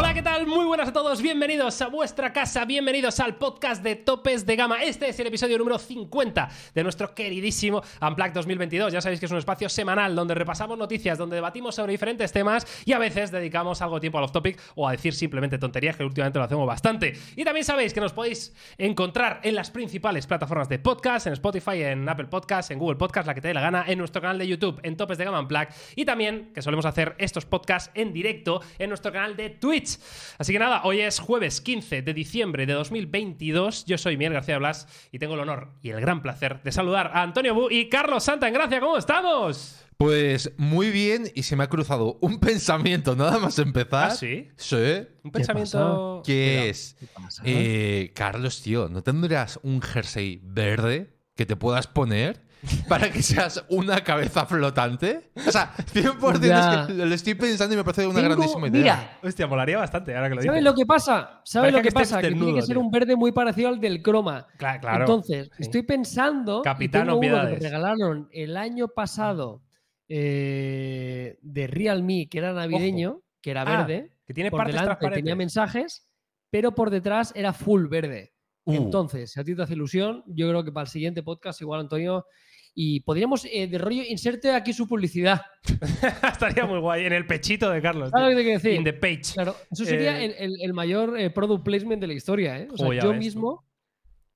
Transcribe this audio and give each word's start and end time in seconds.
Hola, 0.00 0.14
¿qué 0.14 0.22
tal? 0.22 0.46
Muy 0.46 0.64
buenas 0.64 0.90
a 0.90 0.92
todos, 0.92 1.20
bienvenidos 1.20 1.82
a 1.82 1.88
vuestra 1.88 2.32
casa, 2.32 2.64
bienvenidos 2.64 3.18
al 3.18 3.34
podcast 3.34 3.82
de 3.82 3.96
Topes 3.96 4.46
de 4.46 4.54
Gama. 4.54 4.84
Este 4.84 5.08
es 5.08 5.18
el 5.18 5.26
episodio 5.26 5.58
número 5.58 5.76
50 5.76 6.48
de 6.72 6.82
nuestro 6.84 7.16
queridísimo 7.16 7.82
Unplugged 8.00 8.32
2022. 8.32 8.92
Ya 8.92 9.00
sabéis 9.00 9.18
que 9.18 9.26
es 9.26 9.32
un 9.32 9.38
espacio 9.38 9.68
semanal 9.68 10.14
donde 10.14 10.36
repasamos 10.36 10.78
noticias, 10.78 11.18
donde 11.18 11.34
debatimos 11.34 11.74
sobre 11.74 11.90
diferentes 11.90 12.30
temas 12.30 12.64
y 12.84 12.92
a 12.92 12.98
veces 13.00 13.32
dedicamos 13.32 13.82
algo 13.82 13.96
de 13.96 14.02
tiempo 14.02 14.18
al 14.18 14.24
off-topic 14.24 14.60
o 14.76 14.86
a 14.86 14.92
decir 14.92 15.12
simplemente 15.14 15.58
tonterías, 15.58 15.96
que 15.96 16.04
últimamente 16.04 16.38
lo 16.38 16.44
hacemos 16.44 16.68
bastante. 16.68 17.14
Y 17.34 17.42
también 17.42 17.64
sabéis 17.64 17.92
que 17.92 18.00
nos 18.00 18.12
podéis 18.12 18.54
encontrar 18.78 19.40
en 19.42 19.56
las 19.56 19.72
principales 19.72 20.28
plataformas 20.28 20.68
de 20.68 20.78
podcast, 20.78 21.26
en 21.26 21.32
Spotify, 21.32 21.82
en 21.82 22.08
Apple 22.08 22.26
Podcast, 22.26 22.70
en 22.70 22.78
Google 22.78 22.98
Podcast, 22.98 23.26
la 23.26 23.34
que 23.34 23.40
te 23.40 23.48
dé 23.48 23.54
la 23.54 23.62
gana, 23.62 23.84
en 23.88 23.98
nuestro 23.98 24.22
canal 24.22 24.38
de 24.38 24.46
YouTube, 24.46 24.78
en 24.84 24.96
Topes 24.96 25.18
de 25.18 25.24
Gama 25.24 25.40
Unplugged 25.40 25.74
y 25.96 26.04
también 26.04 26.52
que 26.54 26.62
solemos 26.62 26.86
hacer 26.86 27.16
estos 27.18 27.46
podcasts 27.46 27.90
en 27.94 28.12
directo 28.12 28.62
en 28.78 28.90
nuestro 28.90 29.10
canal 29.10 29.34
de 29.34 29.50
Twitch. 29.50 29.87
Así 30.38 30.52
que 30.52 30.58
nada, 30.58 30.82
hoy 30.84 31.00
es 31.00 31.18
jueves 31.18 31.60
15 31.60 32.02
de 32.02 32.14
diciembre 32.14 32.66
de 32.66 32.72
2022. 32.74 33.84
Yo 33.86 33.98
soy 33.98 34.16
Miguel 34.16 34.34
García 34.34 34.58
Blas 34.58 34.86
y 35.12 35.18
tengo 35.18 35.34
el 35.34 35.40
honor 35.40 35.72
y 35.82 35.90
el 35.90 36.00
gran 36.00 36.22
placer 36.22 36.62
de 36.62 36.72
saludar 36.72 37.10
a 37.14 37.22
Antonio 37.22 37.54
Bu 37.54 37.70
y 37.70 37.88
Carlos 37.88 38.24
Santa 38.24 38.48
en 38.48 38.54
Gracia. 38.54 38.80
¿Cómo 38.80 38.98
estamos? 38.98 39.84
Pues 39.96 40.52
muy 40.58 40.90
bien 40.90 41.28
y 41.34 41.42
se 41.42 41.56
me 41.56 41.64
ha 41.64 41.68
cruzado 41.68 42.18
un 42.20 42.38
pensamiento 42.38 43.16
nada 43.16 43.38
más 43.38 43.58
empezar. 43.58 44.10
¿Ah, 44.10 44.14
sí? 44.14 44.48
Sí. 44.56 45.06
Un 45.24 45.32
pensamiento. 45.32 46.22
Que 46.24 46.68
es, 46.68 46.96
eh, 47.44 48.12
Carlos, 48.14 48.62
tío, 48.62 48.88
¿no 48.88 49.02
tendrás 49.02 49.58
un 49.64 49.82
jersey 49.82 50.40
verde 50.44 51.16
que 51.34 51.46
te 51.46 51.56
puedas 51.56 51.88
poner 51.88 52.47
para 52.88 53.10
que 53.10 53.22
seas 53.22 53.64
una 53.68 54.02
cabeza 54.02 54.46
flotante? 54.46 55.30
O 55.46 55.50
sea, 55.50 55.72
100% 55.92 56.40
Ya. 56.46 56.82
es 56.82 56.86
que 56.88 56.92
lo 57.06 57.14
estoy 57.14 57.34
pensando 57.34 57.74
y 57.74 57.76
me 57.78 57.84
parece 57.84 58.06
una 58.06 58.20
Tengo- 58.20 58.34
grandísima 58.34 58.68
idea. 58.68 58.80
Mira, 58.80 59.18
Hostia, 59.22 59.46
molaría 59.46 59.78
bastante 59.78 60.14
ahora 60.14 60.28
que 60.28 60.34
lo 60.34 60.40
dices. 60.40 60.50
¿sabes 60.50 60.64
lo 60.64 60.74
que 60.74 60.86
pasa? 60.86 61.40
¿Sabes 61.44 61.72
lo 61.72 61.78
que 61.78 61.88
que 61.88 61.92
pasa? 61.92 62.20
Que 62.20 62.28
tiene 62.32 62.54
que 62.54 62.62
ser 62.62 62.74
tío. 62.76 62.80
un 62.80 62.90
verde 62.90 63.16
muy 63.16 63.32
parecido 63.32 63.68
al 63.68 63.80
del 63.80 64.02
croma. 64.02 64.46
Cla- 64.58 64.80
claro. 64.80 65.00
Entonces, 65.04 65.50
Sí. 65.56 65.62
estoy 65.62 65.82
pensando. 65.82 66.62
Capitán 66.62 67.06
que 67.20 67.30
me 67.30 67.54
regalaron 67.58 68.28
el 68.32 68.56
año 68.56 68.88
pasado 68.88 69.62
eh, 70.10 71.38
de 71.42 71.66
Realme, 71.66 72.28
que 72.30 72.38
era 72.38 72.52
navideño, 72.52 73.20
que 73.42 73.50
era 73.50 73.62
Ah, 73.62 73.84
verde. 73.86 74.12
que 74.26 74.34
tiene 74.34 74.50
por 74.50 74.58
partes 74.58 74.74
delante 74.74 74.86
transparentes. 74.88 75.22
tenía 75.22 75.36
mensajes, 75.36 76.08
pero 76.50 76.74
por 76.74 76.90
detrás 76.90 77.32
era 77.36 77.52
full 77.52 77.86
verde. 77.88 78.32
Uh. 78.64 78.74
Entonces, 78.74 79.32
si 79.32 79.40
a 79.40 79.44
ti 79.44 79.54
te 79.54 79.62
hace 79.62 79.74
ilusión, 79.74 80.22
yo 80.26 80.48
creo 80.48 80.64
que 80.64 80.72
para 80.72 80.84
el 80.84 80.88
siguiente 80.90 81.22
podcast, 81.22 81.60
igual 81.60 81.80
Antonio. 81.80 82.24
Y 82.80 83.00
podríamos, 83.00 83.44
eh, 83.50 83.66
de 83.66 83.76
rollo, 83.76 84.04
inserte 84.08 84.52
aquí 84.54 84.72
su 84.72 84.86
publicidad. 84.86 85.42
Estaría 86.32 86.64
muy 86.64 86.78
guay. 86.78 87.06
En 87.06 87.12
el 87.12 87.26
pechito 87.26 87.68
de 87.70 87.82
Carlos. 87.82 88.10
¿Sabes 88.10 88.36
lo 88.36 88.40
tío. 88.40 88.46
que 88.46 88.52
decir? 88.52 88.72
In 88.74 88.84
the 88.84 88.92
page. 88.92 89.32
Claro, 89.34 89.56
eso 89.68 89.84
sería 89.84 90.20
Eh, 90.22 90.26
el, 90.26 90.34
el- 90.52 90.60
el 90.62 90.72
mayor 90.74 91.18
eh, 91.18 91.28
product 91.30 91.64
placement 91.64 92.00
de 92.00 92.06
la 92.06 92.12
historia, 92.12 92.56
¿eh? 92.60 92.68
O 92.70 92.76
sea, 92.76 92.94
yo 93.02 93.12
mismo, 93.14 93.66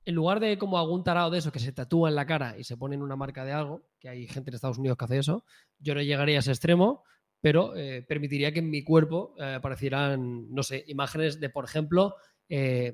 en 0.04 0.16
lugar 0.16 0.40
de 0.40 0.58
como 0.58 0.76
algún 0.76 1.04
tarado 1.04 1.30
de 1.30 1.38
eso 1.38 1.52
que 1.52 1.60
se 1.60 1.70
tatúa 1.70 2.08
en 2.08 2.16
la 2.16 2.26
cara 2.26 2.56
y 2.58 2.64
se 2.64 2.76
pone 2.76 2.96
en 2.96 3.02
una 3.02 3.14
marca 3.14 3.44
de 3.44 3.52
algo, 3.52 3.84
que 4.00 4.08
hay 4.08 4.26
gente 4.26 4.50
en 4.50 4.56
Estados 4.56 4.78
Unidos 4.78 4.98
que 4.98 5.04
hace 5.04 5.18
eso, 5.18 5.44
yo 5.78 5.94
no 5.94 6.02
llegaría 6.02 6.38
a 6.38 6.40
ese 6.40 6.50
extremo, 6.50 7.04
pero 7.40 7.72
permitiría 8.08 8.52
que 8.52 8.58
en 8.58 8.70
mi 8.70 8.82
cuerpo 8.82 9.36
aparecieran, 9.40 10.52
no 10.52 10.64
sé, 10.64 10.82
imágenes 10.88 11.38
de, 11.38 11.48
por 11.48 11.64
ejemplo, 11.64 12.16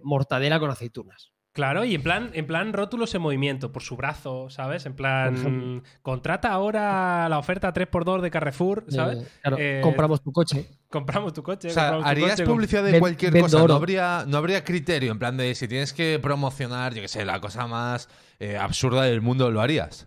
mortadela 0.03 0.61
con 0.61 0.71
aceitunas. 0.71 1.33
Claro, 1.59 1.85
y 1.85 1.93
en 1.97 2.03
plan, 2.05 2.31
en 2.35 2.47
plan 2.47 2.73
rótulos 2.73 3.13
en 3.17 3.21
movimiento, 3.21 3.73
por 3.73 3.83
su 3.83 3.97
brazo, 3.97 4.49
¿sabes? 4.49 4.87
En 4.87 4.95
plan, 4.95 5.83
contrata 6.03 6.53
ahora 6.53 7.29
la 7.29 7.37
oferta 7.37 7.75
3x2 7.75 8.21
de 8.21 8.31
Carrefour, 8.31 8.85
¿sabes? 8.87 9.19
Eh, 9.19 9.27
claro, 9.43 9.57
Eh, 9.59 9.81
compramos 9.83 10.23
tu 10.23 10.31
coche. 10.31 10.69
Compramos 10.89 11.33
tu 11.33 11.43
coche. 11.43 11.67
O 11.67 11.71
sea, 11.73 11.97
harías 12.05 12.31
coche, 12.31 12.45
publicidad 12.45 12.85
de 12.85 13.01
cualquier 13.01 13.37
cosa. 13.41 13.67
No 13.67 13.75
habría, 13.75 14.25
no 14.29 14.37
habría 14.39 14.63
criterio. 14.63 15.11
En 15.11 15.19
plan 15.19 15.37
de 15.37 15.53
si 15.57 15.67
tienes 15.67 15.93
que 15.93 16.21
promocionar, 16.23 16.95
yo 16.95 17.03
qué 17.03 17.09
sé, 17.09 17.25
la 17.25 17.41
cosa 17.41 17.67
más 17.67 18.09
eh, 18.39 18.57
absurda 18.57 19.03
del 19.03 19.21
mundo, 19.21 19.51
¿lo 19.51 19.61
harías? 19.61 20.07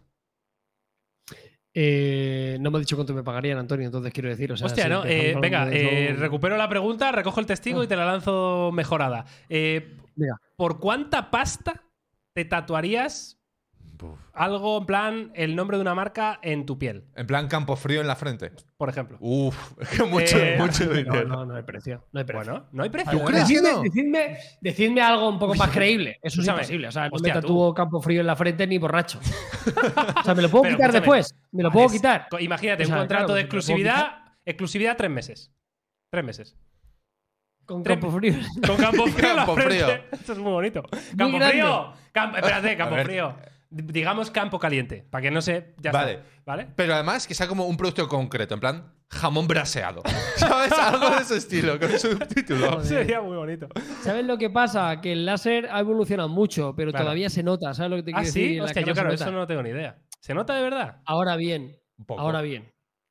Eh, 1.73 2.55
no 2.61 2.71
me 2.71 2.77
ha 2.77 2.79
dicho 2.79 2.95
cuánto 2.95 3.13
me 3.13 3.23
pagarían, 3.23 3.57
Antonio, 3.57 3.87
entonces 3.87 4.13
quiero 4.13 4.29
decir. 4.29 4.53
O 4.53 4.55
sea, 4.55 4.67
Hostia, 4.67 4.85
si 4.85 4.89
¿no? 4.89 5.03
Eh, 5.05 5.35
venga, 5.41 5.65
de 5.65 6.11
eh, 6.11 6.13
recupero 6.13 6.55
la 6.55 6.69
pregunta, 6.69 7.11
recojo 7.11 7.41
el 7.41 7.45
testigo 7.45 7.83
y 7.83 7.87
te 7.87 7.97
la 7.97 8.05
lanzo 8.05 8.71
mejorada. 8.71 9.25
Eh, 9.49 9.97
Venga. 10.15 10.35
¿Por 10.61 10.79
cuánta 10.79 11.31
pasta 11.31 11.81
te 12.35 12.45
tatuarías 12.45 13.39
algo 14.33 14.77
en 14.77 14.85
plan 14.85 15.31
el 15.33 15.55
nombre 15.55 15.77
de 15.77 15.81
una 15.81 15.95
marca 15.95 16.39
en 16.43 16.67
tu 16.67 16.77
piel, 16.77 17.05
En 17.15 17.25
plan 17.25 17.47
campo 17.47 17.75
frío 17.75 17.99
en 17.99 18.05
la 18.05 18.15
frente. 18.15 18.51
por 18.77 18.87
ejemplo? 18.87 19.17
Uf, 19.21 19.73
es 19.81 19.89
que 19.97 20.03
mucho, 20.03 20.37
Eh, 20.37 20.57
mucho 20.59 20.85
No, 20.85 20.93
dinero. 20.93 21.27
no, 21.27 21.45
no 21.47 21.55
hay 21.55 21.63
precio. 21.63 22.05
No 22.11 22.19
hay 22.19 22.25
precio. 22.27 22.51
Bueno, 22.53 22.67
no 22.73 22.83
hay 22.83 22.89
precio. 22.91 23.11
¿Tú 23.11 23.17
¿eh? 23.17 23.25
crees? 23.25 23.47
Decidme, 23.47 23.71
no? 23.71 23.81
decidme, 23.81 24.37
decidme 24.61 25.01
algo 25.01 25.29
un 25.29 25.39
poco 25.39 25.55
más 25.55 25.71
creíble. 25.71 26.19
Eso 26.21 26.41
es 26.43 26.47
imposible. 26.47 26.87
O 26.89 26.91
sea, 26.91 27.09
no 27.09 27.15
Hostia, 27.15 27.33
me 27.33 27.41
tú. 27.41 27.47
tatúo 27.47 27.73
campo 27.73 27.99
frío 27.99 28.21
en 28.21 28.27
la 28.27 28.35
frente 28.35 28.67
ni 28.67 28.77
borracho. 28.77 29.17
o 30.19 30.23
sea, 30.23 30.35
¿me 30.35 30.43
lo 30.43 30.49
puedo 30.49 30.61
Pero 30.61 30.75
quitar 30.75 30.89
escúchame, 30.91 30.99
después? 31.17 31.35
¿Me 31.51 31.63
lo 31.63 31.71
puedo 31.71 31.85
Es- 31.87 31.91
quitar? 31.91 32.27
Imagínate, 32.39 32.83
O 32.83 32.85
sea, 32.85 32.95
un 32.97 33.01
contrato 33.01 33.25
claro, 33.25 33.33
de 33.33 33.45
puedo 33.45 33.57
exclusividad, 33.57 34.25
exclusividad 34.45 34.95
tres 34.95 35.09
meses. 35.09 35.51
Tres 36.11 36.23
meses. 36.23 36.55
Con 37.65 37.83
campo 37.83 38.11
frío. 38.11 38.33
Con 38.67 38.77
campo 38.77 39.05
frío 39.07 39.35
Campo 39.35 39.55
frío. 39.55 39.87
Esto 40.11 40.33
es 40.33 40.39
muy 40.39 40.51
bonito. 40.51 40.83
Campo 41.17 41.39
frío. 41.39 41.93
Espérate, 42.35 42.77
campo 42.77 42.95
frío. 42.97 43.35
Digamos 43.69 44.29
campo 44.31 44.59
caliente, 44.59 45.05
para 45.09 45.21
que 45.21 45.31
no 45.31 45.41
se. 45.41 45.73
Ya 45.77 45.93
Vale. 45.93 46.11
está, 46.13 46.25
¿Vale? 46.45 46.67
Pero 46.75 46.93
además 46.93 47.25
que 47.25 47.33
sea 47.33 47.47
como 47.47 47.65
un 47.67 47.77
producto 47.77 48.05
concreto, 48.09 48.53
en 48.55 48.59
plan 48.59 48.93
jamón 49.09 49.47
braseado. 49.47 50.01
¿Sabes? 50.35 50.73
Algo 50.73 51.09
de 51.09 51.17
ese 51.21 51.37
estilo, 51.37 51.79
con 51.79 51.89
subtítulo. 51.97 52.83
Sería 52.83 53.21
muy 53.21 53.37
bonito. 53.37 53.69
¿Sabes 54.01 54.25
lo 54.25 54.37
que 54.37 54.49
pasa? 54.49 54.99
Que 54.99 55.13
el 55.13 55.25
láser 55.25 55.69
ha 55.71 55.79
evolucionado 55.79 56.27
mucho, 56.27 56.73
pero 56.75 56.91
Claro. 56.91 57.05
todavía 57.05 57.29
se 57.29 57.43
nota. 57.43 57.73
¿Sabes 57.73 57.91
lo 57.91 57.95
que 57.97 58.03
te 58.03 58.11
Ah, 58.11 58.15
quiero 58.15 58.25
decir? 58.25 58.49
sí. 58.55 58.59
Hostia, 58.59 58.81
yo 58.81 58.93
claro, 58.93 59.13
eso 59.13 59.31
no 59.31 59.47
tengo 59.47 59.63
ni 59.63 59.69
idea. 59.69 59.97
¿Se 60.19 60.33
nota 60.33 60.53
de 60.55 60.63
verdad? 60.63 60.97
Ahora 61.05 61.37
bien, 61.37 61.73
Un 61.97 62.05
poco. 62.05 62.19
ahora 62.21 62.41
bien. 62.41 62.69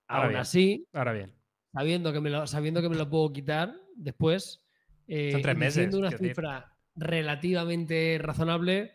Ahora 0.09 0.25
Aún 0.25 0.29
bien. 0.33 0.41
así, 0.43 0.87
Ahora 0.93 1.13
bien. 1.15 1.33
sabiendo 1.73 2.13
que 2.13 2.21
me 2.21 2.29
lo, 2.31 2.47
sabiendo 2.47 2.83
que 2.83 2.89
me 2.91 2.97
lo 2.97 3.09
puedo 3.09 3.33
quitar 3.33 3.73
después, 4.01 4.61
eh, 5.07 5.31
Son 5.33 5.43
tres 5.43 5.55
y 5.55 5.59
meses, 5.59 5.75
diciendo 5.75 5.99
una 5.99 6.11
decir. 6.11 6.29
cifra 6.29 6.73
relativamente 6.97 8.19
razonable, 8.21 8.93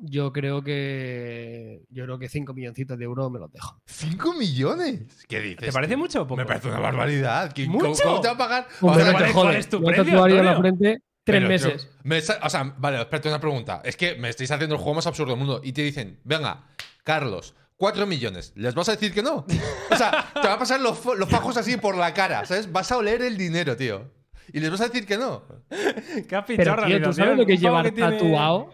yo 0.00 0.32
creo 0.32 0.62
que 0.62 1.82
yo 1.90 2.04
creo 2.04 2.18
que 2.20 2.28
5 2.28 2.54
milloncitos 2.54 2.96
de 2.98 3.04
euros 3.04 3.30
me 3.32 3.38
los 3.40 3.50
dejo. 3.50 3.80
¿Cinco 3.86 4.32
millones? 4.34 5.24
¿Qué 5.28 5.40
dices? 5.40 5.58
¿Te 5.66 5.72
parece 5.72 5.94
tío? 5.94 5.98
mucho 5.98 6.22
o 6.22 6.26
poco? 6.26 6.36
Me 6.36 6.46
parece 6.46 6.68
una 6.68 6.78
barbaridad. 6.78 7.52
¿Qué- 7.52 7.66
¿Mucho? 7.66 7.92
¿Cómo, 8.04 8.20
te 8.20 8.28
va 8.28 8.34
a 8.34 8.38
pagar? 8.38 8.68
Hombre, 8.80 9.02
O 9.02 9.04
sea, 9.06 9.12
¿cuál 9.12 9.22
te 9.24 9.28
es- 9.28 9.34
cuál 9.34 9.46
jodes. 9.48 9.58
es 9.60 9.68
tu 9.68 9.78
Yo 9.80 9.84
precio, 9.86 10.42
la 10.42 10.56
frente 10.58 11.02
tres 11.24 11.40
Pero, 11.40 11.48
meses. 11.48 11.82
tío, 11.90 12.00
me 12.04 12.20
sa- 12.20 12.38
o 12.42 12.48
sea, 12.48 12.74
vale, 12.78 13.00
espérate 13.00 13.28
una 13.28 13.40
pregunta. 13.40 13.82
Es 13.84 13.96
que 13.96 14.14
me 14.16 14.28
estáis 14.28 14.50
haciendo 14.52 14.76
el 14.76 14.80
juego 14.80 14.94
más 14.94 15.06
absurdo 15.06 15.32
del 15.32 15.38
mundo 15.40 15.60
y 15.64 15.72
te 15.72 15.82
dicen, 15.82 16.20
venga, 16.24 16.64
Carlos, 17.02 17.54
4 17.76 18.06
millones. 18.06 18.52
¿Les 18.56 18.74
vas 18.74 18.88
a 18.88 18.92
decir 18.92 19.12
que 19.12 19.22
no? 19.22 19.44
O 19.90 19.96
sea, 19.96 20.30
te 20.32 20.46
va 20.46 20.54
a 20.54 20.58
pasar 20.58 20.80
los, 20.80 21.04
los 21.16 21.28
fajos 21.28 21.56
así 21.56 21.76
por 21.76 21.96
la 21.96 22.14
cara, 22.14 22.44
¿sabes? 22.44 22.70
Vas 22.70 22.92
a 22.92 22.98
oler 22.98 23.20
el 23.22 23.36
dinero, 23.36 23.76
tío. 23.76 24.10
Y 24.52 24.60
les 24.60 24.70
vas 24.70 24.80
a 24.80 24.88
decir 24.88 25.06
que 25.06 25.16
no. 25.16 25.42
¿Qué 25.68 26.36
has 26.36 26.44
Pero, 26.44 26.74
fichado 26.74 26.86
tío, 26.86 27.02
¿tú 27.02 27.12
sabes 27.12 27.36
lo 27.36 27.46
que 27.46 27.54
es 27.54 27.60
llevar 27.60 27.90
tatuado? 27.90 28.70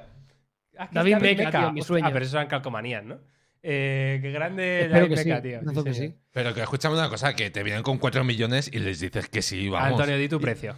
David 0.93 1.19
tío, 1.19 1.73
mi 1.73 1.83
sueño. 1.83 2.07
Ah, 2.07 2.11
pero 2.13 2.25
eso 2.25 2.37
eran 2.37 2.49
calcomanías, 2.49 3.05
¿no? 3.05 3.19
Eh, 3.67 4.19
qué 4.21 4.31
grande 4.31 4.83
Espero 4.83 5.01
David 5.07 5.15
que 5.17 5.23
sí. 5.23 5.43
Tío. 5.43 5.61
Sí, 5.75 5.85
que 5.85 5.95
sí. 5.95 6.15
Pero 6.33 6.53
que 6.53 6.61
escúchame 6.61 6.97
una 6.97 7.09
cosa, 7.09 7.35
que 7.35 7.51
te 7.51 7.63
vienen 7.63 7.83
con 7.83 7.99
4 7.99 8.23
millones 8.23 8.69
y 8.73 8.79
les 8.79 9.01
dices 9.01 9.29
que 9.29 9.41
sí, 9.41 9.69
vamos. 9.69 9.93
Antonio, 9.93 10.19
di 10.19 10.29
tu 10.29 10.39
precio. 10.41 10.77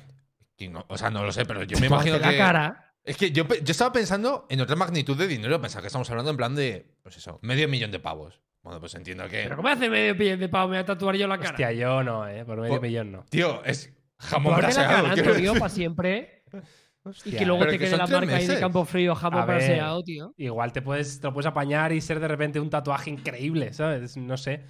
y 0.57 0.69
no- 0.69 0.85
o 0.89 0.97
sea, 0.97 1.11
no 1.11 1.25
lo 1.25 1.33
sé, 1.33 1.45
pero 1.45 1.65
yo 1.65 1.79
me 1.81 1.87
imagino 1.87 2.19
que... 2.21 2.27
la 2.27 2.37
cara. 2.37 2.95
Es 3.03 3.17
que 3.17 3.31
yo, 3.31 3.47
yo 3.49 3.71
estaba 3.71 3.93
pensando 3.93 4.47
en 4.51 4.61
otra 4.61 4.77
magnitud 4.77 5.17
de 5.17 5.27
dinero. 5.29 5.61
Pensaba 5.61 5.81
que 5.83 5.87
estamos 5.89 6.09
hablando 6.11 6.31
en 6.31 6.37
plan 6.37 6.55
de, 6.55 6.87
pues 7.03 7.17
eso, 7.17 7.39
medio 7.43 7.69
millón 7.69 7.91
de 7.91 8.01
pavos. 8.01 8.41
Bueno, 8.63 8.81
pues 8.81 8.95
entiendo 8.97 9.29
que... 9.29 9.45
Pero 9.45 9.55
¿cómo 9.57 9.69
hace 9.69 9.89
medio 9.89 10.17
pillón 10.17 10.41
de 10.41 10.49
pavo? 10.49 10.69
Me 10.69 10.77
voy 10.77 10.83
a 10.83 10.85
tatuar 10.85 11.15
yo 11.15 11.29
la 11.29 11.39
cara. 11.39 11.51
Hostia, 11.51 11.71
yo 11.73 12.03
no, 12.03 12.27
¿eh? 12.29 12.45
Por 12.45 12.61
medio 12.61 12.81
millón 12.81 13.13
no. 13.13 13.25
Tío, 13.31 13.65
es 13.65 13.96
jamón 14.19 14.53
la 14.53 14.59
braseado. 14.59 15.07
Antonio, 15.07 15.33
decir. 15.33 15.59
para 15.59 15.69
siempre. 15.69 16.43
Y 16.53 17.09
Hostia. 17.09 17.39
que 17.39 17.47
luego 17.47 17.65
te 17.65 17.73
que 17.73 17.79
quede 17.79 17.97
la 17.97 18.07
marca 18.07 18.37
ahí 18.37 18.43
de 18.43 18.49
meses. 18.49 18.61
campo 18.61 18.85
frío, 18.85 19.15
jamón 19.15 19.47
braseado, 19.47 20.03
tío. 20.03 20.35
Igual 20.37 20.73
te 20.73 20.83
puedes, 20.83 21.21
te 21.21 21.27
lo 21.27 21.33
puedes 21.33 21.47
apañar 21.47 21.93
y 21.93 22.01
ser 22.01 22.19
de 22.19 22.29
repente 22.29 22.59
un 22.59 22.71
tatuaje 22.71 23.11
increíble, 23.11 23.73
¿sabes? 23.73 24.17
No 24.17 24.37
sé. 24.37 24.65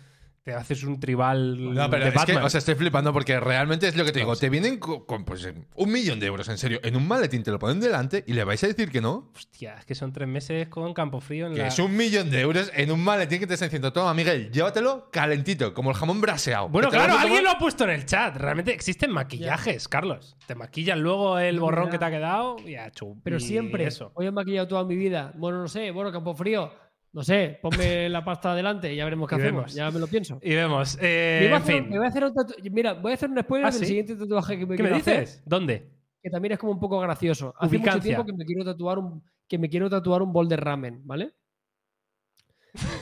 Te 0.46 0.54
haces 0.54 0.84
un 0.84 1.00
tribal 1.00 1.74
No, 1.74 1.90
pero 1.90 2.04
de 2.04 2.10
es 2.10 2.24
que, 2.24 2.36
o 2.36 2.48
sea, 2.48 2.58
estoy 2.58 2.76
flipando 2.76 3.12
porque 3.12 3.40
realmente 3.40 3.88
es 3.88 3.96
lo 3.96 4.04
que 4.04 4.12
te 4.12 4.20
digo. 4.20 4.30
No. 4.30 4.38
Te 4.38 4.48
vienen 4.48 4.78
co- 4.78 5.04
con, 5.04 5.24
pues, 5.24 5.52
un 5.74 5.90
millón 5.90 6.20
de 6.20 6.26
euros, 6.28 6.48
en 6.48 6.56
serio, 6.56 6.78
en 6.84 6.94
un 6.94 7.08
maletín, 7.08 7.42
te 7.42 7.50
lo 7.50 7.58
ponen 7.58 7.80
delante 7.80 8.22
y 8.28 8.32
le 8.32 8.44
vais 8.44 8.62
a 8.62 8.68
decir 8.68 8.88
que 8.92 9.00
no. 9.00 9.32
Hostia, 9.34 9.74
es 9.80 9.84
que 9.84 9.96
son 9.96 10.12
tres 10.12 10.28
meses 10.28 10.68
con 10.68 10.94
campo 10.94 11.20
frío 11.20 11.48
en 11.48 11.54
Que 11.54 11.62
la... 11.62 11.66
es 11.66 11.78
un 11.80 11.96
millón 11.96 12.30
de 12.30 12.40
euros 12.42 12.70
en 12.76 12.92
un 12.92 13.02
maletín 13.02 13.40
que 13.40 13.48
te 13.48 13.54
están 13.54 13.66
diciendo, 13.70 13.92
toma, 13.92 14.14
Miguel, 14.14 14.52
llévatelo 14.52 15.10
calentito, 15.10 15.74
como 15.74 15.90
el 15.90 15.96
jamón 15.96 16.20
braseado. 16.20 16.68
Bueno, 16.68 16.90
lo 16.90 16.92
claro, 16.92 17.18
alguien 17.18 17.42
lo 17.42 17.50
ha 17.50 17.58
puesto 17.58 17.82
en 17.82 17.90
el 17.90 18.06
chat. 18.06 18.36
Realmente 18.36 18.72
existen 18.72 19.10
maquillajes, 19.10 19.88
Carlos. 19.88 20.36
Te 20.46 20.54
maquillan 20.54 21.00
luego 21.00 21.40
el 21.40 21.58
borrón 21.58 21.90
que 21.90 21.98
te 21.98 22.04
ha 22.04 22.10
quedado 22.12 22.56
y 22.64 22.76
a 22.76 22.92
Pero 23.24 23.40
siempre. 23.40 23.84
Eso. 23.84 24.12
Hoy 24.14 24.26
he 24.28 24.30
maquillado 24.30 24.68
toda 24.68 24.84
mi 24.84 24.94
vida. 24.94 25.32
Bueno, 25.34 25.58
no 25.60 25.66
sé, 25.66 25.90
bueno, 25.90 26.12
campo 26.12 26.36
frío. 26.36 26.72
No 27.16 27.22
sé, 27.24 27.58
ponme 27.62 28.10
la 28.10 28.22
pasta 28.22 28.52
adelante 28.52 28.92
y 28.92 28.96
ya 28.96 29.04
veremos 29.04 29.26
qué 29.30 29.36
Y 29.36 29.38
hacemos. 29.38 29.60
vemos. 29.62 29.74
Ya 29.74 29.90
me 29.90 29.98
lo 29.98 30.06
pienso. 30.06 30.38
Y 30.42 30.54
vemos. 30.54 30.98
eh, 31.00 31.38
me, 31.40 31.46
voy 31.48 31.54
a 31.54 31.56
en 31.56 31.62
hacer, 31.62 31.74
fin. 31.82 31.90
me 31.90 31.96
voy 31.96 32.06
a 32.06 32.08
hacer 32.10 32.24
un 32.24 32.34
tatu- 32.34 32.70
Mira, 32.70 32.92
voy 32.92 33.10
a 33.12 33.14
hacer 33.14 33.30
un 33.30 33.40
spoiler 33.40 33.66
¿Ah, 33.66 33.70
del 33.70 33.80
sí? 33.80 33.86
siguiente 33.86 34.16
tatuaje 34.16 34.58
que 34.58 34.66
me 34.66 34.76
¿Qué 34.76 34.82
me 34.82 34.88
quiero 34.90 34.96
hacer, 35.00 35.20
dices? 35.20 35.42
¿Dónde? 35.46 35.90
que 36.22 36.30
también 36.30 36.52
es 36.52 36.58
como 36.58 36.72
un 36.72 36.80
poco 36.80 37.00
gracioso. 37.00 37.54
Hace 37.56 37.66
mucho 37.66 37.78
Ubicancia. 37.78 38.02
tiempo 38.02 38.24
que 38.26 38.32
me 38.32 38.44
quiero 38.44 38.64
tatuar 38.64 38.98
un 38.98 39.22
que 39.48 39.58
me 39.58 39.68
quiero 39.70 39.88
tatuar 39.88 40.22
un 40.22 40.32
bol 40.32 40.48
de 40.48 40.56
ramen, 40.56 41.00
¿vale? 41.04 41.32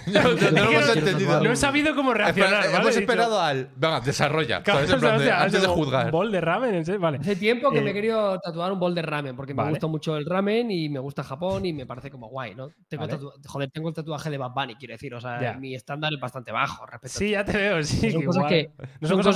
No, 0.06 0.22
no, 0.22 0.50
no 0.50 0.64
lo 0.64 0.70
hemos 0.70 0.96
entendido. 0.96 1.40
No 1.42 1.52
he 1.52 1.56
sabido 1.56 1.94
cómo 1.94 2.12
reaccionar. 2.12 2.52
Espera, 2.52 2.72
¿vale? 2.72 2.82
hemos 2.84 2.96
esperado 2.96 3.40
al. 3.40 3.68
Venga, 3.76 4.00
desarrolla. 4.00 4.62
Claro, 4.62 4.80
¿sabes? 4.80 4.90
En 4.90 4.96
o 4.96 5.00
sea, 5.00 5.08
plan 5.08 5.18
de- 5.18 5.24
o 5.24 5.26
sea, 5.28 5.42
antes 5.42 5.62
de 5.62 5.68
un 5.68 5.74
juzgar. 5.74 6.10
Bol 6.10 6.32
de 6.32 6.40
ramen, 6.40 6.84
vale. 7.00 7.18
Hace 7.18 7.36
tiempo 7.36 7.70
que 7.70 7.78
Eh, 7.78 7.82
me 7.82 7.90
he 7.90 7.94
querido 7.94 8.38
tatuar 8.40 8.72
un 8.72 8.78
bol 8.80 8.94
de 8.94 9.02
ramen 9.02 9.34
porque 9.36 9.54
vale. 9.54 9.66
me 9.68 9.72
gusta 9.72 9.86
mucho 9.86 10.16
el 10.16 10.26
ramen 10.26 10.70
y 10.70 10.88
me 10.88 10.98
gusta 10.98 11.22
Japón 11.22 11.64
y 11.66 11.72
me 11.72 11.86
parece 11.86 12.10
como 12.10 12.28
guay, 12.28 12.54
¿no? 12.54 12.68
Tengo 12.88 13.06
Vale. 13.06 13.18
tatu- 13.18 13.32
Joder, 13.46 13.70
tengo 13.70 13.88
el 13.88 13.94
tatuaje 13.94 14.30
de 14.30 14.38
Bad 14.38 14.50
Bunny, 14.54 14.74
quiero 14.76 14.94
decir, 14.94 15.14
o 15.14 15.20
sea, 15.20 15.40
Ya. 15.40 15.52
mi 15.54 15.74
estándar 15.74 16.12
es 16.12 16.20
bastante 16.20 16.52
bajo 16.52 16.84
respecto 16.86 17.18
Sí, 17.18 17.30
ya 17.30 17.44
te 17.44 17.56
veo, 17.56 17.82
sí. 17.82 18.10
son 18.10 18.22
cosas 18.24 18.44
que 18.46 18.70
no 19.00 19.08
son, 19.08 19.16
cosas, 19.22 19.34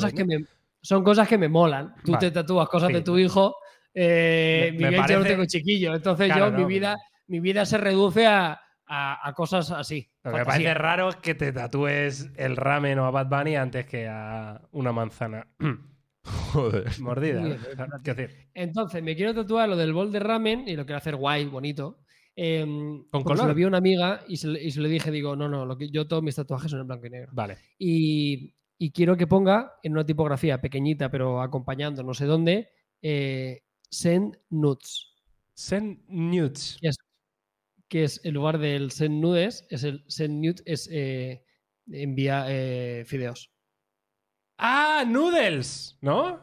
son 0.00 0.10
que 0.12 0.24
me 0.24 0.44
son 0.82 1.02
cosas 1.02 1.26
que 1.28 1.38
me 1.38 1.48
molan. 1.48 1.94
Tú 2.04 2.12
Vale. 2.12 2.26
te 2.26 2.30
tatúas 2.30 2.68
cosas 2.68 2.88
Sí. 2.88 2.94
de 2.94 3.00
tu 3.00 3.18
hijo. 3.18 3.56
eh, 3.96 4.70
Me- 4.76 4.90
mi 4.90 4.96
me 4.98 5.08
yo 5.08 5.18
no 5.20 5.24
tengo 5.24 5.44
chiquillo, 5.46 5.94
entonces 5.94 6.26
Claro, 6.26 6.46
yo 6.46 6.50
no, 6.52 6.58
mi 6.58 6.64
vida 6.64 6.96
mi 7.28 7.38
vida 7.40 7.64
se 7.64 7.78
reduce 7.78 8.26
a, 8.26 8.60
a- 8.86 9.26
a 9.28 9.32
cosas 9.34 9.70
así. 9.70 10.10
Lo 10.22 10.30
que 10.32 10.38
me 10.38 10.44
fantasía. 10.44 10.68
parece 10.68 10.74
raro 10.74 11.08
es 11.10 11.16
que 11.16 11.34
te 11.34 11.52
tatúes 11.52 12.30
el 12.36 12.56
ramen 12.56 12.98
o 12.98 13.06
a 13.06 13.10
Bad 13.10 13.28
Bunny 13.28 13.56
antes 13.56 13.86
que 13.86 14.06
a 14.08 14.60
una 14.72 14.92
manzana 14.92 15.46
Joder. 16.52 17.00
mordida. 17.00 17.42
Decir, 17.42 18.48
Entonces, 18.54 19.02
me 19.02 19.14
quiero 19.14 19.34
tatuar 19.34 19.68
lo 19.68 19.76
del 19.76 19.92
bol 19.92 20.10
de 20.10 20.20
ramen 20.20 20.64
y 20.66 20.76
lo 20.76 20.84
quiero 20.86 20.98
hacer 20.98 21.16
guay, 21.16 21.44
bonito. 21.46 21.98
Eh, 22.36 22.64
porque 23.10 23.24
color? 23.24 23.38
Se 23.42 23.46
lo 23.48 23.54
vi 23.54 23.62
a 23.64 23.68
una 23.68 23.78
amiga 23.78 24.24
y 24.26 24.36
se, 24.38 24.48
le- 24.48 24.62
y 24.62 24.70
se 24.70 24.80
le 24.80 24.88
dije, 24.88 25.10
digo, 25.10 25.36
no, 25.36 25.48
no, 25.48 25.64
lo 25.66 25.76
que, 25.76 25.88
yo 25.90 26.06
todos 26.08 26.22
mis 26.22 26.34
tatuajes 26.34 26.70
son 26.70 26.80
en 26.80 26.86
blanco 26.86 27.06
y 27.06 27.10
negro. 27.10 27.30
vale. 27.32 27.58
Y, 27.78 28.54
y 28.78 28.90
quiero 28.90 29.16
que 29.16 29.26
ponga 29.26 29.74
en 29.82 29.92
una 29.92 30.04
tipografía 30.04 30.60
pequeñita, 30.60 31.10
pero 31.10 31.40
acompañando 31.42 32.02
no 32.02 32.12
sé 32.14 32.24
dónde, 32.26 32.70
eh, 33.02 33.62
Send 33.88 34.36
Nudes, 34.50 35.12
Send 35.54 36.00
nudes. 36.08 36.76
que 36.80 36.88
es, 36.88 36.96
que 37.94 38.02
es 38.02 38.20
en 38.24 38.34
lugar 38.34 38.58
del 38.58 38.90
Send 38.90 39.20
Nudes, 39.20 39.68
es 39.70 39.84
el 39.84 40.02
Send 40.08 40.44
Nude, 40.44 40.60
es 40.66 40.88
eh, 40.90 41.44
envía 41.92 42.44
eh, 42.48 43.04
fideos. 43.06 43.52
Ah, 44.58 45.04
noodles, 45.06 45.96
¿no? 46.00 46.40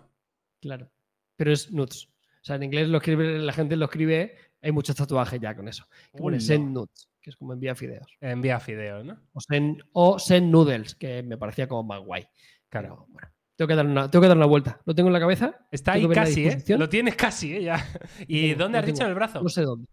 Claro. 0.61 0.89
Pero 1.35 1.51
es 1.51 1.69
nudes. 1.69 2.05
O 2.05 2.43
sea, 2.43 2.55
en 2.55 2.63
inglés 2.63 2.87
lo 2.87 2.99
escribe, 2.99 3.37
la 3.37 3.51
gente 3.51 3.75
lo 3.75 3.83
escribe, 3.83 4.37
hay 4.61 4.71
muchos 4.71 4.95
tatuajes 4.95 5.41
ya 5.41 5.53
con 5.53 5.67
eso. 5.67 5.85
Que 6.13 6.19
pone 6.19 6.39
send 6.39 6.71
nudes, 6.71 7.09
que 7.19 7.31
es 7.31 7.35
como 7.35 7.51
envía 7.51 7.75
fideos. 7.75 8.07
Envía 8.21 8.57
fideos, 8.61 9.03
¿no? 9.03 9.21
O 9.33 9.41
send, 9.41 9.83
o 9.91 10.19
send 10.19 10.49
noodles, 10.49 10.95
que 10.95 11.21
me 11.21 11.37
parecía 11.37 11.67
como 11.67 11.83
más 11.83 11.99
guay. 11.99 12.25
Claro. 12.69 12.87
Pero, 12.87 13.07
bueno, 13.09 13.27
tengo 13.57 13.67
que, 13.67 13.75
dar 13.75 13.85
una, 13.85 14.09
tengo 14.09 14.21
que 14.21 14.29
dar 14.29 14.37
una 14.37 14.45
vuelta. 14.45 14.79
Lo 14.85 14.95
tengo 14.95 15.09
en 15.09 15.13
la 15.13 15.19
cabeza. 15.19 15.67
Está 15.69 15.91
ahí 15.91 16.07
casi, 16.07 16.47
¿eh? 16.47 16.63
Lo 16.77 16.87
tienes 16.87 17.17
casi, 17.17 17.57
¿eh? 17.57 17.63
Ya. 17.63 17.85
¿Y 18.25 18.53
dónde 18.53 18.77
has 18.77 18.85
dicho 18.85 19.03
en 19.03 19.09
el 19.09 19.15
brazo? 19.15 19.41
No 19.41 19.49
sé 19.49 19.63
dónde. 19.63 19.89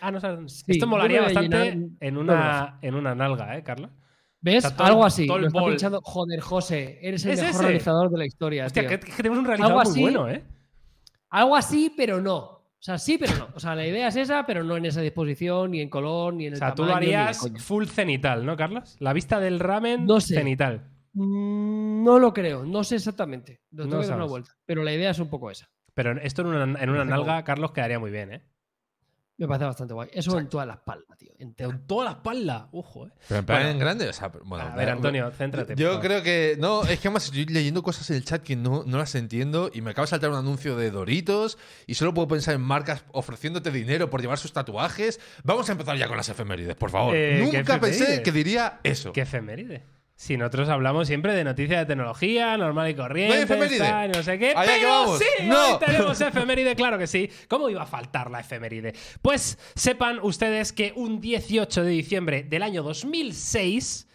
Ah, 0.00 0.10
no 0.10 0.20
sabes 0.20 0.36
dónde. 0.36 0.52
Sí, 0.52 0.64
Esto 0.68 0.86
molaría 0.86 1.22
bastante 1.22 1.56
llenar 1.70 1.88
en 2.00 2.16
una, 2.16 2.78
en 2.82 2.94
una 2.94 3.14
nalga, 3.14 3.56
¿eh, 3.56 3.62
Carlos? 3.62 3.90
¿Ves? 4.42 4.64
O 4.64 4.68
sea, 4.68 4.76
todo- 4.76 4.86
Algo 4.86 5.04
así. 5.04 5.26
todo 5.26 5.36
el 5.38 5.44
está 5.46 5.64
pinchando. 5.64 6.00
Joder, 6.02 6.40
José, 6.40 6.98
eres 7.02 7.24
el 7.26 7.32
¿Es 7.32 7.40
mejor 7.40 7.54
ese? 7.56 7.62
realizador 7.64 8.10
de 8.10 8.18
la 8.18 8.26
historia. 8.26 8.66
Hostia, 8.66 8.82
tío. 8.88 8.90
que, 8.90 9.06
que 9.06 9.12
tenemos 9.12 9.38
un 9.38 9.44
realizador 9.44 9.72
Algo 9.78 9.82
muy 9.84 9.92
así. 9.92 10.00
bueno, 10.02 10.28
¿eh? 10.30 10.44
Algo 11.28 11.56
así, 11.56 11.92
pero 11.96 12.20
no. 12.20 12.36
O 12.38 12.82
sea, 12.82 12.96
sí, 12.98 13.18
pero 13.18 13.36
no. 13.36 13.48
O 13.54 13.60
sea, 13.60 13.74
la 13.74 13.86
idea 13.86 14.08
es 14.08 14.16
esa, 14.16 14.46
pero 14.46 14.64
no 14.64 14.76
en 14.78 14.86
esa 14.86 15.02
disposición, 15.02 15.72
ni 15.72 15.82
en 15.82 15.90
color, 15.90 16.32
ni 16.32 16.46
en 16.46 16.52
O 16.52 16.54
el 16.54 16.58
sea, 16.58 16.74
tú 16.74 16.82
tamaño, 16.82 16.96
harías 16.96 17.46
full 17.58 17.84
cenital, 17.84 18.46
¿no, 18.46 18.56
Carlos? 18.56 18.96
La 19.00 19.12
vista 19.12 19.38
del 19.38 19.60
ramen 19.60 20.06
No 20.06 20.20
sé. 20.20 20.34
cenital. 20.36 20.88
Mm, 21.12 22.02
No 22.04 22.18
lo 22.18 22.32
creo, 22.32 22.64
no 22.64 22.82
sé 22.82 22.96
exactamente. 22.96 23.60
Lo 23.72 23.84
No 23.84 23.90
tengo 23.90 24.02
que 24.02 24.08
dar 24.08 24.16
una 24.16 24.26
vuelta. 24.26 24.52
Pero 24.64 24.82
la 24.82 24.92
idea 24.94 25.10
es 25.10 25.18
un 25.18 25.28
poco 25.28 25.50
esa. 25.50 25.68
Pero 25.92 26.18
esto 26.22 26.40
en 26.42 26.48
una, 26.48 26.80
en 26.82 26.88
una 26.88 27.04
nalga, 27.04 27.44
Carlos, 27.44 27.72
quedaría 27.72 27.98
muy 27.98 28.10
bien, 28.10 28.32
¿eh? 28.32 28.42
Me 29.40 29.48
parece 29.48 29.64
bastante 29.64 29.94
guay. 29.94 30.10
Eso 30.12 30.38
en 30.38 30.48
toda 30.48 30.66
la 30.66 30.74
espalda, 30.74 31.16
tío. 31.16 31.32
En 31.38 31.54
toda 31.86 32.04
la 32.04 32.10
espalda. 32.12 32.68
Ojo, 32.72 33.06
¿eh? 33.06 33.10
Pero 33.26 33.40
en 33.40 33.46
plan 33.46 33.58
Bueno. 33.58 33.70
en 33.70 33.78
grande, 33.78 34.08
o 34.08 34.12
sea, 34.12 34.28
bueno, 34.28 34.64
A 34.66 34.76
ver, 34.76 34.86
me- 34.86 34.92
Antonio, 34.92 35.30
céntrate. 35.30 35.74
Yo 35.76 35.98
creo 36.00 36.22
que. 36.22 36.56
No, 36.58 36.82
es 36.82 37.00
que 37.00 37.08
además 37.08 37.24
estoy 37.24 37.46
leyendo 37.46 37.82
cosas 37.82 38.08
en 38.10 38.16
el 38.16 38.24
chat 38.24 38.42
que 38.42 38.54
no, 38.54 38.84
no 38.86 38.98
las 38.98 39.14
entiendo 39.14 39.70
y 39.72 39.80
me 39.80 39.92
acaba 39.92 40.04
de 40.04 40.10
saltar 40.10 40.28
un 40.30 40.36
anuncio 40.36 40.76
de 40.76 40.90
Doritos 40.90 41.56
y 41.86 41.94
solo 41.94 42.12
puedo 42.12 42.28
pensar 42.28 42.54
en 42.54 42.60
marcas 42.60 43.04
ofreciéndote 43.12 43.70
dinero 43.70 44.10
por 44.10 44.20
llevar 44.20 44.36
sus 44.38 44.52
tatuajes. 44.52 45.18
Vamos 45.42 45.68
a 45.70 45.72
empezar 45.72 45.96
ya 45.96 46.06
con 46.06 46.18
las 46.18 46.28
efemérides, 46.28 46.76
por 46.76 46.90
favor. 46.90 47.14
Eh, 47.16 47.48
¿qué 47.50 47.58
Nunca 47.58 47.80
pensé 47.80 48.22
que 48.22 48.32
diría 48.32 48.80
eso. 48.82 49.12
¿Qué 49.12 49.22
efeméride? 49.22 49.82
Si 50.20 50.36
nosotros 50.36 50.68
hablamos 50.68 51.06
siempre 51.08 51.32
de 51.32 51.44
noticias 51.44 51.80
de 51.80 51.86
tecnología, 51.86 52.54
normal 52.58 52.90
y 52.90 52.94
corriente, 52.94 53.40
efeméride? 53.40 53.78
tal, 53.78 54.12
no 54.12 54.22
sé 54.22 54.38
qué. 54.38 54.52
Allá 54.54 54.74
que 54.74 54.80
pero 54.80 54.90
vamos. 54.90 55.18
sí, 55.18 55.24
No. 55.46 55.72
hoy 55.72 55.78
tenemos 55.78 56.20
efeméride, 56.20 56.76
claro 56.76 56.98
que 56.98 57.06
sí. 57.06 57.30
¿Cómo 57.48 57.70
iba 57.70 57.84
a 57.84 57.86
faltar 57.86 58.30
la 58.30 58.40
efeméride? 58.40 58.92
Pues 59.22 59.56
sepan 59.74 60.18
ustedes 60.20 60.74
que 60.74 60.92
un 60.94 61.22
18 61.22 61.84
de 61.84 61.90
diciembre 61.90 62.42
del 62.42 62.62
año 62.62 62.82
2006 62.82 64.08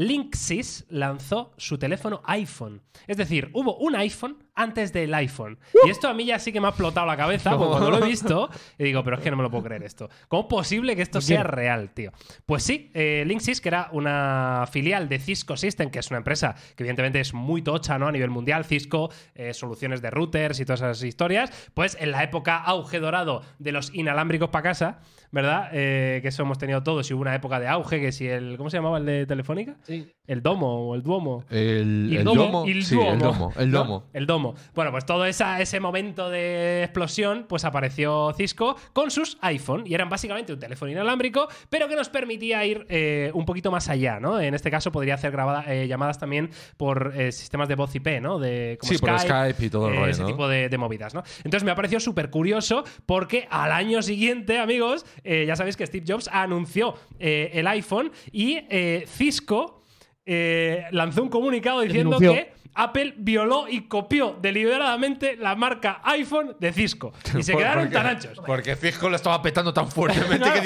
Linksys 0.00 0.86
lanzó 0.88 1.52
su 1.58 1.76
teléfono 1.76 2.22
iPhone. 2.24 2.80
Es 3.06 3.18
decir, 3.18 3.50
hubo 3.52 3.76
un 3.76 3.94
iPhone 3.96 4.38
antes 4.54 4.94
del 4.94 5.12
iPhone. 5.12 5.58
Y 5.84 5.90
esto 5.90 6.08
a 6.08 6.14
mí 6.14 6.24
ya 6.24 6.38
sí 6.38 6.52
que 6.52 6.60
me 6.60 6.68
ha 6.68 6.70
explotado 6.70 7.06
la 7.06 7.18
cabeza, 7.18 7.50
porque 7.58 7.70
cuando 7.70 7.90
lo 7.90 8.02
he 8.02 8.08
visto, 8.08 8.48
y 8.78 8.84
digo, 8.84 9.04
pero 9.04 9.16
es 9.16 9.22
que 9.22 9.30
no 9.30 9.36
me 9.36 9.42
lo 9.42 9.50
puedo 9.50 9.64
creer 9.64 9.82
esto. 9.82 10.08
¿Cómo 10.28 10.44
es 10.44 10.48
posible 10.48 10.96
que 10.96 11.02
esto 11.02 11.20
sea 11.20 11.42
real, 11.42 11.90
tío? 11.90 12.12
Pues 12.46 12.62
sí, 12.62 12.90
eh, 12.94 13.24
Linksys, 13.26 13.60
que 13.60 13.68
era 13.68 13.90
una 13.92 14.66
filial 14.70 15.06
de 15.06 15.18
Cisco 15.18 15.58
System, 15.58 15.90
que 15.90 15.98
es 15.98 16.08
una 16.10 16.18
empresa 16.18 16.54
que 16.76 16.82
evidentemente 16.82 17.20
es 17.20 17.34
muy 17.34 17.60
tocha 17.60 17.98
¿no? 17.98 18.08
a 18.08 18.12
nivel 18.12 18.30
mundial, 18.30 18.64
Cisco, 18.64 19.10
eh, 19.34 19.52
soluciones 19.52 20.00
de 20.00 20.08
routers 20.08 20.60
y 20.60 20.64
todas 20.64 20.80
esas 20.80 21.02
historias, 21.02 21.50
pues 21.74 21.98
en 22.00 22.10
la 22.10 22.22
época 22.22 22.56
auge 22.56 23.00
dorado 23.00 23.42
de 23.58 23.72
los 23.72 23.94
inalámbricos 23.94 24.48
para 24.48 24.62
casa, 24.62 25.00
¿verdad? 25.32 25.68
Eh, 25.72 26.18
que 26.22 26.28
eso 26.28 26.42
hemos 26.42 26.58
tenido 26.58 26.82
todos 26.82 27.10
y 27.10 27.14
hubo 27.14 27.22
una 27.22 27.34
época 27.34 27.60
de 27.60 27.68
auge, 27.68 28.00
que 28.00 28.12
si 28.12 28.26
el... 28.28 28.56
¿Cómo 28.56 28.70
se 28.70 28.76
llamaba 28.78 28.98
el 28.98 29.06
de 29.06 29.26
Telefónica? 29.26 29.76
Sí. 29.82 30.06
El 30.26 30.42
Domo 30.42 30.88
o 30.88 30.94
el 30.94 31.02
Duomo. 31.02 31.44
El, 31.50 32.14
el 32.16 32.22
domo, 32.24 32.42
domo. 32.44 32.66
y 32.66 32.70
el 32.70 32.84
sí, 32.84 32.94
duomo, 32.94 33.12
el 33.12 33.18
domo. 33.18 33.52
El 33.56 33.70
¿no? 33.72 33.78
domo. 33.78 34.04
El 34.12 34.26
domo. 34.26 34.54
Bueno, 34.74 34.92
pues 34.92 35.04
todo 35.04 35.24
esa, 35.26 35.60
ese 35.60 35.80
momento 35.80 36.30
de 36.30 36.84
explosión, 36.84 37.46
pues 37.48 37.64
apareció 37.64 38.32
Cisco 38.36 38.76
con 38.92 39.10
sus 39.10 39.38
iPhone 39.40 39.82
y 39.86 39.94
eran 39.94 40.08
básicamente 40.08 40.52
un 40.52 40.60
teléfono 40.60 40.90
inalámbrico, 40.92 41.48
pero 41.68 41.88
que 41.88 41.96
nos 41.96 42.08
permitía 42.08 42.64
ir 42.64 42.86
eh, 42.88 43.32
un 43.34 43.44
poquito 43.44 43.72
más 43.72 43.88
allá, 43.88 44.20
¿no? 44.20 44.40
En 44.40 44.54
este 44.54 44.70
caso 44.70 44.92
podría 44.92 45.14
hacer 45.14 45.32
grabada- 45.32 45.64
eh, 45.66 45.88
llamadas 45.88 46.18
también 46.18 46.50
por 46.76 47.12
eh, 47.16 47.32
sistemas 47.32 47.68
de 47.68 47.74
voz 47.74 47.92
IP, 47.94 48.20
¿no? 48.20 48.38
De, 48.38 48.78
como 48.80 48.92
Sí, 48.92 48.98
por 48.98 49.18
Skype 49.18 49.64
y 49.64 49.68
todo 49.70 49.88
el 49.88 49.94
eh, 49.94 49.98
rollo, 49.98 50.10
Ese 50.12 50.22
¿no? 50.22 50.28
tipo 50.28 50.46
de, 50.46 50.68
de 50.68 50.78
movidas, 50.78 51.12
¿no? 51.12 51.24
Entonces 51.42 51.64
me 51.64 51.72
ha 51.72 51.74
parecido 51.74 51.98
súper 51.98 52.30
curioso 52.30 52.84
porque 53.04 53.48
al 53.50 53.72
año 53.72 54.00
siguiente, 54.00 54.60
amigos, 54.60 55.04
eh, 55.24 55.44
ya 55.46 55.56
sabéis 55.56 55.76
que 55.76 55.86
Steve 55.86 56.04
Jobs 56.06 56.28
anunció 56.32 56.94
eh, 57.18 57.50
el 57.54 57.66
iPhone 57.66 58.10
y 58.32 58.58
eh, 58.70 59.04
Cisco 59.06 59.82
eh, 60.26 60.84
lanzó 60.92 61.22
un 61.22 61.28
comunicado 61.28 61.80
diciendo 61.80 62.18
denunció. 62.18 62.34
que 62.44 62.60
Apple 62.74 63.14
violó 63.18 63.66
y 63.68 63.88
copió 63.88 64.38
deliberadamente 64.40 65.36
la 65.36 65.56
marca 65.56 66.00
iPhone 66.04 66.56
de 66.60 66.72
Cisco. 66.72 67.12
Y 67.38 67.42
se 67.42 67.56
quedaron 67.56 67.84
porque- 67.84 67.96
tan 67.96 68.06
anchos. 68.06 68.40
Porque 68.46 68.76
Cisco 68.76 69.08
lo 69.10 69.16
estaba 69.16 69.42
petando 69.42 69.72
tan 69.74 69.88
fuertemente 69.88 70.38
Claro. 70.38 70.54
que 70.54 70.60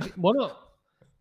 dijo 0.00 0.12
bueno, 0.16 0.50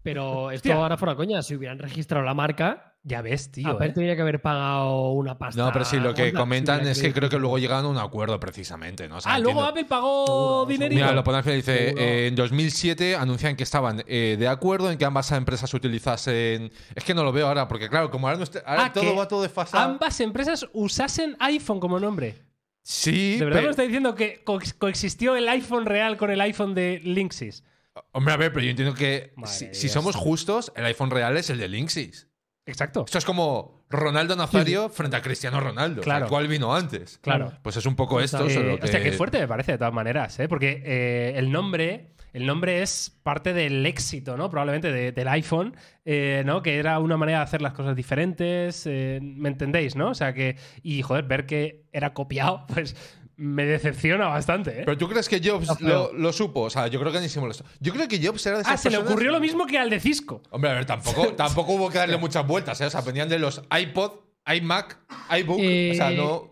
pero 0.02 0.52
esto 0.52 0.70
Hostia. 0.70 0.76
ahora 0.76 0.98
fuera 0.98 1.16
coña. 1.16 1.42
Si 1.42 1.56
hubieran 1.56 1.80
registrado 1.80 2.26
la 2.26 2.34
marca, 2.34 2.93
Ya 3.06 3.22
ves, 3.22 3.52
tío. 3.52 3.68
Apple 3.68 3.88
eh. 3.88 3.92
tendría 3.92 4.16
que 4.16 4.22
haber 4.22 4.42
pagado 4.42 5.12
una 5.12 5.38
pasta. 5.38 5.62
No, 5.62 5.74
pero 5.74 5.84
sí, 5.84 6.00
lo 6.00 6.14
que 6.14 6.32
comentan 6.32 6.88
es 6.88 7.02
que 7.02 7.12
creo 7.12 7.30
que 7.30 7.38
luego 7.38 7.58
llegaron 7.58 7.86
a 7.86 7.90
un 7.90 7.98
acuerdo 7.98 8.40
precisamente, 8.40 9.10
¿no? 9.10 9.18
O 9.18 9.22
sea, 9.22 9.34
Ah, 9.34 9.40
luego 9.40 9.60
entiendo- 9.60 9.70
Apple 9.72 9.86
pagó 9.86 10.66
dinerito. 10.66 10.96
Mira, 11.02 11.12
lo 11.12 11.22
pone 11.22 11.40
al 11.40 11.44
final, 11.44 11.58
dice, 11.58 11.90
eh, 11.98 12.28
en 12.28 12.36
2007 12.36 13.18
anuncian 13.18 13.58
que 13.58 13.64
estaban 13.64 14.04
eh, 14.08 14.38
de 14.40 14.48
acuerdo 14.48 14.90
en 14.90 14.98
que 14.98 15.04
ambas 15.04 15.30
empresas 15.34 15.74
utilizasen... 15.74 16.72
Es 16.96 17.04
que 17.04 17.14
no 17.14 17.26
lo 17.26 17.34
veo 17.34 17.48
ahora, 17.48 17.68
porque 17.68 17.90
claro, 17.90 18.10
como 18.10 18.28
ahora, 18.28 18.38
no 18.38 18.44
está- 18.46 18.60
ahora 18.66 18.86
Ah, 18.86 18.94
todo 18.94 19.16
va 19.18 19.28
todo 19.28 19.42
desfasado. 19.42 19.84
Ambas 19.84 20.20
empresas 20.22 20.66
usasen 20.72 21.36
iPhone 21.40 21.82
como 21.82 22.00
nombre. 22.00 22.36
Sí, 22.84 23.38
¿De 23.38 23.46
verdad 23.46 23.58
pero- 23.60 23.68
me 23.68 23.72
está 23.72 23.84
diciendo 23.84 24.16
que 24.16 24.44
co- 24.46 24.60
coexistió 24.78 25.36
el 25.36 25.50
iPhone 25.50 25.86
real 25.86 26.16
con 26.16 26.32
el 26.32 26.40
iPhone 26.40 26.74
de 26.74 27.02
Linksys? 27.04 27.66
Hombre, 28.14 28.34
a 28.34 28.38
ver, 28.38 28.54
pero 28.54 28.64
yo 28.64 28.70
entiendo 28.72 28.94
que 28.96 29.34
si, 29.46 29.74
si 29.74 29.90
somos 29.90 30.16
justos, 30.16 30.72
el 30.78 30.86
iPhone 30.86 31.12
real 31.12 31.36
es 31.36 31.50
el 31.50 31.58
de 31.60 31.68
Linksys. 31.68 32.28
Exacto. 32.66 33.04
Esto 33.06 33.18
es 33.18 33.26
como 33.26 33.84
Ronaldo 33.90 34.36
Nazario 34.36 34.90
frente 34.90 35.18
a 35.18 35.22
Cristiano 35.22 35.60
Ronaldo. 35.60 36.02
Claro. 36.02 36.28
¿Cuál 36.28 36.48
vino 36.48 36.74
antes? 36.74 37.18
Claro. 37.18 37.52
Pues 37.62 37.76
es 37.78 37.86
un 37.86 37.96
poco 37.96 38.22
esto. 38.22 38.46
Eh, 38.46 38.50
solo 38.54 38.78
que... 38.78 38.86
Hostia, 38.86 39.04
qué 39.04 39.12
fuerte 39.12 39.40
me 39.40 39.48
parece 39.48 39.74
de 39.74 39.78
todas 39.78 39.94
maneras, 39.94 40.40
¿eh? 40.40 40.48
porque 40.48 40.82
eh, 40.86 41.34
el 41.36 41.52
nombre, 41.52 42.14
el 42.32 42.46
nombre 42.46 42.82
es 42.82 43.20
parte 43.22 43.54
del 43.54 43.86
éxito, 43.86 44.38
¿no? 44.38 44.50
Probablemente 44.50 44.92
de- 44.94 45.12
del 45.12 45.28
iPhone, 45.28 45.76
eh, 46.06 46.42
¿no? 46.46 46.62
Que 46.64 46.78
era 46.78 47.00
una 47.00 47.18
manera 47.18 47.40
de 47.40 47.44
hacer 47.44 47.62
las 47.62 47.74
cosas 47.74 47.96
diferentes, 47.98 48.84
eh, 48.88 49.20
¿me 49.22 49.50
entendéis, 49.50 49.98
no? 49.98 50.10
O 50.12 50.16
sea 50.16 50.34
que, 50.34 50.56
y 50.82 51.02
joder, 51.02 51.26
ver 51.26 51.46
que 51.46 51.84
era 51.92 52.14
copiado, 52.14 52.66
pues 52.74 52.96
me 53.38 53.66
decepciona 53.66 54.28
bastante, 54.28 54.72
¿eh? 54.82 54.84
Pero 54.86 54.98
tú 54.98 55.08
crees 55.10 55.28
que 55.28 55.42
Jobs 55.44 55.82
lo, 55.82 56.14
lo 56.14 56.32
supo, 56.32 56.62
o 56.62 56.70
sea, 56.70 56.88
yo 56.88 57.00
creo 57.00 57.12
que 57.12 57.20
ni 57.20 57.30
se 57.30 57.40
molestó. 57.40 57.64
Yo 57.80 57.92
creo 57.94 58.08
que 58.08 58.24
Jobs 58.26 58.46
era 58.46 58.58
de 58.58 58.62
esas 58.62 58.74
Ah, 58.74 58.78
se 58.78 58.90
le 58.90 58.98
ocurrió 58.98 59.32
lo 59.32 59.40
mismo 59.40 59.66
que 59.66 59.78
al 59.80 59.90
de 59.90 60.00
Cisco. 60.00 60.42
Hombre, 60.52 60.70
a 60.70 60.74
ver, 60.74 60.86
tampoco, 60.86 61.34
tampoco 61.36 61.74
hubo 61.74 61.90
que 61.90 61.98
darle 61.98 62.18
muchas 62.18 62.46
vueltas, 62.46 62.80
¿eh? 62.82 62.86
O 62.86 62.90
sea, 62.90 63.02
venían 63.02 63.30
de 63.30 63.40
los 63.40 63.62
iPod, 63.78 64.12
iMac, 64.56 65.00
iBook, 65.40 65.58
o 65.60 65.94
sea, 65.96 66.12
Eh, 66.12 66.18
no. 66.18 66.52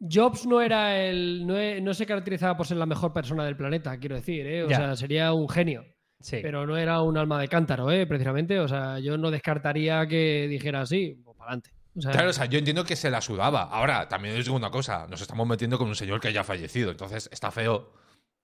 Jobs 0.00 0.46
no 0.46 0.60
era 0.60 0.98
el. 1.04 1.46
No, 1.46 1.56
e- 1.58 1.80
no 1.80 1.94
se 1.94 2.06
caracterizaba 2.06 2.56
por 2.56 2.66
ser 2.66 2.76
la 2.76 2.86
mejor 2.86 3.12
persona 3.12 3.44
del 3.44 3.56
planeta, 3.56 3.96
quiero 3.98 4.16
decir, 4.16 4.46
¿eh? 4.46 4.64
O 4.64 4.68
Ya. 4.68 4.76
sea, 4.76 4.96
sería 4.96 5.32
un 5.32 5.48
genio. 5.48 5.84
Sí. 6.20 6.38
Pero 6.42 6.66
no 6.66 6.76
era 6.76 7.02
un 7.02 7.16
alma 7.18 7.40
de 7.40 7.48
cántaro, 7.48 7.90
¿eh? 7.90 8.06
Precisamente. 8.06 8.58
O 8.60 8.66
sea, 8.68 8.98
yo 8.98 9.16
no 9.18 9.30
descartaría 9.30 10.06
que 10.06 10.46
dijera 10.48 10.80
así, 10.80 11.20
pues 11.24 11.36
para 11.36 11.50
adelante. 11.50 11.70
O 11.96 12.00
sea, 12.00 12.12
Claro, 12.12 12.30
o 12.30 12.32
sea, 12.32 12.46
yo 12.46 12.58
entiendo 12.58 12.84
que 12.84 12.96
se 12.96 13.10
la 13.10 13.20
sudaba. 13.20 13.62
Ahora, 13.64 14.08
también 14.08 14.38
os 14.38 14.44
digo 14.44 14.56
una 14.56 14.70
cosa, 14.70 15.06
nos 15.08 15.20
estamos 15.20 15.46
metiendo 15.46 15.78
con 15.78 15.88
un 15.88 15.94
señor 15.94 16.20
que 16.20 16.32
ya 16.32 16.40
ha 16.40 16.44
fallecido, 16.44 16.90
entonces 16.90 17.28
está 17.32 17.50
feo 17.50 17.92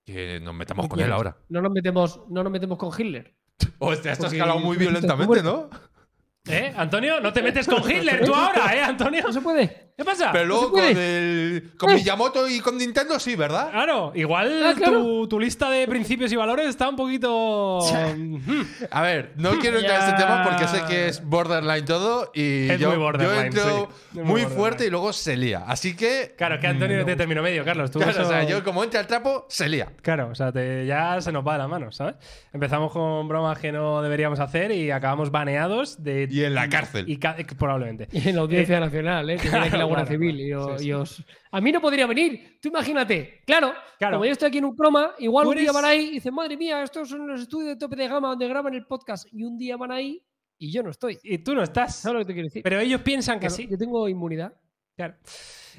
que 0.04 0.40
nos 0.40 0.54
metamos 0.54 0.86
¿qué 0.86 0.90
con 0.90 1.00
él 1.00 1.12
ahora. 1.12 1.36
No 1.48 1.60
nos 1.60 1.72
metemos, 1.72 2.20
no 2.28 2.42
nos 2.42 2.52
metemos 2.52 2.78
con 2.78 2.90
Hitler. 2.96 3.34
Hostia, 3.78 4.12
esto 4.12 4.26
ha 4.26 4.28
escalado 4.28 4.58
muy 4.58 4.76
violentamente. 4.76 5.42
¿no? 5.42 5.70
¿Eh? 6.46 6.72
Antonio, 6.76 7.20
no 7.20 7.32
te 7.32 7.42
metes 7.42 7.66
con 7.66 7.82
Hitler 7.90 8.24
tú 8.24 8.34
ahora, 8.34 8.74
¿eh, 8.74 8.82
Antonio? 8.82 9.22
No 9.22 9.32
se 9.32 9.40
puede. 9.40 9.87
¿Qué 9.98 10.04
pasa? 10.04 10.30
Pero 10.30 10.44
luego 10.44 10.70
con, 10.70 10.84
el, 10.84 11.72
con 11.76 11.92
Miyamoto 11.92 12.48
y 12.48 12.60
con 12.60 12.78
Nintendo 12.78 13.18
sí, 13.18 13.34
¿verdad? 13.34 13.72
Claro, 13.72 14.12
igual 14.14 14.62
Ah, 14.64 14.72
claro. 14.76 15.02
Tu, 15.02 15.26
tu 15.28 15.40
lista 15.40 15.68
de 15.70 15.88
principios 15.88 16.30
y 16.30 16.36
valores 16.36 16.68
está 16.68 16.88
un 16.88 16.94
poquito. 16.94 17.80
Hmm. 17.98 18.62
A 18.92 19.02
ver, 19.02 19.32
no 19.36 19.58
quiero 19.58 19.78
entrar 19.80 20.00
en 20.02 20.08
este 20.08 20.22
tema 20.22 20.44
porque 20.44 20.68
sé 20.68 20.82
que 20.88 21.08
es 21.08 21.22
borderline 21.24 21.84
todo 21.84 22.30
y 22.32 22.68
Es 22.70 22.78
yo, 22.78 22.90
muy 22.90 22.98
borderline, 22.98 23.34
yo 23.52 23.60
entro 23.62 23.64
sí. 24.12 24.18
Muy 24.18 24.22
muy 24.24 24.24
borderline. 24.42 24.56
fuerte 24.56 24.86
y 24.86 24.90
luego 24.90 25.12
se 25.12 25.36
lía. 25.36 25.64
Así 25.66 25.96
que. 25.96 26.34
Claro, 26.38 26.60
que 26.60 26.68
Antonio 26.68 26.96
no 26.98 27.04
te 27.04 27.16
terminó 27.16 27.42
medio, 27.42 27.64
Carlos. 27.64 27.90
Tú 27.90 27.98
Claro, 27.98 28.12
eso- 28.12 28.22
o 28.22 28.28
sea, 28.28 28.44
yo 28.44 28.62
como 28.62 28.84
entra 28.84 29.00
el 29.00 29.06
trapo, 29.08 29.46
se 29.48 29.68
lía. 29.68 29.88
Claro, 30.02 30.28
o 30.30 30.34
sea, 30.36 30.52
te- 30.52 30.86
ya 30.86 31.20
se 31.20 31.32
nos 31.32 31.46
va 31.46 31.54
de 31.54 31.58
las 31.58 31.68
manos, 31.68 31.96
¿sabes? 31.96 32.14
Empezamos 32.52 32.92
con 32.92 33.26
bromas 33.26 33.58
que 33.58 33.72
no 33.72 34.00
deberíamos 34.00 34.38
hacer 34.38 34.70
y 34.70 34.90
acabamos 34.92 35.30
baneados 35.32 36.02
de. 36.04 36.28
Y 36.30 36.44
en 36.44 36.54
la 36.54 36.68
cárcel. 36.68 37.04
y 37.08 37.16
probablemente. 37.18 38.08
Y 38.12 38.28
en 38.28 38.36
la 38.36 38.42
Audiencia 38.42 38.78
Nacional, 38.80 39.28
¿eh? 39.30 39.36
Que 39.36 39.48
la 39.78 39.87
Guardia 39.88 40.06
claro, 40.06 40.20
Civil. 40.20 40.40
Y, 40.40 40.52
os- 40.52 40.66
Sí, 40.72 40.78
sí. 40.78 40.88
y 40.88 40.92
os- 40.92 41.24
A 41.50 41.60
mí 41.60 41.72
no 41.72 41.80
podría 41.80 42.06
venir. 42.06 42.58
Tú 42.60 42.68
imagínate. 42.68 43.40
Claro, 43.46 43.72
Claro. 43.98 44.16
como 44.16 44.24
yo 44.26 44.32
estoy 44.32 44.48
aquí 44.48 44.58
en 44.58 44.64
un 44.66 44.74
croma, 44.76 45.14
igual 45.18 45.46
un 45.46 45.56
día 45.56 45.72
van 45.72 45.84
ahí 45.84 46.06
y 46.06 46.10
dicen, 46.12 46.34
madre 46.34 46.56
mía, 46.56 46.82
estos 46.82 47.08
son 47.08 47.26
los 47.26 47.40
estudios 47.40 47.68
de 47.70 47.76
tope 47.76 47.96
de 47.96 48.08
gama 48.08 48.28
donde 48.28 48.46
graban 48.48 48.74
el 48.74 48.86
podcast. 48.86 49.26
Y 49.32 49.42
un 49.44 49.56
día 49.58 49.76
van 49.76 49.92
ahí 49.92 50.22
y 50.58 50.72
yo 50.72 50.82
no 50.82 50.90
estoy. 50.90 51.18
Y 51.22 51.38
tú 51.38 51.54
no 51.54 51.62
estás. 51.62 51.96
¿Sabes 51.96 52.14
lo 52.14 52.18
que 52.20 52.26
te 52.26 52.32
quiero 52.34 52.46
decir? 52.46 52.62
Pero 52.62 52.80
ellos 52.80 53.00
piensan 53.02 53.36
que 53.40 53.46
Claro, 53.46 53.54
sí. 53.54 53.68
Yo 53.70 53.76
tengo 53.78 54.08
inmunidad. 54.08 54.52
Claro. 54.98 55.14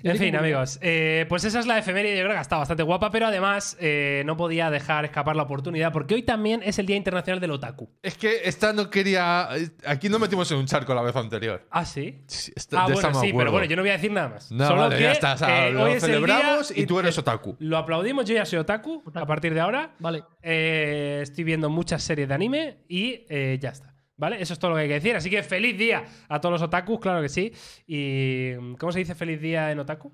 En 0.02 0.16
fin, 0.18 0.34
amigos, 0.34 0.80
eh, 0.82 1.26
pues 1.28 1.44
esa 1.44 1.60
es 1.60 1.68
la 1.68 1.78
efeméride. 1.78 2.16
Yo 2.18 2.24
creo 2.24 2.34
que 2.38 2.42
está 2.42 2.56
bastante 2.56 2.84
guapa, 2.84 3.12
pero 3.12 3.28
además 3.28 3.76
eh, 3.82 4.24
no 4.26 4.38
podía 4.38 4.70
dejar 4.70 5.04
escapar 5.04 5.36
la 5.36 5.44
oportunidad 5.44 5.92
porque 5.92 6.16
hoy 6.16 6.24
también 6.24 6.62
es 6.64 6.80
el 6.80 6.86
Día 6.86 6.96
Internacional 6.96 7.42
del 7.42 7.52
Otaku. 7.52 7.90
Es 8.02 8.18
que 8.18 8.44
esta 8.46 8.72
no 8.72 8.90
quería. 8.90 9.50
Aquí 9.86 10.08
no 10.08 10.18
metimos 10.18 10.50
en 10.54 10.60
un 10.60 10.68
charco 10.68 10.94
la 10.96 11.02
vez 11.02 11.14
anterior. 11.18 11.68
¿Ah, 11.70 11.84
sí? 11.84 12.22
Sí, 12.28 12.54
esta- 12.56 12.86
Ah, 12.86 12.88
de 12.88 12.94
bueno, 12.94 13.14
sí, 13.20 13.34
pero 13.36 13.52
bueno, 13.52 13.66
yo 13.68 13.76
no 13.76 13.82
voy 13.82 13.90
a 13.90 13.94
decir 13.98 14.12
nada 14.14 14.30
más. 14.30 14.50
No, 14.54 14.68
Solo 14.68 14.82
vale, 14.84 14.96
que, 14.96 15.04
ya 15.04 15.12
está. 15.12 15.34
o 15.34 15.38
sea, 15.38 15.68
eh, 15.68 15.72
lo 15.74 16.00
celebramos 16.00 16.72
y 16.74 16.86
tú 16.86 16.98
eres 16.98 17.18
otaku. 17.18 17.58
Lo 17.60 17.76
aplaudimos, 17.78 18.24
yo 18.26 18.36
ya 18.36 18.46
soy 18.46 18.60
otaku, 18.60 19.04
a 19.14 19.26
partir 19.26 19.54
de 19.54 19.60
ahora. 19.60 19.96
Vale. 20.00 20.24
Eh, 20.42 21.20
estoy 21.24 21.44
viendo 21.44 21.70
muchas 21.70 22.02
series 22.04 22.30
de 22.30 22.34
anime 22.34 22.78
y 22.88 23.26
eh, 23.28 23.58
ya 23.62 23.72
está. 23.72 23.89
¿Vale? 24.20 24.42
Eso 24.42 24.52
es 24.54 24.60
todo 24.60 24.72
lo 24.72 24.76
que 24.76 24.84
hay 24.84 24.88
que 24.90 24.94
decir. 24.96 25.16
Así 25.16 25.30
que 25.30 25.42
feliz 25.42 25.78
día 25.78 26.04
a 26.28 26.40
todos 26.42 26.54
los 26.54 26.62
otakus, 26.62 27.00
claro 27.00 27.22
que 27.22 27.30
sí. 27.30 27.52
¿Y 27.88 28.54
cómo 28.78 28.92
se 28.92 29.00
dice 29.00 29.16
feliz 29.16 29.40
día 29.42 29.72
en 29.72 29.80
otaku? 29.80 30.12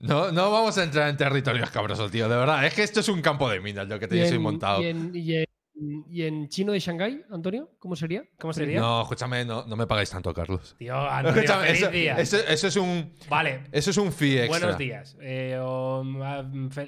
No, 0.00 0.32
no 0.32 0.50
vamos 0.50 0.76
a 0.78 0.84
entrar 0.84 1.08
en 1.10 1.16
territorios 1.16 1.70
cabrosos, 1.70 2.10
tío. 2.10 2.28
De 2.28 2.36
verdad, 2.36 2.64
es 2.66 2.74
que 2.74 2.82
esto 2.82 3.00
es 3.00 3.08
un 3.10 3.20
campo 3.20 3.48
de 3.50 3.60
minas 3.60 3.86
lo 3.88 3.98
que 3.98 4.06
¿Y 4.06 4.08
tenéis 4.08 4.30
ahí 4.30 4.36
en, 4.36 4.42
montado. 4.42 4.82
y 4.82 4.86
en- 4.86 5.10
y 5.14 5.34
en- 5.36 5.46
y 5.78 6.22
en 6.22 6.48
chino 6.48 6.72
de 6.72 6.78
Shanghái, 6.80 7.22
Antonio? 7.30 7.70
¿Cómo 7.78 7.96
sería? 7.96 8.24
¿Cómo 8.38 8.52
sería? 8.52 8.80
No, 8.80 9.02
escúchame, 9.02 9.44
no, 9.44 9.66
no 9.66 9.76
me 9.76 9.86
pagáis 9.86 10.08
tanto, 10.10 10.32
Carlos. 10.32 10.74
Tío, 10.78 10.96
Antonio, 10.96 11.42
Escúchame, 11.42 11.66
feliz 11.66 11.82
eso, 11.82 11.90
día. 11.90 12.14
eso- 12.18 12.38
eso 12.48 12.66
es 12.68 12.76
un. 12.76 13.12
Vale. 13.28 13.64
Eso 13.72 13.90
es 13.90 13.96
un 13.98 14.10
fee 14.12 14.38
extra. 14.38 14.58
Buenos 14.58 14.78
días. 14.78 15.16
Eh, 15.20 15.58
o, 15.60 16.02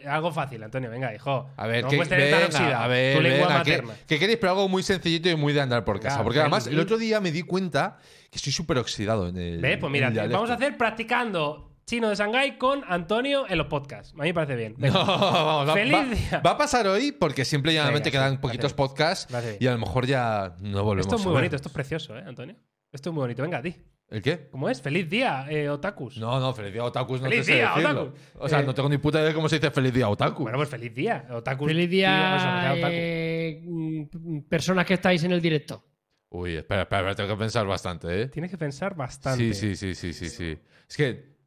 algo 0.07 0.33
fácil, 0.33 0.63
Antonio. 0.63 0.91
Venga, 0.91 1.15
hijo. 1.15 1.51
A 1.57 1.67
ver, 1.67 1.85
no 1.85 1.91
que, 1.91 1.97
venga, 1.99 2.83
a 2.83 2.87
ver, 2.89 3.17
tu 3.17 3.23
lengua 3.23 3.47
venga, 3.49 3.59
materna. 3.59 3.95
que 4.07 4.19
queréis, 4.19 4.39
pero 4.39 4.53
algo 4.53 4.69
muy 4.69 4.83
sencillito 4.83 5.29
y 5.29 5.37
muy 5.37 5.53
de 5.53 5.61
andar 5.61 5.85
por 5.85 6.01
casa. 6.01 6.23
Porque 6.23 6.41
además, 6.41 6.67
el 6.67 6.79
otro 6.81 6.97
día 6.97 7.21
me 7.21 7.31
di 7.31 7.43
cuenta 7.43 7.99
que 8.31 8.37
estoy 8.37 8.53
súper 8.53 8.79
oxidado 8.79 9.29
en 9.29 9.37
el. 9.37 9.61
Ve, 9.61 9.77
pues 9.79 9.93
mira, 9.93 10.09
el 10.09 10.29
vamos 10.31 10.51
a 10.51 10.55
hacer 10.55 10.77
practicando 10.79 11.68
chino 11.89 12.09
de 12.11 12.15
Shanghái 12.15 12.59
con 12.59 12.83
Antonio 12.87 13.47
en 13.49 13.57
los 13.59 13.67
podcasts. 13.67 14.13
A 14.13 14.23
mí 14.23 14.29
me 14.29 14.35
parece 14.35 14.57
bien. 14.57 14.75
No, 14.79 14.83
Venga. 14.83 14.99
vamos, 15.05 15.69
va, 15.71 15.73
Feliz 15.75 15.95
va- 15.95 16.05
día. 16.05 16.43
va 16.47 16.51
a 16.53 16.59
pasar 16.59 16.87
hoy 16.87 17.13
porque 17.13 17.45
simple 17.45 17.73
y 17.73 17.77
llanamente 17.77 18.11
Venga, 18.11 18.21
sí, 18.21 18.25
quedan 18.29 18.41
poquitos 18.41 18.73
gracias. 18.75 18.89
podcasts 18.91 19.27
Gracias. 19.31 19.57
y 19.61 19.67
a 19.67 19.73
lo 19.73 19.79
mejor 19.79 20.07
ya 20.07 20.55
no 20.61 20.85
volvemos 20.85 21.07
Esto 21.07 21.17
es 21.17 21.25
muy 21.25 21.33
bonito, 21.33 21.57
esto 21.57 21.69
es 21.69 21.75
precioso, 21.75 22.17
¿eh, 22.17 22.23
Antonio? 22.27 22.57
Esto 22.93 23.09
es 23.11 23.15
muy 23.15 23.23
bonito. 23.23 23.43
Venga, 23.43 23.59
a 23.59 23.63
ti. 23.63 23.75
¿El 24.11 24.23
qué? 24.23 24.49
¿Cómo 24.51 24.69
es? 24.71 24.81
Feliz 24.81 25.09
día, 25.11 25.47
eh, 25.51 25.69
otakus. 25.69 26.17
No, 26.19 26.39
no, 26.41 26.55
feliz 26.55 26.73
día 26.73 26.83
otakus 26.85 27.21
no 27.21 27.29
Feliz 27.29 27.41
te 27.47 27.53
sé 27.53 27.55
día, 27.57 27.73
decirlo. 27.77 28.03
otaku. 28.03 28.17
O 28.39 28.49
sea, 28.49 28.61
Eh, 28.61 28.65
no 28.65 28.75
tengo 28.75 28.89
ni 28.89 28.97
puta 28.99 29.19
idea 29.19 29.29
de 29.29 29.35
cómo 29.35 29.49
se 29.49 29.57
dice 29.57 29.71
feliz 29.71 29.93
día 29.93 30.09
otaku. 30.09 30.43
Bueno, 30.45 30.57
pues 30.59 30.69
feliz 30.69 30.95
día. 30.95 31.27
Otakus. 31.31 31.67
Feliz 31.69 31.89
tío, 31.91 31.99
día, 31.99 32.73
otaku. 32.79 32.89
eh, 32.91 34.09
personas 34.49 34.87
que 34.87 34.95
estáis 34.95 35.25
en 35.25 35.33
el 35.33 35.41
directo. 35.43 35.85
Uy, 36.31 36.57
espera, 36.57 36.83
espera, 36.83 37.01
espera, 37.01 37.15
tengo 37.17 37.31
que 37.37 37.39
pensar 37.39 37.67
bastante, 37.67 38.23
¿eh? 38.23 38.29
Tienes 38.29 38.51
que 38.51 38.59
pensar 38.59 38.95
bastante. 38.95 39.55
Sí, 39.55 39.75
sí, 39.75 39.95
sí, 39.95 39.95
sí, 39.95 40.13
sí, 40.13 40.29
sí. 40.29 40.59
Es 40.89 40.97
que. 40.97 41.38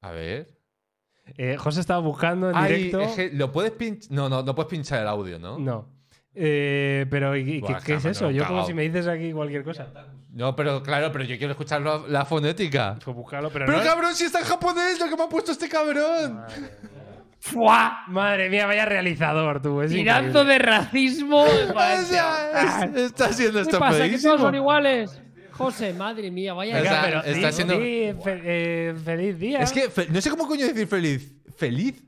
A 0.00 0.10
ver. 0.10 0.48
Eh, 1.38 1.56
José 1.56 1.80
estaba 1.80 2.00
buscando 2.00 2.50
en 2.50 2.56
Ay, 2.56 2.72
directo. 2.74 3.00
es 3.00 3.12
que 3.16 3.30
lo 3.32 3.50
puedes 3.50 3.72
pinchar. 3.72 4.12
No, 4.12 4.28
no, 4.28 4.42
no 4.42 4.54
puedes 4.54 4.68
pinchar 4.70 5.00
el 5.00 5.08
audio, 5.08 5.38
¿no? 5.38 5.58
No. 5.58 5.88
Eh, 6.34 7.06
pero, 7.10 7.34
¿y, 7.36 7.60
Buah, 7.60 7.78
qué, 7.78 7.84
qué 7.86 7.94
es 7.94 8.04
eso? 8.04 8.30
Yo 8.30 8.46
como 8.46 8.66
si 8.66 8.74
me 8.74 8.82
dices 8.82 9.06
aquí 9.06 9.32
cualquier 9.32 9.62
cosa. 9.64 9.88
No, 10.32 10.54
pero 10.56 10.82
claro, 10.82 11.10
pero 11.12 11.24
yo 11.24 11.38
quiero 11.38 11.52
escuchar 11.52 11.80
la, 11.80 12.02
la 12.08 12.24
fonética. 12.24 12.98
Pues 13.04 13.16
búscalo, 13.16 13.50
pero, 13.50 13.66
Pero 13.66 13.78
no. 13.78 13.84
cabrón, 13.84 14.14
si 14.14 14.24
está 14.24 14.40
en 14.40 14.44
japonés, 14.46 14.98
lo 14.98 15.08
que 15.08 15.16
me 15.16 15.22
ha 15.22 15.28
puesto 15.28 15.52
este 15.52 15.68
cabrón. 15.68 16.34
Madre 16.34 16.60
mía. 16.60 16.70
¡Fua! 17.38 17.98
Madre 18.08 18.50
mía, 18.50 18.66
vaya 18.66 18.84
realizador 18.84 19.62
tú. 19.62 19.80
Es 19.82 19.92
Tirando 19.92 20.40
increíble. 20.40 20.52
de 20.54 20.58
racismo. 20.58 21.44
O 21.74 22.02
sea, 22.06 22.84
es- 22.84 22.96
está 22.96 23.32
siendo 23.32 23.58
¿Qué 23.60 23.62
esto 23.62 23.78
pasa? 23.78 23.98
¿Que 24.02 24.08
feísimo. 24.08 24.32
todos 24.32 24.46
son 24.46 24.54
iguales? 24.56 25.20
José, 25.56 25.92
madre 25.94 26.30
mía, 26.30 26.52
vaya. 26.54 26.76
Venga, 26.80 27.02
pero 27.04 27.22
está 27.24 27.50
sí, 27.50 27.56
siendo- 27.56 27.74
sí, 27.76 28.12
fe- 28.22 28.42
eh, 28.44 28.94
feliz 29.04 29.38
día. 29.38 29.60
Es 29.60 29.72
que 29.72 29.88
fe- 29.90 30.06
no 30.10 30.20
sé 30.20 30.30
cómo 30.30 30.46
coño 30.48 30.66
decir 30.66 30.86
feliz. 30.86 31.32
¿Feliz? 31.56 32.02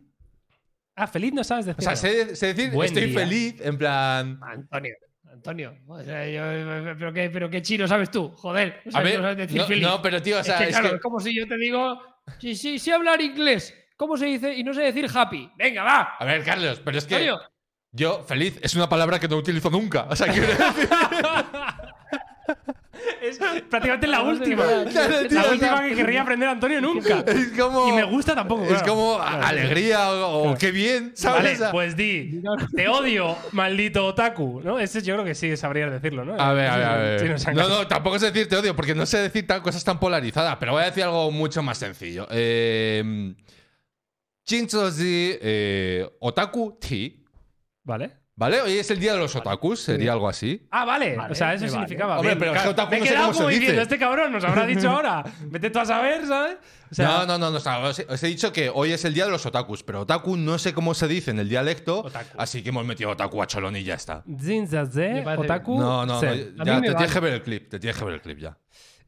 Ah, 0.96 1.06
feliz 1.06 1.32
no 1.32 1.44
sabes 1.44 1.66
O 1.66 1.68
decir. 1.68 1.84
sea, 1.84 1.96
sé, 1.96 2.34
sé 2.36 2.54
decir 2.54 2.70
Buen 2.72 2.86
estoy 2.88 3.04
día. 3.10 3.18
feliz, 3.20 3.60
en 3.60 3.78
plan. 3.78 4.40
Antonio, 4.42 4.94
Antonio. 5.30 5.76
o 5.86 6.02
sea, 6.02 6.26
yo- 6.28 6.94
pero, 6.98 7.12
qué, 7.12 7.30
pero 7.30 7.50
qué 7.50 7.62
chino 7.62 7.86
sabes 7.86 8.10
tú, 8.10 8.30
joder. 8.36 8.80
O 8.86 8.90
sea, 8.90 9.00
A 9.00 9.04
ver, 9.04 9.16
no 9.16 9.22
sabes 9.22 9.36
decir 9.36 9.60
no, 9.60 9.66
feliz. 9.66 9.82
no, 9.86 10.02
pero 10.02 10.22
tío, 10.22 10.40
o 10.40 10.44
sea, 10.44 10.54
es 10.54 10.60
que, 10.60 10.64
es 10.68 10.70
claro, 10.70 10.88
que- 10.90 10.96
es 10.96 11.02
como 11.02 11.20
si 11.20 11.34
yo 11.36 11.46
te 11.46 11.56
digo, 11.58 12.00
sí, 12.40 12.56
sí, 12.56 12.78
sí 12.78 12.90
hablar 12.90 13.20
inglés. 13.20 13.74
¿Cómo 13.96 14.16
se 14.16 14.26
dice? 14.26 14.54
Y 14.54 14.64
no 14.64 14.74
sé 14.74 14.82
decir 14.82 15.06
happy. 15.14 15.50
Venga, 15.56 15.82
va. 15.84 16.00
A 16.18 16.24
ver, 16.24 16.42
Carlos, 16.44 16.80
pero 16.84 16.98
es 16.98 17.04
que 17.06 17.14
Antonio, 17.14 17.40
yo, 17.92 18.24
feliz, 18.24 18.58
es 18.62 18.74
una 18.74 18.88
palabra 18.88 19.20
que 19.20 19.28
no 19.28 19.36
utilizo 19.36 19.70
nunca. 19.70 20.06
O 20.10 20.16
sea, 20.16 20.32
quiero 20.32 20.48
decir. 20.48 20.58
es 23.22 23.38
prácticamente 23.38 24.06
la 24.06 24.22
última. 24.22 24.64
verdad, 24.64 24.86
Claro, 24.92 25.28
tío, 25.28 25.42
La 25.42 25.50
última 25.50 25.82
que 25.82 25.94
querría 25.94 26.22
aprender 26.22 26.48
Antonio 26.48 26.80
nunca. 26.80 27.24
Es 27.26 27.48
como. 27.58 27.88
Y 27.88 27.92
me 27.92 28.04
gusta 28.04 28.34
tampoco. 28.34 28.64
Es 28.64 28.68
claro. 28.68 28.86
como 28.86 29.20
alegría 29.20 30.10
o, 30.10 30.52
o 30.52 30.54
qué 30.56 30.70
bien, 30.70 31.12
¿sabes? 31.14 31.58
Vale, 31.58 31.72
pues 31.72 31.96
di, 31.96 32.42
te 32.74 32.88
odio, 32.88 33.36
maldito 33.52 34.06
otaku, 34.06 34.60
¿no? 34.62 34.78
Ese 34.78 35.02
yo 35.02 35.14
creo 35.14 35.24
que 35.24 35.34
sí 35.34 35.56
sabrías 35.56 35.90
decirlo, 35.90 36.24
¿no? 36.24 36.34
A 36.40 36.52
ver, 36.52 36.68
a 36.68 36.76
ver, 36.76 36.86
a 36.86 36.96
ver. 36.96 37.54
No, 37.54 37.68
no, 37.68 37.86
tampoco 37.86 38.18
sé 38.18 38.26
decir 38.26 38.48
te 38.48 38.56
odio, 38.56 38.74
porque 38.74 38.94
no 38.94 39.06
sé 39.06 39.18
decir 39.18 39.46
tan, 39.46 39.60
cosas 39.60 39.84
tan 39.84 39.98
polarizadas, 39.98 40.56
pero 40.58 40.72
voy 40.72 40.82
a 40.82 40.86
decir 40.86 41.04
algo 41.04 41.30
mucho 41.30 41.62
más 41.62 41.78
sencillo. 41.78 42.26
Eh, 42.30 43.34
Chinchozi 44.44 45.38
eh, 45.40 46.08
Otaku 46.20 46.78
Ti. 46.80 47.24
Vale. 47.82 48.25
¿Vale? 48.38 48.60
Hoy 48.60 48.72
es 48.76 48.90
el 48.90 49.00
día 49.00 49.14
de 49.14 49.18
los 49.18 49.34
otakus, 49.34 49.80
sería 49.80 50.12
algo 50.12 50.28
así. 50.28 50.66
Ah, 50.70 50.84
vale. 50.84 51.16
Vale, 51.16 51.32
o 51.32 51.34
sea, 51.34 51.54
eso 51.54 51.64
me 51.64 51.70
vale. 51.70 51.80
significaba. 51.86 52.18
Hombre, 52.18 52.36
pero 52.36 52.54
es 52.54 52.60
que 52.62 52.68
otaku 52.68 52.90
Me 52.90 52.96
he 52.98 53.00
no 53.00 53.06
sé 53.06 53.10
quedado 53.12 53.26
cómo 53.28 53.32
se 53.32 53.38
como 53.38 53.48
dice. 53.48 53.60
diciendo, 53.60 53.82
este 53.82 53.98
cabrón 53.98 54.32
nos 54.32 54.44
habrá 54.44 54.66
dicho 54.66 54.90
ahora. 54.90 55.24
Vete 55.46 55.70
tú 55.70 55.78
a 55.78 55.86
saber, 55.86 56.26
¿sabes? 56.26 56.58
O 56.90 56.94
sea, 56.94 57.06
no, 57.06 57.26
no, 57.26 57.38
no, 57.38 57.50
no, 57.50 57.56
os, 57.88 57.98
he, 57.98 58.04
os 58.06 58.22
he 58.22 58.26
dicho 58.26 58.52
que 58.52 58.68
hoy 58.68 58.92
es 58.92 59.06
el 59.06 59.14
día 59.14 59.24
de 59.24 59.30
los 59.30 59.46
otakus, 59.46 59.82
pero 59.82 60.02
otaku 60.02 60.36
no 60.36 60.58
sé 60.58 60.74
cómo 60.74 60.92
se 60.92 61.08
dice 61.08 61.30
en 61.30 61.38
el 61.38 61.48
dialecto, 61.48 62.00
Otaku. 62.00 62.36
así 62.38 62.62
que 62.62 62.68
hemos 62.68 62.84
metido 62.84 63.08
otaku 63.08 63.42
a 63.42 63.46
cholón 63.46 63.74
y 63.74 63.84
ya 63.84 63.94
está. 63.94 64.22
Zinzaze, 64.38 65.24
otaku. 65.38 65.80
No, 65.80 66.04
no, 66.04 66.20
no, 66.20 66.22
ya 66.22 66.30
te 66.30 66.36
me 66.36 66.64
tienes 66.64 66.92
vale. 66.94 67.08
que 67.12 67.20
ver 67.20 67.32
el 67.32 67.42
clip, 67.42 67.70
te 67.70 67.78
tienes 67.80 67.96
que 67.98 68.04
ver 68.04 68.14
el 68.14 68.20
clip 68.20 68.38
ya. 68.38 68.58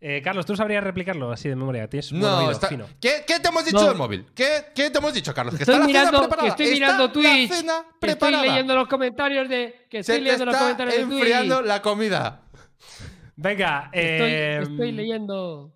Eh, 0.00 0.22
Carlos, 0.22 0.46
¿tú 0.46 0.54
sabrías 0.56 0.84
replicarlo 0.84 1.32
así 1.32 1.48
de 1.48 1.56
memoria? 1.56 1.88
Tienes 1.88 2.10
buen 2.12 2.22
No, 2.22 2.38
oído 2.38 2.50
está- 2.52 2.68
fino. 2.68 2.86
¿Qué, 3.00 3.24
qué 3.26 3.40
te 3.40 3.48
hemos 3.48 3.64
dicho 3.64 3.78
No. 3.80 3.88
del 3.88 3.96
móvil? 3.96 4.26
¿Qué, 4.34 4.66
qué 4.74 4.90
te 4.90 4.98
hemos 4.98 5.12
dicho, 5.12 5.34
Carlos? 5.34 5.56
Que 5.56 5.64
estoy 5.64 5.74
está 5.74 5.80
la 5.80 5.86
mirando, 5.86 6.10
cena 6.10 6.20
que 6.20 6.28
preparada. 6.28 6.48
estoy 6.50 6.66
Está 6.66 6.74
mirando 6.76 7.06
la 7.06 7.12
Twitch. 7.12 7.50
cena 7.52 7.72
Que 7.72 7.78
estoy 7.88 7.98
preparada. 7.98 8.42
leyendo 8.44 8.74
los 8.76 8.88
comentarios 8.88 9.48
de. 9.48 9.86
Que 9.90 9.96
Se 10.04 10.12
estoy 10.12 10.16
te 10.16 10.22
leyendo 10.22 10.44
los 10.44 10.54
está 10.54 10.64
comentarios 10.64 10.94
de 10.96 11.02
Twitch. 11.04 11.14
enfriando 11.18 11.62
la 11.62 11.82
comida. 11.82 12.42
Venga, 13.36 13.90
Estoy, 13.92 14.30
eh, 14.30 14.58
estoy 14.62 14.92
leyendo. 14.92 15.74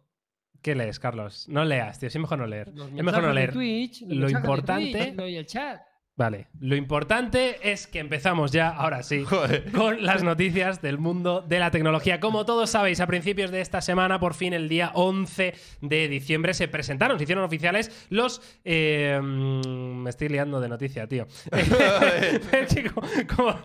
¿Qué 0.62 0.74
lees, 0.76 1.00
Carlos? 1.00 1.48
No 1.48 1.64
leas, 1.64 1.98
tío. 1.98 2.08
Sí, 2.08 2.18
mejor 2.20 2.38
no 2.38 2.46
leer. 2.46 2.68
Los 2.74 2.88
Es 2.88 3.02
mejor 3.02 3.22
no 3.24 3.32
leer. 3.32 3.52
Twitch, 3.52 4.02
los 4.02 4.30
Lo 4.32 4.38
importante- 4.38 5.12
Twitch, 5.16 5.28
y 5.30 5.36
el 5.36 5.46
chat. 5.46 5.80
Vale. 6.14 6.46
Lo 6.60 6.76
importante 6.76 7.72
es 7.72 7.86
que 7.86 7.98
empezamos 7.98 8.52
ya, 8.52 8.68
ahora 8.68 9.02
sí, 9.02 9.24
Joder. 9.28 9.72
con 9.72 10.04
las 10.04 10.22
noticias 10.22 10.82
del 10.82 10.98
mundo 10.98 11.40
de 11.40 11.58
la 11.58 11.70
tecnología. 11.70 12.20
Como 12.20 12.44
todos 12.44 12.68
sabéis, 12.68 13.00
a 13.00 13.06
principios 13.06 13.50
de 13.50 13.62
esta 13.62 13.80
semana, 13.80 14.20
por 14.20 14.34
fin 14.34 14.52
el 14.52 14.68
día 14.68 14.90
11 14.94 15.54
de 15.80 16.08
diciembre, 16.08 16.52
se 16.52 16.68
presentaron, 16.68 17.16
se 17.18 17.24
hicieron 17.24 17.44
oficiales 17.44 18.06
los... 18.10 18.42
eh, 18.64 19.18
mm, 19.22 20.02
me 20.02 20.10
estoy 20.10 20.28
liando 20.28 20.60
de 20.60 20.68
noticia, 20.68 21.06
tío. 21.08 21.26
Como- 23.34 23.58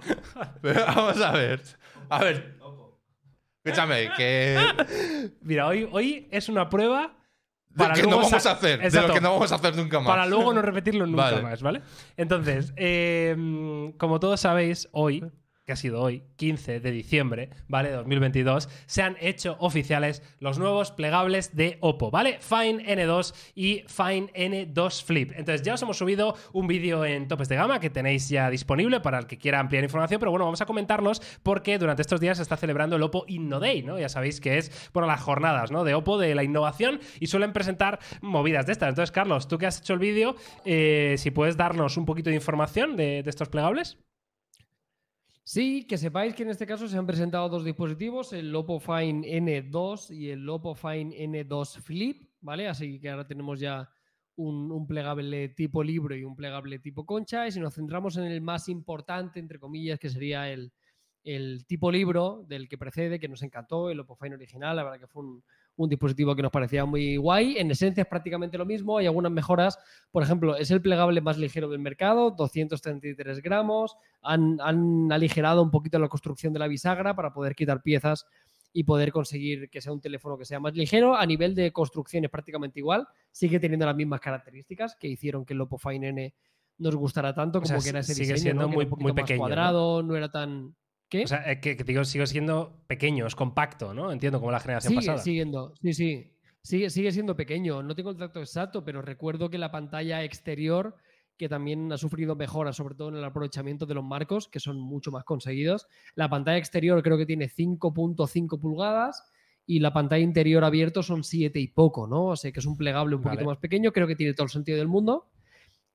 Pero 0.61 0.85
vamos 0.85 1.21
a 1.21 1.31
ver. 1.33 1.61
A 2.09 2.23
ver. 2.23 2.55
Escúchame, 3.65 4.09
que. 4.15 4.57
Mira, 5.41 5.67
hoy, 5.67 5.89
hoy 5.91 6.29
es 6.31 6.47
una 6.47 6.69
prueba 6.69 7.16
para 7.77 7.93
que 7.93 8.01
luego 8.03 8.21
no 8.21 8.25
vamos 8.27 8.45
a 8.45 8.51
hacer. 8.51 8.91
De 8.91 9.01
lo 9.01 9.13
que 9.13 9.21
no 9.21 9.33
vamos 9.33 9.51
a 9.51 9.55
hacer 9.55 9.75
nunca 9.75 9.99
más. 9.99 10.07
para 10.07 10.25
luego 10.25 10.53
no 10.53 10.61
repetirlo 10.61 11.05
nunca 11.05 11.23
Vale. 11.23 11.41
más, 11.41 11.61
¿vale? 11.61 11.81
Entonces, 12.17 12.73
eh, 12.75 13.93
como 13.97 14.19
todos 14.19 14.41
sabéis, 14.41 14.87
hoy, 14.91 15.23
que 15.67 15.73
ha 15.73 15.75
sido 15.75 16.01
hoy, 16.01 16.23
15 16.37 16.79
de 16.79 16.91
diciembre, 16.91 17.49
¿vale? 17.67 17.91
2022, 17.91 18.69
se 18.85 19.01
han 19.01 19.17
hecho 19.19 19.57
oficiales 19.59 20.23
los 20.39 20.57
nuevos 20.57 20.91
plegables 20.91 21.57
de 21.57 21.77
Oppo, 21.81 22.09
¿vale? 22.09 22.39
Fine 22.39 22.85
N2 22.85 23.35
y 23.53 23.83
Fine 23.85 24.31
N2 24.33 25.03
Flip. 25.03 25.33
Entonces, 25.35 25.63
ya 25.63 25.73
os 25.73 25.81
hemos 25.81 25.97
subido 25.97 26.35
un 26.53 26.67
vídeo 26.67 27.03
en 27.03 27.27
topes 27.27 27.49
de 27.49 27.57
gama 27.57 27.81
que 27.81 27.89
tenéis 27.89 28.29
ya 28.29 28.49
disponible 28.49 29.01
para 29.01 29.19
el 29.19 29.27
que 29.27 29.37
quiera 29.37 29.59
ampliar 29.59 29.83
información, 29.83 30.21
pero 30.21 30.31
bueno, 30.31 30.45
vamos 30.45 30.61
a 30.61 30.65
comentarlos 30.65 31.21
porque 31.43 31.77
durante 31.77 32.01
estos 32.01 32.21
días 32.21 32.37
se 32.37 32.43
está 32.43 32.55
celebrando 32.55 32.95
el 32.95 33.03
Oppo 33.03 33.25
Inno 33.27 33.59
Day, 33.59 33.83
¿no? 33.83 33.99
Ya 33.99 34.07
sabéis 34.07 34.39
que 34.39 34.57
es, 34.57 34.89
bueno, 34.93 35.05
las 35.05 35.19
jornadas, 35.19 35.69
¿no? 35.69 35.83
De 35.83 35.95
Oppo, 35.95 36.17
de 36.17 36.33
la 36.33 36.45
innovación 36.45 37.01
y 37.19 37.27
suelen 37.27 37.51
presentar 37.51 37.99
movidas 38.21 38.67
de 38.67 38.71
estas. 38.71 38.87
Entonces, 38.87 39.11
Carlos, 39.11 39.49
tú 39.49 39.57
que 39.57 39.67
has 39.67 39.79
hecho 39.79 39.91
el 39.91 39.99
vídeo, 39.99 40.37
eh, 40.63 41.15
si 41.17 41.29
puedes 41.29 41.57
darnos 41.57 41.97
un 41.97 42.05
poquito 42.05 42.29
de 42.29 42.37
información 42.37 42.95
de 42.95 43.21
estos 43.27 43.49
plegables. 43.49 43.97
Sí, 45.47 45.87
que 45.87 45.97
sepáis 45.97 46.35
que 46.35 46.43
en 46.43 46.49
este 46.49 46.67
caso 46.67 46.89
se 46.89 46.97
han 46.97 47.07
presentado 47.07 47.47
dos 47.47 47.63
dispositivos, 47.63 48.33
el 48.33 48.53
Oppo 48.53 48.81
Fine 48.81 49.25
N2 49.39 50.13
y 50.13 50.29
el 50.29 50.49
Oppo 50.49 50.75
Fine 50.75 51.15
N2 51.25 51.79
Flip, 51.79 52.29
¿vale? 52.41 52.67
Así 52.67 52.99
que 52.99 53.09
ahora 53.09 53.25
tenemos 53.25 53.57
ya 53.57 53.89
un, 54.35 54.85
plegable 54.85 55.47
tipo 55.47 55.81
libro 55.81 56.17
y 56.17 56.25
un 56.25 56.35
plegable 56.35 56.79
tipo 56.79 57.05
concha. 57.05 57.47
Y 57.47 57.53
si 57.53 57.61
nos 57.61 57.75
centramos 57.75 58.17
en 58.17 58.25
el 58.25 58.41
más 58.41 58.67
importante, 58.67 59.39
entre 59.39 59.57
comillas, 59.57 59.97
que 59.99 60.09
sería 60.09 60.51
el, 60.51 60.73
el 61.23 61.65
tipo 61.65 61.93
libro 61.93 62.43
del 62.45 62.67
que 62.67 62.77
precede, 62.77 63.17
que 63.17 63.29
nos 63.29 63.41
encantó, 63.41 63.89
el 63.89 64.01
Oppo 64.01 64.17
Fine 64.17 64.35
original, 64.35 64.75
la 64.75 64.83
verdad 64.83 64.99
que 64.99 65.07
fue 65.07 65.23
un, 65.23 65.45
un 65.77 65.89
dispositivo 65.89 66.35
que 66.35 66.41
nos 66.41 66.51
parecía 66.51 66.83
muy 66.85 67.17
guay. 67.17 67.57
En 67.57 67.71
esencia 67.71 68.01
es 68.01 68.07
prácticamente 68.07 68.57
lo 68.57 68.65
mismo, 68.65 68.97
hay 68.97 69.05
algunas 69.05 69.31
mejoras. 69.31 69.77
Por 70.11 70.23
ejemplo, 70.23 70.55
es 70.57 70.69
el 70.71 70.81
plegable 70.81 71.21
más 71.21 71.37
ligero 71.37 71.69
del 71.69 71.79
mercado, 71.79 72.31
233 72.31 73.41
gramos. 73.41 73.95
Han, 74.21 74.57
han 74.61 75.11
aligerado 75.11 75.61
un 75.63 75.71
poquito 75.71 75.99
la 75.99 76.09
construcción 76.09 76.51
de 76.53 76.59
la 76.59 76.67
bisagra 76.67 77.15
para 77.15 77.31
poder 77.33 77.55
quitar 77.55 77.81
piezas 77.81 78.25
y 78.73 78.83
poder 78.83 79.11
conseguir 79.11 79.69
que 79.69 79.79
sea 79.81 79.91
un 79.93 80.01
teléfono 80.01 80.37
que 80.37 80.45
sea 80.45 80.59
más 80.59 80.75
ligero. 80.75 81.15
A 81.15 81.25
nivel 81.25 81.55
de 81.55 81.71
construcción 81.71 82.25
es 82.25 82.29
prácticamente 82.29 82.79
igual, 82.79 83.07
sigue 83.31 83.59
teniendo 83.59 83.85
las 83.85 83.95
mismas 83.95 84.19
características 84.19 84.95
que 84.99 85.07
hicieron 85.07 85.45
que 85.45 85.53
el 85.53 85.61
Oppo 85.61 85.77
Fine 85.77 86.09
N 86.09 86.33
nos 86.79 86.95
gustara 86.95 87.33
tanto, 87.33 87.59
O 87.59 87.61
como 87.61 87.67
sea, 87.79 87.83
que 87.83 87.89
era 87.89 87.99
ese 87.99 88.13
sigue 88.13 88.33
diseño, 88.33 88.41
siendo 88.43 88.61
¿no? 88.63 88.69
Muy- 88.69 88.85
muy 88.85 89.13
más 89.13 89.21
pequeño, 89.21 89.37
¿no? 89.37 89.41
cuadrado, 89.41 90.03
¿no? 90.03 90.15
era 90.15 90.29
tan... 90.29 90.75
¿Qué? 91.09 91.23
O 91.23 91.27
sea, 91.27 91.49
eh, 91.49 91.59
que, 91.61 91.77
que 91.77 91.83
digo, 91.83 92.03
sigo 92.03 92.25
siendo 92.25 92.83
pequeño, 92.87 93.27
es 93.27 93.35
compacto, 93.35 93.93
¿no? 93.93 94.11
Entiendo 94.11 94.39
como 94.39 94.51
la 94.51 94.59
generación 94.59 94.91
Sigue 94.91 94.99
pasada. 95.01 95.17
siguiendo, 95.19 95.73
sí, 95.81 95.93
sí. 95.93 96.33
Sigue, 96.61 96.89
sigue 96.89 97.11
siendo 97.13 97.35
pequeño. 97.37 97.81
No 97.81 97.95
tengo 97.95 98.09
el 98.11 98.17
dato 98.17 98.41
exacto, 98.41 98.83
pero 98.83 99.01
recuerdo 99.01 99.49
que 99.49 99.57
la 99.57 99.71
pantalla 99.71 100.23
exterior, 100.23 100.95
que 101.37 101.47
también 101.47 101.89
ha 101.93 101.97
sufrido 101.97 102.35
mejoras, 102.35 102.75
sobre 102.75 102.95
todo 102.95 103.07
en 103.09 103.15
el 103.15 103.23
aprovechamiento 103.23 103.85
de 103.85 103.93
los 103.93 104.03
marcos, 104.03 104.49
que 104.49 104.59
son 104.59 104.77
mucho 104.79 105.09
más 105.11 105.23
conseguidos. 105.23 105.87
La 106.15 106.29
pantalla 106.29 106.57
exterior 106.57 107.01
creo 107.01 107.17
que 107.17 107.25
tiene 107.25 107.47
5.5 107.47 108.59
pulgadas 108.59 109.23
y 109.65 109.79
la 109.79 109.93
pantalla 109.93 110.23
interior 110.23 110.65
abierto 110.65 111.03
son 111.03 111.23
7 111.23 111.57
y 111.57 111.67
poco, 111.69 112.05
¿no? 112.05 112.25
O 112.25 112.35
sea 112.35 112.51
que 112.51 112.59
es 112.59 112.65
un 112.65 112.75
plegable 112.75 113.15
un 113.15 113.21
poquito 113.21 113.45
Vale. 113.45 113.53
más 113.53 113.57
pequeño, 113.59 113.93
creo 113.93 114.07
que 114.07 114.15
tiene 114.17 114.33
todo 114.33 114.45
el 114.45 114.49
sentido 114.51 114.77
del 114.77 114.87
mundo. 114.89 115.29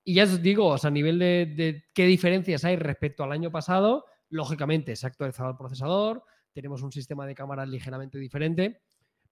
Y 0.05 0.15
ya 0.15 0.25
os 0.25 0.41
digo, 0.41 0.69
o 0.69 0.79
sea, 0.79 0.89
a 0.89 0.93
nivel 0.93 1.19
de, 1.19 1.47
de 1.55 1.85
qué 1.95 2.07
diferencias 2.07 2.65
hay 2.65 2.77
respecto 2.77 3.25
al 3.25 3.33
año 3.33 3.51
pasado, 3.51 4.07
lógicamente 4.33 4.97
se 4.97 5.07
ha 5.07 5.11
actualizado 5.11 5.51
el 5.51 5.57
procesador, 5.57 6.25
tenemos 6.53 6.83
un 6.83 6.90
sistema 6.90 7.27
de 7.27 7.35
cámaras 7.35 7.68
ligeramente 7.68 8.18
diferente, 8.18 8.81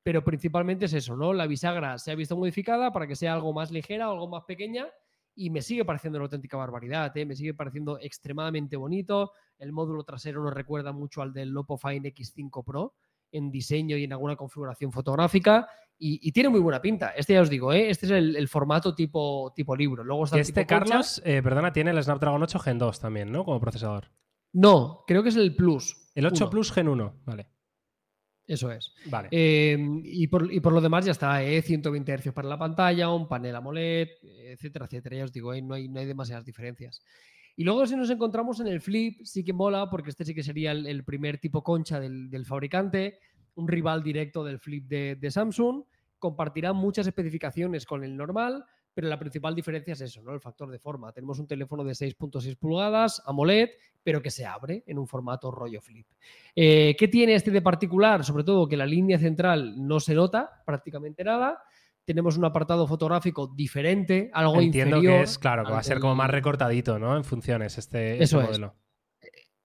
pero 0.02 0.22
principalmente 0.22 0.86
es 0.86 0.92
eso, 0.92 1.16
¿no? 1.16 1.32
La 1.32 1.46
bisagra 1.46 1.98
se 1.98 2.12
ha 2.12 2.14
visto 2.14 2.36
modificada 2.36 2.92
para 2.92 3.06
que 3.06 3.16
sea 3.16 3.32
algo 3.34 3.52
más 3.52 3.70
ligera, 3.70 4.06
algo 4.06 4.28
más 4.28 4.44
pequeña, 4.44 4.86
y 5.34 5.50
me 5.50 5.62
sigue 5.62 5.84
pareciendo 5.84 6.18
una 6.18 6.24
auténtica 6.24 6.56
barbaridad, 6.56 7.16
¿eh? 7.16 7.24
me 7.24 7.34
sigue 7.34 7.54
pareciendo 7.54 7.98
extremadamente 7.98 8.76
bonito. 8.76 9.32
El 9.58 9.72
módulo 9.72 10.04
trasero 10.04 10.42
nos 10.42 10.52
recuerda 10.52 10.92
mucho 10.92 11.22
al 11.22 11.32
del 11.32 11.56
Oppo 11.56 11.78
Fine 11.78 12.12
X5 12.14 12.64
Pro 12.64 12.94
en 13.32 13.50
diseño 13.50 13.96
y 13.96 14.04
en 14.04 14.12
alguna 14.12 14.36
configuración 14.36 14.92
fotográfica. 14.92 15.68
Y, 15.98 16.18
y 16.26 16.32
tiene 16.32 16.48
muy 16.48 16.60
buena 16.60 16.80
pinta. 16.80 17.10
Este 17.10 17.34
ya 17.34 17.42
os 17.42 17.50
digo, 17.50 17.72
¿eh? 17.72 17.90
este 17.90 18.06
es 18.06 18.12
el, 18.12 18.36
el 18.36 18.48
formato 18.48 18.94
tipo, 18.94 19.52
tipo 19.54 19.76
libro. 19.76 20.02
Luego 20.02 20.24
está 20.24 20.38
este, 20.38 20.62
tipo. 20.62 20.66
Carlos, 20.66 21.22
eh, 21.24 21.42
perdona, 21.42 21.72
tiene 21.72 21.90
el 21.90 22.02
Snapdragon 22.02 22.42
8 22.42 22.58
Gen 22.58 22.78
2 22.78 23.00
también, 23.00 23.30
¿no? 23.30 23.44
Como 23.44 23.60
procesador. 23.60 24.10
No, 24.52 25.04
creo 25.06 25.22
que 25.22 25.28
es 25.28 25.36
el 25.36 25.54
Plus. 25.54 26.10
El 26.14 26.26
8 26.26 26.44
uno. 26.44 26.50
Plus 26.50 26.72
Gen 26.72 26.88
1, 26.88 27.22
vale. 27.24 27.48
Eso 28.46 28.70
es. 28.72 28.92
Vale. 29.06 29.28
Eh, 29.30 29.78
y, 30.02 30.26
por, 30.26 30.52
y 30.52 30.58
por 30.58 30.72
lo 30.72 30.80
demás 30.80 31.04
ya 31.04 31.12
está, 31.12 31.40
¿eh? 31.42 31.62
120 31.62 32.18
Hz 32.18 32.32
para 32.32 32.48
la 32.48 32.58
pantalla, 32.58 33.08
un 33.10 33.28
panel 33.28 33.54
AMOLED, 33.54 34.08
etcétera, 34.24 34.86
etcétera. 34.86 35.18
Ya 35.18 35.24
os 35.24 35.32
digo, 35.32 35.54
¿eh? 35.54 35.62
no, 35.62 35.74
hay, 35.74 35.88
no 35.88 36.00
hay 36.00 36.06
demasiadas 36.06 36.44
diferencias. 36.44 37.00
Y 37.54 37.62
luego 37.62 37.86
si 37.86 37.94
nos 37.94 38.10
encontramos 38.10 38.58
en 38.58 38.66
el 38.66 38.80
Flip, 38.80 39.20
sí 39.22 39.44
que 39.44 39.52
mola, 39.52 39.88
porque 39.88 40.10
este 40.10 40.24
sí 40.24 40.34
que 40.34 40.42
sería 40.42 40.72
el, 40.72 40.86
el 40.88 41.04
primer 41.04 41.38
tipo 41.38 41.62
concha 41.62 42.00
del, 42.00 42.28
del 42.28 42.44
fabricante, 42.44 43.20
un 43.54 43.68
rival 43.68 44.02
directo 44.02 44.42
del 44.42 44.58
Flip 44.58 44.84
de, 44.88 45.14
de 45.14 45.30
Samsung. 45.30 45.84
Compartirá 46.18 46.72
muchas 46.72 47.06
especificaciones 47.06 47.86
con 47.86 48.02
el 48.02 48.16
normal, 48.16 48.64
pero 48.92 49.08
la 49.08 49.18
principal 49.18 49.54
diferencia 49.54 49.92
es 49.92 50.00
eso, 50.00 50.22
¿no? 50.22 50.32
El 50.32 50.40
factor 50.40 50.70
de 50.70 50.78
forma. 50.78 51.12
Tenemos 51.12 51.38
un 51.38 51.46
teléfono 51.46 51.84
de 51.84 51.92
6.6 51.92 52.56
pulgadas, 52.56 53.22
AMOLED, 53.24 53.70
pero 54.02 54.20
que 54.20 54.30
se 54.30 54.44
abre 54.46 54.82
en 54.86 54.98
un 54.98 55.06
formato 55.06 55.50
rollo 55.50 55.80
flip. 55.80 56.06
Eh, 56.56 56.96
¿Qué 56.98 57.08
tiene 57.08 57.34
este 57.34 57.50
de 57.50 57.62
particular? 57.62 58.24
Sobre 58.24 58.44
todo 58.44 58.68
que 58.68 58.76
la 58.76 58.86
línea 58.86 59.18
central 59.18 59.74
no 59.86 60.00
se 60.00 60.14
nota 60.14 60.62
prácticamente 60.66 61.22
nada. 61.24 61.62
Tenemos 62.04 62.36
un 62.36 62.44
apartado 62.44 62.86
fotográfico 62.86 63.46
diferente, 63.54 64.30
algo 64.32 64.60
Entiendo 64.60 64.96
inferior. 64.96 65.18
que 65.18 65.22
es, 65.24 65.38
claro, 65.38 65.64
que 65.64 65.72
va 65.72 65.78
a 65.78 65.82
ser 65.84 66.00
como 66.00 66.14
más 66.16 66.30
recortadito, 66.30 66.98
¿no? 66.98 67.16
En 67.16 67.24
funciones, 67.24 67.78
este, 67.78 68.22
Eso 68.22 68.40
este 68.40 68.52
es. 68.52 68.58
modelo. 68.58 68.74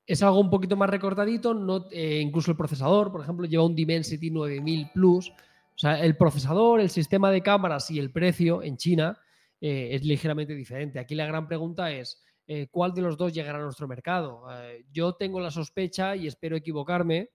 es 0.06 0.22
algo 0.22 0.40
un 0.40 0.52
poquito 0.52 0.76
más 0.76 0.90
recortadito, 0.90 1.56
no, 1.56 1.88
eh, 1.92 2.20
incluso 2.22 2.52
el 2.52 2.58
procesador, 2.58 3.12
por 3.12 3.22
ejemplo, 3.22 3.48
lleva 3.48 3.66
un 3.66 3.74
Dimensity 3.74 4.30
9000 4.30 4.92
Plus. 4.94 5.32
O 5.76 5.78
sea, 5.78 6.00
el 6.04 6.16
procesador, 6.16 6.80
el 6.80 6.90
sistema 6.90 7.32
de 7.32 7.42
cámaras 7.42 7.92
y 7.92 8.00
el 8.00 8.12
precio 8.12 8.64
en 8.64 8.78
China 8.78 9.18
eh, 9.60 9.90
es 9.92 10.04
ligeramente 10.04 10.56
diferente. 10.56 11.00
Aquí 11.00 11.16
la 11.16 11.26
gran 11.26 11.48
pregunta 11.48 11.92
es, 11.92 12.22
eh, 12.48 12.68
¿cuál 12.72 12.94
de 12.94 13.02
los 13.02 13.18
dos 13.18 13.34
llegará 13.34 13.58
a 13.60 13.64
nuestro 13.64 13.88
mercado? 13.88 14.44
Eh, 14.52 14.86
yo 14.92 15.14
tengo 15.16 15.40
la 15.40 15.52
sospecha, 15.52 16.16
y 16.16 16.28
espero 16.28 16.56
equivocarme, 16.56 17.30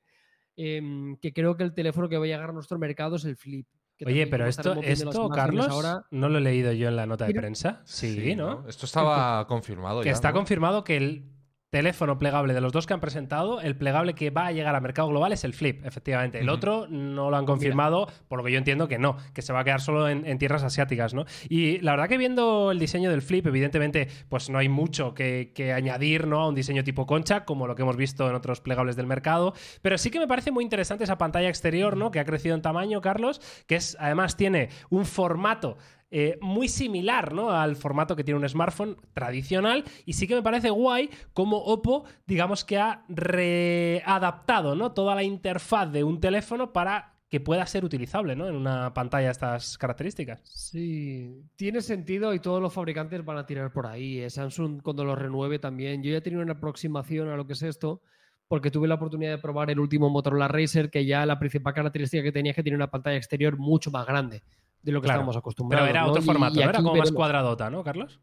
em, 0.57 1.17
que 1.19 1.33
creo 1.33 1.57
que 1.57 1.65
el 1.65 1.75
teléfono 1.75 2.09
que 2.09 2.17
va 2.17 2.25
a 2.25 2.29
llegar 2.29 2.51
a 2.51 2.53
nuestro 2.53 2.79
mercado 2.79 3.17
es 3.17 3.25
el 3.25 3.37
Flip. 3.37 3.67
Oye, 4.07 4.27
pero 4.27 4.47
esto, 4.47 4.81
esto 4.83 5.29
Carlos, 5.29 5.69
ahora- 5.69 6.07
no 6.11 6.31
lo 6.31 6.39
he 6.39 6.41
leído 6.41 6.73
yo 6.73 6.89
en 6.89 6.97
la 6.97 7.05
nota 7.05 7.27
de 7.27 7.35
prensa. 7.35 7.83
Sí, 7.85 8.35
¿no? 8.35 8.67
Esto 8.67 8.87
estaba 8.87 9.47
confirmado 9.49 10.01
Que 10.01 10.07
ya, 10.07 10.13
está 10.13 10.29
¿no? 10.31 10.37
confirmado 10.37 10.85
que 10.85 10.97
el 10.97 11.25
teléfono 11.71 12.19
plegable 12.19 12.53
de 12.53 12.61
los 12.61 12.73
dos 12.73 12.87
que 12.87 12.95
han 12.95 13.01
presentado, 13.01 13.61
el 13.61 13.77
plegable 13.77 14.15
que 14.15 14.31
va 14.31 14.47
a 14.47 14.53
llegar 14.53 14.75
al 14.75 14.83
mercado 14.83 15.09
global 15.09 15.33
es 15.33 15.45
el 15.45 15.55
Flip, 15.55 15.85
efectivamente. 15.87 16.41
El 16.41 16.49
otro 16.49 16.87
no 16.89 17.31
lo 17.31 17.37
han 17.37 17.47
confirmado, 17.47 18.09
por 18.29 18.39
lo 18.39 18.45
que 18.45 18.53
yo 18.53 18.59
entiendo 18.59 18.89
que 18.89 18.99
no, 18.99 19.17
que 19.33 19.43
se 19.43 19.53
va 19.53 19.61
a 19.61 19.65
quedar 19.65 19.81
solo 19.81 20.09
en, 20.09 20.27
en 20.27 20.39
tierras 20.39 20.65
asiáticas, 20.65 21.15
¿no? 21.15 21.25
Y 21.49 21.79
la 21.79 21.93
verdad 21.93 22.09
que 22.09 22.19
viendo 22.19 22.73
el 22.73 22.79
diseño 22.81 23.11
del 23.11 23.23
Flip, 23.23 23.47
evidentemente, 23.47 24.09
pues 24.29 24.51
no 24.51 24.59
hay 24.59 24.69
mucho 24.69 25.15
que, 25.15 25.53
que 25.55 25.73
añadir, 25.73 26.27
¿no? 26.27 26.41
A 26.41 26.49
un 26.49 26.55
diseño 26.57 26.83
tipo 26.83 27.07
concha, 27.07 27.45
como 27.45 27.69
lo 27.69 27.77
que 27.77 27.83
hemos 27.83 27.97
visto 27.97 28.29
en 28.29 28.35
otros 28.35 28.61
plegables 28.61 28.97
del 28.97 29.07
mercado. 29.07 29.55
Pero 29.81 29.97
sí 29.97 30.11
que 30.11 30.19
me 30.19 30.27
parece 30.27 30.51
muy 30.51 30.65
interesante 30.65 31.05
esa 31.05 31.19
pantalla 31.19 31.49
exterior, 31.49 31.97
¿no? 31.97 32.11
Que 32.11 32.19
ha 32.19 32.25
crecido 32.25 32.57
en 32.57 32.63
tamaño, 32.63 33.01
Carlos, 33.01 33.41
que 33.67 33.77
es, 33.77 33.97
además 34.01 34.37
tiene 34.37 34.71
un 34.91 35.07
formato 35.07 35.77
eh, 36.13 36.39
muy 36.41 36.69
similar 36.69 37.33
¿no? 37.33 37.51
al 37.51 37.77
formato 37.77 38.17
que 38.17 38.25
tiene 38.25 38.41
un 38.41 38.49
smartphone 38.49 38.97
tradicional 39.13 39.85
y 40.05 40.15
sí 40.15 40.27
que 40.27 40.35
me 40.35 40.43
parece 40.43 40.71
guay 40.71 41.09
como 41.33 41.59
Oppo 41.59 42.05
digamos 42.27 42.65
que 42.65 42.79
ha 42.79 43.05
readaptado 43.09 44.75
¿no? 44.75 44.93
toda 44.93 45.15
la 45.15 45.23
interfaz 45.23 45.93
de 45.93 46.03
un 46.03 46.21
teléfono 46.21 46.73
para 46.73 47.15
que 47.29 47.39
pueda 47.39 47.65
ser 47.65 47.85
utilizable 47.85 48.35
¿no? 48.35 48.49
en 48.49 48.57
una 48.57 48.93
pantalla 48.93 49.27
de 49.27 49.33
estas 49.33 49.79
características. 49.79 50.41
Sí, 50.43 51.45
tiene 51.55 51.81
sentido 51.81 52.35
y 52.35 52.41
todos 52.41 52.61
los 52.61 52.75
fabricantes 52.75 53.25
van 53.25 53.39
a 53.39 53.47
tirar 53.47 53.73
por 53.73 53.87
ahí. 53.87 54.19
eh. 54.19 54.31
Samsung 54.31 54.83
cuando 54.83 55.05
lo 55.05 55.15
renueve 55.15 55.61
también. 55.61 56.03
Yo 56.03 56.11
ya 56.11 56.19
he 56.19 56.23
tenido 56.23 56.43
una 56.43 56.55
aproximación 56.55 57.29
a 57.29 57.37
lo 57.37 57.47
que 57.47 57.53
es 57.53 57.63
esto, 57.63 58.03
porque 58.49 58.73
tuve 58.73 58.89
la 58.89 58.97
oportunidad 58.97 59.31
de 59.31 59.39
probar 59.39 59.71
el 59.71 59.79
último 59.79 60.11
Motorola 60.11 60.49
Racer, 60.49 60.91
que 60.91 61.07
ya 61.07 61.25
la 61.25 61.39
principal 61.39 61.73
característica 61.73 62.25
que 62.25 62.33
tenía 62.33 62.51
es 62.51 62.57
que 62.57 62.65
tiene 62.65 62.75
una 62.75 62.91
pantalla 62.91 63.17
exterior 63.17 63.57
mucho 63.57 63.93
más 63.93 64.05
grande 64.09 64.43
de 64.83 64.93
lo 64.93 65.01
que 65.01 65.07
Claro. 65.07 65.19
estábamos 65.21 65.37
acostumbrados. 65.37 65.87
Pero 65.89 65.99
era 65.99 66.07
otro 66.07 66.23
formato, 66.23 66.55
y 66.55 66.65
¿no? 66.65 66.71
Era 66.71 66.83
como 66.83 66.95
más 66.95 67.13
cuadradota, 67.13 67.71
¿no, 67.71 67.83
Carlos? 67.85 68.21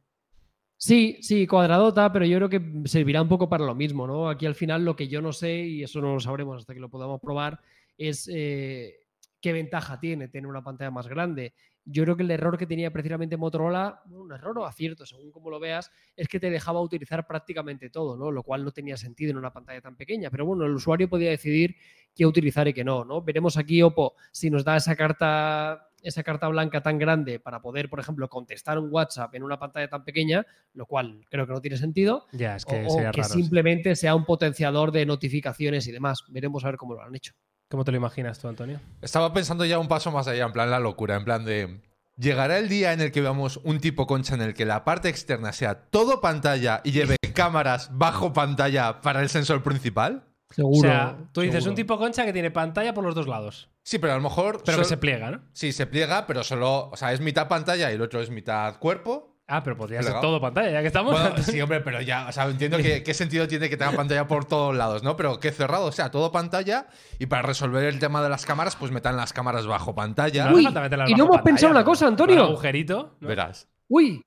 Sí, 0.80 1.18
sí, 1.22 1.48
cuadradota, 1.48 2.12
pero 2.14 2.26
yo 2.26 2.38
creo 2.38 2.50
que 2.50 2.88
servirá 2.88 3.22
un 3.22 3.28
poco 3.28 3.50
para 3.50 3.66
lo 3.66 3.74
mismo, 3.74 4.06
¿no? 4.06 4.30
Aquí 4.30 4.46
al 4.46 4.54
final 4.54 4.86
lo 4.86 4.96
que 4.96 5.08
yo 5.08 5.22
no 5.22 5.34
sé, 5.34 5.56
y 5.62 5.84
eso 5.84 6.02
no 6.02 6.14
lo 6.14 6.20
sabremos 6.20 6.60
hasta 6.60 6.74
que 6.74 6.80
lo 6.80 6.90
podamos 6.90 7.20
probar, 7.20 7.60
es 7.98 8.30
eh, 8.32 8.94
qué 9.42 9.54
ventaja 9.54 10.00
tiene 10.00 10.28
tener 10.28 10.48
una 10.48 10.64
pantalla 10.64 10.92
más 10.92 11.08
grande. 11.08 11.54
Yo 11.84 12.04
creo 12.04 12.16
que 12.18 12.24
el 12.24 12.30
error 12.32 12.58
que 12.58 12.68
tenía 12.68 12.92
precisamente 12.92 13.38
Motorola, 13.38 14.02
un 14.12 14.32
error 14.32 14.60
o 14.60 14.66
acierto, 14.66 15.06
según 15.06 15.32
como 15.32 15.50
lo 15.50 15.60
veas, 15.60 15.90
es 16.16 16.28
que 16.28 16.40
te 16.40 16.50
dejaba 16.52 16.82
utilizar 16.82 17.26
prácticamente 17.26 17.90
todo, 17.90 18.16
¿no? 18.18 18.30
Lo 18.30 18.44
cual 18.44 18.64
no 18.64 18.72
tenía 18.72 18.98
sentido 18.98 19.32
en 19.32 19.38
una 19.38 19.54
pantalla 19.54 19.82
tan 19.82 19.96
pequeña. 19.96 20.30
Pero 20.30 20.46
bueno, 20.46 20.66
el 20.66 20.74
usuario 20.74 21.10
podía 21.10 21.30
decidir 21.30 21.76
qué 22.14 22.26
utilizar 22.26 22.68
y 22.68 22.74
qué 22.74 22.84
no, 22.84 23.06
¿no? 23.06 23.22
Veremos 23.22 23.58
aquí, 23.58 23.82
Oppo, 23.82 24.14
si 24.32 24.50
nos 24.50 24.64
da 24.66 24.76
esa 24.76 24.96
carta 24.98 25.87
esa 26.02 26.24
carta 26.24 26.48
blanca 26.48 26.82
tan 26.82 27.00
grande 27.00 27.40
para 27.40 27.62
poder, 27.62 27.90
por 27.90 28.00
ejemplo, 28.00 28.30
contestar 28.30 28.78
un 28.80 28.90
WhatsApp 28.92 29.34
en 29.36 29.44
una 29.44 29.58
pantalla 29.60 29.90
tan 29.90 30.04
pequeña, 30.04 30.46
lo 30.74 30.86
cual 30.86 31.26
creo 31.30 31.48
que 31.48 31.54
no 31.54 31.62
tiene 31.62 31.78
sentido, 31.78 32.26
Ya, 32.32 32.56
es 32.56 32.64
o, 32.66 32.70
que 32.70 32.86
o 32.86 32.90
sería 32.90 33.12
que 33.12 33.22
raro. 33.22 33.34
sí. 33.34 33.42
simplemente 33.42 33.96
sea 33.96 34.16
un 34.16 34.26
potenciador 34.26 34.92
de 34.92 35.06
notificaciones 35.06 35.88
y 35.88 35.92
demás. 35.92 36.24
Veremos 36.30 36.64
a 36.64 36.68
ver 36.68 36.78
cómo 36.78 36.94
lo 36.94 37.02
han 37.04 37.16
hecho. 37.16 37.34
¿Cómo 37.70 37.84
te 37.84 37.92
lo 37.92 37.98
imaginas 37.98 38.40
tú, 38.40 38.48
Antonio? 38.48 38.80
Estaba 39.02 39.34
pensando 39.34 39.66
ya 39.66 39.80
un 39.80 39.88
paso 39.90 40.12
más 40.12 40.28
allá, 40.28 40.46
en 40.46 40.54
plan 40.54 40.70
la 40.72 40.80
locura, 40.80 41.16
en 41.18 41.26
plan 41.26 41.44
de. 41.44 41.82
¿Llegará 42.16 42.58
el 42.58 42.68
día 42.70 42.94
en 42.94 43.02
el 43.02 43.12
que 43.12 43.22
veamos 43.22 43.58
un 43.58 43.80
tipo 43.80 44.08
concha 44.08 44.34
en 44.36 44.42
el 44.42 44.54
que 44.54 44.66
la 44.66 44.84
parte 44.86 45.10
externa 45.10 45.52
sea 45.54 45.76
todo 45.90 46.20
pantalla 46.22 46.82
y 46.84 46.92
lleve 46.92 47.18
cámaras 47.36 47.90
bajo 47.96 48.34
pantalla 48.34 49.02
para 49.02 49.22
el 49.22 49.30
sensor 49.30 49.62
principal? 49.64 50.24
Seguro. 50.50 50.78
o 50.78 50.82
sea, 50.82 51.18
tú 51.34 51.42
dices 51.42 51.56
seguro. 51.64 51.72
un 51.72 51.76
tipo 51.76 51.98
concha 51.98 52.26
que 52.26 52.34
tiene 52.34 52.52
pantalla 52.52 52.94
por 52.94 53.04
los 53.04 53.14
dos 53.16 53.28
lados, 53.28 53.70
Sí, 53.84 54.00
pero 54.00 54.14
a 54.14 54.16
lo 54.18 54.22
mejor. 54.22 54.62
pero 54.66 54.78
que 54.80 54.86
se 54.86 54.98
pliega, 54.98 55.32
¿no? 55.32 55.42
Sí, 55.54 55.72
se 55.74 55.86
pliega, 55.88 56.26
pero 56.28 56.44
solo. 56.44 56.90
O 56.90 56.96
sea, 56.98 57.12
es 57.14 57.20
mitad 57.22 57.48
pantalla 57.48 57.92
y 57.92 57.96
el 57.96 58.02
otro 58.02 58.22
es 58.22 58.30
mitad 58.30 58.78
cuerpo. 58.80 59.34
Ah, 59.50 59.64
pero 59.64 59.78
podría 59.78 60.04
ser 60.04 60.20
todo 60.20 60.42
pantalla, 60.42 60.70
ya 60.72 60.82
que 60.82 60.88
estamos. 60.88 61.14
Bueno, 61.14 61.38
sí, 61.42 61.62
hombre, 61.62 61.80
pero 61.80 62.02
ya, 62.02 62.28
o 62.28 62.32
sea, 62.34 62.46
entiendo 62.48 62.78
que 62.80 63.02
qué 63.02 63.14
sentido 63.14 63.48
tiene 63.48 63.70
que 63.70 63.78
tenga 63.78 63.94
pantalla 63.94 64.28
por 64.28 64.44
todos 64.44 64.76
lados, 64.76 65.04
¿no? 65.04 65.16
Pero 65.16 65.40
que 65.40 65.52
cerrado, 65.54 65.86
o 65.86 65.92
sea, 65.94 66.12
todo 66.12 66.34
pantalla 66.34 66.88
y 67.18 67.28
para 67.28 67.44
resolver 67.44 67.86
el 67.86 67.98
tema 68.00 68.22
de 68.22 68.28
las 68.30 68.46
cámaras, 68.46 68.76
pues 68.76 68.92
metan 68.92 69.16
las 69.16 69.32
cámaras 69.32 69.66
bajo 69.66 69.96
pantalla. 69.96 70.50
No 70.50 70.56
Uy, 70.56 70.64
falta 70.66 70.82
meterlas 70.82 71.10
y 71.10 71.14
no 71.14 71.20
hemos 71.24 71.38
pantalla, 71.38 71.44
pensado 71.46 71.72
una 71.72 71.86
cosa, 71.86 72.08
Antonio. 72.08 72.36
un 72.36 72.42
agujerito. 72.52 73.16
¿no? 73.22 73.28
Verás. 73.30 73.70
Uy, 73.88 74.22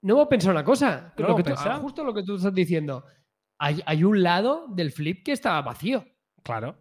no 0.00 0.14
hemos 0.14 0.28
pensado 0.28 0.52
una 0.52 0.64
cosa. 0.64 1.12
¿No 1.18 1.28
Lo 1.28 1.36
que 1.36 1.42
tú- 1.42 1.54
ah, 1.54 1.78
justo 1.82 2.02
lo 2.02 2.14
que 2.14 2.22
tú 2.22 2.36
estás 2.36 2.54
diciendo. 2.54 3.04
Hay, 3.64 3.80
hay 3.86 4.02
un 4.02 4.22
lado 4.22 4.66
del 4.68 4.90
flip 4.90 5.24
que 5.24 5.32
estaba 5.32 5.62
vacío. 5.62 6.04
Claro. 6.42 6.76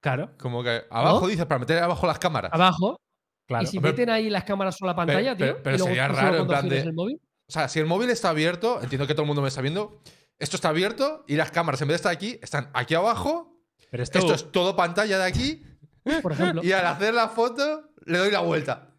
Claro, 0.00 0.32
Como 0.38 0.62
que 0.62 0.82
abajo 0.90 1.22
¿No? 1.22 1.26
dices 1.28 1.46
para 1.46 1.58
meter 1.60 1.82
abajo 1.82 2.06
las 2.06 2.18
cámaras. 2.18 2.52
Abajo. 2.52 3.00
claro. 3.48 3.64
y 3.64 3.66
si 3.66 3.78
Hombre, 3.78 3.92
meten 3.92 4.10
ahí 4.10 4.28
las 4.28 4.44
cámaras 4.44 4.76
sobre 4.76 4.90
la 4.90 4.96
pantalla, 4.96 5.34
pero- 5.36 5.54
tío. 5.54 5.62
pero 5.62 5.76
y 5.76 5.78
luego 5.78 5.88
sería 5.88 6.08
raro, 6.08 6.20
en 6.28 6.30
cuando 6.46 6.46
plan 6.52 6.68
de- 6.68 6.80
el 6.80 6.92
móvil. 6.92 7.20
O 7.48 7.52
sea, 7.52 7.68
si 7.68 7.78
el 7.80 7.86
móvil 7.86 8.10
está 8.10 8.28
abierto, 8.30 8.80
entiendo 8.82 9.06
que 9.06 9.14
todo 9.14 9.22
el 9.22 9.26
mundo 9.28 9.40
me 9.42 9.48
está 9.48 9.62
viendo. 9.62 10.02
Esto 10.38 10.56
está 10.56 10.68
abierto 10.68 11.24
y 11.26 11.36
las 11.36 11.50
cámaras, 11.50 11.80
en 11.80 11.88
vez 11.88 11.94
de 11.94 11.96
estar 11.96 12.12
aquí, 12.12 12.38
están 12.42 12.70
aquí 12.74 12.94
abajo. 12.94 13.62
Pero 13.90 14.02
esto, 14.02 14.18
Esto 14.18 14.34
es 14.34 14.52
todo 14.52 14.76
pantalla 14.76 15.16
de 15.18 15.24
aquí. 15.24 15.62
Por 16.22 16.32
ejemplo. 16.32 16.60
Y 16.64 16.72
al 16.72 16.84
hacer 16.86 17.14
la 17.14 17.28
foto, 17.28 17.90
le 18.04 18.18
doy 18.18 18.30
la 18.30 18.40
vuelta. 18.40 18.93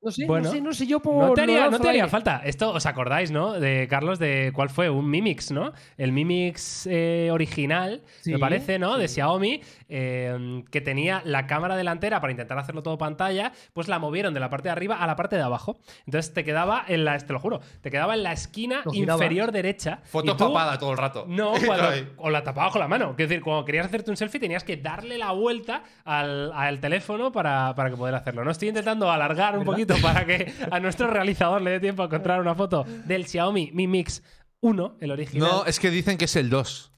No 0.00 0.12
sé, 0.12 0.26
Bueno, 0.26 0.44
no 0.46 0.52
sé, 0.52 0.60
no 0.60 0.72
sé 0.72 0.86
yo 0.86 1.00
por. 1.00 1.28
no 1.28 1.34
te 1.34 1.40
haría, 1.42 1.68
no 1.68 1.80
te 1.80 1.88
haría 1.88 2.06
falta. 2.06 2.40
Esto, 2.44 2.72
¿os 2.72 2.86
acordáis, 2.86 3.32
no? 3.32 3.58
De 3.58 3.88
Carlos, 3.88 4.20
de 4.20 4.52
cuál 4.54 4.70
fue? 4.70 4.88
Un 4.88 5.10
Mimix, 5.10 5.50
¿no? 5.50 5.72
El 5.96 6.12
Mimix 6.12 6.86
eh, 6.86 7.30
original, 7.32 8.02
me 8.24 8.38
parece, 8.38 8.78
¿no? 8.78 8.96
De. 8.96 9.08
Xiaomi, 9.08 9.60
eh, 9.88 10.62
que 10.70 10.80
tenía 10.80 11.20
la 11.24 11.46
cámara 11.48 11.76
delantera 11.76 12.20
para 12.20 12.30
intentar 12.30 12.58
hacerlo 12.58 12.82
todo 12.82 12.96
pantalla, 12.96 13.52
pues 13.72 13.88
la 13.88 13.98
movieron 13.98 14.34
de 14.34 14.40
la 14.40 14.50
parte 14.50 14.68
de 14.68 14.72
arriba 14.72 14.96
a 14.96 15.06
la 15.06 15.16
parte 15.16 15.34
de 15.34 15.42
abajo. 15.42 15.78
Entonces 16.06 16.32
te 16.32 16.44
quedaba 16.44 16.84
en 16.86 17.04
la, 17.04 17.18
te 17.18 17.32
lo 17.32 17.40
juro, 17.40 17.60
te 17.80 17.90
quedaba 17.90 18.14
en 18.14 18.22
la 18.22 18.32
esquina 18.32 18.82
inferior 18.92 19.50
derecha. 19.50 20.00
Foto 20.04 20.36
papada 20.36 20.78
todo 20.78 20.92
el 20.92 20.98
rato. 20.98 21.24
No, 21.26 21.54
cuando, 21.66 21.88
o 22.18 22.30
la 22.30 22.44
tapabas 22.44 22.72
con 22.72 22.80
la 22.80 22.88
mano. 22.88 23.16
Quiero 23.16 23.30
decir, 23.30 23.42
cuando 23.42 23.64
querías 23.64 23.86
hacerte 23.86 24.10
un 24.12 24.16
selfie 24.16 24.38
tenías 24.38 24.62
que 24.62 24.76
darle 24.76 25.18
la 25.18 25.32
vuelta 25.32 25.82
al, 26.04 26.52
al 26.52 26.78
teléfono 26.78 27.32
para, 27.32 27.74
para 27.74 27.90
que 27.90 27.96
poder 27.96 28.14
hacerlo. 28.14 28.44
No 28.44 28.52
estoy 28.52 28.68
intentando 28.68 29.10
alargar 29.10 29.58
un 29.58 29.64
poquito 29.64 29.87
para 30.02 30.24
que 30.26 30.52
a 30.70 30.80
nuestro 30.80 31.06
realizador 31.08 31.62
le 31.62 31.70
dé 31.72 31.80
tiempo 31.80 32.02
a 32.02 32.06
encontrar 32.06 32.40
una 32.40 32.54
foto 32.54 32.84
del 33.06 33.26
Xiaomi 33.26 33.70
Mi 33.72 33.86
Mix 33.86 34.22
1, 34.60 34.96
el 35.00 35.10
original. 35.10 35.48
No, 35.48 35.64
es 35.66 35.78
que 35.80 35.90
dicen 35.90 36.18
que 36.18 36.24
es 36.26 36.36
el 36.36 36.50
2. 36.50 36.92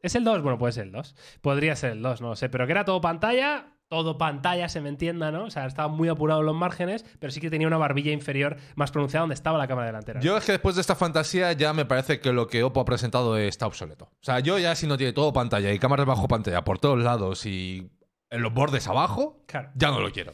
¿Es 0.00 0.14
el 0.14 0.24
2? 0.24 0.42
Bueno, 0.42 0.58
puede 0.58 0.72
ser 0.72 0.84
el 0.84 0.92
2. 0.92 1.14
Podría 1.40 1.74
ser 1.76 1.92
el 1.92 2.02
2, 2.02 2.20
no 2.20 2.28
lo 2.28 2.36
sé. 2.36 2.48
Pero 2.48 2.66
que 2.66 2.72
era 2.72 2.84
todo 2.84 3.00
pantalla, 3.00 3.72
todo 3.88 4.18
pantalla, 4.18 4.68
se 4.68 4.80
me 4.80 4.88
entienda, 4.88 5.32
¿no? 5.32 5.44
O 5.44 5.50
sea, 5.50 5.66
estaba 5.66 5.88
muy 5.88 6.08
apurado 6.08 6.40
en 6.40 6.46
los 6.46 6.54
márgenes, 6.54 7.04
pero 7.18 7.32
sí 7.32 7.40
que 7.40 7.50
tenía 7.50 7.66
una 7.66 7.78
barbilla 7.78 8.12
inferior 8.12 8.56
más 8.74 8.90
pronunciada 8.90 9.22
donde 9.22 9.34
estaba 9.34 9.58
la 9.58 9.66
cámara 9.66 9.86
delantera. 9.86 10.20
Yo 10.20 10.36
es 10.36 10.44
que 10.44 10.52
después 10.52 10.74
de 10.74 10.80
esta 10.82 10.94
fantasía 10.94 11.52
ya 11.54 11.72
me 11.72 11.84
parece 11.86 12.20
que 12.20 12.32
lo 12.32 12.46
que 12.46 12.62
Oppo 12.62 12.80
ha 12.80 12.84
presentado 12.84 13.36
está 13.38 13.66
obsoleto. 13.66 14.04
O 14.06 14.22
sea, 14.24 14.40
yo 14.40 14.58
ya 14.58 14.74
si 14.74 14.86
no 14.86 14.96
tiene 14.96 15.12
todo 15.12 15.32
pantalla 15.32 15.72
y 15.72 15.78
cámaras 15.78 16.06
bajo 16.06 16.28
pantalla 16.28 16.62
por 16.64 16.78
todos 16.78 16.98
lados 16.98 17.46
y 17.46 17.90
en 18.30 18.42
los 18.42 18.52
bordes 18.52 18.86
abajo, 18.88 19.42
Claro. 19.46 19.70
ya 19.74 19.90
no 19.90 20.00
lo 20.00 20.10
quiero. 20.12 20.32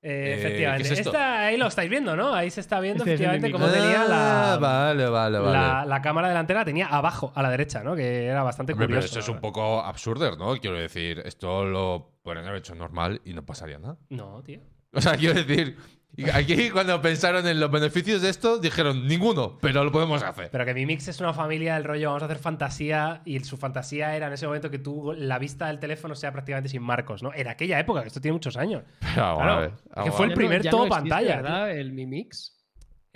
Eh, 0.00 0.10
Eh, 0.10 0.34
efectivamente. 0.38 0.86
¿qué 0.88 0.92
es 0.94 0.98
esto? 1.00 1.10
Esta- 1.10 1.40
ahí 1.46 1.56
lo 1.56 1.66
estáis 1.66 1.90
viendo, 1.90 2.14
¿no? 2.14 2.32
Ahí 2.32 2.50
se 2.50 2.60
está 2.60 2.78
viendo 2.78 3.02
Este 3.02 3.14
efectivamente 3.14 3.50
cómo 3.50 3.66
tenía 3.66 4.04
la, 4.04 4.52
Ah, 4.54 4.56
vale, 4.58 5.08
vale, 5.08 5.38
vale. 5.40 5.52
la, 5.52 5.84
la 5.86 6.02
cámara 6.02 6.28
delantera, 6.28 6.64
tenía 6.64 6.86
abajo, 6.86 7.32
a 7.34 7.42
la 7.42 7.50
derecha, 7.50 7.82
¿no? 7.82 7.96
Que 7.96 8.26
era 8.26 8.42
bastante 8.44 8.74
Hombre, 8.74 8.86
pero 8.86 8.98
curioso. 9.00 9.18
eso 9.18 9.28
es 9.30 9.34
un 9.34 9.40
poco 9.40 9.80
absurdo, 9.80 10.36
¿no? 10.36 10.56
Quiero 10.58 10.76
decir, 10.78 11.20
esto 11.24 11.64
lo 11.64 12.12
podrían 12.22 12.46
haber 12.46 12.60
hecho 12.60 12.74
normal 12.76 13.20
y 13.24 13.32
no 13.34 13.44
pasaría 13.44 13.78
nada. 13.78 13.96
No, 14.08 14.40
tío. 14.44 14.60
O 14.94 15.00
sea, 15.00 15.16
quiero 15.16 15.34
decir, 15.34 15.76
aquí 16.32 16.70
cuando 16.70 17.00
pensaron 17.00 17.46
en 17.46 17.60
los 17.60 17.70
beneficios 17.70 18.22
de 18.22 18.28
esto, 18.30 18.58
dijeron 18.58 19.06
ninguno, 19.06 19.58
pero 19.60 19.84
lo 19.84 19.92
podemos 19.92 20.22
hacer. 20.22 20.50
Pero 20.50 20.64
que 20.64 20.74
mi 20.74 20.86
mix 20.86 21.08
es 21.08 21.20
una 21.20 21.32
familia 21.32 21.74
del 21.74 21.84
rollo, 21.84 22.08
vamos 22.08 22.22
a 22.22 22.26
hacer 22.26 22.38
fantasía, 22.38 23.22
y 23.24 23.38
su 23.40 23.56
fantasía 23.56 24.16
era 24.16 24.26
en 24.26 24.32
ese 24.32 24.46
momento 24.46 24.70
que 24.70 24.78
tú, 24.78 25.12
la 25.16 25.38
vista 25.38 25.66
del 25.68 25.78
teléfono 25.78 26.14
sea 26.14 26.32
prácticamente 26.32 26.68
sin 26.68 26.82
marcos, 26.82 27.22
¿no? 27.22 27.32
En 27.34 27.48
aquella 27.48 27.78
época, 27.78 28.02
que 28.02 28.08
esto 28.08 28.20
tiene 28.20 28.32
muchos 28.34 28.56
años. 28.56 28.82
Pero 29.00 29.12
Claro, 29.14 29.40
a 29.42 29.60
ver, 29.60 29.70
que 30.04 30.10
fue 30.12 30.26
el 30.26 30.30
ver. 30.30 30.34
Ya 30.34 30.34
no- 30.34 30.34
primer 30.34 30.62
ya 30.62 30.70
todo 30.70 30.80
no 30.80 30.86
existe, 30.86 31.08
pantalla, 31.10 31.36
¿verdad? 31.36 31.70
El 31.76 31.92
Mi 31.92 32.06
Mix. 32.06 32.54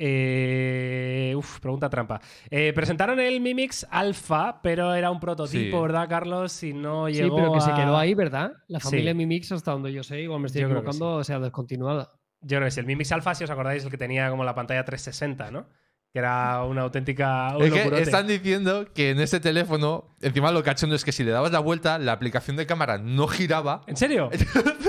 Eh, 0.05 1.35
uf, 1.37 1.61
pregunta 1.61 1.89
trampa. 1.89 2.21
Eh, 2.51 2.73
presentaron 2.75 3.21
el 3.21 3.41
Mi 3.41 3.55
Mix 3.55 3.87
Alpha, 3.91 4.61
pero 4.63 4.95
era 4.95 5.11
un 5.11 5.21
prototipo, 5.21 5.77
Sí. 5.77 5.83
¿verdad, 5.83 6.09
Carlos? 6.09 6.63
Y 6.63 6.73
no 6.73 7.07
Sí, 7.09 7.15
llegó 7.15 7.37
pero 7.37 7.53
que 7.53 7.61
se 7.61 7.73
quedó 7.75 7.97
ahí, 7.97 8.15
¿verdad? 8.15 8.53
La 8.69 8.81
Sí. 8.81 8.85
familia 8.91 9.15
Mi 9.15 9.27
Mix, 9.27 9.53
hasta 9.53 9.71
donde 9.73 9.93
yo 9.93 10.03
sé, 10.03 10.21
igual 10.21 10.41
me 10.41 10.47
estoy 10.47 10.63
equivocando, 10.63 11.17
o 11.17 11.25
sea, 11.25 11.39
descontinuada. 11.39 12.11
Yo 12.43 12.59
creo 12.59 12.65
que 12.65 12.71
sí. 12.71 12.81
El 12.81 12.87
Mi 12.87 12.97
Mix 12.97 13.11
Alpha, 13.13 13.35
si 13.35 13.45
os 13.45 13.51
acordáis, 13.51 13.85
el 13.85 13.91
que 13.91 13.99
tenía 13.99 14.29
como 14.31 14.45
la 14.45 14.55
pantalla 14.55 14.85
360, 14.85 15.51
¿no? 15.51 15.69
Que 16.13 16.19
era 16.19 16.63
una 16.65 16.83
auténtica. 16.83 17.57
un 17.57 17.63
Es 17.63 17.73
que 17.73 18.03
están 18.03 18.27
diciendo 18.27 18.87
que 18.93 19.11
en 19.11 19.21
este 19.21 19.41
teléfono, 19.41 20.15
encima 20.21 20.51
lo 20.51 20.63
cachondo 20.63 20.95
es 20.95 21.05
que 21.05 21.13
si 21.13 21.25
le 21.25 21.31
dabas 21.31 21.53
la 21.53 21.61
vuelta, 21.61 21.99
la 21.99 22.13
aplicación 22.13 22.57
de 22.57 22.67
cámara 22.67 22.99
no 22.99 23.27
giraba. 23.29 23.83
¿En 23.87 23.97
serio? 23.97 24.29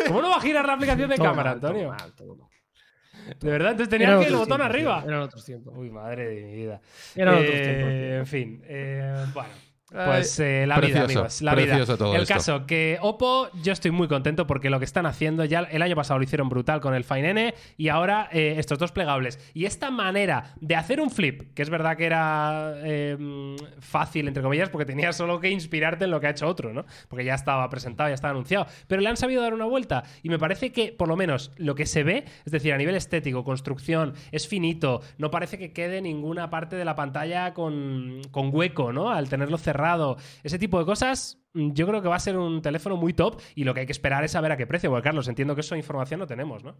¿Cómo 0.07 0.21
no 0.21 0.29
va 0.31 0.37
a 0.37 0.41
girar 0.41 0.65
la 0.65 0.73
aplicación 0.73 1.09
de 1.09 1.15
Todo 1.15 1.25
cámara, 1.27 1.51
mal, 1.51 1.59
todo 1.61 1.69
Antonio? 1.71 1.89
mal, 1.89 2.13
todo 2.13 2.35
mal. 2.35 2.49
De 3.39 3.49
verdad, 3.49 3.71
entonces 3.71 3.89
tenía 3.89 4.07
Eran 4.09 4.19
que 4.19 4.25
el 4.27 4.33
otros 4.33 4.47
botón 4.49 4.57
tiempos, 4.57 4.75
arriba. 4.75 5.03
Eran 5.07 5.21
otros 5.21 5.45
tiempos. 5.45 5.73
Uy, 5.77 5.89
madre 5.89 6.25
de 6.27 6.43
mi 6.43 6.55
vida. 6.55 6.81
Eran 7.15 7.35
otros 7.35 7.55
Eh, 7.55 7.61
tiempos. 7.63 7.89
tío. 7.93 8.15
En 8.17 8.25
fin, 8.27 8.61
eh, 8.65 9.25
bueno. 9.33 9.49
Pues 9.93 10.39
eh, 10.39 10.65
la 10.65 10.79
vida, 10.79 11.03
amigos. 11.03 11.41
La 11.43 11.53
vida. 11.53 11.85
todo 11.85 12.15
el 12.15 12.23
esto. 12.23 12.33
caso, 12.33 12.65
que 12.65 12.97
Oppo, 12.99 13.49
yo 13.61 13.73
estoy 13.73 13.91
muy 13.91 14.07
contento 14.07 14.47
porque 14.47 14.71
lo 14.71 14.79
que 14.79 14.85
están 14.85 15.05
haciendo, 15.05 15.45
ya 15.45 15.59
el 15.59 15.83
año 15.83 15.95
pasado 15.95 16.17
lo 16.17 16.23
hicieron 16.23 16.49
brutal 16.49 16.81
con 16.81 16.95
el 16.95 17.03
Fine 17.03 17.29
N 17.29 17.53
y 17.77 17.89
ahora 17.89 18.27
eh, 18.31 18.55
estos 18.57 18.79
dos 18.79 18.91
plegables. 18.91 19.39
Y 19.53 19.65
esta 19.65 19.91
manera 19.91 20.55
de 20.59 20.75
hacer 20.75 20.99
un 20.99 21.11
flip, 21.11 21.53
que 21.53 21.61
es 21.61 21.69
verdad 21.69 21.95
que 21.95 22.05
era 22.05 22.73
eh, 22.77 23.55
fácil, 23.79 24.27
entre 24.27 24.41
comillas, 24.41 24.69
porque 24.69 24.85
tenías 24.85 25.15
solo 25.15 25.39
que 25.39 25.49
inspirarte 25.51 26.05
en 26.05 26.11
lo 26.11 26.19
que 26.19 26.25
ha 26.25 26.31
hecho 26.31 26.47
otro, 26.47 26.73
¿no? 26.73 26.85
Porque 27.07 27.23
ya 27.23 27.35
estaba 27.35 27.69
presentado, 27.69 28.09
ya 28.09 28.15
estaba 28.15 28.31
anunciado. 28.31 28.65
Pero 28.87 28.99
le 29.01 29.09
han 29.09 29.17
sabido 29.17 29.43
dar 29.43 29.53
una 29.53 29.65
vuelta 29.65 30.03
y 30.23 30.29
me 30.29 30.39
parece 30.39 30.71
que, 30.71 30.91
por 30.91 31.07
lo 31.07 31.15
menos, 31.15 31.51
lo 31.57 31.75
que 31.75 31.85
se 31.85 32.03
ve, 32.03 32.25
es 32.45 32.51
decir, 32.51 32.73
a 32.73 32.77
nivel 32.77 32.95
estético, 32.95 33.43
construcción, 33.43 34.15
es 34.31 34.47
finito, 34.47 35.01
no 35.19 35.29
parece 35.29 35.59
que 35.59 35.71
quede 35.71 36.01
ninguna 36.01 36.49
parte 36.49 36.75
de 36.75 36.85
la 36.85 36.95
pantalla 36.95 37.53
con, 37.53 38.21
con 38.31 38.49
hueco, 38.51 38.91
¿no? 38.91 39.11
Al 39.11 39.29
tenerlo 39.29 39.59
cerrado. 39.59 39.82
Ese 40.43 40.59
tipo 40.59 40.79
de 40.79 40.85
cosas, 40.85 41.43
mm, 41.53 41.73
yo 41.73 41.87
creo 41.87 42.01
que 42.01 42.07
va 42.07 42.15
a 42.15 42.19
ser 42.19 42.37
un 42.37 42.61
teléfono 42.61 42.97
muy 42.97 43.13
top 43.13 43.41
y 43.55 43.63
lo 43.63 43.73
que 43.73 43.81
hay 43.81 43.85
que 43.85 43.91
esperar 43.91 44.23
es 44.23 44.31
saber 44.31 44.51
a 44.51 44.57
qué 44.57 44.67
precio. 44.67 44.89
Porque, 44.89 45.03
Carlos, 45.03 45.27
entiendo 45.27 45.55
que 45.55 45.61
eso 45.61 45.75
información 45.75 46.19
no 46.19 46.27
tenemos, 46.27 46.63
¿no? 46.63 46.75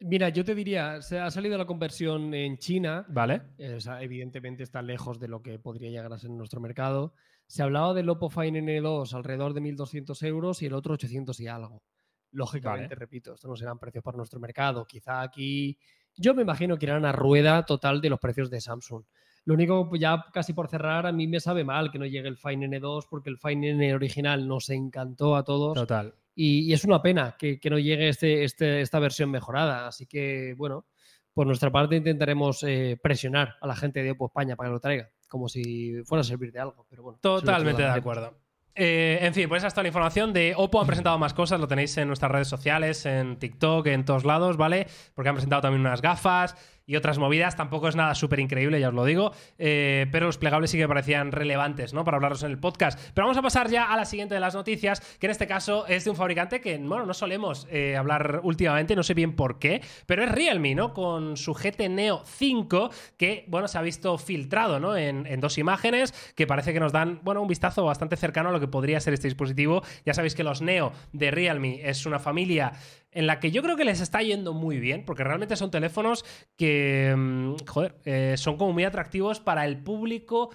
Mira, 0.00 0.28
yo 0.28 0.44
te 0.44 0.54
diría, 0.54 1.02
se 1.02 1.18
ha 1.18 1.28
salido 1.30 1.58
la 1.58 1.66
conversión 1.66 2.32
en 2.32 2.56
China, 2.58 3.04
¿Vale? 3.08 3.42
eh, 3.58 3.74
o 3.74 3.80
sea, 3.80 4.00
evidentemente 4.00 4.62
está 4.62 4.80
lejos 4.80 5.18
de 5.18 5.26
lo 5.26 5.42
que 5.42 5.58
podría 5.58 5.90
llegar 5.90 6.12
a 6.12 6.18
ser 6.18 6.30
en 6.30 6.38
nuestro 6.38 6.60
mercado. 6.60 7.14
Se 7.48 7.64
hablaba 7.64 7.94
del 7.94 8.08
Oppo 8.08 8.30
Fine 8.30 8.62
N2 8.62 9.12
alrededor 9.14 9.54
de 9.54 9.60
1.200 9.60 10.22
euros 10.24 10.62
y 10.62 10.66
el 10.66 10.74
otro 10.74 10.94
800 10.94 11.40
y 11.40 11.48
algo. 11.48 11.82
Lógicamente, 12.30 12.94
Vale. 12.94 13.00
repito, 13.00 13.34
estos 13.34 13.48
no 13.48 13.56
serán 13.56 13.78
precios 13.78 14.04
para 14.04 14.18
nuestro 14.18 14.38
mercado. 14.38 14.86
Quizá 14.86 15.22
aquí 15.22 15.78
Yo 16.14 16.34
me 16.34 16.42
imagino 16.42 16.76
que 16.78 16.86
irán 16.86 17.04
a 17.04 17.12
rueda 17.12 17.64
total 17.64 18.00
de 18.00 18.10
los 18.10 18.20
precios 18.20 18.50
de 18.50 18.60
Samsung. 18.60 19.02
Lo 19.48 19.54
único, 19.54 19.88
pues, 19.88 19.98
ya 19.98 20.26
casi 20.30 20.52
por 20.52 20.68
cerrar, 20.68 21.06
a 21.06 21.10
mí 21.12 21.26
me 21.26 21.40
sabe 21.40 21.64
mal 21.64 21.90
que 21.90 21.98
no 21.98 22.04
llegue 22.04 22.28
el 22.28 22.36
Fine 22.36 22.68
N2 22.68 23.06
porque 23.08 23.30
el 23.30 23.38
Fine 23.38 23.70
N 23.70 23.94
original 23.94 24.46
nos 24.46 24.68
encantó 24.68 25.36
a 25.36 25.42
todos. 25.42 25.72
Total. 25.72 26.12
Y, 26.34 26.68
y 26.68 26.74
es 26.74 26.84
una 26.84 27.00
pena 27.00 27.34
que, 27.38 27.58
que 27.58 27.70
no 27.70 27.78
llegue 27.78 28.10
este, 28.10 28.44
este- 28.44 28.82
esta 28.82 28.98
versión 28.98 29.30
mejorada. 29.30 29.86
Así 29.86 30.04
que, 30.04 30.52
bueno, 30.58 30.84
por 31.32 31.46
nuestra 31.46 31.70
parte 31.72 31.96
intentaremos 31.96 32.62
eh, 32.64 32.98
presionar 33.02 33.54
a 33.62 33.66
la 33.66 33.74
gente 33.74 34.02
de 34.02 34.10
Oppo 34.10 34.26
España 34.26 34.54
para 34.54 34.68
que 34.68 34.74
lo 34.74 34.80
traiga, 34.80 35.08
como 35.28 35.48
si 35.48 35.94
fuera 36.04 36.20
a 36.20 36.24
servir 36.24 36.52
de 36.52 36.60
algo. 36.60 36.84
Pero 36.90 37.04
bueno, 37.04 37.18
Totalmente 37.22 37.80
de 37.80 37.88
acuerdo. 37.88 38.34
Eh, 38.74 39.18
en 39.22 39.32
fin, 39.32 39.48
pues 39.48 39.60
esa 39.60 39.68
es 39.68 39.72
toda 39.74 39.84
la 39.84 39.88
información 39.88 40.34
de 40.34 40.52
Oppo. 40.58 40.78
Han 40.78 40.86
presentado 40.86 41.18
más 41.18 41.32
cosas, 41.32 41.58
lo 41.58 41.66
tenéis 41.66 41.96
en 41.96 42.06
nuestras 42.06 42.30
redes 42.30 42.48
sociales, 42.48 43.06
en 43.06 43.38
TikTok, 43.38 43.86
en 43.86 44.04
todos 44.04 44.26
lados, 44.26 44.58
¿vale? 44.58 44.86
Porque 45.14 45.30
han 45.30 45.36
presentado 45.36 45.62
también 45.62 45.80
unas 45.80 46.02
gafas 46.02 46.54
y 46.88 46.96
otras 46.96 47.18
movidas. 47.18 47.54
Tampoco 47.54 47.86
es 47.86 47.94
nada 47.94 48.16
súper 48.16 48.40
increíble, 48.40 48.80
ya 48.80 48.88
os 48.88 48.94
lo 48.94 49.04
digo. 49.04 49.32
Eh, 49.58 50.06
pero 50.10 50.26
los 50.26 50.38
plegables 50.38 50.70
sí 50.70 50.78
que 50.78 50.88
parecían 50.88 51.30
relevantes, 51.30 51.92
¿no? 51.92 52.02
Para 52.02 52.16
hablaros 52.16 52.42
en 52.42 52.50
el 52.50 52.58
podcast. 52.58 52.98
Pero 53.14 53.26
vamos 53.26 53.36
a 53.36 53.42
pasar 53.42 53.68
ya 53.68 53.92
a 53.92 53.96
la 53.96 54.06
siguiente 54.06 54.34
de 54.34 54.40
las 54.40 54.54
noticias, 54.54 55.00
que 55.20 55.26
en 55.26 55.30
este 55.30 55.46
caso 55.46 55.86
es 55.86 56.04
de 56.04 56.10
un 56.10 56.16
fabricante 56.16 56.60
que, 56.60 56.78
bueno, 56.78 57.04
no 57.04 57.12
solemos 57.12 57.68
eh, 57.70 57.96
hablar 57.96 58.40
últimamente, 58.42 58.96
no 58.96 59.02
sé 59.02 59.12
bien 59.12 59.36
por 59.36 59.58
qué, 59.58 59.82
pero 60.06 60.24
es 60.24 60.32
Realme, 60.32 60.74
¿no? 60.74 60.94
Con 60.94 61.36
su 61.36 61.52
GT 61.52 61.90
Neo 61.90 62.22
5, 62.24 62.90
que, 63.18 63.44
bueno, 63.48 63.68
se 63.68 63.76
ha 63.76 63.82
visto 63.82 64.16
filtrado, 64.16 64.80
¿no? 64.80 64.96
En, 64.96 65.26
en 65.26 65.40
dos 65.40 65.58
imágenes 65.58 66.32
que 66.34 66.46
parece 66.46 66.72
que 66.72 66.80
nos 66.80 66.92
dan, 66.92 67.20
bueno, 67.22 67.42
un 67.42 67.48
vistazo 67.48 67.84
bastante 67.84 68.16
cercano 68.16 68.48
a 68.48 68.52
lo 68.52 68.60
que 68.60 68.68
podría 68.68 68.98
ser 69.00 69.12
este 69.12 69.28
dispositivo. 69.28 69.82
Ya 70.06 70.14
sabéis 70.14 70.34
que 70.34 70.42
los 70.42 70.62
Neo 70.62 70.92
de 71.12 71.30
Realme 71.30 71.82
es 71.84 72.06
una 72.06 72.18
familia 72.18 72.72
en 73.10 73.26
la 73.26 73.40
que 73.40 73.50
yo 73.50 73.62
creo 73.62 73.76
que 73.76 73.84
les 73.84 74.00
está 74.00 74.22
yendo 74.22 74.52
muy 74.52 74.78
bien, 74.78 75.04
porque 75.04 75.24
realmente 75.24 75.56
son 75.56 75.70
teléfonos 75.70 76.24
que, 76.56 77.14
mm, 77.16 77.54
joder, 77.66 77.94
eh, 78.04 78.34
son 78.36 78.56
como 78.56 78.72
muy 78.72 78.84
atractivos 78.84 79.40
para 79.40 79.64
el 79.64 79.82
público 79.82 80.50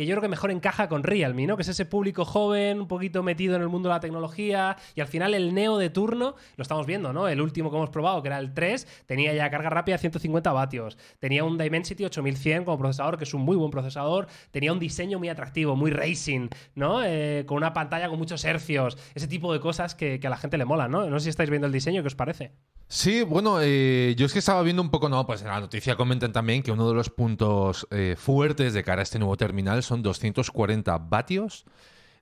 que 0.00 0.06
yo 0.06 0.14
creo 0.14 0.22
que 0.22 0.28
mejor 0.28 0.50
encaja 0.50 0.88
con 0.88 1.02
Realme, 1.02 1.46
¿no? 1.46 1.56
Que 1.56 1.62
es 1.62 1.68
ese 1.68 1.84
público 1.84 2.24
joven, 2.24 2.80
un 2.80 2.88
poquito 2.88 3.22
metido 3.22 3.54
en 3.54 3.60
el 3.60 3.68
mundo 3.68 3.90
de 3.90 3.96
la 3.96 4.00
tecnología, 4.00 4.78
y 4.94 5.02
al 5.02 5.08
final 5.08 5.34
el 5.34 5.52
Neo 5.52 5.76
de 5.76 5.90
turno, 5.90 6.36
lo 6.56 6.62
estamos 6.62 6.86
viendo, 6.86 7.12
¿no? 7.12 7.28
El 7.28 7.42
último 7.42 7.70
que 7.70 7.76
hemos 7.76 7.90
probado, 7.90 8.22
que 8.22 8.28
era 8.28 8.38
el 8.38 8.54
3, 8.54 9.04
tenía 9.04 9.34
ya 9.34 9.50
carga 9.50 9.68
rápida 9.68 9.96
de 9.96 9.98
150 9.98 10.52
vatios, 10.52 10.96
tenía 11.18 11.44
un 11.44 11.58
Dimensity 11.58 12.06
8100 12.06 12.64
como 12.64 12.78
procesador, 12.78 13.18
que 13.18 13.24
es 13.24 13.34
un 13.34 13.42
muy 13.42 13.58
buen 13.58 13.70
procesador, 13.70 14.26
tenía 14.50 14.72
un 14.72 14.78
diseño 14.78 15.18
muy 15.18 15.28
atractivo, 15.28 15.76
muy 15.76 15.90
racing, 15.90 16.48
¿no? 16.74 17.02
Eh, 17.04 17.44
con 17.46 17.58
una 17.58 17.74
pantalla 17.74 18.08
con 18.08 18.18
muchos 18.18 18.42
hercios, 18.46 18.96
ese 19.14 19.28
tipo 19.28 19.52
de 19.52 19.60
cosas 19.60 19.94
que, 19.94 20.18
a 20.24 20.30
la 20.30 20.38
gente 20.38 20.56
le 20.56 20.64
mola, 20.64 20.88
¿no? 20.88 21.10
No 21.10 21.18
sé 21.18 21.24
si 21.24 21.28
estáis 21.28 21.50
viendo 21.50 21.66
el 21.66 21.74
diseño, 21.74 22.00
¿qué 22.00 22.06
os 22.06 22.14
parece? 22.14 22.52
Sí, 22.88 23.22
bueno, 23.22 23.58
eh, 23.60 24.14
yo 24.16 24.26
es 24.26 24.32
que 24.32 24.40
estaba 24.40 24.62
viendo 24.62 24.82
un 24.82 24.90
poco, 24.90 25.08
no, 25.08 25.24
pues 25.24 25.42
en 25.42 25.48
la 25.48 25.60
noticia 25.60 25.94
comentan 25.94 26.32
también 26.32 26.62
que 26.62 26.72
uno 26.72 26.88
de 26.88 26.94
los 26.94 27.08
puntos 27.08 27.86
eh, 27.92 28.16
fuertes 28.18 28.74
de 28.74 28.82
cara 28.82 29.00
a 29.00 29.02
este 29.04 29.18
nuevo 29.18 29.36
terminal 29.36 29.82
son 29.90 30.02
240 30.02 30.96
vatios 30.98 31.64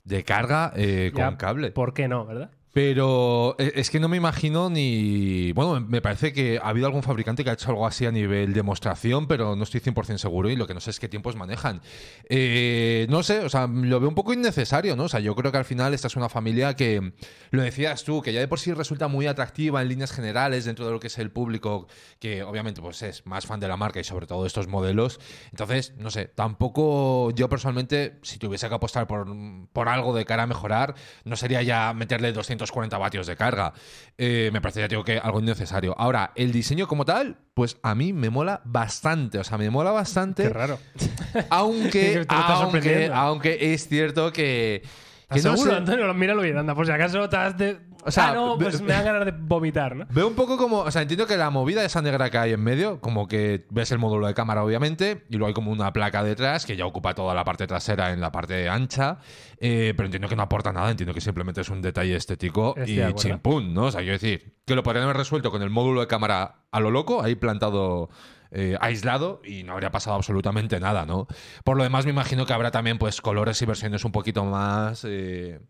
de 0.04 0.24
carga 0.24 0.72
eh, 0.74 1.12
Ya, 1.14 1.26
con 1.26 1.36
cable. 1.36 1.70
¿Por 1.70 1.92
qué 1.92 2.08
no, 2.08 2.24
verdad? 2.24 2.50
Pero 2.72 3.56
eh, 3.58 3.72
es 3.76 3.90
que 3.90 3.98
no 3.98 4.08
me 4.08 4.16
imagino 4.16 4.68
ni. 4.68 5.52
Bueno, 5.52 5.80
me 5.80 6.02
parece 6.02 6.32
que 6.32 6.58
ha 6.62 6.68
habido 6.68 6.86
algún 6.86 7.02
fabricante 7.02 7.42
que 7.42 7.50
ha 7.50 7.54
hecho 7.54 7.70
algo 7.70 7.86
así 7.86 8.04
a 8.04 8.12
nivel 8.12 8.52
demostración, 8.52 9.26
pero 9.26 9.56
no 9.56 9.64
estoy 9.64 9.80
100% 9.80 10.18
seguro 10.18 10.50
y 10.50 10.56
lo 10.56 10.66
que 10.66 10.74
no 10.74 10.80
sé 10.80 10.90
es 10.90 11.00
qué 11.00 11.08
tiempos 11.08 11.34
manejan. 11.34 11.80
Eh, 12.28 13.06
no 13.08 13.22
sé, 13.22 13.40
o 13.40 13.48
sea, 13.48 13.66
lo 13.66 14.00
veo 14.00 14.08
un 14.08 14.14
poco 14.14 14.32
innecesario, 14.32 14.96
¿no? 14.96 15.04
O 15.04 15.08
sea, 15.08 15.20
yo 15.20 15.34
creo 15.34 15.50
que 15.50 15.58
al 15.58 15.64
final 15.64 15.94
esta 15.94 16.08
es 16.08 16.16
una 16.16 16.28
familia 16.28 16.74
que, 16.76 17.12
lo 17.50 17.62
decías 17.62 18.04
tú, 18.04 18.20
que 18.20 18.32
ya 18.32 18.40
de 18.40 18.48
por 18.48 18.60
sí 18.60 18.72
resulta 18.72 19.08
muy 19.08 19.26
atractiva 19.26 19.80
en 19.80 19.88
líneas 19.88 20.12
generales 20.12 20.66
dentro 20.66 20.84
de 20.86 20.92
lo 20.92 21.00
que 21.00 21.06
es 21.06 21.18
el 21.18 21.30
público, 21.30 21.88
que 22.18 22.42
obviamente 22.42 22.82
pues 22.82 23.02
es 23.02 23.26
más 23.26 23.46
fan 23.46 23.60
de 23.60 23.68
la 23.68 23.76
marca 23.76 24.00
y 24.00 24.04
sobre 24.04 24.26
todo 24.26 24.42
de 24.42 24.48
estos 24.48 24.68
modelos. 24.68 25.20
Entonces, 25.50 25.94
no 25.96 26.10
sé, 26.10 26.26
tampoco 26.26 27.30
yo 27.30 27.48
personalmente, 27.48 28.18
si 28.22 28.38
tuviese 28.38 28.68
que 28.68 28.74
apostar 28.74 29.06
por, 29.06 29.26
por 29.72 29.88
algo 29.88 30.14
de 30.14 30.26
cara 30.26 30.42
a 30.42 30.46
mejorar, 30.46 30.94
no 31.24 31.36
sería 31.36 31.62
ya 31.62 31.94
meterle 31.94 32.32
240 32.58 32.98
vatios 32.98 33.26
de 33.26 33.36
carga. 33.36 33.72
Eh, 34.16 34.50
me 34.52 34.60
parecería, 34.60 34.88
digo, 34.88 35.04
que 35.04 35.18
algo 35.18 35.40
innecesario. 35.40 35.94
Ahora, 35.98 36.32
el 36.34 36.52
diseño 36.52 36.86
como 36.86 37.04
tal, 37.04 37.38
pues 37.54 37.78
a 37.82 37.94
mí 37.94 38.12
me 38.12 38.30
mola 38.30 38.60
bastante. 38.64 39.38
O 39.38 39.44
sea, 39.44 39.56
me 39.58 39.70
mola 39.70 39.90
bastante. 39.92 40.42
Qué 40.44 40.48
raro. 40.50 40.78
Aunque, 41.50 42.26
aunque, 43.12 43.72
es 43.74 43.88
cierto 43.88 44.32
que. 44.32 44.82
¿Estás 45.30 45.44
no 45.44 45.52
seguro, 45.56 45.70
sé- 45.72 45.76
Antonio? 45.76 46.14
Míralo 46.14 46.42
bien, 46.42 46.56
anda, 46.56 46.74
por 46.74 46.86
si 46.86 46.92
acaso 46.92 47.28
te 47.28 47.36
has 47.36 47.56
de... 47.58 47.78
O 48.08 48.10
sea, 48.10 48.30
ah, 48.30 48.34
no, 48.34 48.58
pues 48.58 48.80
me 48.80 48.92
dan 48.92 49.04
ganas 49.04 49.24
de 49.26 49.32
vomitar, 49.32 49.94
¿no? 49.94 50.06
Veo 50.10 50.26
un 50.26 50.34
poco 50.34 50.56
como, 50.56 50.78
o 50.80 50.90
sea, 50.90 51.02
entiendo 51.02 51.26
que 51.26 51.36
la 51.36 51.50
movida 51.50 51.84
esa 51.84 52.02
negra 52.02 52.30
que 52.30 52.38
hay 52.38 52.52
en 52.52 52.60
medio, 52.62 53.00
como 53.00 53.28
que 53.28 53.66
ves 53.70 53.92
el 53.92 53.98
módulo 53.98 54.26
de 54.26 54.34
cámara, 54.34 54.64
obviamente, 54.64 55.24
y 55.28 55.36
luego 55.36 55.48
hay 55.48 55.54
como 55.54 55.70
una 55.70 55.92
placa 55.92 56.22
detrás 56.22 56.66
que 56.66 56.76
ya 56.76 56.86
ocupa 56.86 57.14
toda 57.14 57.34
la 57.34 57.44
parte 57.44 57.66
trasera 57.66 58.12
en 58.12 58.20
la 58.20 58.32
parte 58.32 58.68
ancha, 58.68 59.18
eh, 59.60 59.92
pero 59.96 60.06
entiendo 60.06 60.28
que 60.28 60.36
no 60.36 60.42
aporta 60.42 60.72
nada, 60.72 60.90
entiendo 60.90 61.12
que 61.12 61.20
simplemente 61.20 61.60
es 61.60 61.68
un 61.68 61.82
detalle 61.82 62.16
estético 62.16 62.74
Estoy 62.76 62.94
y 62.94 62.96
de 62.96 63.14
chimpún, 63.14 63.74
¿no? 63.74 63.84
O 63.84 63.90
sea, 63.90 64.00
quiero 64.00 64.14
decir, 64.14 64.54
que 64.64 64.74
lo 64.74 64.82
podrían 64.82 65.04
haber 65.04 65.18
resuelto 65.18 65.50
con 65.50 65.62
el 65.62 65.70
módulo 65.70 66.00
de 66.00 66.06
cámara 66.06 66.62
a 66.70 66.80
lo 66.80 66.90
loco, 66.90 67.22
ahí 67.22 67.34
plantado. 67.34 68.08
eh, 68.50 68.78
aislado 68.80 69.42
y 69.44 69.62
no 69.62 69.74
habría 69.74 69.90
pasado 69.90 70.16
absolutamente 70.16 70.80
nada, 70.80 71.04
¿no? 71.04 71.26
Por 71.64 71.76
lo 71.76 71.82
demás, 71.82 72.06
me 72.06 72.12
imagino 72.12 72.46
que 72.46 72.54
habrá 72.54 72.70
también 72.70 72.96
pues 72.96 73.20
colores 73.20 73.60
y 73.60 73.66
versiones 73.66 74.06
un 74.06 74.12
poquito 74.12 74.42
más 74.46 75.04
eh, 75.06 75.60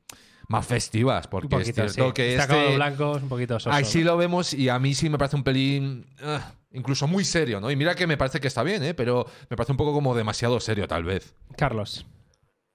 más 0.48 0.66
festivas, 0.66 1.26
porque 1.28 1.46
Un 1.46 1.50
poquito, 1.60 1.84
es 1.84 1.92
cierto 1.94 2.08
sí. 2.10 2.14
que 2.14 2.30
Está 2.30 2.42
este, 2.42 2.54
acabado 2.54 2.74
blanco, 2.76 3.16
es 3.16 3.22
un 3.22 3.28
poquito 3.28 3.60
soso. 3.60 3.70
Ahí 3.74 3.84
sí 3.84 4.02
lo 4.02 4.16
vemos 4.16 4.52
y 4.54 4.68
a 4.68 4.78
mí 4.78 4.94
sí 4.94 5.08
me 5.08 5.18
parece 5.18 5.36
un 5.36 5.44
pelín. 5.44 6.06
ah, 6.22 6.52
incluso 6.72 7.06
muy 7.06 7.24
serio, 7.24 7.60
¿no? 7.60 7.70
Y 7.70 7.76
mira 7.76 7.94
que 7.94 8.06
me 8.06 8.16
parece 8.16 8.40
que 8.40 8.48
está 8.48 8.62
bien, 8.62 8.82
¿eh? 8.82 8.94
Pero 8.94 9.26
me 9.48 9.56
parece 9.56 9.72
un 9.72 9.78
poco 9.78 9.92
como 9.92 10.14
demasiado 10.14 10.58
serio, 10.60 10.86
tal 10.88 11.04
vez. 11.04 11.34
Carlos. 11.56 12.06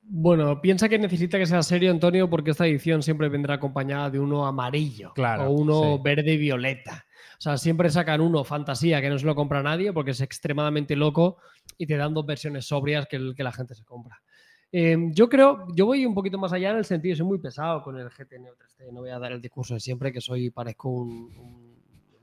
Bueno, 0.05 0.61
piensa 0.61 0.89
que 0.89 0.99
necesita 0.99 1.37
que 1.37 1.45
sea 1.45 1.63
serio, 1.63 1.89
Antonio, 1.89 2.29
porque 2.29 2.51
esta 2.51 2.67
edición 2.67 3.01
siempre 3.01 3.29
vendrá 3.29 3.55
acompañada 3.55 4.09
de 4.09 4.19
uno 4.19 4.45
amarillo 4.45 5.13
Claro, 5.13 5.45
o 5.45 5.51
uno 5.51 5.95
sí. 5.97 6.01
verde 6.03 6.33
y 6.33 6.37
violeta. 6.37 7.05
O 7.37 7.41
sea, 7.43 7.57
siempre 7.57 7.89
sacan 7.89 8.19
uno 8.21 8.43
fantasía 8.43 9.01
que 9.01 9.09
no 9.09 9.17
se 9.17 9.25
lo 9.25 9.33
compra 9.35 9.63
nadie 9.63 9.91
porque 9.93 10.11
es 10.11 10.21
extremadamente 10.21 10.95
loco 10.95 11.37
y 11.77 11.87
te 11.87 11.95
dan 11.97 12.13
dos 12.13 12.25
versiones 12.25 12.65
sobrias 12.67 13.07
que, 13.09 13.15
el- 13.15 13.33
que 13.35 13.43
la 13.43 13.51
gente 13.53 13.75
se 13.75 13.83
compra. 13.85 14.21
Eh, 14.75 14.97
yo 15.11 15.29
creo, 15.29 15.67
yo 15.75 15.85
voy 15.85 16.03
un 16.03 16.15
poquito 16.15 16.39
más 16.39 16.51
allá 16.51 16.71
en 16.71 16.77
el 16.77 16.85
sentido, 16.85 17.15
soy 17.15 17.27
muy 17.27 17.37
pesado 17.37 17.83
con 17.83 17.95
el 17.99 18.09
GT 18.09 18.39
Neo 18.39 18.55
3D, 18.55 18.91
no 18.91 19.01
voy 19.01 19.11
a 19.11 19.19
dar 19.19 19.31
el 19.31 19.39
discurso 19.39 19.75
de 19.75 19.79
siempre 19.79 20.11
que 20.11 20.19
soy, 20.19 20.49
parezco 20.49 20.89
un, 20.89 21.09
un- 21.37 21.73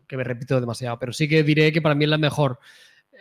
que 0.08 0.16
me 0.16 0.24
repito 0.24 0.58
demasiado, 0.60 0.98
pero 0.98 1.12
sí 1.12 1.28
que 1.28 1.44
diré 1.44 1.70
que 1.70 1.80
para 1.80 1.94
mí 1.94 2.02
es 2.04 2.10
la 2.10 2.18
mejor. 2.18 2.58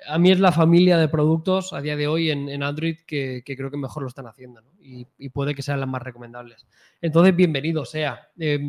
A 0.08 0.18
mí 0.18 0.32
es 0.32 0.40
la 0.40 0.52
familia 0.52 0.98
de 0.98 1.10
productos 1.10 1.74
a 1.74 1.82
día 1.82 1.96
de 1.96 2.08
hoy 2.08 2.32
en, 2.32 2.50
en 2.50 2.64
Android 2.64 2.96
que, 3.06 3.44
que 3.46 3.56
creo 3.56 3.70
que 3.70 3.78
mejor 3.78 4.02
lo 4.02 4.08
están 4.10 4.26
haciendo 4.26 4.62
¿no? 4.62 4.70
y, 4.82 5.06
y 5.20 5.30
puede 5.30 5.54
que 5.54 5.62
sean 5.62 5.80
las 5.80 5.88
más 5.90 6.02
recomendables. 6.02 6.66
Entonces, 7.00 7.36
bienvenido 7.36 7.86
sea. 7.86 8.30
Eh, 8.40 8.60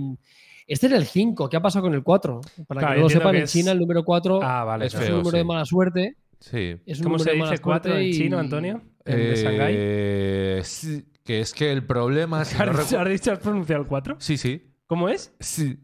este 0.66 0.88
era 0.88 0.98
el 0.98 1.06
5, 1.06 1.48
¿qué 1.48 1.56
ha 1.56 1.62
pasado 1.62 1.84
con 1.86 1.94
el 1.94 2.02
4? 2.02 2.40
Para 2.66 2.80
Claro, 2.80 2.94
que 2.94 3.00
no 3.00 3.04
lo 3.04 3.08
sepan, 3.10 3.32
que 3.32 3.38
en 3.38 3.44
es- 3.44 3.52
China 3.52 3.72
el 3.72 3.78
número 3.78 4.04
4 4.04 4.40
Ah, 4.42 4.64
vale. 4.64 4.84
Es 4.86 4.94
es 4.94 5.00
feo, 5.00 5.10
un 5.16 5.18
número 5.22 5.38
de 5.38 5.44
mala 5.44 5.64
suerte. 5.64 6.16
Sí. 6.40 6.76
Es 6.84 6.98
un 6.98 7.04
¿Cómo 7.04 7.16
número 7.16 7.24
se 7.24 7.30
de 7.30 7.36
mala 7.38 7.50
dice 7.52 7.62
4 7.62 7.90
suerte 7.92 8.04
en 8.04 8.10
y- 8.10 8.12
chino, 8.18 8.38
Antonio? 8.38 8.82
¿En 9.04 9.16
de 9.16 9.36
Shanghái? 9.36 9.74
Eh, 9.76 10.60
sí, 10.64 11.06
que 11.24 11.40
es 11.40 11.52
que 11.52 11.72
el 11.72 11.84
problema. 11.84 12.38
no 12.38 12.72
¿Has 12.72 13.08
dicho, 13.08 13.32
has 13.32 13.38
pronunciado 13.38 13.82
el 13.82 13.88
4? 13.88 14.16
Sí, 14.18 14.36
sí. 14.36 14.72
¿Cómo 14.86 15.08
es? 15.08 15.32
Sí. 15.40 15.78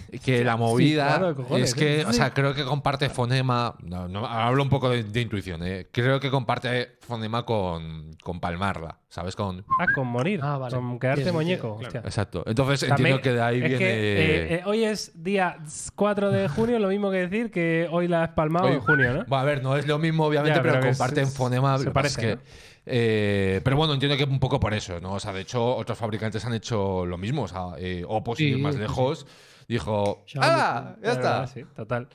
Que 0.24 0.44
la 0.44 0.56
movida 0.56 1.06
claro, 1.18 1.34
cojones, 1.36 1.68
es 1.70 1.74
que, 1.74 2.00
¿eh? 2.00 2.04
o 2.06 2.12
sea, 2.12 2.32
creo 2.32 2.54
que 2.54 2.64
comparte 2.64 3.08
fonema. 3.10 3.74
No, 3.82 4.08
no, 4.08 4.26
hablo 4.26 4.62
un 4.62 4.68
poco 4.68 4.90
de, 4.90 5.04
de 5.04 5.20
intuición, 5.20 5.62
¿eh? 5.64 5.88
Creo 5.92 6.18
que 6.20 6.30
comparte 6.30 6.96
fonema 7.00 7.44
con, 7.44 8.12
con 8.22 8.40
palmarla, 8.40 8.98
¿sabes? 9.08 9.36
Con. 9.36 9.64
Ah, 9.78 9.86
con 9.94 10.06
morir. 10.06 10.40
Ah, 10.42 10.58
vale. 10.58 10.74
Con 10.74 10.98
quedarte 10.98 11.30
muñeco. 11.32 11.78
Exacto. 11.82 12.42
Entonces 12.46 12.80
También- 12.88 13.16
entiendo 13.16 13.22
que 13.22 13.32
de 13.32 13.42
ahí 13.42 13.56
es 13.56 13.62
viene. 13.62 13.78
que, 13.78 13.84
eh, 13.86 14.54
eh, 14.56 14.62
hoy 14.64 14.84
es 14.84 15.22
día 15.22 15.58
4 15.94 16.30
de 16.30 16.48
junio, 16.48 16.78
lo 16.78 16.88
mismo 16.88 17.10
que 17.10 17.18
decir 17.28 17.50
que 17.50 17.88
hoy 17.90 18.08
la 18.08 18.22
has 18.24 18.30
palmado 18.30 18.68
en 18.68 18.80
junio, 18.80 19.12
¿no? 19.12 19.24
Bueno, 19.26 19.36
a 19.36 19.44
ver, 19.44 19.62
no 19.62 19.76
es 19.76 19.86
lo 19.86 19.98
mismo, 19.98 20.24
obviamente, 20.26 20.56
Ya, 20.56 20.62
pero, 20.62 20.74
pero 20.74 20.84
que 20.84 20.90
comparten 20.90 21.26
fonema. 21.28 21.78
se 21.78 21.84
que 21.84 21.90
parece, 21.90 22.30
es 22.32 22.36
que, 22.38 22.42
eh, 22.86 23.60
pero 23.64 23.76
bueno, 23.76 23.94
entiendo 23.94 24.16
que 24.16 24.24
un 24.24 24.38
poco 24.40 24.60
por 24.60 24.72
eso, 24.74 25.00
¿no? 25.00 25.14
O 25.14 25.20
sea, 25.20 25.32
de 25.32 25.40
hecho, 25.40 25.76
otros 25.76 25.98
fabricantes 25.98 26.44
han 26.44 26.54
hecho 26.54 27.04
lo 27.04 27.18
mismo. 27.18 27.42
O 27.42 27.48
sea, 27.48 27.70
eh, 27.78 28.04
Oppo, 28.06 28.36
sin 28.36 28.48
ir 28.48 28.58
más 28.58 28.74
sí, 28.76 28.80
lejos, 28.80 29.26
dijo: 29.68 30.24
¡Ah! 30.40 30.96
Ya 31.02 31.12
está. 31.12 31.46
sí, 31.46 31.64
total. 31.74 32.08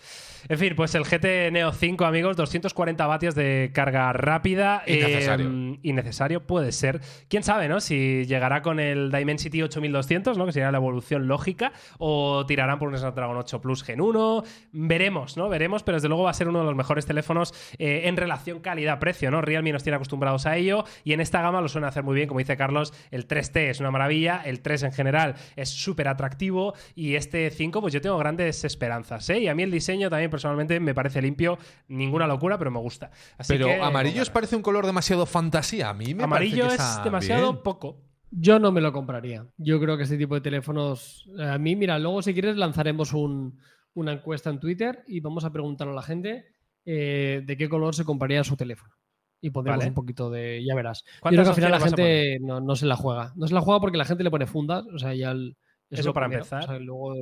En 0.48 0.58
fin, 0.58 0.74
pues 0.76 0.96
el 0.96 1.04
GT 1.04 1.52
Neo 1.52 1.72
5, 1.72 2.06
amigos, 2.06 2.38
240 2.38 3.08
vatios 3.08 3.36
de 3.36 3.72
carga 3.74 4.12
rápida. 4.14 4.84
Innecesario. 4.86 5.50
Eh, 5.50 5.80
innecesario 5.84 6.46
puede 6.46 6.72
ser. 6.72 7.02
Quién 7.28 7.44
sabe, 7.44 7.68
¿no? 7.68 7.80
Si 7.80 8.26
llegará 8.26 8.62
con 8.62 8.80
el 8.80 9.12
Dimensity 9.12 9.62
8200, 9.64 10.38
¿no? 10.38 10.46
Que 10.46 10.52
sería 10.52 10.72
la 10.72 10.78
evolución 10.78 11.28
lógica, 11.28 11.72
o 11.98 12.46
tirarán 12.46 12.80
por 12.80 12.90
un 12.90 12.98
Snapdragon 12.98 13.38
8 13.38 13.62
Plus 13.62 13.84
Gen 13.84 14.02
1. 14.02 14.44
Veremos, 14.72 15.38
¿no? 15.38 15.50
Veremos, 15.50 15.84
pero 15.84 15.96
desde 15.98 16.08
luego 16.08 16.24
va 16.24 16.32
a 16.32 16.36
ser 16.36 16.48
uno 16.48 16.60
de 16.60 16.66
los 16.66 16.76
mejores 16.76 17.06
teléfonos 17.06 17.54
eh, 17.78 18.02
en 18.06 18.18
relación 18.18 18.60
calidad-precio, 18.60 19.32
¿no? 19.32 19.42
Realme 19.42 19.72
nos 19.72 19.84
tiene 19.84 19.96
acostumbrados 19.96 20.46
a 20.46 20.58
ello 20.58 20.86
y 21.04 21.14
en 21.14 21.22
esta 21.22 21.42
gama 21.42 21.62
lo 21.62 21.70
suelen 21.70 21.88
hacer 21.88 22.04
muy 22.04 22.16
bien. 22.16 22.28
Como 22.28 22.40
dice 22.40 22.58
Carlos, 22.58 22.94
el 23.12 23.28
3T 23.28 23.70
es 23.70 23.80
una 23.80 23.92
maravilla, 23.92 24.42
el 24.44 24.62
3 24.62 24.84
en 24.84 24.92
general 24.92 25.36
es 25.56 25.70
súper 25.70 26.08
atractivo 26.08 26.74
y 26.96 27.16
este 27.16 27.41
Note 27.46 27.56
5, 27.56 27.82
pues 27.82 27.94
yo 27.94 28.02
tengo 28.02 28.18
grandes 28.18 28.64
esperanzas, 28.64 29.30
¿eh? 29.30 29.40
Y 29.40 29.48
a 29.48 29.56
mí 29.56 29.64
el 29.64 29.72
diseño 29.72 30.10
también 30.10 30.30
personalmente 30.32 30.80
me 30.80 30.94
parece 30.94 31.22
limpio, 31.22 31.58
ninguna 31.88 32.28
locura, 32.28 32.58
pero 32.58 32.72
me 32.72 32.80
gusta. 32.80 33.12
Así 33.38 33.54
Pero 33.54 33.68
que, 33.68 33.76
amarillo 33.82 34.22
os 34.22 34.30
parece 34.30 34.56
un 34.56 34.62
color 34.62 34.86
demasiado 34.86 35.26
fantasía. 35.26 35.90
A 35.90 35.94
mí 35.94 36.14
me 36.14 36.24
Amarillo 36.24 36.64
parece 36.66 36.78
que 36.78 36.84
es 36.84 37.04
demasiado 37.04 37.52
bien. 37.54 37.64
poco. 37.64 38.02
Yo 38.32 38.60
no 38.60 38.72
me 38.72 38.80
lo 38.82 38.94
compraría. 38.94 39.46
Yo 39.58 39.80
creo 39.80 39.98
que 39.98 40.04
este 40.04 40.18
tipo 40.18 40.36
de 40.36 40.42
teléfonos. 40.42 41.30
eh, 41.38 41.44
A 41.44 41.58
mí, 41.58 41.76
mira, 41.76 42.00
luego 42.00 42.22
si 42.22 42.34
quieres 42.34 42.56
lanzaremos 42.56 43.14
un- 43.14 43.60
una 43.94 44.14
encuesta 44.14 44.50
en 44.50 44.60
Twitter 44.60 45.04
y 45.08 45.20
vamos 45.20 45.44
a 45.44 45.52
preguntar 45.52 45.88
a 45.90 45.94
la 45.94 46.02
gente 46.02 46.46
eh, 46.86 47.42
de 47.46 47.58
qué 47.58 47.68
color 47.70 47.94
se 47.94 48.06
compraría 48.06 48.44
su 48.44 48.56
teléfono. 48.56 48.94
Y 49.42 49.50
pondremos 49.50 49.80
Vale. 49.80 49.90
un 49.90 49.96
poquito 49.96 50.30
de. 50.30 50.64
Ya 50.64 50.76
verás. 50.76 51.04
Yo 51.06 51.12
¿Cuántas 51.22 51.32
creo 51.32 51.44
que 51.44 51.50
al 51.50 51.56
final 51.56 51.72
la 51.72 51.80
gente 51.88 52.38
no, 52.42 52.62
no 52.62 52.76
se 52.76 52.86
la 52.86 52.96
juega. 52.96 53.34
No 53.36 53.48
se 53.48 53.54
la 53.54 53.62
juega 53.62 53.80
porque 53.82 53.98
la 53.98 54.06
gente 54.06 54.24
le 54.24 54.32
pone 54.32 54.46
fundas. 54.48 54.86
O 54.94 54.98
sea, 55.00 55.14
ya 55.16 55.32
el- 55.32 55.58
Eso 56.00 56.10
lo 56.10 56.14
para 56.14 56.28
primero. 56.28 56.44
empezar. 56.44 56.64
O 56.64 56.68
sea, 56.68 56.80
luego 56.80 57.14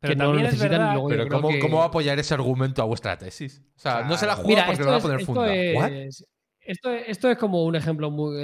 Pero 0.00 0.12
que 0.12 0.16
no 0.16 0.24
lo 0.24 0.30
también 0.30 0.46
es 0.46 0.52
necesitan 0.52 0.70
verdad- 0.78 0.92
luego 0.94 1.08
Pero 1.08 1.28
¿cómo, 1.28 1.48
que- 1.48 1.58
cómo 1.60 1.76
va 1.78 1.84
a 1.84 1.86
apoyar 1.88 2.18
ese 2.18 2.34
argumento 2.34 2.82
a 2.82 2.84
vuestra 2.84 3.16
tesis? 3.18 3.62
O 3.76 3.78
sea, 3.80 4.02
no 4.02 4.16
se 4.16 4.26
la 4.26 4.34
juega 4.36 4.48
Mira, 4.48 4.66
porque 4.66 4.84
le 4.84 4.90
va 4.90 4.96
a 4.96 5.00
poner 5.00 5.20
esto 5.20 5.32
funda. 5.34 5.54
Esto 6.60 6.90
es- 6.92 7.08
esto 7.08 7.30
es 7.30 7.38
como 7.38 7.64
un 7.64 7.76
ejemplo 7.76 8.10
muy, 8.10 8.36
eh, 8.36 8.42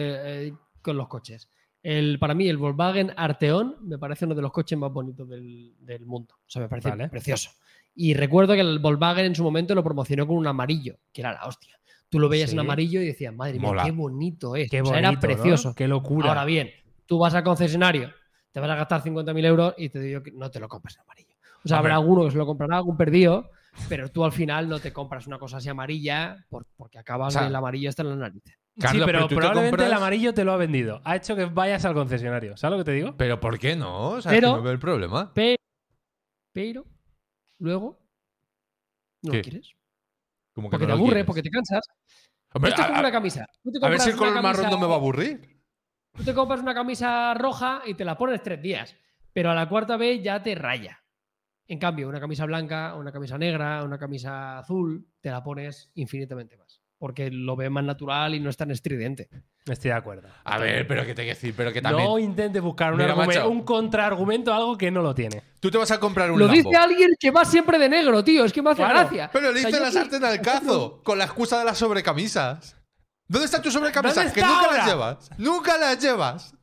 eh, 0.48 0.52
con 0.82 0.96
los 0.96 1.08
coches. 1.08 1.48
El, 1.82 2.18
para 2.18 2.34
mí, 2.34 2.46
el 2.48 2.58
Volkswagen 2.58 3.12
Arteon 3.16 3.76
me 3.80 3.98
parece 3.98 4.26
uno 4.26 4.34
de 4.34 4.42
los 4.42 4.52
coches 4.52 4.78
más 4.78 4.92
bonitos 4.92 5.26
del, 5.28 5.74
del 5.80 6.04
mundo. 6.04 6.34
O 6.38 6.50
sea, 6.50 6.60
me 6.62 6.68
parece 6.68 6.90
Vale. 6.90 7.08
precioso. 7.08 7.50
Y 7.94 8.12
recuerdo 8.14 8.52
que 8.54 8.60
el 8.60 8.78
Volkswagen 8.78 9.24
en 9.24 9.34
su 9.34 9.42
momento 9.42 9.74
lo 9.74 9.82
promocionó 9.82 10.26
con 10.26 10.36
un 10.36 10.46
amarillo, 10.46 10.96
que 11.12 11.22
era 11.22 11.32
la 11.32 11.46
hostia. 11.46 11.78
Tú 12.10 12.18
lo 12.18 12.28
veías 12.28 12.50
Sí. 12.50 12.56
en 12.56 12.60
amarillo 12.60 13.00
y 13.00 13.06
decías, 13.06 13.34
madre 13.34 13.54
mía, 13.58 13.68
Mola. 13.68 13.84
qué 13.84 13.92
bonito 13.92 14.56
es. 14.56 14.68
Qué 14.70 14.82
O 14.82 14.84
sea, 14.84 14.92
bonito, 14.94 14.98
era 15.08 15.12
¿no? 15.12 15.20
precioso. 15.20 15.74
Qué 15.74 15.88
locura. 15.88 16.28
Ahora 16.28 16.44
bien, 16.44 16.70
tú 17.06 17.18
vas 17.18 17.34
al 17.34 17.44
concesionario, 17.44 18.12
te 18.52 18.60
vas 18.60 18.70
a 18.70 18.74
gastar 18.74 19.02
50.000 19.02 19.44
euros 19.44 19.74
y 19.78 19.88
te 19.90 20.00
digo 20.00 20.22
que 20.22 20.32
no 20.32 20.50
te 20.50 20.60
lo 20.60 20.68
compres 20.68 20.96
en 20.96 21.02
amarillo. 21.02 21.34
O 21.64 21.68
sea, 21.68 21.78
habrá 21.78 21.94
alguno 21.94 22.24
que 22.24 22.30
se 22.30 22.38
lo 22.38 22.46
comprará, 22.46 22.76
algún 22.78 22.96
perdido, 22.96 23.50
pero 23.88 24.08
tú 24.10 24.24
al 24.24 24.32
final 24.32 24.68
no 24.68 24.78
te 24.80 24.92
compras 24.92 25.26
una 25.26 25.38
cosa 25.38 25.58
así 25.58 25.68
amarilla 25.68 26.44
por- 26.48 26.66
porque 26.76 26.98
acabas 26.98 27.34
O 27.36 27.38
sea, 27.38 27.48
el 27.48 27.54
amarillo 27.54 27.88
está 27.90 28.02
en 28.02 28.08
la 28.10 28.16
nariz. 28.16 28.42
Carlos, 28.78 29.02
sí, 29.04 29.06
pero, 29.12 29.28
probablemente 29.28 29.84
el 29.84 29.92
amarillo 29.92 30.32
te 30.32 30.44
lo 30.44 30.52
ha 30.52 30.56
vendido. 30.56 31.02
Ha 31.04 31.16
hecho 31.16 31.36
que 31.36 31.44
vayas 31.44 31.84
al 31.84 31.92
concesionario. 31.94 32.56
¿Sabes 32.56 32.78
lo 32.78 32.84
que 32.84 32.90
te 32.90 32.96
digo? 32.96 33.14
Pero 33.16 33.38
¿por 33.40 33.58
qué 33.58 33.76
no? 33.76 34.10
O 34.12 34.22
sea, 34.22 34.30
Pero- 34.32 34.46
es 34.48 34.52
que 34.54 34.56
no 34.58 34.62
veo 34.62 34.72
el 34.72 34.78
problema. 34.78 35.32
Pero, 35.34 35.56
pero 36.52 36.84
luego 37.58 38.00
no 39.22 39.32
¿Qué? 39.32 39.36
lo 39.38 39.42
quieres. 39.42 39.72
Como 40.54 40.68
que 40.68 40.72
Porque 40.72 40.86
no 40.86 40.94
te 40.94 40.98
aburre, 40.98 41.08
quieres. 41.10 41.26
porque 41.26 41.42
te 41.42 41.50
cansas. 41.50 41.82
Hombre, 42.54 42.70
Esto 42.70 42.80
es 42.82 42.84
a, 42.86 42.88
como 42.88 42.96
a- 42.98 43.00
una 43.02 43.12
camisa. 43.12 43.46
Tú 43.62 43.70
te 43.70 43.86
a 43.86 43.88
ver 43.90 44.00
si 44.00 44.10
el 44.10 44.16
color 44.16 44.42
marrón 44.42 44.70
no 44.70 44.78
me 44.78 44.86
va 44.86 44.94
a 44.94 44.96
aburrir. 44.96 45.49
Tú 46.16 46.24
te 46.24 46.34
compras 46.34 46.60
una 46.60 46.74
camisa 46.74 47.34
roja 47.34 47.82
y 47.86 47.94
te 47.94 48.04
la 48.04 48.16
pones 48.18 48.42
tres 48.42 48.60
días, 48.60 48.96
pero 49.32 49.50
a 49.50 49.54
la 49.54 49.68
cuarta 49.68 49.96
vez 49.96 50.22
ya 50.22 50.42
te 50.42 50.54
raya. 50.54 51.02
En 51.68 51.78
cambio, 51.78 52.08
una 52.08 52.20
camisa 52.20 52.46
blanca, 52.46 52.94
una 52.96 53.12
camisa 53.12 53.38
negra, 53.38 53.84
una 53.84 53.96
camisa 53.98 54.58
azul, 54.58 55.06
te 55.20 55.30
la 55.30 55.42
pones 55.42 55.90
infinitamente 55.94 56.56
más. 56.56 56.80
Porque 56.98 57.30
lo 57.30 57.56
ves 57.56 57.70
más 57.70 57.84
natural 57.84 58.34
y 58.34 58.40
no 58.40 58.50
es 58.50 58.56
tan 58.58 58.70
estridente. 58.72 59.30
Estoy 59.64 59.90
de 59.90 59.96
acuerdo. 59.96 60.28
A 60.44 60.58
ver, 60.58 60.86
pero 60.86 61.06
que 61.06 61.14
te 61.14 61.22
que 61.22 61.28
decir, 61.28 61.54
pero 61.56 61.72
que 61.72 61.80
también. 61.80 62.06
No 62.06 62.18
intentes 62.18 62.60
buscar 62.60 62.92
un, 62.92 62.98
Mira, 62.98 63.14
argumen- 63.14 63.26
macho. 63.28 63.48
un 63.48 63.62
contraargumento 63.62 64.52
a 64.52 64.56
algo 64.56 64.76
que 64.76 64.90
no 64.90 65.00
lo 65.00 65.14
tiene. 65.14 65.42
Tú 65.60 65.70
te 65.70 65.78
vas 65.78 65.90
a 65.92 65.98
comprar 66.00 66.30
un 66.30 66.38
Lo 66.38 66.46
Lambo. 66.46 66.56
dice 66.70 66.76
alguien 66.76 67.10
que 67.18 67.30
va 67.30 67.44
siempre 67.46 67.78
de 67.78 67.88
negro, 67.88 68.22
tío. 68.22 68.44
Es 68.44 68.52
que 68.52 68.60
me 68.60 68.70
hace 68.70 68.82
Claro, 68.82 68.98
gracia. 68.98 69.30
Pero 69.32 69.50
le 69.52 69.60
O 69.60 69.70
sea, 69.70 69.70
yo 69.70 69.90
sartén 69.92 70.24
al 70.24 70.42
cazo 70.42 71.00
con 71.02 71.16
la 71.16 71.24
excusa 71.24 71.58
de 71.60 71.64
las 71.64 71.78
sobrecamisas. 71.78 72.76
¿Dónde 73.30 73.44
están 73.44 73.62
tus 73.62 73.72
sobrecamisas? 73.72 74.16
¿Dónde 74.24 74.32
Que 74.34 74.40
está 74.40 74.52
nunca 74.52 74.64
ahora? 74.66 74.76
las 74.78 74.86
llevas. 74.88 75.30
Nunca 75.38 75.78
las 75.78 75.98
llevas. 76.02 76.54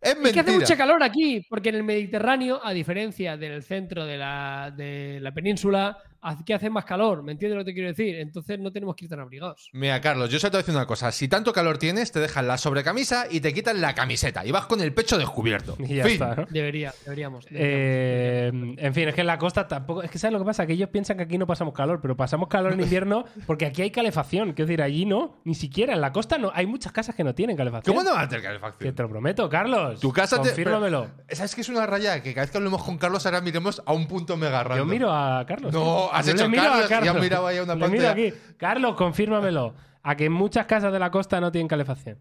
Es 0.00 0.10
Es 0.10 0.14
que 0.14 0.20
mentira. 0.22 0.42
hace 0.42 0.52
mucha 0.58 0.76
calor 0.78 1.02
aquí, 1.02 1.44
porque 1.50 1.68
en 1.68 1.74
el 1.74 1.84
Mediterráneo, 1.84 2.60
a 2.64 2.72
diferencia 2.72 3.36
del 3.36 3.62
centro 3.62 4.06
de 4.06 4.16
la, 4.16 4.72
de 4.74 5.18
la 5.20 5.32
península, 5.32 5.98
aquí 6.22 6.52
hace 6.52 6.70
más 6.70 6.84
calor. 6.84 7.22
¿Me 7.22 7.32
entiendes 7.32 7.56
lo 7.58 7.64
que 7.64 7.70
te 7.70 7.74
quiero 7.74 7.88
decir? 7.88 8.16
Entonces 8.16 8.58
no 8.58 8.70
tenemos 8.72 8.94
que 8.96 9.04
ir 9.06 9.10
tan 9.10 9.20
abrigados. 9.20 9.70
Mira, 9.72 10.00
Carlos, 10.00 10.30
yo 10.30 10.38
solo 10.38 10.50
te 10.50 10.56
voy 10.56 10.60
a 10.60 10.62
decir 10.64 10.74
una 10.76 10.86
cosa. 10.86 11.12
Si 11.12 11.28
tanto 11.28 11.52
calor 11.52 11.78
tienes, 11.78 12.12
te 12.12 12.20
dejan 12.20 12.46
la 12.48 12.58
sobrecamisa 12.58 13.26
y 13.30 13.40
te 13.40 13.52
quitan 13.54 13.80
la 13.80 13.94
camiseta. 13.94 14.44
Y 14.46 14.50
vas 14.50 14.66
con 14.66 14.80
el 14.80 14.92
pecho 14.92 15.18
descubierto. 15.18 15.76
Y 15.88 15.96
ya 15.96 16.04
Fin. 16.04 16.12
está, 16.14 16.34
¿no? 16.34 16.46
Debería, 16.50 16.92
deberíamos. 17.04 17.44
deberíamos. 17.46 17.48
Eh, 17.54 18.50
en 18.78 18.94
fin, 18.94 19.08
es 19.08 19.14
que 19.14 19.20
en 19.22 19.26
la 19.26 19.38
costa 19.38 19.66
tampoco. 19.66 20.02
Es 20.02 20.10
que 20.10 20.18
¿sabes 20.18 20.32
lo 20.32 20.38
que 20.40 20.44
pasa? 20.44 20.66
Que 20.66 20.74
ellos 20.74 20.88
piensan 20.90 21.16
que 21.16 21.22
aquí 21.24 21.38
no 21.38 21.46
pasamos 21.46 21.72
calor, 21.74 22.00
pero 22.00 22.16
pasamos 22.16 22.48
calor 22.48 22.72
en 22.72 22.80
invierno 22.82 23.24
porque 23.46 23.66
aquí 23.66 23.82
hay 23.82 23.90
calefacción. 23.90 24.52
Quiero 24.52 24.66
decir, 24.68 24.82
allí 24.82 25.04
no, 25.06 25.36
ni 25.44 25.54
siquiera. 25.54 25.94
En 25.94 26.00
la 26.00 26.12
costa 26.12 26.38
no. 26.38 26.50
Hay 26.54 26.66
muchas 26.66 26.92
casas 26.92 27.14
que 27.14 27.24
no 27.24 27.34
tienen 27.34 27.56
calefacción. 27.56 27.94
¿Cómo 27.96 28.08
no 28.08 28.14
va 28.14 28.22
a 28.22 28.28
tener 28.28 28.42
Que 28.42 28.48
calefacción? 28.48 28.94
te 28.94 29.02
lo 29.02 29.08
prometo, 29.08 29.48
Carlos. 29.48 30.00
Tu 30.00 30.12
casa 30.12 30.36
te. 30.42 30.48
Confírmamelo. 30.48 31.08
pero- 31.26 31.36
¿Sabes 31.36 31.54
que 31.54 31.60
es 31.62 31.68
una 31.68 31.86
raya? 31.86 32.22
Que 32.22 32.34
cada 32.34 32.44
vez 32.44 32.50
que 32.50 32.58
hablemos 32.58 32.82
con 32.84 32.98
Carlos, 32.98 33.24
ahora 33.26 33.40
miremos 33.40 33.82
a 33.86 33.92
un 33.92 34.06
punto 34.06 34.36
mega 34.36 34.62
random. 34.64 34.86
Yo 34.86 34.92
miro 34.92 35.12
a 35.12 35.44
Carlos. 35.46 35.72
No, 35.72 36.07
has 36.12 36.26
Yo 36.26 36.34
le 36.34 36.40
hecho 36.40 36.48
miro 36.48 36.62
a 36.62 36.86
Carlos 36.88 37.04
y 37.04 37.08
has 37.16 37.22
mirado 37.22 37.46
ahí 37.46 37.58
a 37.58 37.62
una 37.62 37.74
Le 37.74 37.88
miro 37.88 38.08
aquí. 38.08 38.32
Carlos, 38.56 38.94
confírmamelo. 38.96 39.74
A 40.02 40.16
que 40.16 40.26
en 40.26 40.32
muchas 40.32 40.66
casas 40.66 40.92
de 40.92 40.98
la 40.98 41.10
costa 41.10 41.40
no 41.40 41.52
tienen 41.52 41.68
calefacción. 41.68 42.18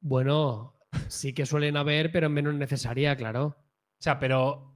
Bueno, 0.00 0.76
sí 1.08 1.32
que 1.32 1.46
suelen 1.46 1.76
haber, 1.76 2.12
pero 2.12 2.28
menos 2.28 2.54
necesaria, 2.54 3.16
claro. 3.16 3.46
O 3.46 4.02
sea, 4.02 4.18
pero 4.18 4.73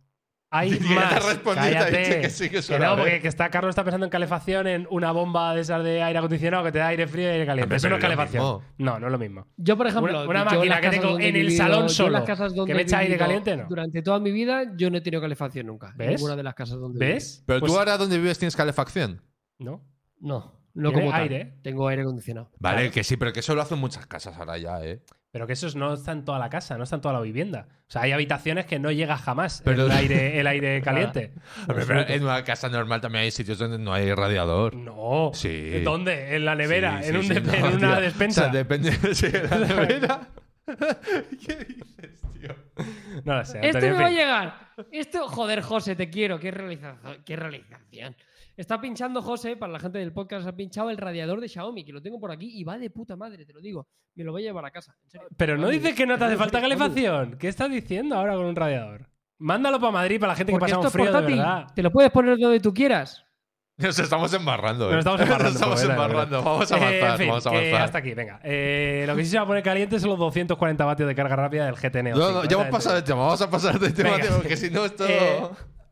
hay 0.50 0.70
más. 0.94 1.38
Cállate. 1.44 2.20
que 2.22 2.30
sí 2.30 2.48
que 2.48 2.62
suele 2.62 2.84
no, 2.87 2.96
porque 2.96 3.20
que 3.20 3.28
está, 3.28 3.50
Carlos 3.50 3.70
está 3.70 3.84
pensando 3.84 4.06
en 4.06 4.11
calefacción 4.11 4.66
en 4.66 4.87
una 4.90 5.12
bomba 5.12 5.54
de 5.54 5.61
esas 5.61 5.82
de 5.84 6.02
aire 6.02 6.18
acondicionado 6.18 6.64
que 6.64 6.72
te 6.72 6.78
da 6.78 6.88
aire 6.88 7.06
frío 7.06 7.24
y 7.28 7.32
aire 7.32 7.46
caliente. 7.46 7.76
Eso 7.76 7.88
no 7.88 7.96
es 7.96 8.00
calefacción. 8.02 8.42
mismo. 8.42 8.62
No, 8.78 8.98
no 8.98 9.06
es 9.06 9.12
lo 9.12 9.18
mismo. 9.18 9.46
Yo, 9.56 9.76
por 9.76 9.87
ejemplo, 9.87 10.28
Una- 10.28 10.44
máquina 10.44 10.80
que 10.80 10.90
tengo 10.90 11.18
en 11.18 11.37
el 11.37 11.46
vivido- 11.46 11.56
salón 11.56 11.82
en 11.84 11.88
solo, 11.90 12.11
las 12.11 12.22
casas 12.24 12.54
donde 12.54 12.72
que 12.72 12.76
me 12.76 12.82
echa 12.82 12.98
aire 12.98 13.16
caliente, 13.18 13.56
no. 13.56 13.66
Durante 13.68 14.02
toda 14.02 14.18
mi 14.20 14.30
vida 14.32 14.72
yo 14.76 14.90
no 14.90 14.98
he 14.98 15.00
tenido 15.00 15.20
calefacción 15.20 15.66
nunca. 15.66 15.88
en 15.90 15.96
¿Ves? 15.98 16.11
Ninguna 16.20 16.37
de 16.37 16.42
las 16.42 16.54
casas 16.54 16.78
donde 16.78 16.98
¿Ves? 16.98 17.42
Pero 17.46 17.61
Pues- 17.61 17.72
tú 17.72 17.78
ahora 17.78 17.96
donde 17.98 18.16
vives 18.18 18.38
tienes 18.38 18.56
calefacción. 18.56 19.22
No. 19.58 19.82
No, 20.20 20.61
no 20.74 20.92
como 20.92 21.11
tal. 21.11 21.22
aire. 21.22 21.58
Tengo 21.62 21.87
aire 21.88 22.02
acondicionado. 22.02 22.50
Vale, 22.58 22.76
Claro. 22.78 22.92
que 22.94 23.04
sí, 23.04 23.16
pero 23.16 23.32
que 23.32 23.40
eso 23.40 23.54
lo 23.54 23.62
hacen 23.62 23.78
muchas 23.78 24.06
casas 24.06 24.37
ahora 24.37 24.56
ya, 24.58 24.82
¿eh? 24.84 25.00
Pero 25.38 25.46
que 25.46 25.53
eso 25.53 25.68
no 25.79 25.94
está 25.94 26.11
en 26.11 26.24
toda 26.24 26.40
la 26.40 26.51
casa, 26.51 26.77
no 26.77 26.83
está 26.83 26.96
en 26.96 27.03
toda 27.03 27.14
la 27.14 27.20
vivienda. 27.20 27.68
O 27.87 27.90
sea, 27.92 28.03
hay 28.03 28.11
habitaciones 28.11 28.66
que 28.66 28.81
no 28.81 28.90
llega 28.90 29.16
jamás 29.16 29.62
Pero- 29.64 29.87
el, 29.87 29.90
aire, 29.92 30.40
el 30.40 30.48
aire 30.48 30.83
caliente. 30.83 31.31
Pero 31.68 32.01
en 32.09 32.24
una 32.24 32.42
casa 32.42 32.68
normal 32.68 33.01
también 33.01 33.22
hay 33.22 33.31
sitios 33.31 33.57
donde 33.59 33.79
no 33.79 33.92
hay 33.94 34.12
radiador. 34.12 34.74
No. 34.74 35.31
Sí. 35.35 35.81
¿Dónde? 35.85 36.35
En 36.35 36.44
la 36.44 36.57
nevera, 36.57 37.01
Sí, 37.05 37.11
en, 37.11 37.16
un 37.18 37.22
sí, 37.22 37.35
de- 37.35 37.40
no, 37.40 37.55
en 37.55 37.77
una 37.77 37.92
tío. 37.92 38.01
despensa. 38.01 38.40
O 38.40 38.44
sea, 38.46 38.53
depende 38.53 38.90
de 38.98 39.48
la 39.48 39.59
nevera. 39.68 40.20
¿Qué 41.46 41.55
dices? 41.64 42.17
No 43.25 43.37
lo 43.37 43.45
sé. 43.45 43.59
Esto 43.62 43.81
me 43.81 43.87
en 43.88 43.95
va 43.95 44.07
a 44.07 44.11
llegar. 44.11 44.55
Esto, 44.93 45.29
joder, 45.29 45.62
José, 45.62 45.97
te 45.97 46.09
quiero. 46.09 46.38
Qué 46.38 46.51
realización. 46.51 47.23
Qué 47.25 47.37
realización. 47.37 48.17
Está 48.57 48.81
pinchando 48.81 49.23
José, 49.23 49.57
para 49.57 49.73
la 49.73 49.79
gente 49.79 49.99
del 49.99 50.12
podcast, 50.12 50.47
ha 50.47 50.57
pinchado 50.57 50.91
el 50.91 50.97
radiador 50.97 51.41
de 51.41 51.49
Xiaomi, 51.49 51.85
que 51.85 51.93
lo 51.93 52.03
tengo 52.03 52.19
por 52.19 52.33
aquí 52.33 52.51
y 52.59 52.64
va 52.64 52.77
de 52.77 52.91
puta 52.91 53.17
madre, 53.17 53.45
te 53.45 53.53
lo 53.53 53.61
digo. 53.61 53.87
Me 54.17 54.25
lo 54.25 54.33
voy 54.33 54.43
a 54.43 54.47
llevar 54.47 54.64
a 54.64 54.71
casa. 54.71 54.97
en 55.05 55.11
serio. 55.11 55.29
Pero 55.37 55.57
no 55.57 55.69
dices 55.69 55.95
que 55.95 56.07
no 56.07 56.19
te 56.19 56.25
hace 56.25 56.37
falta 56.37 56.61
calefacción. 56.61 57.38
¿Qué 57.38 57.49
estás 57.49 57.71
diciendo 57.71 58.17
ahora 58.17 58.35
con 58.35 58.47
un 58.47 58.57
radiador? 58.57 59.09
Mándalo 59.38 59.79
para 59.79 59.93
Madrid, 59.93 60.19
para 60.19 60.33
la 60.33 60.37
gente 60.37 60.53
que 60.53 60.59
pasamos 60.59 60.87
esto 60.87 60.88
es 60.88 60.93
frío 60.93 61.07
de 61.07 61.12
portátil. 61.12 61.37
verdad. 61.37 61.67
Te 61.73 61.83
lo 61.83 61.93
puedes 61.93 62.11
poner 62.11 62.37
donde 62.37 62.59
tú 62.59 62.75
quieras. 62.75 63.25
Nos 63.87 63.99
estamos 63.99 64.33
embarrando. 64.35 64.88
¿eh? 64.91 64.93
Nos 64.95 64.99
estamos 65.01 65.21
embarrando. 65.21 65.45
Nos 65.51 65.55
estamos 65.55 65.81
pues, 65.81 65.91
embarrando. 65.91 66.43
Vamos 66.43 66.73
a 66.73 66.77
Eh, 66.77 66.81
avanzar. 66.81 67.11
en 67.12 67.19
fin, 67.19 67.29
vamos 67.29 67.47
a 67.47 67.51
avanzar. 67.51 67.83
hasta 67.83 67.99
aquí, 67.99 68.14
venga. 68.14 68.41
Eh, 68.43 69.05
lo 69.07 69.14
que 69.17 69.25
sí 69.25 69.31
se 69.31 69.37
va 69.37 69.45
a 69.45 69.47
poner 69.47 69.62
caliente 69.62 70.01
son 70.01 70.11
los 70.11 70.19
240 70.19 70.85
vatios 70.85 71.09
de 71.09 71.14
carga 71.14 71.37
rápida 71.37 71.67
del 71.67 71.77
GT 71.77 72.03
Neo. 72.03 72.17
No, 72.17 72.27
5, 72.29 72.43
no, 72.43 72.49
ya 72.49 72.57
hemos 72.57 72.69
pasado 72.69 72.97
de 72.97 73.03
tema. 73.03 73.21
Vamos 73.21 73.41
a 73.41 73.49
pasar 73.51 73.79
de 73.79 73.91
tema, 73.93 74.17
Venga. 74.17 74.37
porque 74.37 74.57
si 74.57 74.71
no 74.71 74.85
esto. 74.85 75.07
Eh, 75.09 75.41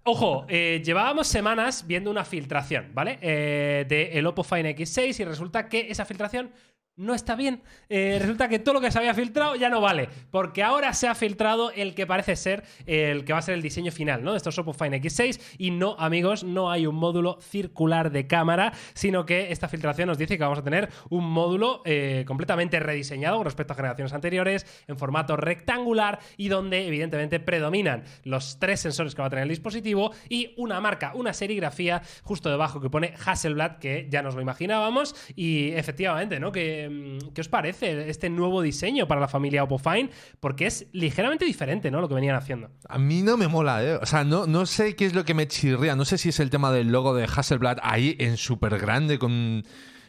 Ojo, 0.09 0.47
eh, 0.49 0.83
llevábamos 0.85 1.27
semanas 1.27 1.85
viendo 1.85 2.13
una 2.13 2.25
filtración, 2.25 2.91
¿vale? 2.95 3.19
Eh, 3.23 3.87
de 3.89 4.11
el 4.19 4.27
Oppo 4.29 4.45
Find 4.45 4.67
X6 4.67 5.19
y 5.21 5.25
resulta 5.25 5.69
que 5.69 5.91
esa 5.91 6.05
filtración 6.05 6.53
no 6.97 7.15
está 7.15 7.37
bien. 7.37 7.63
Eh, 7.89 8.19
resulta 8.21 8.49
que 8.49 8.59
todo 8.59 8.75
lo 8.75 8.81
que 8.81 8.91
se 8.91 8.99
había 8.99 9.15
filtrado 9.15 9.55
ya 9.55 9.69
no 9.69 9.81
vale, 9.81 10.09
porque 10.31 10.63
ahora 10.63 10.93
se 10.95 11.09
ha 11.09 11.15
filtrado 11.15 11.71
el 11.71 11.95
que 11.95 12.07
parece 12.07 12.37
ser 12.37 12.65
el 12.87 13.25
que 13.25 13.33
va 13.33 13.39
a 13.39 13.43
ser 13.43 13.55
el 13.55 13.63
diseño 13.63 13.93
final, 13.93 14.25
¿no? 14.25 14.33
De 14.33 14.39
estos 14.39 14.57
Find 14.57 14.95
X6 14.95 15.41
y 15.59 15.71
no, 15.71 15.97
amigos, 15.99 16.45
no 16.45 16.71
hay 16.71 16.87
un 16.87 16.97
módulo 16.97 17.39
circular 17.41 18.11
de 18.11 18.27
cámara, 18.27 18.73
sino 18.95 19.27
que 19.27 19.53
esta 19.53 19.69
filtración 19.69 20.09
nos 20.09 20.19
dice 20.19 20.37
que 20.37 20.43
vamos 20.43 20.59
a 20.59 20.65
tener 20.65 20.89
un 21.11 21.29
módulo 21.31 21.83
eh, 21.85 22.25
completamente 22.27 22.81
rediseñado 22.81 23.37
con 23.37 23.45
respecto 23.45 23.73
a 23.73 23.77
generaciones 23.77 24.13
anteriores, 24.13 24.67
en 24.89 24.99
formato 24.99 25.37
rectangular 25.37 26.19
y 26.37 26.49
donde 26.49 26.87
evidentemente 26.87 27.41
predominan 27.41 28.05
los 28.25 28.59
tres 28.59 28.81
sensores 28.81 29.15
que 29.15 29.23
va 29.23 29.27
a 29.27 29.31
tener 29.31 29.45
el 29.45 29.51
dispositivo 29.51 30.13
y 30.29 30.55
una 30.57 30.81
marca, 30.81 31.13
una 31.15 31.33
serigrafía 31.33 32.03
justo 32.23 32.51
debajo 32.51 32.81
que 32.81 32.91
pone 32.91 33.15
Hasselblad, 33.25 33.79
que 33.79 34.07
ya 34.11 34.23
nos 34.23 34.35
lo 34.35 34.41
imaginábamos 34.41 35.15
y 35.35 35.73
efectivamente, 35.73 36.41
¿no? 36.41 36.53
¿Qué, 36.53 36.86
mm, 36.89 37.33
¿qué 37.35 37.41
os 37.41 37.49
parece 37.49 38.09
este 38.09 38.31
nuevo 38.31 38.63
diseño 38.63 39.07
para 39.07 39.21
la 39.21 39.29
familia 39.29 39.65
Oppo 39.65 39.79
Find? 39.79 40.11
Porque 40.41 40.67
es 40.67 40.87
ligeramente 40.93 41.45
diferente, 41.45 41.91
¿no? 41.91 42.01
Lo 42.01 42.09
que 42.09 42.15
venían 42.15 42.37
haciendo. 42.37 42.71
A 42.89 42.99
mí 42.99 43.23
no 43.23 43.37
me 43.37 43.49
mola, 43.49 43.85
¿eh? 43.85 43.97
O 43.97 44.07
sea, 44.07 44.25
no, 44.25 44.47
no 44.47 44.67
sé 44.67 44.97
qué 44.97 45.07
es 45.07 45.15
lo 45.15 45.25
que 45.25 45.35
me 45.35 45.49
chirría. 45.49 45.97
No 45.97 46.05
sé 46.05 46.19
si 46.19 46.31
es 46.31 46.41
el 46.41 46.51
tema 46.51 46.73
del 46.73 46.89
logo 46.89 47.15
de 47.15 47.25
Hasselblad 47.25 47.79
ahí 47.83 48.17
en 48.19 48.37
súper 48.37 48.79
grande 48.79 49.19
con, 49.19 49.65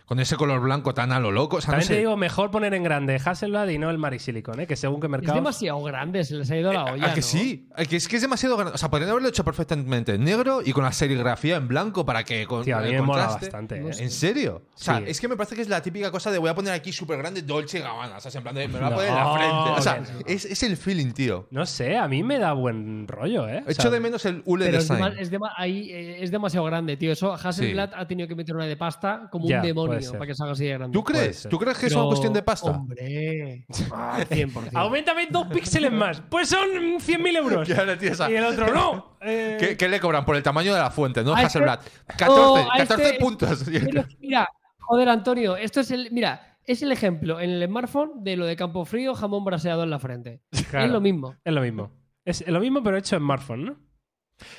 con 0.07 0.19
ese 0.21 0.37
color 0.37 0.61
blanco 0.61 0.93
tan 0.93 1.11
a 1.11 1.19
lo 1.19 1.31
loco. 1.31 1.57
O 1.57 1.61
sea, 1.61 1.67
no 1.67 1.71
También 1.73 1.87
te 1.89 1.93
sé. 1.95 1.99
digo, 1.99 2.15
mejor 2.17 2.49
poner 2.49 2.73
en 2.73 2.81
grande 2.81 3.21
Hasselblad 3.23 3.67
y 3.67 3.77
no 3.77 3.89
el 3.89 3.97
Marisilicon, 3.97 4.61
¿eh? 4.61 4.65
que 4.65 4.75
según 4.77 5.01
qué 5.01 5.07
Es 5.07 5.11
mercado. 5.11 5.35
demasiado 5.35 5.83
grande, 5.83 6.23
se 6.23 6.35
les 6.35 6.49
ha 6.49 6.55
ido 6.57 6.71
la 6.71 6.81
¿A 6.81 6.93
olla. 6.93 7.13
que 7.13 7.19
¿no? 7.19 7.27
sí? 7.27 7.67
¿A 7.75 7.83
que 7.83 7.97
es 7.97 8.07
que 8.07 8.15
es 8.15 8.21
demasiado 8.21 8.55
grande. 8.55 8.73
O 8.73 8.77
sea, 8.77 8.89
podrían 8.89 9.11
haberlo 9.11 9.27
hecho 9.27 9.43
perfectamente 9.43 10.15
en 10.15 10.23
negro 10.23 10.61
y 10.65 10.71
con 10.71 10.83
la 10.85 10.93
serigrafía 10.93 11.57
en 11.57 11.67
blanco 11.67 12.05
para 12.05 12.23
que 12.23 12.45
con 12.47 12.63
Tío, 12.63 12.77
a 12.77 12.81
mí 12.81 12.91
me 12.91 13.01
mola 13.01 13.27
bastante. 13.27 13.79
No 13.81 13.89
¿eh? 13.89 13.95
¿En 13.99 14.09
serio? 14.09 14.63
O 14.73 14.77
sea, 14.79 14.99
Sí. 14.99 15.03
es 15.07 15.19
que 15.19 15.27
me 15.27 15.35
parece 15.35 15.55
que 15.55 15.61
es 15.61 15.67
la 15.69 15.81
típica 15.81 16.09
cosa 16.09 16.31
de 16.31 16.37
voy 16.37 16.49
a 16.49 16.55
poner 16.55 16.71
aquí 16.73 16.93
súper 16.93 17.17
grande 17.17 17.41
Dolce 17.41 17.79
Gabbana. 17.81 18.17
O 18.17 18.21
sea, 18.21 18.31
en 18.33 18.43
plan 18.43 18.55
de 18.55 18.67
me 18.69 18.79
lo 18.79 18.91
voy 18.91 19.05
a 19.05 19.23
No, 19.23 19.31
poner 19.33 19.49
en 19.49 19.55
la 19.55 19.63
frente. 19.63 19.79
O 19.79 19.81
sea, 19.81 19.97
no. 19.99 20.19
es, 20.25 20.45
es 20.45 20.63
el 20.63 20.77
feeling, 20.77 21.11
tío. 21.11 21.47
No 21.51 21.65
sé, 21.65 21.97
a 21.97 22.07
mí 22.07 22.23
me 22.23 22.39
da 22.39 22.53
buen 22.53 23.07
rollo, 23.09 23.47
¿eh? 23.49 23.61
O 23.67 23.69
Echo 23.69 23.91
de 23.91 23.99
menos 23.99 24.23
el 24.25 24.41
Ule 24.45 24.67
Pero 24.67 24.77
es, 24.77 24.87
Design. 24.87 25.03
dema- 25.13 25.19
es 25.19 25.31
dema- 25.31 25.51
ahí, 25.57 25.89
eh, 25.91 26.23
es 26.23 26.31
demasiado 26.31 26.65
grande, 26.65 26.95
tío. 26.95 27.11
Eso 27.11 27.33
Hasselblad 27.33 27.91
ha 27.93 28.07
tenido 28.07 28.27
que 28.29 28.35
meter 28.35 28.55
una 28.55 28.65
de 28.65 28.77
pasta 28.77 29.27
como 29.31 29.47
Ya, 29.49 29.57
un 29.57 29.63
puede 29.97 30.05
demonio 30.05 30.09
ser. 30.09 30.19
para 30.19 30.27
que 30.27 30.35
salga 30.35 30.53
así 30.53 30.65
de 30.65 30.73
grande. 30.73 30.93
¿Tú 30.93 31.03
crees? 31.03 31.47
¿Tú 31.49 31.57
crees 31.59 31.77
que 31.77 31.85
es 31.87 31.91
Pero, 31.93 32.01
una 32.01 32.09
cuestión 32.09 32.33
de 32.33 32.43
pasta? 32.43 32.71
Hombre. 32.71 33.65
Ah, 33.91 34.19
100%. 34.29 34.69
Aumentame 34.75 35.27
dos 35.29 35.47
píxeles 35.47 35.91
más. 35.91 36.21
Pues 36.29 36.49
son 36.49 36.67
100.000 36.99 37.37
euros. 37.37 37.67
Y 38.29 38.35
el 38.35 38.43
otro, 38.45 38.73
no. 38.73 39.17
Eh, 39.21 39.57
¿Qué, 39.59 39.77
qué 39.77 39.89
le 39.89 39.99
cobran? 39.99 40.23
Por 40.25 40.35
el 40.35 40.43
tamaño 40.43 40.73
de 40.75 40.79
la 40.79 40.91
fuente, 40.91 41.23
¿no? 41.23 41.31
A 41.33 41.41
este- 41.41 41.47
Hasselblad. 41.47 41.79
14, 42.17 42.29
No, 42.29 42.71
a 42.71 42.77
14 42.77 43.03
este- 43.07 43.19
puntos. 43.19 43.63
Pero, 43.65 44.05
mira, 44.19 44.47
joder, 44.79 45.09
Antonio, 45.09 45.57
esto 45.57 45.79
es 45.81 45.89
el. 45.91 46.09
Mira, 46.11 46.57
es 46.63 46.83
el 46.83 46.91
ejemplo 46.91 47.39
en 47.39 47.49
el 47.49 47.65
smartphone 47.67 48.11
de 48.23 48.37
lo 48.37 48.45
de 48.45 48.55
campo 48.55 48.85
frío, 48.85 49.15
jamón 49.15 49.43
braseado 49.43 49.83
en 49.83 49.89
la 49.89 49.97
frente. 49.99 50.41
claro, 50.69 50.85
Es 50.85 50.91
lo 50.91 51.01
mismo. 51.01 51.35
Es 51.43 51.51
lo 51.53 51.61
mismo. 51.61 51.91
Es 52.25 52.47
lo 52.47 52.59
mismo, 52.59 52.83
pero 52.83 52.95
hecho 52.97 53.15
en 53.15 53.21
smartphone, 53.23 53.65
¿no? 53.65 53.77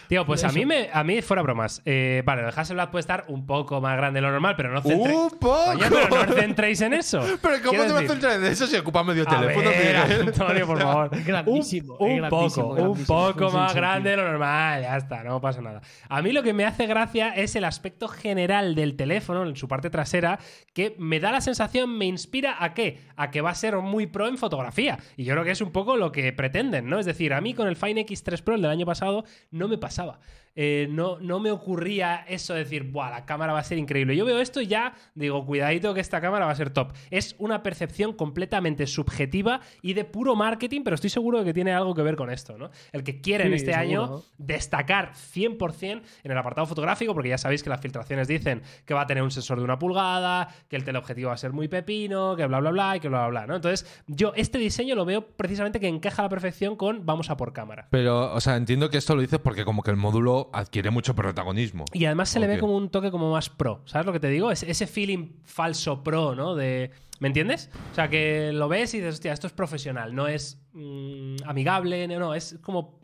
Tío, 0.09 0.27
pues 0.27 0.43
a 0.45 0.49
mí, 0.51 0.67
me, 0.67 0.89
a 0.93 1.05
mí 1.05 1.23
fuera 1.23 1.43
bromas. 1.43 1.83
Eh, 1.85 2.23
vale, 2.25 2.43
el 2.43 2.49
Hasselblad 2.49 2.91
puede 2.91 3.01
estar 3.01 3.25
un 3.29 3.47
poco 3.47 3.81
más 3.81 3.97
grande 3.97 4.19
de 4.19 4.23
lo 4.27 4.33
normal, 4.33 4.55
pero 4.57 4.71
no 4.73 4.83
centréis. 4.83 5.17
¡Un 5.17 5.31
poco! 5.39 5.73
Pero 5.79 6.09
no 6.09 6.21
os 6.33 6.35
centréis 6.35 6.81
en 6.81 6.95
eso. 6.95 7.21
Pero 7.43 7.57
¿cómo 7.59 7.71
Quiero 7.71 7.85
te 7.87 7.93
vas 7.93 7.99
a 7.99 8.01
decir- 8.03 8.11
centrar 8.11 8.33
en 8.41 8.45
eso 8.47 8.67
si 8.67 8.77
ocupa 8.77 9.05
medio 9.05 9.23
A 9.29 9.39
teléfono? 9.41 9.71
ver, 9.71 10.07
tío? 10.07 10.21
Antonio, 10.45 10.67
por 10.67 10.79
favor. 10.83 11.11
Es 11.15 11.25
grandísimo, 11.27 11.97
Un, 11.99 12.09
es 12.11 12.15
un 12.15 12.19
grandísimo, 12.29 12.69
poco, 12.69 12.83
un 12.83 12.89
grandísimo, 12.93 13.07
poco 13.19 13.45
más 13.45 13.73
sentido. 13.73 13.75
grande 13.75 14.11
de 14.11 14.17
lo 14.17 14.25
normal. 14.25 14.83
Ya 14.83 14.97
está, 14.97 15.23
no 15.23 15.41
pasa 15.41 15.61
nada. 15.63 15.81
A 16.09 16.23
mí 16.23 16.33
lo 16.33 16.43
que 16.43 16.53
me 16.53 16.65
hace 16.65 16.87
gracia 16.87 17.31
es 17.31 17.55
el 17.55 17.65
aspecto 17.65 18.09
general 18.09 18.75
del 18.75 18.97
teléfono, 18.97 19.45
en 19.47 19.55
su 19.57 19.69
parte 19.69 19.91
trasera, 19.91 20.39
que 20.75 20.97
me 20.99 21.21
da 21.21 21.31
la 21.31 21.41
sensación, 21.41 21.97
me 21.97 22.07
inspira 22.07 22.57
a 22.59 22.75
qué? 22.75 22.99
A 23.17 23.31
que 23.31 23.41
va 23.43 23.51
a 23.51 23.55
ser 23.55 23.77
muy 23.77 24.07
pro 24.07 24.27
en 24.27 24.39
fotografía. 24.39 24.99
Y 25.17 25.25
yo 25.25 25.35
creo 25.35 25.45
que 25.45 25.53
es 25.53 25.61
un 25.61 25.71
poco 25.71 25.97
lo 25.97 26.11
que 26.11 26.33
pretenden, 26.33 26.89
¿no? 26.89 26.99
Es 26.99 27.07
decir, 27.07 27.33
a 27.33 27.41
mí 27.41 27.55
con 27.55 27.69
el 27.69 27.77
Fine 27.77 28.05
X3 28.07 28.43
Pro, 28.43 28.55
el 28.57 28.63
del 28.63 28.71
año 28.71 28.87
pasado, 28.87 29.25
no 29.51 29.68
me 29.69 29.79
pasaba. 29.79 30.19
Eh, 30.61 30.89
no, 30.91 31.21
no 31.21 31.39
me 31.39 31.53
ocurría 31.53 32.25
eso 32.27 32.53
de 32.53 32.65
decir, 32.65 32.83
Buah, 32.91 33.11
la 33.11 33.25
cámara 33.25 33.53
va 33.53 33.61
a 33.61 33.65
ser 33.65 33.79
increíble. 33.79 34.17
Yo 34.17 34.25
veo 34.25 34.41
esto 34.41 34.61
y 34.61 34.67
ya 34.67 34.93
digo, 35.15 35.47
cuidadito 35.47 35.95
que 35.95 36.01
esta 36.01 36.21
cámara 36.21 36.47
va 36.47 36.51
a 36.51 36.57
ser 36.57 36.71
top. 36.71 36.95
Es 37.13 37.37
una 37.39 37.63
percepción 37.63 38.13
completamente 38.13 38.89
subjetiva 38.89 39.61
y 39.83 39.93
de 39.93 40.05
puro 40.05 40.35
marketing, 40.35 40.81
pero 40.83 40.97
estoy 40.97 41.11
seguro 41.11 41.39
de 41.39 41.45
que 41.45 41.55
tiene 41.55 41.73
algo 41.73 41.95
que 41.95 42.03
ver 42.03 42.17
con 42.17 42.29
esto, 42.29 42.59
¿no? 42.59 42.71
El 42.91 43.05
que 43.05 43.21
quieren 43.21 43.51
Sí, 43.51 43.55
este 43.55 43.73
seguro, 43.73 43.81
año 43.81 44.07
¿no? 44.09 44.23
destacar 44.37 45.13
100% 45.13 46.03
en 46.25 46.31
el 46.33 46.37
apartado 46.37 46.67
fotográfico, 46.67 47.15
porque 47.15 47.29
ya 47.29 47.39
sabéis 47.39 47.63
que 47.63 47.71
las 47.71 47.81
filtraciones 47.81 48.27
dicen 48.27 48.63
que 48.85 48.95
va 48.95 49.03
a 49.03 49.07
tener 49.07 49.23
un 49.23 49.31
sensor 49.31 49.59
de 49.59 49.65
una 49.65 49.79
pulgada, 49.79 50.49
que 50.69 50.75
el 50.75 50.83
teleobjetivo 50.83 51.29
va 51.29 51.35
a 51.35 51.39
ser 51.39 51.53
muy 51.53 51.69
pepino, 51.69 52.35
que 52.35 52.47
bla, 52.47 52.59
bla, 52.59 52.71
bla, 52.73 52.97
y 52.97 53.01
que 53.01 53.09
bla, 53.09 53.21
bla, 53.21 53.29
bla, 53.29 53.47
¿no? 53.47 53.55
Entonces, 53.55 53.87
yo 54.09 54.33
este 54.35 54.59
diseño 54.59 54.97
lo 54.97 55.05
veo 55.05 55.25
precisamente 55.25 55.79
que 55.79 55.87
encaja 55.87 56.23
a 56.23 56.25
la 56.25 56.29
perfección 56.29 56.75
con 56.75 57.07
vamos 57.07 57.31
a 57.31 57.37
por 57.37 57.53
cámara. 57.53 57.87
Pero, 57.91 58.35
o 58.35 58.41
sea, 58.41 58.57
entiendo 58.57 58.91
que 58.91 58.99
esto 58.99 59.15
lo 59.15 59.21
dices 59.21 59.39
porque 59.39 59.65
como 59.65 59.85
que 59.85 59.93
el 59.93 59.97
módulo 59.97 60.48
adquiere 60.53 60.91
mucho 60.91 61.15
protagonismo. 61.15 61.85
Y 61.93 62.05
además 62.05 62.29
se 62.29 62.41
le 62.41 62.47
ve 62.47 62.59
como 62.59 62.77
un 62.77 62.91
toque 62.91 63.11
como 63.11 63.31
más 63.33 63.49
pro. 63.49 63.83
¿Sabes 63.87 64.07
lo 64.07 64.13
que 64.13 64.21
te 64.21 64.29
digo? 64.29 64.51
Es, 64.51 64.63
ese 64.63 64.87
feeling 64.87 65.33
falso 65.45 66.03
pro, 66.03 66.35
¿no? 66.35 66.55
De. 66.55 66.91
¿Me 67.21 67.27
entiendes? 67.29 67.69
O 67.91 67.95
sea, 67.95 68.09
que 68.09 68.53
lo 68.53 68.69
ves 68.69 68.95
y 68.95 68.99
dices, 68.99 69.15
hostia, 69.15 69.33
esto 69.33 69.49
es 69.49 69.53
profesional, 69.53 70.15
no 70.15 70.29
es 70.29 70.63
mm, 70.73 71.37
amigable, 71.47 72.07
no, 72.07 72.21
no, 72.21 72.35
es 72.35 72.59
como 72.63 72.98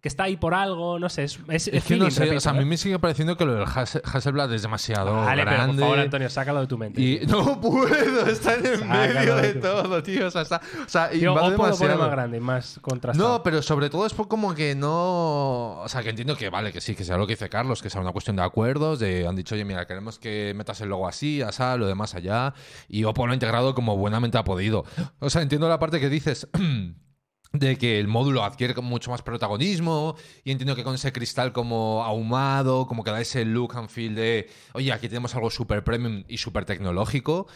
que 0.00 0.08
está 0.08 0.24
ahí 0.24 0.36
por 0.36 0.54
algo, 0.54 0.98
no 0.98 1.08
sé, 1.08 1.24
es, 1.24 1.38
es, 1.48 1.68
Es 1.68 1.84
que 1.84 1.96
no 1.96 2.10
sé, 2.10 2.36
o 2.36 2.40
sea, 2.40 2.52
a 2.52 2.54
mí 2.54 2.64
me 2.64 2.76
sigue 2.76 2.98
pareciendo 2.98 3.36
que 3.36 3.44
lo 3.44 3.54
del 3.54 3.64
Hasse- 3.64 4.00
Hasselblad 4.04 4.52
es 4.52 4.62
demasiado 4.62 5.12
Vale, 5.16 5.42
pero 5.42 5.56
grande. 5.56 5.72
por 5.74 5.80
favor, 5.82 5.98
Antonio, 5.98 6.30
sácalo 6.30 6.60
de 6.60 6.66
tu 6.68 6.78
mente. 6.78 7.00
Y 7.00 7.20
no 7.26 7.60
puedo, 7.60 8.26
está 8.26 8.54
en 8.54 8.66
el 8.66 8.84
medio 8.84 9.36
de 9.36 9.54
todo, 9.54 10.02
tío. 10.02 10.26
O 10.28 10.30
sea, 10.30 10.42
está, 10.42 10.60
o 10.84 10.88
sea 10.88 11.10
Tío, 11.10 11.34
pone 11.34 11.50
demasiado. 11.50 11.98
más 11.98 12.10
grande 12.10 12.36
y 12.36 12.40
más 12.40 12.78
contrastado. 12.82 13.28
No, 13.38 13.42
pero 13.42 13.62
sobre 13.62 13.90
todo 13.90 14.06
es 14.06 14.14
como 14.14 14.54
que 14.54 14.74
no. 14.74 15.80
O 15.80 15.88
sea, 15.88 16.02
que 16.02 16.10
entiendo 16.10 16.36
que 16.36 16.50
vale, 16.50 16.72
que 16.72 16.80
sí, 16.80 16.94
que 16.94 17.04
sea 17.04 17.16
lo 17.16 17.26
que 17.26 17.32
dice 17.32 17.48
Carlos, 17.48 17.82
que 17.82 17.90
sea 17.90 18.00
una 18.00 18.12
cuestión 18.12 18.36
de 18.36 18.42
acuerdos. 18.42 18.98
De, 18.98 19.26
han 19.26 19.34
dicho, 19.34 19.54
oye, 19.54 19.64
mira, 19.64 19.86
queremos 19.86 20.18
que 20.18 20.52
metas 20.54 20.80
el 20.82 20.88
logo 20.88 21.08
así, 21.08 21.42
asá, 21.42 21.76
lo 21.76 21.86
demás 21.86 22.14
allá. 22.14 22.54
Y 22.88 23.04
Oppo 23.04 23.26
lo 23.26 23.32
ha 23.32 23.34
integrado 23.34 23.74
como 23.74 23.96
buenamente 23.96 24.38
ha 24.38 24.44
podido. 24.44 24.84
O 25.18 25.30
sea, 25.30 25.42
entiendo 25.42 25.68
la 25.68 25.78
parte 25.78 25.98
que 26.00 26.08
dices. 26.08 26.46
De 27.52 27.76
que 27.78 27.98
el 27.98 28.08
módulo 28.08 28.44
adquiere 28.44 28.74
mucho 28.82 29.10
más 29.10 29.22
protagonismo. 29.22 30.16
Y 30.44 30.52
entiendo 30.52 30.76
que 30.76 30.84
con 30.84 30.94
ese 30.94 31.12
cristal 31.12 31.52
como 31.52 32.04
ahumado, 32.04 32.86
como 32.86 33.04
que 33.04 33.10
da 33.10 33.20
ese 33.20 33.44
look 33.44 33.76
and 33.76 33.88
feel 33.88 34.14
de. 34.14 34.48
Oye, 34.74 34.92
aquí 34.92 35.08
tenemos 35.08 35.34
algo 35.34 35.50
súper 35.50 35.84
premium 35.84 36.24
y 36.28 36.38
súper 36.38 36.64
tecnológico. 36.64 37.46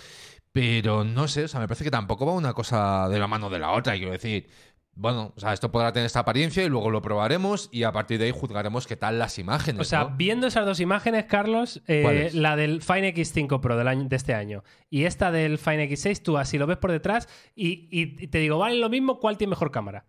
Pero 0.53 1.05
no 1.05 1.29
sé, 1.29 1.45
o 1.45 1.49
sea, 1.49 1.61
me 1.61 1.69
parece 1.69 1.85
que 1.85 1.91
tampoco 1.93 2.27
va 2.27 2.33
una 2.33 2.55
cosa 2.55 3.09
de 3.09 3.19
la 3.21 3.29
mano 3.29 3.51
de 3.51 3.61
la 3.61 3.71
otra. 3.73 3.95
Quiero 3.97 4.13
decir, 4.13 4.49
bueno, 4.95 5.33
o 5.37 5.41
sea, 5.41 5.53
esto 5.53 5.71
podrá 5.73 5.93
tener 5.93 6.07
esta 6.07 6.21
apariencia 6.21 6.63
y 6.65 6.69
luego 6.69 6.91
lo 6.91 7.01
probaremos 7.01 7.69
y 7.73 7.85
a 7.85 7.93
partir 7.93 8.19
de 8.19 8.27
ahí 8.27 8.31
juzgaremos 8.33 8.87
qué 8.87 8.97
tal 8.97 9.19
las 9.19 9.39
imágenes. 9.39 9.81
O 9.81 9.85
sea, 9.85 10.05
¿no? 10.05 10.17
viendo 10.17 10.47
esas 10.47 10.67
dos 10.67 10.79
imágenes, 10.81 11.25
Carlos, 11.25 11.83
eh, 11.87 12.31
la 12.35 12.57
del 12.57 12.83
Fine 12.83 13.15
X5 13.15 13.61
Pro 13.61 13.77
del 13.77 13.89
año, 13.89 14.05
de 14.09 14.17
este 14.17 14.35
año 14.35 14.63
y 14.91 15.05
esta 15.05 15.31
del 15.33 15.57
Fine 15.59 15.89
X6, 15.89 16.23
tú 16.23 16.37
así 16.37 16.59
lo 16.59 16.67
ves 16.67 16.77
por 16.79 16.91
detrás 16.93 17.29
y, 17.55 17.89
y- 17.91 18.23
y 18.25 18.27
te 18.29 18.39
digo, 18.39 18.59
vale 18.59 18.79
lo 18.79 18.91
mismo, 18.91 19.19
¿cuál 19.21 19.39
tiene 19.39 19.51
mejor 19.51 19.71
cámara? 19.71 20.07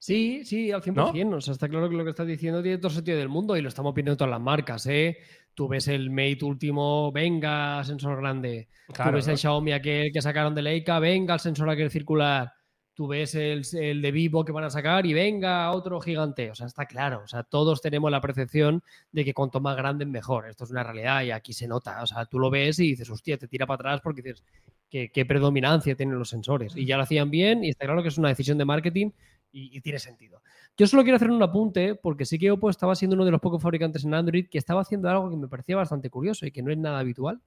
Sí, 0.00 0.44
sí, 0.44 0.70
al 0.70 0.80
100%. 0.82 1.34
O 1.36 1.40
sea, 1.40 1.52
está 1.52 1.68
claro 1.68 1.88
que 1.90 1.96
lo 1.96 2.04
que 2.04 2.10
estás 2.10 2.26
diciendo 2.26 2.62
tiene 2.62 2.78
todo 2.78 2.90
sentido 2.90 3.18
del 3.18 3.28
mundo 3.28 3.56
y 3.56 3.62
lo 3.62 3.68
estamos 3.68 3.92
viendo 3.94 4.12
en 4.12 4.18
todas 4.18 4.30
las 4.30 4.40
marcas, 4.40 4.86
¿eh? 4.86 5.18
Tú 5.54 5.66
ves 5.66 5.88
el 5.88 6.10
Mate 6.10 6.44
último, 6.44 7.10
venga, 7.10 7.82
sensor 7.82 8.18
grande. 8.20 8.68
Claro, 8.92 9.10
Tú 9.10 9.16
ves 9.16 9.26
¿no? 9.26 9.32
el 9.32 9.38
Xiaomi 9.38 9.72
aquel 9.72 10.12
que 10.12 10.22
sacaron 10.22 10.54
de 10.54 10.62
Leica, 10.62 11.00
venga, 11.00 11.34
el 11.34 11.40
sensor 11.40 11.68
aquel 11.68 11.90
circular. 11.90 12.52
Tú 12.98 13.06
ves 13.06 13.36
el, 13.36 13.62
el 13.74 14.02
de 14.02 14.10
Vivo 14.10 14.44
que 14.44 14.50
van 14.50 14.64
a 14.64 14.70
sacar 14.70 15.06
y 15.06 15.14
venga, 15.14 15.70
otro 15.70 16.00
gigante. 16.00 16.50
O 16.50 16.56
sea, 16.56 16.66
está 16.66 16.84
claro. 16.84 17.20
O 17.22 17.28
sea, 17.28 17.44
todos 17.44 17.80
tenemos 17.80 18.10
la 18.10 18.20
percepción 18.20 18.82
de 19.12 19.24
que 19.24 19.32
cuanto 19.32 19.60
más 19.60 19.76
grande 19.76 20.04
mejor. 20.04 20.48
Esto 20.48 20.64
es 20.64 20.72
una 20.72 20.82
realidad 20.82 21.22
y 21.22 21.30
aquí 21.30 21.52
se 21.52 21.68
nota. 21.68 22.02
O 22.02 22.08
sea, 22.08 22.26
tú 22.26 22.40
lo 22.40 22.50
ves 22.50 22.80
y 22.80 22.88
dices, 22.88 23.08
hostia, 23.08 23.38
te 23.38 23.46
tira 23.46 23.66
para 23.66 23.76
atrás 23.76 24.00
porque 24.02 24.20
dices, 24.20 24.42
qué, 24.90 25.12
qué 25.12 25.24
predominancia 25.24 25.94
tienen 25.94 26.18
los 26.18 26.28
sensores. 26.28 26.74
Y 26.74 26.86
ya 26.86 26.96
lo 26.96 27.04
hacían 27.04 27.30
bien 27.30 27.62
y 27.62 27.68
está 27.68 27.86
claro 27.86 28.02
que 28.02 28.08
es 28.08 28.18
una 28.18 28.30
decisión 28.30 28.58
de 28.58 28.64
marketing 28.64 29.12
y, 29.52 29.76
y 29.76 29.80
tiene 29.80 30.00
sentido. 30.00 30.42
Yo 30.76 30.88
solo 30.88 31.04
quiero 31.04 31.18
hacer 31.18 31.30
un 31.30 31.40
apunte 31.40 31.94
porque 31.94 32.24
sí 32.24 32.36
que 32.36 32.50
Oppo 32.50 32.68
estaba 32.68 32.96
siendo 32.96 33.14
uno 33.14 33.24
de 33.24 33.30
los 33.30 33.40
pocos 33.40 33.62
fabricantes 33.62 34.04
en 34.04 34.12
Android 34.12 34.48
que 34.50 34.58
estaba 34.58 34.80
haciendo 34.80 35.08
algo 35.08 35.30
que 35.30 35.36
me 35.36 35.46
parecía 35.46 35.76
bastante 35.76 36.10
curioso 36.10 36.46
y 36.46 36.50
que 36.50 36.62
no 36.64 36.72
es 36.72 36.78
nada 36.78 36.98
habitual. 36.98 37.40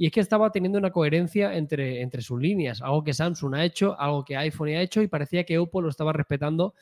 Y 0.00 0.06
es 0.06 0.12
que 0.12 0.20
estaba 0.20 0.50
teniendo 0.52 0.78
una 0.78 0.92
coherencia 0.92 1.54
entre, 1.56 2.00
entre 2.02 2.22
sus 2.22 2.40
líneas, 2.40 2.80
algo 2.80 3.02
que 3.02 3.12
Samsung 3.12 3.56
ha 3.56 3.64
hecho, 3.64 3.98
algo 4.00 4.24
que 4.24 4.36
iPhone 4.36 4.68
ha 4.68 4.80
hecho 4.80 5.02
y 5.02 5.08
parecía 5.08 5.44
que 5.44 5.58
Oppo 5.58 5.82
lo 5.82 5.88
estaba 5.88 6.12
respetando 6.12 6.72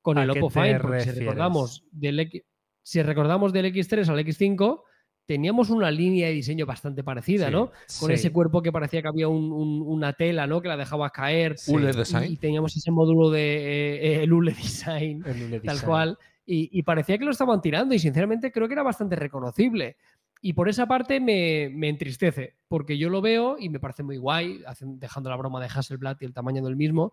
con 0.00 0.16
¿A 0.18 0.22
el 0.22 0.30
Oppo 0.30 0.48
Find. 0.50 0.80
Porque 0.80 1.00
si 1.00 1.10
recordamos, 1.10 1.84
del 1.90 2.20
X, 2.20 2.42
si 2.82 3.02
recordamos 3.02 3.52
del 3.52 3.66
X3 3.66 4.08
al 4.08 4.20
X5, 4.20 4.82
teníamos 5.26 5.70
una 5.70 5.90
línea 5.90 6.28
de 6.28 6.32
diseño 6.34 6.64
bastante 6.64 7.02
parecida, 7.04 7.46
Sí, 7.46 7.52
¿no? 7.52 7.66
Con 7.98 8.08
Sí. 8.08 8.12
ese 8.14 8.32
cuerpo 8.32 8.62
que 8.62 8.72
parecía 8.72 9.02
que 9.02 9.08
había 9.08 9.28
un- 9.28 9.52
un- 9.52 9.82
una 9.82 10.12
tela, 10.12 10.46
¿no? 10.46 10.60
Que 10.62 10.68
la 10.68 10.76
dejabas 10.76 11.10
caer. 11.12 11.56
Y- 11.66 11.76
Design. 11.76 12.32
Y 12.32 12.36
teníamos 12.36 12.76
ese 12.76 12.90
módulo 12.90 13.30
de 13.30 13.96
eh, 14.18 14.22
el 14.22 14.32
Hule 14.32 14.52
Design, 14.54 15.22
El 15.26 15.40
Lule 15.40 15.60
tal 15.60 15.74
Design. 15.74 15.88
cual. 15.88 16.18
Y, 16.46 16.68
y 16.76 16.82
parecía 16.82 17.16
que 17.18 17.24
lo 17.24 17.30
estaban 17.32 17.60
tirando 17.60 17.94
y 17.94 17.98
sinceramente 18.00 18.50
creo 18.50 18.66
que 18.66 18.74
era 18.74 18.82
bastante 18.82 19.14
reconocible. 19.16 19.96
Y 20.40 20.54
por 20.54 20.68
esa 20.68 20.86
parte 20.86 21.20
me, 21.20 21.70
me 21.70 21.88
entristece, 21.88 22.56
porque 22.66 22.96
yo 22.96 23.10
lo 23.10 23.20
veo 23.20 23.56
y 23.58 23.68
me 23.68 23.78
parece 23.78 24.02
muy 24.02 24.16
guay, 24.16 24.62
dejando 24.80 25.28
la 25.28 25.36
broma 25.36 25.60
de 25.60 25.66
Hasselblad 25.66 26.16
y 26.20 26.24
el 26.24 26.32
tamaño 26.32 26.62
del 26.62 26.76
mismo, 26.76 27.12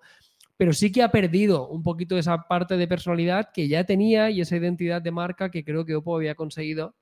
pero 0.57 0.73
sí 0.73 0.91
que 0.91 1.03
ha 1.03 1.11
perdido 1.11 1.67
un 1.67 1.83
poquito 1.83 2.17
esa 2.17 2.47
parte 2.47 2.77
de 2.77 2.87
personalidad 2.87 3.51
que 3.53 3.67
ya 3.67 3.83
tenía 3.83 4.29
y 4.31 4.41
esa 4.41 4.57
identidad 4.57 5.01
de 5.01 5.11
marca 5.11 5.51
que 5.51 5.63
creo 5.63 5.85
que 5.85 5.95
Oppo 5.95 6.15
había 6.15 6.35
conseguido 6.35 6.95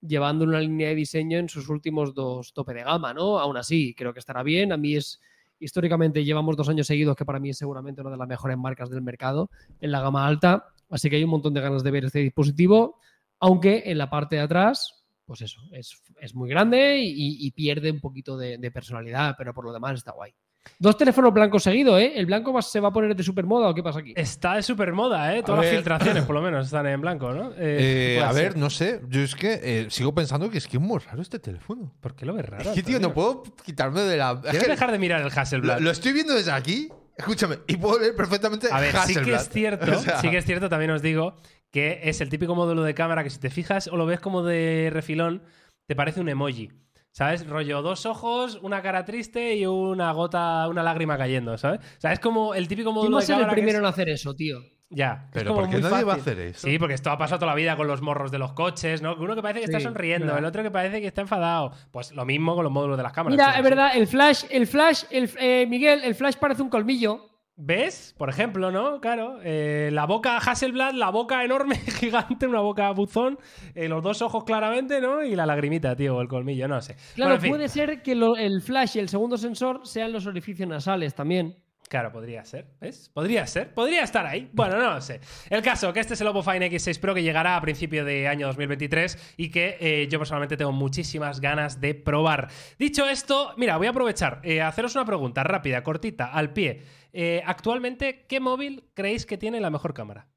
llevando 0.00 0.44
una 0.44 0.60
línea 0.60 0.88
de 0.88 0.94
diseño 0.94 1.38
en 1.38 1.48
sus 1.48 1.68
últimos 1.68 2.14
dos 2.14 2.52
tope 2.52 2.74
de 2.74 2.84
gama, 2.84 3.14
¿no? 3.14 3.38
Aún 3.38 3.56
así, 3.56 3.94
creo 3.94 4.12
que 4.12 4.20
estará 4.20 4.42
bien. 4.42 4.72
A 4.72 4.76
mí 4.76 4.94
es, 4.94 5.20
históricamente, 5.58 6.22
llevamos 6.24 6.56
dos 6.56 6.68
años 6.68 6.86
seguidos 6.86 7.16
que 7.16 7.24
para 7.24 7.40
mí 7.40 7.50
es 7.50 7.58
seguramente 7.58 8.00
una 8.02 8.10
de 8.10 8.16
las 8.16 8.28
mejores 8.28 8.56
marcas 8.58 8.90
del 8.90 9.02
mercado 9.02 9.50
en 9.80 9.90
la 9.90 10.00
gama 10.00 10.26
alta. 10.26 10.66
Así 10.90 11.10
que 11.10 11.16
hay 11.16 11.24
un 11.24 11.30
montón 11.30 11.54
de 11.54 11.60
ganas 11.60 11.82
de 11.82 11.90
ver 11.90 12.04
este 12.04 12.20
dispositivo, 12.20 12.98
aunque 13.40 13.84
en 13.86 13.98
la 13.98 14.10
parte 14.10 14.36
de 14.36 14.42
atrás, 14.42 14.97
pues 15.28 15.42
eso, 15.42 15.60
es, 15.72 15.94
es 16.20 16.34
muy 16.34 16.48
grande 16.48 16.98
y, 16.98 17.46
y 17.46 17.50
pierde 17.52 17.92
un 17.92 18.00
poquito 18.00 18.36
de, 18.36 18.58
de 18.58 18.70
personalidad, 18.72 19.36
pero 19.38 19.54
por 19.54 19.64
lo 19.64 19.72
demás 19.72 19.94
está 19.94 20.10
guay. 20.10 20.32
Dos 20.78 20.96
teléfonos 20.98 21.32
blancos 21.32 21.62
seguidos, 21.62 21.98
¿eh? 22.00 22.12
¿El 22.16 22.26
blanco 22.26 22.52
va- 22.52 22.60
se 22.62 22.80
va 22.80 22.88
a 22.88 22.92
poner 22.92 23.14
de 23.14 23.22
supermoda 23.22 23.68
o 23.68 23.74
qué 23.74 23.82
pasa 23.82 24.00
aquí? 24.00 24.12
Está 24.16 24.56
de 24.56 24.62
super 24.62 24.92
moda, 24.92 25.34
¿eh? 25.36 25.42
Todas 25.42 25.60
las 25.60 25.66
ver. 25.70 25.74
filtraciones, 25.76 26.24
por 26.24 26.34
lo 26.34 26.42
menos, 26.48 26.66
están 26.66 26.86
en 26.86 27.00
blanco, 27.00 27.32
¿no? 27.32 27.52
Eh, 27.56 28.16
puede 28.18 28.28
a 28.28 28.32
ser. 28.32 28.42
ver, 28.42 28.56
no 28.58 28.68
sé. 28.70 29.00
Yo 29.08 29.20
es 29.22 29.34
que 29.34 29.60
eh, 29.62 29.86
sigo 29.90 30.14
pensando 30.14 30.50
que 30.50 30.58
es 30.58 30.66
que 30.66 30.76
es 30.78 30.82
muy 30.82 30.98
raro 30.98 31.22
este 31.22 31.38
teléfono. 31.38 31.94
¿Por 32.00 32.14
qué 32.16 32.26
lo 32.26 32.34
ves 32.34 32.44
raro? 32.46 32.70
Es 32.70 32.74
que, 32.74 32.82
tío, 32.82 32.98
no 33.00 33.14
puedo 33.14 33.42
quitarme 33.64 34.00
de 34.02 34.16
la. 34.18 34.32
es 34.32 34.40
¿Quieres 34.50 34.64
que 34.64 34.70
dejar 34.70 34.92
de 34.92 34.98
mirar 34.98 35.20
el 35.22 35.28
lo, 35.28 35.40
Hasselblad? 35.40 35.78
lo 35.80 35.90
estoy 35.90 36.12
viendo 36.12 36.34
desde 36.34 36.52
aquí. 36.52 36.88
Escúchame, 37.16 37.56
y 37.66 37.76
puedo 37.76 37.98
ver 37.98 38.14
perfectamente. 38.14 38.68
A 38.70 38.78
ver, 38.78 38.94
sí 39.04 39.14
que 39.16 39.34
es 39.34 39.48
cierto, 39.48 39.90
O 39.96 39.98
sea, 39.98 40.20
sí 40.20 40.30
que 40.30 40.38
es 40.38 40.44
cierto, 40.44 40.68
también 40.68 40.92
os 40.92 41.02
digo, 41.02 41.34
que 41.70 42.00
es 42.04 42.20
el 42.20 42.28
típico 42.28 42.54
módulo 42.54 42.82
de 42.82 42.94
cámara 42.94 43.22
que 43.24 43.30
si 43.30 43.38
te 43.38 43.50
fijas 43.50 43.88
o 43.88 43.96
lo 43.96 44.06
ves 44.06 44.20
como 44.20 44.42
de 44.42 44.90
refilón, 44.92 45.42
te 45.86 45.94
parece 45.96 46.20
un 46.20 46.28
emoji. 46.28 46.70
¿Sabes? 47.10 47.46
Rollo, 47.48 47.82
dos 47.82 48.06
ojos, 48.06 48.58
una 48.62 48.80
cara 48.80 49.04
triste 49.04 49.56
y 49.56 49.66
una 49.66 50.12
gota, 50.12 50.68
una 50.68 50.82
lágrima 50.84 51.18
cayendo, 51.18 51.58
¿sabes? 51.58 51.80
O 51.80 52.00
sea, 52.00 52.12
es 52.12 52.20
como 52.20 52.54
el 52.54 52.68
típico 52.68 52.90
¿Quién 52.90 52.94
módulo 52.94 53.16
va 53.16 53.22
a 53.22 53.26
de 53.26 53.32
el 53.32 53.38
cámara. 53.38 53.48
que 53.50 53.54
primero 53.54 53.78
es- 53.78 53.82
en 53.82 53.86
hacer 53.86 54.08
eso, 54.10 54.34
tío? 54.34 54.60
Ya. 54.90 55.28
Pero 55.32 55.48
como 55.50 55.60
¿por 55.62 55.70
qué 55.70 55.78
muy 55.78 55.90
nadie 55.90 56.04
va 56.04 56.12
a 56.12 56.16
hacer 56.16 56.38
eso? 56.38 56.66
Sí, 56.66 56.78
porque 56.78 56.94
esto 56.94 57.10
ha 57.10 57.18
pasado 57.18 57.40
toda 57.40 57.52
la 57.52 57.56
vida 57.56 57.76
con 57.76 57.86
los 57.88 58.00
morros 58.02 58.30
de 58.30 58.38
los 58.38 58.52
coches, 58.52 59.02
¿no? 59.02 59.16
Uno 59.16 59.34
que 59.34 59.42
parece 59.42 59.60
que 59.60 59.64
está 59.66 59.80
sonriendo, 59.80 60.36
el 60.36 60.44
otro 60.44 60.62
que 60.62 60.70
parece 60.70 61.00
que 61.00 61.08
está 61.08 61.22
enfadado. 61.22 61.72
Pues 61.90 62.12
lo 62.12 62.24
mismo 62.24 62.54
con 62.54 62.62
los 62.64 62.72
módulos 62.72 62.96
de 62.96 63.02
las 63.02 63.12
cámaras. 63.12 63.36
Mira, 63.36 63.56
es 63.58 63.62
verdad, 63.64 63.90
el 63.96 64.06
flash, 64.06 64.44
el 64.50 64.66
flash, 64.66 65.04
el, 65.10 65.30
eh, 65.40 65.66
Miguel, 65.68 66.02
el 66.04 66.14
flash 66.14 66.36
parece 66.36 66.62
un 66.62 66.68
colmillo. 66.70 67.24
¿Ves? 67.60 68.14
Por 68.16 68.30
ejemplo, 68.30 68.70
¿no? 68.70 69.00
Claro. 69.00 69.40
eh, 69.42 69.90
la 69.92 70.06
boca 70.06 70.36
Hasselblad, 70.36 70.92
la 70.94 71.10
boca 71.10 71.42
enorme, 71.44 71.74
gigante, 72.00 72.46
una 72.46 72.60
boca 72.60 72.88
buzón, 72.92 73.36
eh, 73.74 73.88
los 73.88 74.00
dos 74.00 74.22
ojos 74.22 74.44
claramente, 74.44 75.00
¿no? 75.00 75.24
Y 75.24 75.34
la 75.34 75.44
lagrimita, 75.44 75.96
tío, 75.96 76.16
o 76.16 76.20
el 76.20 76.28
colmillo, 76.28 76.68
no 76.68 76.80
sé. 76.80 76.94
Claro, 77.16 77.30
Bueno, 77.30 77.34
en 77.34 77.40
fin. 77.40 77.50
puede 77.50 77.68
ser 77.68 78.00
que 78.02 78.14
lo- 78.14 78.36
el 78.36 78.62
flash 78.62 78.96
y 78.96 79.00
el 79.00 79.08
segundo 79.08 79.36
sensor 79.36 79.80
sean 79.84 80.12
los 80.12 80.26
orificios 80.26 80.68
nasales 80.68 81.16
también. 81.16 81.56
Claro, 81.88 82.12
podría 82.12 82.44
ser. 82.44 82.66
¿Ves? 82.80 83.10
Podría 83.14 83.46
ser. 83.46 83.72
Podría 83.72 84.02
estar 84.02 84.26
ahí. 84.26 84.50
Bueno, 84.52 84.76
no 84.76 84.94
lo 84.94 85.00
sé. 85.00 85.20
El 85.48 85.62
caso, 85.62 85.92
que 85.92 86.00
este 86.00 86.14
es 86.14 86.20
el 86.20 86.26
Oppo 86.26 86.42
Find 86.42 86.62
X6 86.62 87.00
Pro 87.00 87.14
que 87.14 87.22
llegará 87.22 87.56
a 87.56 87.60
principio 87.62 88.04
de 88.04 88.28
año 88.28 88.46
2023 88.46 89.34
y 89.38 89.50
que 89.50 89.76
eh, 89.80 90.06
yo 90.10 90.18
personalmente 90.18 90.56
tengo 90.58 90.72
muchísimas 90.72 91.40
ganas 91.40 91.80
de 91.80 91.94
probar. 91.94 92.48
Dicho 92.78 93.08
esto, 93.08 93.54
mira, 93.56 93.78
voy 93.78 93.86
a 93.86 93.90
aprovechar. 93.90 94.40
eh, 94.44 94.60
haceros 94.60 94.94
una 94.96 95.06
pregunta 95.06 95.42
rápida, 95.44 95.82
cortita, 95.82 96.26
al 96.26 96.52
pie. 96.52 96.82
Eh, 97.12 97.42
actualmente, 97.46 98.26
¿qué 98.28 98.38
móvil 98.40 98.84
creéis 98.94 99.24
que 99.24 99.38
tiene 99.38 99.58
la 99.60 99.70
mejor 99.70 99.94
cámara? 99.94 100.28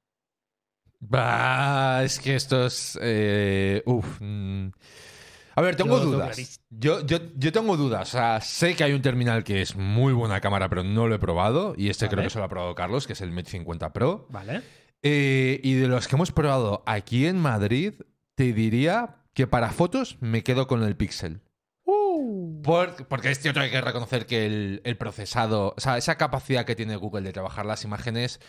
Bah, 1.00 2.02
es 2.04 2.20
que 2.20 2.36
esto 2.36 2.66
es. 2.68 2.98
eh, 3.02 3.82
uf. 3.86 4.20
mm. 4.22 4.72
A 5.56 5.62
ver, 5.62 5.76
tengo 5.76 5.98
Yo 5.98 6.00
tengo 6.00 6.18
dudas. 6.18 6.61
Yo, 6.74 7.06
yo, 7.06 7.18
yo 7.36 7.52
tengo 7.52 7.76
dudas. 7.78 8.10
O 8.10 8.12
sea, 8.18 8.40
sé 8.42 8.76
que 8.76 8.84
hay 8.84 8.94
un 8.94 9.02
terminal 9.02 9.44
que 9.44 9.62
es 9.62 9.76
muy 9.76 10.14
buena 10.14 10.40
cámara, 10.42 10.70
pero 10.70 10.84
no 10.84 11.08
lo 11.08 11.16
he 11.16 11.20
probado. 11.20 11.74
Y 11.78 11.90
este 11.90 12.06
Vale. 12.06 12.16
creo 12.16 12.24
que 12.26 12.30
se 12.30 12.40
lo 12.40 12.46
ha 12.46 12.50
probado 12.50 12.74
Carlos, 12.76 13.06
que 13.08 13.14
es 13.14 13.22
el 13.22 13.32
Mate 13.32 13.50
50 13.52 13.92
Pro. 13.94 14.28
¿Vale? 14.30 14.62
Eh, 15.04 15.60
y 15.64 15.74
de 15.74 15.88
los 15.88 16.08
que 16.08 16.16
hemos 16.16 16.32
probado 16.32 16.84
aquí 16.86 17.26
en 17.28 17.38
Madrid, 17.40 17.94
te 18.36 18.54
diría 18.54 19.18
que 19.34 19.48
para 19.48 19.72
fotos 19.72 20.18
me 20.22 20.44
quedo 20.44 20.68
con 20.68 20.84
el 20.84 20.96
Pixel. 20.96 21.42
Por- 22.64 23.08
porque 23.08 23.32
es 23.32 23.40
cierto 23.40 23.60
que 23.60 23.66
hay 23.66 23.72
que 23.72 23.82
reconocer 23.82 24.26
que 24.26 24.46
el, 24.46 24.82
el 24.84 24.96
procesado, 24.98 25.74
o 25.76 25.80
sea, 25.82 25.98
esa 25.98 26.16
capacidad 26.16 26.66
que 26.66 26.76
tiene 26.76 26.96
Google 26.96 27.24
de 27.24 27.34
trabajar 27.34 27.66
las 27.66 27.84
imágenes, 27.84 28.40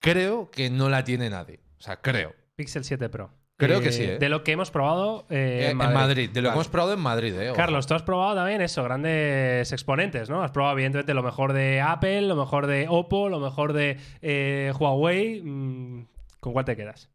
creo 0.00 0.50
que 0.50 0.68
no 0.70 0.88
la 0.88 1.04
tiene 1.04 1.30
nadie. 1.30 1.60
O 1.78 1.82
sea, 1.82 2.00
creo. 2.00 2.34
Pixel 2.56 2.84
7 2.84 3.08
Pro. 3.08 3.30
Creo 3.58 3.80
que 3.80 3.90
sí, 3.90 4.02
¿eh? 4.04 4.18
De 4.18 4.28
lo 4.28 4.44
que 4.44 4.52
hemos 4.52 4.70
probado 4.70 5.26
eh, 5.30 5.60
Eh, 5.62 5.70
en 5.70 5.80
en 5.80 5.92
Madrid, 5.94 6.28
de 6.30 6.42
lo 6.42 6.48
Vale. 6.48 6.54
que 6.54 6.56
hemos 6.58 6.68
probado 6.68 6.92
en 6.92 7.00
Madrid, 7.00 7.34
¿eh? 7.40 7.52
Carlos, 7.56 7.86
tú 7.86 7.94
has 7.94 8.02
probado 8.02 8.34
también 8.34 8.60
eso, 8.60 8.84
grandes 8.84 9.72
exponentes, 9.72 10.28
¿no? 10.28 10.42
Has 10.42 10.50
probado, 10.50 10.74
evidentemente, 10.74 11.14
lo 11.14 11.22
mejor 11.22 11.52
de 11.54 11.80
Apple, 11.80 12.22
lo 12.22 12.36
mejor 12.36 12.66
de 12.66 12.86
Oppo, 12.88 13.28
lo 13.30 13.40
mejor 13.40 13.72
de 13.72 13.98
eh, 14.20 14.72
Huawei. 14.78 15.40
Mm, 15.42 16.06
¿Con 16.40 16.52
cuál 16.52 16.64
te 16.66 16.76
quedas? 16.76 17.10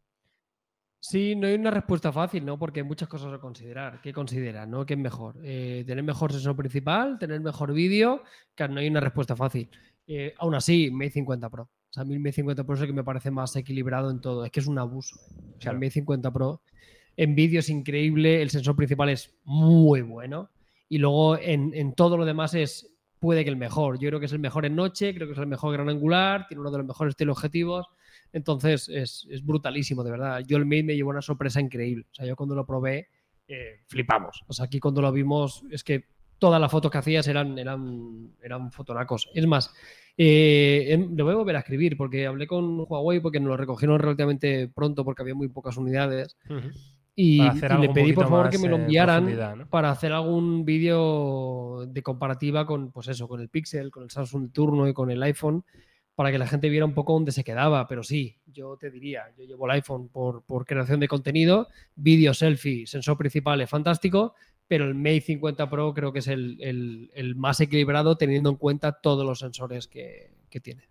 Sí, 1.00 1.34
no 1.34 1.46
hay 1.48 1.54
una 1.54 1.70
respuesta 1.72 2.12
fácil, 2.12 2.44
¿no? 2.44 2.58
Porque 2.58 2.80
hay 2.80 2.86
muchas 2.86 3.08
cosas 3.08 3.32
a 3.32 3.38
considerar. 3.38 4.00
¿Qué 4.00 4.12
consideras, 4.12 4.68
no? 4.68 4.86
¿Qué 4.86 4.94
es 4.94 5.00
mejor? 5.00 5.36
Eh, 5.42 5.82
¿Tener 5.86 6.04
mejor 6.04 6.32
sensor 6.32 6.54
principal? 6.56 7.18
¿Tener 7.18 7.40
mejor 7.40 7.72
vídeo? 7.72 8.22
Claro, 8.54 8.72
no 8.74 8.80
hay 8.80 8.88
una 8.88 9.00
respuesta 9.00 9.34
fácil. 9.34 9.68
Eh, 10.06 10.32
aún 10.38 10.54
así, 10.54 10.90
Mate 10.92 11.10
50 11.10 11.50
Pro. 11.50 11.68
O 11.92 11.94
sea, 11.94 12.04
a 12.04 12.06
mí 12.06 12.14
el 12.14 12.20
Mate 12.20 12.32
50 12.32 12.64
Pro 12.64 12.74
es 12.74 12.80
el 12.80 12.86
que 12.86 12.92
me 12.94 13.04
parece 13.04 13.30
más 13.30 13.54
equilibrado 13.54 14.10
en 14.10 14.22
todo. 14.22 14.46
Es 14.46 14.50
que 14.50 14.60
es 14.60 14.66
un 14.66 14.78
abuso. 14.78 15.16
¿eh? 15.16 15.28
O 15.28 15.28
sea, 15.28 15.58
Claro. 15.58 15.76
el 15.76 15.80
Mate 15.80 15.90
50 15.90 16.32
Pro 16.32 16.62
en 17.18 17.34
vídeo 17.34 17.60
es 17.60 17.68
increíble, 17.68 18.40
el 18.40 18.48
sensor 18.48 18.74
principal 18.74 19.10
es 19.10 19.34
muy 19.44 20.00
bueno 20.00 20.48
y 20.88 20.96
luego 20.96 21.38
en, 21.38 21.74
en 21.74 21.92
todo 21.92 22.16
lo 22.16 22.24
demás 22.24 22.54
es 22.54 22.88
puede 23.18 23.44
que 23.44 23.50
el 23.50 23.56
mejor. 23.58 23.98
Yo 24.00 24.08
creo 24.08 24.18
que 24.20 24.26
es 24.26 24.32
el 24.32 24.38
mejor 24.38 24.64
en 24.64 24.74
noche, 24.74 25.14
creo 25.14 25.26
que 25.26 25.34
es 25.34 25.38
el 25.38 25.46
mejor 25.46 25.74
gran 25.74 25.90
angular, 25.90 26.46
tiene 26.48 26.62
uno 26.62 26.70
de 26.70 26.78
los 26.78 26.86
mejores 26.86 27.14
teleobjetivos. 27.14 27.86
Entonces 28.32 28.88
es, 28.88 29.26
es 29.30 29.44
brutalísimo, 29.44 30.02
de 30.02 30.10
verdad. 30.10 30.42
Yo 30.46 30.56
el 30.56 30.64
Mate 30.64 30.84
me 30.84 30.94
llevó 30.96 31.10
una 31.10 31.20
sorpresa 31.20 31.60
increíble. 31.60 32.06
O 32.10 32.14
sea, 32.14 32.24
yo 32.24 32.34
cuando 32.34 32.54
lo 32.54 32.64
probé, 32.64 33.08
eh, 33.46 33.80
flipamos. 33.86 34.42
O 34.46 34.54
sea, 34.54 34.64
aquí 34.64 34.80
cuando 34.80 35.02
lo 35.02 35.12
vimos, 35.12 35.62
es 35.70 35.84
que 35.84 36.06
todas 36.42 36.60
las 36.60 36.72
fotos 36.72 36.90
que 36.90 36.98
hacías 36.98 37.28
eran, 37.28 37.56
eran, 37.56 38.32
eran 38.42 38.72
fotonacos. 38.72 39.30
Es 39.32 39.46
más, 39.46 39.72
eh, 40.16 40.86
em- 40.88 41.16
lo 41.16 41.24
voy 41.24 41.34
a 41.34 41.36
volver 41.36 41.54
a 41.54 41.60
escribir 41.60 41.96
porque 41.96 42.26
hablé 42.26 42.48
con 42.48 42.84
Huawei 42.88 43.20
porque 43.20 43.38
nos 43.38 43.50
lo 43.50 43.56
recogieron 43.56 44.00
relativamente 44.00 44.66
pronto 44.66 45.04
porque 45.04 45.22
había 45.22 45.36
muy 45.36 45.46
pocas 45.46 45.76
unidades. 45.76 46.36
Y, 47.14 47.38
le 47.38 47.90
pedí 47.90 48.12
por 48.12 48.28
favor 48.28 48.50
que 48.50 48.58
me 48.58 48.66
lo 48.66 48.76
eh, 48.76 48.80
enviaran 48.80 49.68
para 49.70 49.92
hacer 49.92 50.12
algún 50.12 50.64
vídeo 50.64 51.86
de 51.86 52.02
comparativa 52.02 52.66
con, 52.66 52.90
pues 52.90 53.06
eso, 53.06 53.28
con 53.28 53.40
el 53.40 53.48
Pixel, 53.48 53.92
con 53.92 54.02
el 54.02 54.10
Samsung 54.10 54.46
de 54.46 54.48
turno 54.48 54.88
y 54.88 54.92
con 54.92 55.12
el 55.12 55.22
iPhone, 55.22 55.64
para 56.16 56.32
que 56.32 56.38
la 56.38 56.48
gente 56.48 56.68
viera 56.70 56.86
un 56.86 56.94
poco 56.94 57.12
dónde 57.12 57.30
se 57.30 57.44
quedaba. 57.44 57.86
Pero 57.86 58.02
sí, 58.02 58.36
yo 58.46 58.76
te 58.76 58.90
diría, 58.90 59.32
yo 59.38 59.44
llevo 59.44 59.66
el 59.66 59.76
iPhone 59.76 60.08
por, 60.08 60.42
por 60.42 60.66
creación 60.66 60.98
de 60.98 61.06
contenido, 61.06 61.68
vídeo, 61.94 62.34
selfie, 62.34 62.84
sensor 62.88 63.16
principal 63.16 63.60
es 63.60 63.70
fantástico, 63.70 64.34
pero 64.72 64.86
el 64.86 64.94
Mate 64.94 65.20
50 65.20 65.68
Pro 65.68 65.92
creo 65.92 66.14
que 66.14 66.20
es 66.20 66.28
el, 66.28 66.56
el- 66.62 67.10
el 67.14 67.34
más 67.36 67.60
equilibrado 67.60 68.16
teniendo 68.16 68.48
en 68.48 68.56
cuenta 68.56 68.92
todos 68.92 69.22
los 69.26 69.38
sensores 69.38 69.86
que, 69.86 70.30
que 70.48 70.60
tiene. 70.60 70.88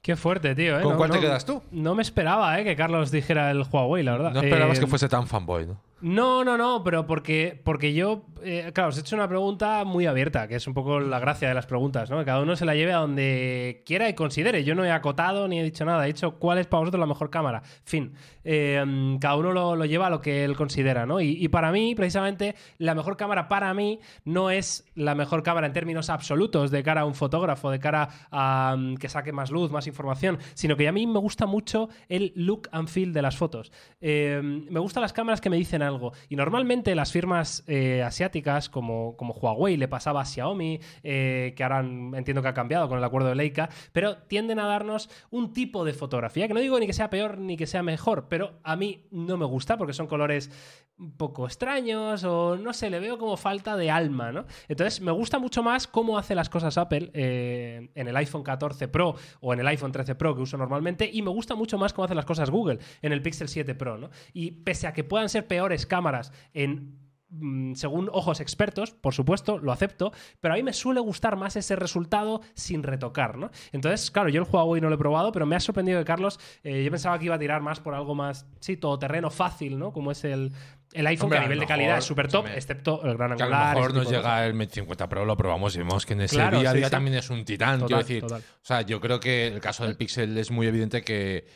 Qué 0.00 0.14
fuerte, 0.14 0.54
tío. 0.54 0.78
¿eh? 0.78 0.82
¿Con 0.82 0.92
No- 0.92 0.96
cuál 0.96 1.10
te 1.10 1.16
no- 1.16 1.22
quedas 1.22 1.44
tú? 1.44 1.60
No 1.72 1.96
me 1.96 2.02
esperaba 2.02 2.60
¿eh? 2.60 2.62
que 2.62 2.76
Carlos 2.76 3.10
dijera 3.10 3.50
el 3.50 3.64
Huawei, 3.68 4.04
la 4.04 4.12
verdad. 4.12 4.32
No 4.32 4.42
esperabas 4.42 4.78
Eh, 4.78 4.80
que 4.82 4.86
fuese 4.86 5.08
tan 5.08 5.26
fanboy, 5.26 5.66
¿no? 5.66 5.80
No, 6.02 6.44
no, 6.44 6.58
no, 6.58 6.84
pero 6.84 7.06
porque, 7.06 7.58
porque 7.64 7.94
yo, 7.94 8.26
eh, 8.42 8.70
claro, 8.74 8.90
os 8.90 8.98
he 8.98 9.00
hecho 9.00 9.16
una 9.16 9.28
pregunta 9.28 9.82
muy 9.84 10.04
abierta, 10.04 10.46
que 10.46 10.56
es 10.56 10.66
un 10.66 10.74
poco 10.74 11.00
la 11.00 11.18
gracia 11.18 11.48
de 11.48 11.54
las 11.54 11.64
preguntas, 11.64 12.10
¿no? 12.10 12.18
Que 12.18 12.26
cada 12.26 12.42
uno 12.42 12.54
se 12.54 12.66
la 12.66 12.74
lleve 12.74 12.92
a 12.92 12.98
donde 12.98 13.82
quiera 13.86 14.06
y 14.06 14.12
considere. 14.12 14.62
Yo 14.62 14.74
no 14.74 14.84
he 14.84 14.90
acotado 14.90 15.48
ni 15.48 15.58
he 15.58 15.64
dicho 15.64 15.86
nada, 15.86 16.04
he 16.04 16.08
dicho 16.08 16.38
cuál 16.38 16.58
es 16.58 16.66
para 16.66 16.80
vosotros 16.80 17.00
la 17.00 17.06
mejor 17.06 17.30
cámara. 17.30 17.62
Fin, 17.84 18.12
mm, 18.44 19.16
cada 19.16 19.36
uno 19.36 19.52
lo, 19.52 19.84
lleva 19.86 20.08
a 20.08 20.10
lo 20.10 20.20
que 20.20 20.44
él 20.44 20.54
considera, 20.54 21.06
¿no? 21.06 21.22
Y, 21.22 21.48
para 21.48 21.72
mí, 21.72 21.94
precisamente, 21.94 22.56
la 22.76 22.94
mejor 22.94 23.16
cámara 23.16 23.48
para 23.48 23.72
mí 23.72 23.98
no 24.26 24.50
es 24.50 24.84
la 24.96 25.14
mejor 25.14 25.42
cámara 25.42 25.66
en 25.66 25.72
términos 25.72 26.10
absolutos 26.10 26.70
de 26.70 26.82
cara 26.82 27.00
a 27.00 27.04
un 27.06 27.14
fotógrafo, 27.14 27.70
de 27.70 27.78
cara 27.78 28.10
a 28.30 28.76
mm, 28.78 28.96
que 28.96 29.08
saque 29.08 29.32
más 29.32 29.50
luz, 29.50 29.70
más 29.70 29.86
información, 29.86 30.38
sino 30.52 30.76
que 30.76 30.86
a 30.88 30.92
mí 30.92 31.06
me 31.06 31.20
gusta 31.20 31.46
mucho 31.46 31.88
el 32.10 32.34
look 32.36 32.68
and 32.72 32.88
feel 32.88 33.14
de 33.14 33.22
las 33.22 33.34
fotos. 33.38 33.72
Eh, 34.02 34.42
me 34.42 34.78
gustan 34.78 35.00
las 35.00 35.14
cámaras 35.14 35.40
que 35.40 35.48
me 35.48 35.56
dicen 35.56 35.85
algo. 35.86 36.12
Y 36.28 36.36
normalmente 36.36 36.94
las 36.94 37.12
firmas 37.12 37.64
eh, 37.66 38.02
asiáticas, 38.02 38.68
como, 38.68 39.16
como 39.16 39.34
Huawei, 39.34 39.76
le 39.76 39.88
pasaba 39.88 40.20
a 40.20 40.24
Xiaomi, 40.24 40.80
eh, 41.02 41.54
que 41.56 41.62
ahora 41.62 41.80
entiendo 41.80 42.42
que 42.42 42.48
ha 42.48 42.54
cambiado 42.54 42.88
con 42.88 42.98
el 42.98 43.04
acuerdo 43.04 43.28
de 43.28 43.34
Leica, 43.34 43.68
pero 43.92 44.18
tienden 44.18 44.58
a 44.58 44.66
darnos 44.66 45.08
un 45.30 45.52
tipo 45.52 45.84
de 45.84 45.92
fotografía, 45.92 46.48
que 46.48 46.54
no 46.54 46.60
digo 46.60 46.78
ni 46.78 46.86
que 46.86 46.92
sea 46.92 47.10
peor 47.10 47.38
ni 47.38 47.56
que 47.56 47.66
sea 47.66 47.82
mejor, 47.82 48.26
pero 48.28 48.58
a 48.62 48.76
mí 48.76 49.06
no 49.10 49.36
me 49.36 49.46
gusta 49.46 49.76
porque 49.76 49.92
son 49.92 50.06
colores 50.06 50.50
un 50.98 51.12
poco 51.16 51.46
extraños 51.46 52.24
o 52.24 52.56
no 52.56 52.72
sé, 52.72 52.88
le 52.88 53.00
veo 53.00 53.18
como 53.18 53.36
falta 53.36 53.76
de 53.76 53.90
alma, 53.90 54.32
¿no? 54.32 54.46
Entonces 54.66 55.00
me 55.00 55.12
gusta 55.12 55.38
mucho 55.38 55.62
más 55.62 55.86
cómo 55.86 56.16
hace 56.16 56.34
las 56.34 56.48
cosas 56.48 56.78
Apple 56.78 57.10
eh, 57.12 57.90
en 57.94 58.08
el 58.08 58.16
iPhone 58.16 58.42
14 58.42 58.88
Pro 58.88 59.14
o 59.40 59.52
en 59.52 59.60
el 59.60 59.66
iPhone 59.66 59.92
13 59.92 60.14
Pro 60.14 60.34
que 60.34 60.42
uso 60.42 60.56
normalmente 60.56 61.08
y 61.12 61.20
me 61.20 61.30
gusta 61.30 61.54
mucho 61.54 61.76
más 61.76 61.92
cómo 61.92 62.06
hace 62.06 62.14
las 62.14 62.24
cosas 62.24 62.50
Google 62.50 62.78
en 63.02 63.12
el 63.12 63.20
Pixel 63.20 63.48
7 63.48 63.74
Pro, 63.74 63.98
¿no? 63.98 64.10
Y 64.32 64.52
pese 64.52 64.86
a 64.86 64.94
que 64.94 65.04
puedan 65.04 65.28
ser 65.28 65.46
peores 65.46 65.75
cámaras 65.84 66.32
en 66.54 66.98
mm, 67.28 67.74
según 67.74 68.08
ojos 68.12 68.40
expertos, 68.40 68.92
por 68.92 69.12
supuesto, 69.12 69.58
lo 69.58 69.72
acepto, 69.72 70.12
pero 70.40 70.54
a 70.54 70.56
mí 70.56 70.62
me 70.62 70.72
suele 70.72 71.00
gustar 71.00 71.36
más 71.36 71.56
ese 71.56 71.76
resultado 71.76 72.40
sin 72.54 72.82
retocar, 72.82 73.36
¿no? 73.36 73.50
Entonces, 73.72 74.10
claro, 74.10 74.30
yo 74.30 74.40
el 74.40 74.48
Huawei 74.50 74.80
no 74.80 74.88
lo 74.88 74.94
he 74.94 74.98
probado, 74.98 75.32
pero 75.32 75.44
me 75.44 75.56
ha 75.56 75.60
sorprendido 75.60 75.98
que 75.98 76.04
Carlos, 76.06 76.38
eh, 76.62 76.84
yo 76.84 76.90
pensaba 76.90 77.18
que 77.18 77.26
iba 77.26 77.34
a 77.34 77.38
tirar 77.38 77.60
más 77.60 77.80
por 77.80 77.94
algo 77.94 78.14
más, 78.14 78.46
sí, 78.60 78.76
todoterreno 78.76 79.30
fácil, 79.30 79.78
¿no? 79.78 79.92
Como 79.92 80.12
es 80.12 80.24
el, 80.24 80.52
el 80.92 81.06
iPhone, 81.08 81.24
Hombre, 81.24 81.38
que 81.38 81.44
a 81.44 81.48
nivel 81.48 81.60
de 81.60 81.66
calidad 81.66 81.98
es 81.98 82.04
súper 82.04 82.28
top, 82.28 82.46
excepto 82.54 83.04
el 83.04 83.16
gran 83.16 83.36
Que 83.36 83.42
a 83.42 83.48
lo 83.48 83.74
mejor 83.74 83.94
nos 83.94 84.08
llega 84.08 84.46
el 84.46 84.54
Mate 84.54 84.74
50 84.74 85.08
Pro, 85.08 85.24
lo 85.24 85.36
probamos 85.36 85.74
y 85.74 85.78
vemos 85.78 86.06
que 86.06 86.14
en 86.14 86.22
ese 86.22 86.36
Claro, 86.36 86.60
día 86.60 86.70
a 86.70 86.72
sí, 86.72 86.78
día 86.78 86.86
sí. 86.86 86.90
también 86.90 87.16
es 87.16 87.28
un 87.28 87.44
titán. 87.44 87.80
Total, 87.80 87.86
quiero 87.86 88.02
decir, 88.02 88.22
total. 88.22 88.40
o 88.40 88.64
sea, 88.64 88.82
yo 88.82 89.00
creo 89.00 89.20
que 89.20 89.48
el 89.48 89.60
caso 89.60 89.84
del 89.84 89.96
Pixel 89.96 90.38
es 90.38 90.50
muy 90.50 90.66
evidente 90.66 91.02
que, 91.02 91.46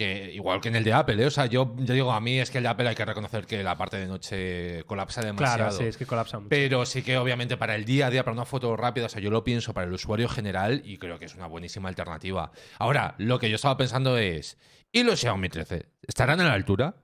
que 0.00 0.32
igual 0.32 0.62
que 0.62 0.68
en 0.68 0.76
el 0.76 0.84
de 0.84 0.94
Apple, 0.94 1.22
¿eh? 1.22 1.26
o 1.26 1.30
sea, 1.30 1.44
yo, 1.44 1.74
yo 1.76 1.92
digo, 1.92 2.10
a 2.10 2.20
mí 2.22 2.38
es 2.38 2.50
que 2.50 2.56
el 2.56 2.64
de 2.64 2.70
Apple 2.70 2.88
hay 2.88 2.94
que 2.94 3.04
reconocer 3.04 3.44
que 3.44 3.62
la 3.62 3.76
parte 3.76 3.98
de 3.98 4.06
noche 4.06 4.82
colapsa 4.84 5.20
demasiado. 5.20 5.56
Claro, 5.56 5.72
sí, 5.72 5.84
es 5.84 5.98
que 5.98 6.06
colapsa 6.06 6.38
mucho. 6.38 6.48
Pero 6.48 6.86
sí 6.86 7.02
que 7.02 7.18
obviamente 7.18 7.58
para 7.58 7.74
el 7.74 7.84
día 7.84 8.06
a 8.06 8.10
día, 8.10 8.24
para 8.24 8.32
una 8.32 8.46
foto 8.46 8.74
rápida, 8.78 9.06
o 9.06 9.08
sea, 9.10 9.20
yo 9.20 9.30
lo 9.30 9.44
pienso 9.44 9.74
para 9.74 9.86
el 9.86 9.92
usuario 9.92 10.26
general 10.30 10.80
y 10.86 10.96
creo 10.96 11.18
que 11.18 11.26
es 11.26 11.34
una 11.34 11.46
buenísima 11.46 11.90
alternativa. 11.90 12.50
Ahora, 12.78 13.14
lo 13.18 13.38
que 13.38 13.50
yo 13.50 13.56
estaba 13.56 13.76
pensando 13.76 14.16
es, 14.16 14.56
¿y 14.90 15.02
los 15.02 15.20
Xiaomi 15.20 15.50
13? 15.50 15.84
¿Estarán 16.08 16.40
a 16.40 16.44
la 16.44 16.54
altura? 16.54 16.94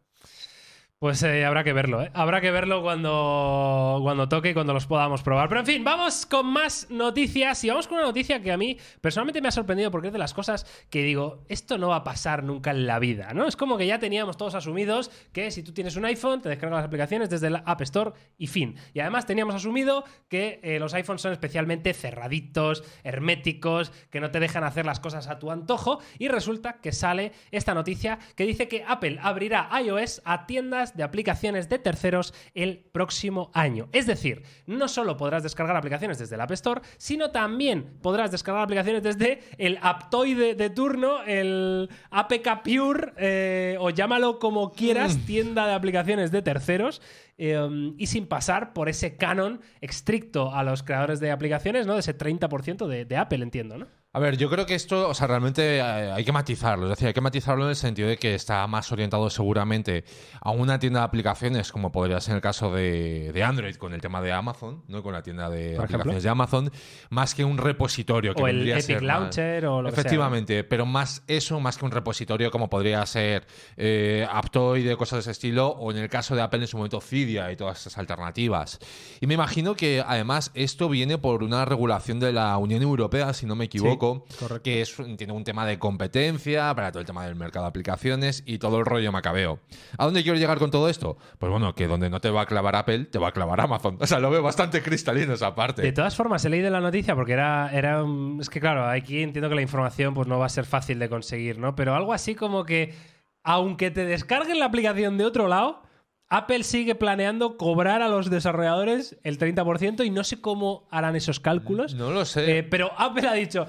Pues 0.99 1.23
eh, 1.25 1.45
habrá 1.45 1.63
que 1.63 1.75
verlo, 1.75 2.03
¿eh? 2.03 2.11
Habrá 2.15 2.41
que 2.41 2.51
verlo 2.51 2.81
cuando, 2.81 3.99
cuando 4.01 4.31
toque 4.31 4.49
y 4.49 4.55
cuando 4.55 4.73
los 4.73 4.87
podamos 4.87 5.23
probar. 5.23 5.47
Pero 5.51 5.61
en 5.61 5.67
fin, 5.67 5.85
vamos 5.85 6.25
con 6.25 6.47
más 6.47 6.89
noticias 6.89 7.63
y 7.65 7.69
vamos 7.69 7.87
con 7.87 7.99
una 7.99 8.07
noticia 8.07 8.41
que 8.41 8.51
a 8.51 8.57
mí 8.57 8.79
personalmente 9.03 9.43
me 9.43 9.49
ha 9.49 9.51
sorprendido 9.51 9.91
porque 9.91 10.07
es 10.07 10.13
de 10.15 10.19
las 10.19 10.33
cosas 10.33 10.65
que 10.89 11.03
digo, 11.03 11.45
esto 11.51 11.77
no 11.77 11.89
va 11.89 11.97
a 11.97 12.05
pasar 12.05 12.45
nunca 12.45 12.71
en 12.71 12.87
la 12.87 12.99
vida, 12.99 13.35
¿no? 13.35 13.47
Es 13.47 13.57
como 13.57 13.77
que 13.77 13.87
ya 13.87 13.99
teníamos 13.99 14.39
todos 14.39 14.55
asumidos 14.55 15.11
que 15.35 15.51
si 15.51 15.63
tú 15.63 15.75
tienes 15.75 15.97
un 15.97 16.07
iPhone, 16.07 16.41
te 16.41 16.49
descargas 16.49 16.79
las 16.79 16.87
aplicaciones 16.87 17.29
desde 17.29 17.51
la 17.51 17.59
App 17.67 17.83
Store 17.83 18.13
y 18.39 18.47
fin. 18.47 18.77
Y 18.95 19.01
además 19.01 19.27
teníamos 19.27 19.55
asumido 19.55 20.03
que 20.31 20.61
eh, 20.63 20.79
los 20.79 20.95
iPhones 20.95 21.21
son 21.21 21.33
especialmente 21.33 21.93
cerraditos, 21.93 22.85
herméticos, 23.05 23.93
que 24.09 24.21
no 24.23 24.31
te 24.31 24.41
dejan 24.41 24.65
hacer 24.65 24.87
las 24.87 25.01
cosas 25.01 25.29
a 25.29 25.39
tu 25.39 25.51
antojo. 25.51 26.01
Y 26.19 26.29
resulta 26.29 26.81
que 26.81 26.93
sale 26.93 27.33
esta 27.51 27.75
noticia 27.75 28.19
que 28.35 28.47
dice 28.47 28.67
que 28.67 28.83
Apple 28.89 29.19
abrirá 29.21 29.69
iOS 29.79 30.23
a 30.25 30.47
tiendas 30.47 30.86
de 30.95 31.03
aplicaciones 31.03 31.69
de 31.71 31.79
terceros 31.79 32.35
el 32.55 32.85
próximo 32.93 33.51
año. 33.55 33.89
Es 33.93 34.07
decir, 34.07 34.43
no 34.67 34.89
solo 34.89 35.17
podrás 35.17 35.43
descargar 35.43 35.77
aplicaciones 35.77 36.19
desde 36.19 36.35
el 36.35 36.43
App 36.43 36.53
Store, 36.53 36.83
sino 36.99 37.31
también 37.31 37.99
podrás 38.03 38.31
descargar 38.31 38.63
aplicaciones 38.63 39.03
desde 39.03 39.41
el 39.57 39.79
Aptoide 39.81 40.55
de 40.55 40.71
turno, 40.71 41.23
el 41.25 41.89
APK 42.11 42.63
Pure, 42.63 43.13
eh, 43.17 43.77
o 43.81 43.91
llámalo 43.91 44.39
como 44.39 44.73
quieras, 44.73 45.19
tienda 45.27 45.67
de 45.67 45.73
aplicaciones 45.73 46.31
de 46.31 46.43
terceros. 46.43 47.01
eh, 47.39 47.93
y 47.99 48.07
sin 48.07 48.27
pasar 48.27 48.73
por 48.73 48.89
ese 48.89 49.17
canon 49.17 49.61
estricto 49.81 50.55
a 50.55 50.63
los 50.63 50.83
creadores 50.83 51.21
de 51.21 51.31
aplicaciones, 51.31 51.87
¿no? 51.87 51.93
De 51.95 52.01
ese 52.01 52.17
30% 52.17 52.87
de, 52.87 53.05
de 53.05 53.17
Apple, 53.17 53.43
entiendo, 53.43 53.77
¿no? 53.77 53.87
A 54.17 54.19
ver, 54.19 54.39
yo 54.39 54.49
creo 54.49 54.65
que 54.65 54.75
esto, 54.75 55.11
o 55.11 55.13
sea, 55.13 55.27
realmente 55.27 55.77
eh, 55.77 55.83
hay 55.83 56.25
que 56.25 56.33
matizarlo. 56.33 56.87
Es 56.87 56.89
decir, 56.93 57.09
hay 57.09 57.13
que 57.13 57.21
matizarlo 57.21 57.65
en 57.65 57.69
el 57.69 57.77
sentido 57.77 58.09
de 58.09 58.17
que 58.17 58.35
está 58.35 58.67
más 58.67 58.91
orientado 58.91 59.29
seguramente 59.29 60.05
a 60.41 60.53
una 60.53 60.79
tienda 60.79 61.01
de 61.01 61.05
aplicaciones, 61.05 61.71
como 61.71 61.93
podría 61.93 62.19
ser 62.23 62.37
el 62.37 62.41
caso 62.41 62.73
de, 62.73 63.31
de 63.35 63.45
Android 63.45 63.77
con 63.77 63.93
el 63.93 64.01
tema 64.01 64.23
de 64.23 64.33
Amazon, 64.33 64.83
¿no? 64.89 65.03
Con 65.03 65.13
la 65.13 65.23
tienda 65.23 65.51
de 65.51 65.77
aplicaciones 65.77 66.23
de 66.23 66.31
Amazon, 66.31 66.73
más 67.11 67.35
que 67.35 67.45
un 67.45 67.59
repositorio 67.59 68.35
que 68.35 68.43
O 68.43 68.49
el 68.49 68.67
Epic 68.67 68.83
ser 68.85 69.03
más- 69.03 69.21
Launcher 69.21 69.67
o 69.67 69.83
lo 69.83 69.91
que 69.91 69.95
sea, 69.97 70.03
¿no? 70.03 70.09
Efectivamente, 70.09 70.65
pero 70.65 70.87
más 70.87 71.23
eso, 71.27 71.61
más 71.61 71.77
que 71.77 71.85
un 71.85 71.91
repositorio 71.91 72.51
como 72.51 72.71
podría 72.71 73.05
ser 73.05 73.47
eh, 73.77 74.27
Aptoide, 74.33 74.97
cosas 74.97 75.19
de 75.19 75.21
ese 75.21 75.31
estilo, 75.33 75.69
o 75.69 75.91
en 75.91 75.99
el 75.99 76.09
caso 76.09 76.35
de 76.35 76.41
Apple 76.41 76.61
en 76.63 76.69
su 76.69 76.79
momento 76.79 77.03
Cydia 77.03 77.53
y 77.53 77.57
todas 77.57 77.81
esas 77.83 77.99
alternativas. 77.99 78.79
Y 79.21 79.27
me 79.27 79.35
imagino 79.35 79.75
que 79.75 80.03
además 80.07 80.53
esto 80.55 80.89
viene 80.89 81.19
por 81.19 81.43
una 81.43 81.67
regulación 81.67 82.19
de 82.19 82.33
la 82.33 82.57
Unión 82.57 82.81
Europea, 82.81 83.35
si 83.35 83.45
no 83.45 83.55
me 83.55 83.67
equivoco, 83.67 84.06
correcto. 84.39 84.63
que 84.63 84.81
es 84.81 84.95
tiene 85.17 85.33
un 85.33 85.45
tema 85.45 85.67
de 85.67 85.79
competencia 85.79 86.75
para 86.75 86.91
todo 86.93 87.01
el 87.01 87.07
tema 87.07 87.25
del 87.27 87.35
mercado 87.37 87.65
de 87.65 87.69
aplicaciones 87.71 88.43
y 88.47 88.59
todo 88.59 88.79
el 88.79 88.85
rollo 88.87 89.13
macabeo. 89.13 89.61
¿A 89.99 90.05
dónde 90.05 90.23
quiero 90.23 90.39
llegar 90.39 90.59
con 90.59 90.71
todo 90.71 90.89
esto? 90.89 91.17
Pues 91.39 91.51
bueno, 91.51 91.75
que 91.75 91.87
donde 91.87 92.09
no 92.11 92.21
te 92.21 92.31
va 92.31 92.43
a 92.43 92.47
clavar 92.47 92.77
Apple, 92.77 93.05
te 93.07 93.19
va 93.19 93.29
a 93.29 93.33
clavar 93.33 93.61
Amazon. 93.61 93.99
O 94.07 94.07
sea, 94.07 94.19
lo 94.21 94.31
veo 94.31 94.43
bastante 94.43 94.83
cristalino 94.83 95.35
esa 95.35 95.55
parte. 95.55 95.83
De 95.83 95.93
todas 95.93 96.15
formas, 96.17 96.45
he 96.45 96.49
leído 96.49 96.71
la 96.71 96.81
noticia 96.81 97.15
porque 97.15 97.33
era, 97.33 97.71
era 97.73 98.03
un- 98.05 98.39
Es 98.41 98.49
que 98.51 98.61
claro, 98.61 98.87
aquí 98.89 99.23
entiendo 99.23 99.49
que 99.49 99.55
la 99.57 99.63
información 99.63 100.15
pues, 100.15 100.29
no 100.29 100.39
va 100.39 100.47
a 100.47 100.51
ser 100.51 100.65
fácil 100.65 100.99
de 100.99 101.09
conseguir, 101.09 101.59
¿no? 101.59 101.75
Pero 101.75 101.95
algo 101.95 102.13
así 102.13 102.35
como 102.35 102.65
que, 102.65 102.95
aunque 103.43 103.91
te 103.91 104.05
descarguen 104.05 104.59
la 104.59 104.67
aplicación 104.67 105.19
de 105.19 105.25
otro 105.25 105.49
lado, 105.49 105.83
Apple 106.29 106.65
sigue 106.65 106.97
planeando 106.97 107.57
cobrar 107.57 108.03
a 108.03 108.09
los 108.09 108.31
desarrolladores 108.31 109.17
el 109.23 109.39
30% 109.39 110.05
y 110.05 110.11
no 110.11 110.25
sé 110.25 110.41
cómo 110.41 110.89
harán 110.91 111.15
esos 111.15 111.39
cálculos. 111.39 111.95
No 111.95 112.11
lo 112.11 112.25
sé. 112.25 112.59
Eh, 112.59 112.63
pero 112.65 112.91
Apple 112.99 113.29
ha 113.29 113.35
dicho 113.35 113.67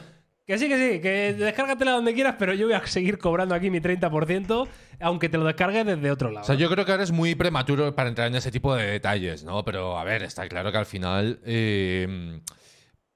que 0.48 0.58
sí, 0.58 0.70
que 0.70 0.78
sí, 0.78 1.02
que 1.02 1.34
descárgatela 1.34 1.91
donde 1.91 2.14
quieras, 2.14 2.36
pero 2.39 2.54
yo 2.54 2.68
voy 2.68 2.76
a 2.76 2.88
seguir 2.88 3.18
cobrando 3.18 3.54
aquí 3.54 3.70
mi 3.70 3.82
30%, 3.82 4.68
aunque 5.02 5.28
te 5.28 5.38
lo 5.38 5.43
descargues 5.43 5.86
desde 5.86 6.10
otro 6.10 6.32
lado. 6.32 6.43
O 6.43 6.48
sea, 6.48 6.56
yo 6.56 6.70
creo 6.70 6.86
que 6.86 6.91
ahora 6.91 7.04
es 7.04 7.12
muy 7.12 7.36
prematuro 7.36 7.93
para 7.93 8.08
entrar 8.08 8.28
en 8.28 8.36
ese 8.36 8.50
tipo 8.50 8.74
de 8.74 8.86
detalles, 8.86 9.43
¿no? 9.43 9.66
Pero 9.66 10.00
a 10.00 10.06
ver, 10.06 10.24
está 10.24 10.48
claro 10.48 10.72
que 10.72 10.78
al 10.78 10.86
final 10.86 11.41
eh, 11.43 12.39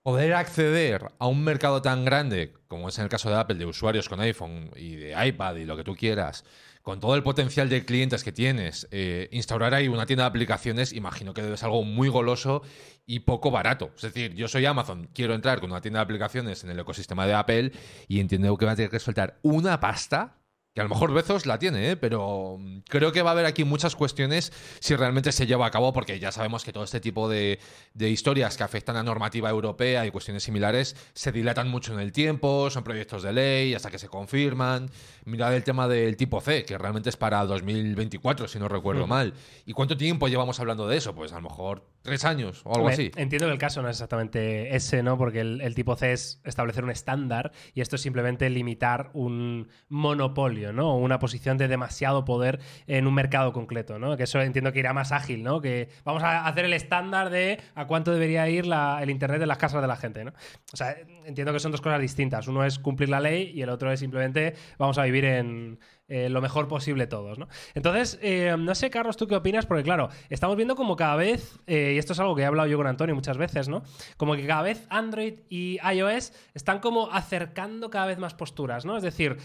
poder 0.03 0.33
acceder 0.33 1.05
a 1.19 1.27
un 1.27 1.41
mercado 1.41 1.81
tan 1.81 2.03
grande, 2.03 2.51
como 2.67 2.89
es 2.89 2.97
en 2.97 3.05
el 3.05 3.09
caso 3.09 3.29
de 3.29 3.37
Apple, 3.37 3.57
de 3.57 3.65
usuarios 3.65 4.09
con 4.09 4.19
iPhone 4.19 4.69
y 4.75 4.95
de 4.95 5.27
iPad 5.27 5.55
y 5.55 5.63
lo 5.65 5.77
que 5.77 5.85
tú 5.85 5.95
quieras, 5.95 6.43
con 6.81 6.99
todo 6.99 7.15
el 7.15 7.23
potencial 7.23 7.69
de 7.69 7.85
clientes 7.85 8.23
que 8.23 8.31
tienes, 8.31 8.87
eh, 8.91 9.29
instaurar 9.31 9.73
ahí 9.73 9.87
una 9.87 10.05
tienda 10.05 10.23
de 10.23 10.29
aplicaciones, 10.29 10.93
imagino 10.93 11.33
que 11.33 11.53
es 11.53 11.63
algo 11.63 11.83
muy 11.83 12.09
goloso 12.09 12.63
y 13.05 13.19
poco 13.19 13.51
barato. 13.51 13.91
Es 13.95 14.01
decir, 14.01 14.33
yo 14.33 14.47
soy 14.47 14.65
Amazon, 14.65 15.09
quiero 15.13 15.33
entrar 15.33 15.59
con 15.59 15.71
una 15.71 15.81
tienda 15.81 15.99
de 15.99 16.03
aplicaciones 16.03 16.63
en 16.63 16.71
el 16.71 16.79
ecosistema 16.79 17.27
de 17.27 17.33
Apple 17.33 17.71
y 18.07 18.19
entiendo 18.19 18.57
que 18.57 18.65
va 18.65 18.71
a 18.71 18.75
tener 18.75 18.91
que 18.91 18.99
soltar 18.99 19.39
una 19.43 19.79
pasta 19.79 20.40
que 20.73 20.79
a 20.79 20.83
lo 20.83 20.89
mejor 20.89 21.13
Bezos 21.13 21.45
la 21.45 21.59
tiene, 21.59 21.91
¿eh? 21.91 21.97
pero 21.97 22.57
mm, 22.57 22.79
creo 22.87 23.11
que 23.11 23.21
va 23.21 23.31
a 23.31 23.33
haber 23.33 23.45
aquí 23.45 23.65
muchas 23.65 23.95
cuestiones 23.95 24.53
si 24.79 24.95
realmente 24.95 25.31
se 25.33 25.45
lleva 25.45 25.65
a 25.65 25.71
cabo, 25.71 25.91
porque 25.91 26.17
ya 26.19 26.31
sabemos 26.31 26.63
que 26.63 26.71
todo 26.71 26.85
este 26.85 27.01
tipo 27.01 27.27
de, 27.27 27.59
de 27.93 28.09
historias 28.09 28.55
que 28.55 28.63
afectan 28.63 28.95
a 28.95 29.03
normativa 29.03 29.49
europea 29.49 30.05
y 30.05 30.11
cuestiones 30.11 30.43
similares 30.43 30.95
se 31.13 31.31
dilatan 31.33 31.67
mucho 31.69 31.93
en 31.93 31.99
el 31.99 32.13
tiempo, 32.13 32.69
son 32.69 32.83
proyectos 32.85 33.21
de 33.23 33.33
ley 33.33 33.73
hasta 33.73 33.91
que 33.91 33.99
se 33.99 34.07
confirman. 34.07 34.89
Mirad 35.25 35.53
el 35.55 35.63
tema 35.63 35.87
del 35.89 36.15
tipo 36.15 36.39
C, 36.39 36.63
que 36.63 36.77
realmente 36.77 37.09
es 37.09 37.17
para 37.17 37.45
2024, 37.45 38.47
si 38.47 38.57
no 38.57 38.69
recuerdo 38.69 39.05
Mm. 39.07 39.09
mal. 39.09 39.33
¿Y 39.65 39.73
cuánto 39.73 39.97
tiempo 39.97 40.27
llevamos 40.29 40.59
hablando 40.61 40.87
de 40.87 40.95
eso? 40.97 41.13
Pues 41.13 41.33
a 41.33 41.35
lo 41.35 41.41
mejor 41.49 41.83
tres 42.01 42.25
años 42.25 42.61
o 42.65 42.75
algo 42.75 42.87
así. 42.89 43.11
Entiendo 43.15 43.47
que 43.47 43.53
el 43.53 43.59
caso 43.59 43.81
no 43.81 43.89
es 43.89 43.97
exactamente 43.97 44.75
ese, 44.75 45.03
¿no? 45.03 45.17
Porque 45.17 45.39
el, 45.41 45.61
el 45.61 45.75
tipo 45.75 45.95
C 45.95 46.11
es 46.13 46.41
establecer 46.43 46.83
un 46.83 46.89
estándar 46.89 47.51
y 47.73 47.81
esto 47.81 47.95
es 47.95 48.01
simplemente 48.01 48.49
limitar 48.49 49.11
un 49.13 49.67
monopolio, 49.89 50.73
¿no? 50.73 50.93
O 50.93 50.97
una 50.97 51.19
posición 51.19 51.57
de 51.57 51.67
demasiado 51.67 52.25
poder 52.25 52.59
en 52.87 53.07
un 53.07 53.13
mercado 53.13 53.53
concreto, 53.53 53.99
¿no? 53.99 54.17
Que 54.17 54.23
eso 54.23 54.41
entiendo 54.41 54.73
que 54.73 54.79
irá 54.79 54.93
más 54.93 55.11
ágil, 55.11 55.43
¿no? 55.43 55.61
Que 55.61 55.89
vamos 56.03 56.23
a 56.23 56.47
hacer 56.47 56.65
el 56.65 56.73
estándar 56.73 57.29
de 57.29 57.59
a 57.75 57.85
cuánto 57.87 58.11
debería 58.11 58.49
ir 58.49 58.65
la- 58.65 58.99
el 59.01 59.09
internet 59.09 59.39
de 59.39 59.45
las 59.47 59.57
casas 59.57 59.81
de 59.81 59.87
la 59.87 59.95
gente, 59.95 60.23
¿no? 60.25 60.31
O 60.73 60.77
sea, 60.77 60.95
entiendo 61.25 61.53
que 61.53 61.59
son 61.59 61.71
dos 61.71 61.81
cosas 61.81 62.01
distintas. 62.01 62.47
Uno 62.47 62.65
es 62.65 62.79
cumplir 62.79 63.09
la 63.09 63.19
ley 63.19 63.51
y 63.53 63.61
el 63.61 63.69
otro 63.69 63.91
es 63.91 63.99
simplemente 63.99 64.55
vamos 64.77 64.97
a 64.97 65.03
vivir 65.03 65.25
en 65.25 65.79
eh, 66.11 66.27
lo 66.27 66.41
mejor 66.41 66.67
posible 66.67 67.07
todos, 67.07 67.39
¿no? 67.39 67.47
Entonces, 67.73 68.19
eh, 68.21 68.53
no 68.59 68.75
sé, 68.75 68.89
Carlos, 68.89 69.15
¿tú 69.15 69.27
qué 69.27 69.35
opinas? 69.37 69.65
Porque 69.65 69.83
claro, 69.83 70.09
estamos 70.29 70.57
viendo 70.57 70.75
como 70.75 70.97
cada 70.97 71.15
vez, 71.15 71.57
eh, 71.67 71.93
y 71.95 71.97
esto 71.97 72.11
es 72.11 72.19
algo 72.19 72.35
que 72.35 72.41
he 72.41 72.45
hablado 72.45 72.67
yo 72.67 72.75
con 72.75 72.85
Antonio 72.85 73.15
muchas 73.15 73.37
veces, 73.37 73.69
¿no? 73.69 73.81
Como 74.17 74.35
que 74.35 74.45
cada 74.45 74.61
vez 74.61 74.85
Android 74.89 75.35
y 75.47 75.79
iOS 75.89 76.33
están 76.53 76.79
como 76.79 77.09
acercando 77.13 77.89
cada 77.89 78.07
vez 78.07 78.17
más 78.17 78.33
posturas, 78.33 78.83
¿no? 78.83 78.97
Es 78.97 79.03
decir, 79.03 79.37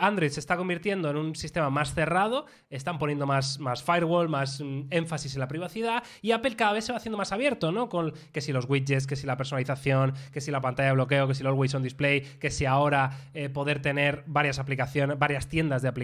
Android 0.00 0.28
se 0.28 0.40
está 0.40 0.58
convirtiendo 0.58 1.08
en 1.08 1.16
un 1.16 1.34
sistema 1.34 1.70
más 1.70 1.94
cerrado, 1.94 2.44
están 2.68 2.98
poniendo 2.98 3.26
más, 3.26 3.58
más 3.58 3.82
firewall, 3.82 4.28
más 4.28 4.60
mm, 4.60 4.88
énfasis 4.90 5.32
en 5.32 5.40
la 5.40 5.48
privacidad, 5.48 6.02
y 6.20 6.32
Apple 6.32 6.56
cada 6.56 6.74
vez 6.74 6.84
se 6.84 6.92
va 6.92 6.98
haciendo 6.98 7.16
más 7.16 7.32
abierto, 7.32 7.72
¿no? 7.72 7.88
Con 7.88 8.12
que 8.32 8.42
si 8.42 8.52
los 8.52 8.68
widgets, 8.68 9.06
que 9.06 9.16
si 9.16 9.26
la 9.26 9.38
personalización, 9.38 10.12
que 10.30 10.42
si 10.42 10.50
la 10.50 10.60
pantalla 10.60 10.90
de 10.90 10.94
bloqueo, 10.94 11.26
que 11.26 11.34
si 11.34 11.40
el 11.40 11.46
Always 11.46 11.74
On 11.74 11.82
Display, 11.82 12.20
que 12.20 12.50
si 12.50 12.66
ahora 12.66 13.16
poder 13.54 13.80
tener 13.80 14.24
varias 14.26 14.58
aplicaciones, 14.58 15.18
varias 15.18 15.48
tiendas 15.48 15.80
de 15.80 15.88
aplicaciones, 15.88 16.01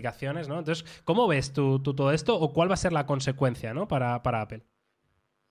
¿no? 0.48 0.58
Entonces, 0.58 0.84
¿cómo 1.04 1.26
ves 1.26 1.52
tú, 1.52 1.82
todo 1.82 2.12
esto 2.12 2.38
o 2.38 2.52
cuál 2.52 2.70
va 2.70 2.74
a 2.74 2.78
ser 2.78 2.92
la 2.92 3.06
consecuencia, 3.06 3.74
¿no? 3.74 3.88
Para, 3.88 4.16
Apple. 4.16 4.62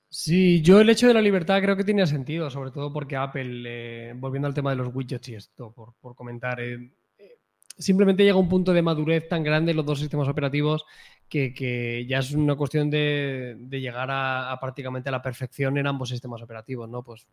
Sí, 0.10 0.62
yo 0.62 0.80
el 0.80 0.89
hecho 0.89 1.08
de 1.08 1.14
la 1.14 1.22
libertad 1.22 1.62
creo 1.62 1.76
que 1.76 1.84
tiene 1.84 2.08
sentido, 2.08 2.50
sobre 2.50 2.72
todo 2.72 2.93
porque 2.93 3.16
Apple, 3.18 3.64
eh, 3.66 4.14
volviendo 4.16 4.48
al 4.48 4.54
tema 4.54 4.70
de 4.70 4.78
los 4.78 4.93
widgets 4.93 5.30
y 5.30 5.36
esto, 5.36 5.74
por, 5.74 6.16
comentar, 6.16 6.62
eh, 6.62 6.91
eh, 7.18 7.39
simplemente 7.78 8.24
llega 8.24 8.38
un 8.38 8.48
punto 8.48 8.72
de 8.72 8.82
madurez 8.82 9.28
tan 9.28 9.43
grande 9.43 9.72
en 9.72 9.78
los 9.78 9.86
dos 9.86 10.00
sistemas 10.00 10.30
operativos 10.30 10.86
que, 11.30 11.54
que 11.54 12.06
ya 12.08 12.20
es 12.20 12.32
una 12.32 12.56
cuestión 12.56 12.90
de, 12.90 13.56
de 13.60 13.82
llegar 13.82 14.10
a, 14.10 14.52
a 14.52 14.60
prácticamente 14.60 15.10
a 15.10 15.12
la 15.12 15.22
perfección 15.22 15.78
en 15.78 15.88
ambos 15.88 16.10
sistemas 16.10 16.42
operativos, 16.42 16.88
¿no? 16.90 17.04
Pues 17.04 17.28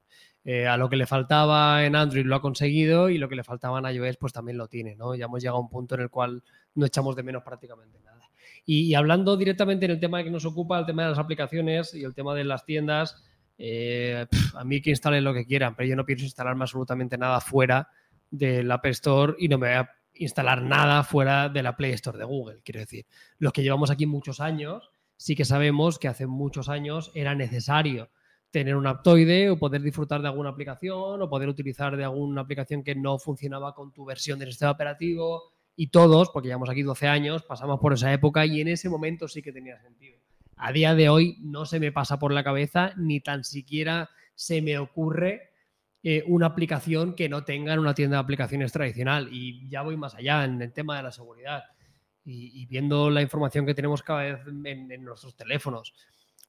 eh, 0.45 0.67
a 0.67 0.77
lo 0.77 0.89
que 0.89 0.97
le 0.97 1.07
faltaba 1.07 1.85
en 1.85 1.95
Android 1.95 2.27
lo 2.27 2.37
ha 2.37 2.41
conseguido 2.41 3.09
y 3.09 3.19
lo 3.19 3.29
que 3.29 3.37
le 3.37 3.45
faltaba 3.45 3.79
en 3.79 3.95
iOS 3.95 4.17
pues 4.17 4.33
también 4.33 4.59
lo 4.59 4.67
tiene, 4.67 4.97
¿no? 4.97 5.15
Ya 5.15 5.27
hemos 5.27 5.41
llegado 5.41 5.59
a 5.59 5.61
un 5.61 5.69
punto 5.69 5.95
en 5.95 6.03
el 6.03 6.11
cual 6.11 6.43
no 6.75 6.87
echamos 6.87 7.15
de 7.15 7.23
menos 7.23 7.43
prácticamente 7.43 8.01
nada. 8.01 8.29
Y, 8.67 8.81
y 8.87 8.95
hablando 8.95 9.37
directamente 9.37 9.85
en 9.85 9.93
el 9.93 10.01
tema 10.01 10.25
que 10.25 10.31
nos 10.31 10.45
ocupa, 10.45 10.79
el 10.79 10.87
tema 10.87 11.05
de 11.05 11.11
las 11.11 11.19
aplicaciones 11.19 11.95
y 11.95 12.03
el 12.03 12.15
tema 12.15 12.35
de 12.35 12.45
las 12.45 12.65
tiendas, 12.65 13.23
eh, 13.59 14.27
pf, 14.29 14.57
a 14.59 14.65
mí 14.65 14.81
que 14.81 14.91
instalen 14.91 15.23
lo 15.23 15.33
que 15.33 15.47
quieran, 15.47 15.77
pero 15.77 15.89
yo 15.89 15.95
no 15.95 16.05
pienso 16.05 16.25
instalarme 16.25 16.65
absolutamente 16.65 17.17
nada 17.17 17.41
fuera 17.41 17.89
del 18.31 18.71
App 18.73 18.87
Store 18.87 19.35
y 19.39 19.47
no 19.47 19.59
me 19.59 19.69
voy 19.69 19.77
a 19.77 19.91
instalar 20.15 20.63
nada 20.63 21.03
fuera 21.03 21.49
de 21.49 21.63
la 21.63 21.77
Play 21.77 21.93
Store 21.93 22.19
de 22.19 22.25
Google. 22.25 22.61
Quiero 22.65 22.81
decir, 22.81 23.07
los 23.39 23.53
que 23.53 23.63
llevamos 23.63 23.91
aquí 23.91 24.07
muchos 24.07 24.41
años, 24.41 24.91
sí 25.17 25.35
que 25.35 25.45
sabemos 25.45 25.99
que 25.99 26.09
hace 26.09 26.27
muchos 26.27 26.69
años 26.69 27.11
era 27.15 27.35
necesario 27.35 28.11
tener 28.51 28.77
un 28.77 28.87
Aptoide 28.87 29.51
o 29.51 29.59
poder 29.59 29.83
disfrutar 29.83 30.23
de 30.23 30.29
alguna 30.29 30.51
aplicación 30.51 31.21
o 31.21 31.29
poder 31.29 31.49
utilizar 31.49 31.97
de 31.97 32.05
alguna 32.05 32.43
aplicación 32.43 32.85
que 32.85 32.95
no 32.95 33.19
funcionaba 33.19 33.75
con 33.75 33.93
tu 33.93 34.05
versión 34.05 34.39
del 34.39 34.51
sistema 34.51 34.71
operativo 34.71 35.53
y 35.75 35.89
todos, 35.89 36.31
porque 36.31 36.49
llevamos 36.49 36.71
aquí 36.71 36.83
12 36.83 37.09
años, 37.09 37.43
pasamos 37.43 37.81
por 37.81 37.95
esa 37.95 38.13
época 38.13 38.47
y 38.47 38.61
en 38.61 38.69
ese 38.69 38.89
momento 38.89 39.27
sí 39.27 39.43
que 39.43 39.53
tenía 39.53 39.81
sentido. 39.81 40.21
A 40.57 40.71
día 40.71 40.95
de 40.95 41.09
hoy 41.09 41.37
no 41.41 41.67
se 41.67 41.81
me 41.81 41.91
pasa 41.91 42.21
por 42.21 42.33
la 42.33 42.45
cabeza 42.45 42.93
ni 42.97 43.21
tan 43.21 43.43
siquiera 43.43 44.11
se 44.37 44.63
me 44.63 44.79
ocurre 44.79 45.54
eh, 46.07 46.23
una 46.27 46.45
aplicación 46.45 47.15
que 47.15 47.31
no 47.31 47.45
tenga 47.45 47.73
en 47.73 47.79
una 47.79 47.95
tienda 47.95 48.19
de 48.19 48.21
aplicaciones 48.21 48.71
tradicional. 48.73 49.31
Y 49.33 49.67
ya 49.71 49.81
voy 49.81 49.97
más 49.97 50.15
allá 50.15 50.45
en 50.45 50.61
el 50.61 50.71
tema 50.71 50.99
de 50.99 51.03
la 51.03 51.11
seguridad. 51.11 51.65
Y, 52.27 52.67
viendo 52.67 53.09
la 53.09 53.23
información 53.23 53.65
que 53.65 53.75
tenemos 53.75 54.03
cada 54.03 54.23
vez 54.23 54.41
en, 54.47 54.93
en 54.93 55.05
nuestros 55.05 55.35
teléfonos, 55.35 55.95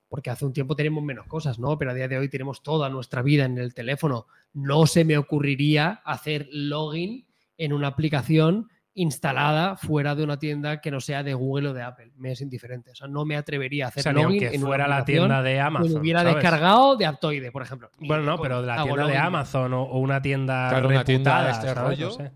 porque 0.09 0.29
hace 0.29 0.45
un 0.45 0.51
tiempo 0.51 0.75
tenemos 0.75 1.03
menos 1.03 1.25
cosas, 1.25 1.57
¿no? 1.57 1.77
Pero 1.77 1.91
a 1.91 1.93
día 1.93 2.09
de 2.09 2.17
hoy 2.17 2.27
tenemos 2.27 2.63
toda 2.63 2.89
nuestra 2.89 3.21
vida 3.21 3.45
en 3.45 3.57
el 3.57 3.73
teléfono. 3.73 4.27
No 4.53 4.87
se 4.87 5.05
me 5.05 5.17
ocurriría 5.17 6.01
hacer 6.03 6.49
login 6.51 7.25
en 7.57 7.71
una 7.71 7.87
aplicación 7.87 8.69
instalada 8.97 9.75
fuera 9.75 10.15
de 10.15 10.23
una 10.23 10.39
tienda 10.39 10.81
que 10.81 10.89
no 10.89 10.99
sea 11.01 11.21
de 11.21 11.33
Google 11.33 11.69
o 11.69 11.73
de 11.73 11.83
Apple. 11.83 12.11
Me 12.15 12.31
es 12.31 12.41
indiferente. 12.41 12.91
O 12.91 12.95
sea, 12.95 13.07
no 13.07 13.25
me 13.25 13.35
atrevería 13.35 13.85
a 13.85 13.87
hacer 13.89 13.99
O 14.01 14.03
sea, 14.03 14.13
login 14.13 14.43
en 14.43 14.55
una 14.61 14.65
fuera 14.67 14.87
la 14.87 15.05
tienda 15.05 15.43
de 15.43 15.53
que 15.53 15.59
Amazon. 15.59 15.93
me 15.93 15.99
hubiera 15.99 16.19
¿sabes? 16.21 16.35
descargado 16.35 16.95
de 16.95 17.05
Aptoide, 17.05 17.51
por 17.51 17.61
ejemplo. 17.61 17.89
Bueno, 17.99 18.23
no, 18.23 18.39
pero 18.39 18.61
de 18.61 18.67
la 18.67 18.83
tienda 18.83 19.07
de. 19.07 19.17
Amazon 19.17 19.73
o, 19.73 19.83
o 19.83 19.99
una 19.99 20.21
tienda 20.21 20.69
Claro, 20.69 20.87
una 20.87 21.03
tienda 21.03 21.39
de 21.43 21.47
reputada, 21.51 21.51
este 21.51 21.73
¿sabes? 21.75 21.99
No 21.99 22.05
rollo. 22.07 22.11
sé. 22.11 22.31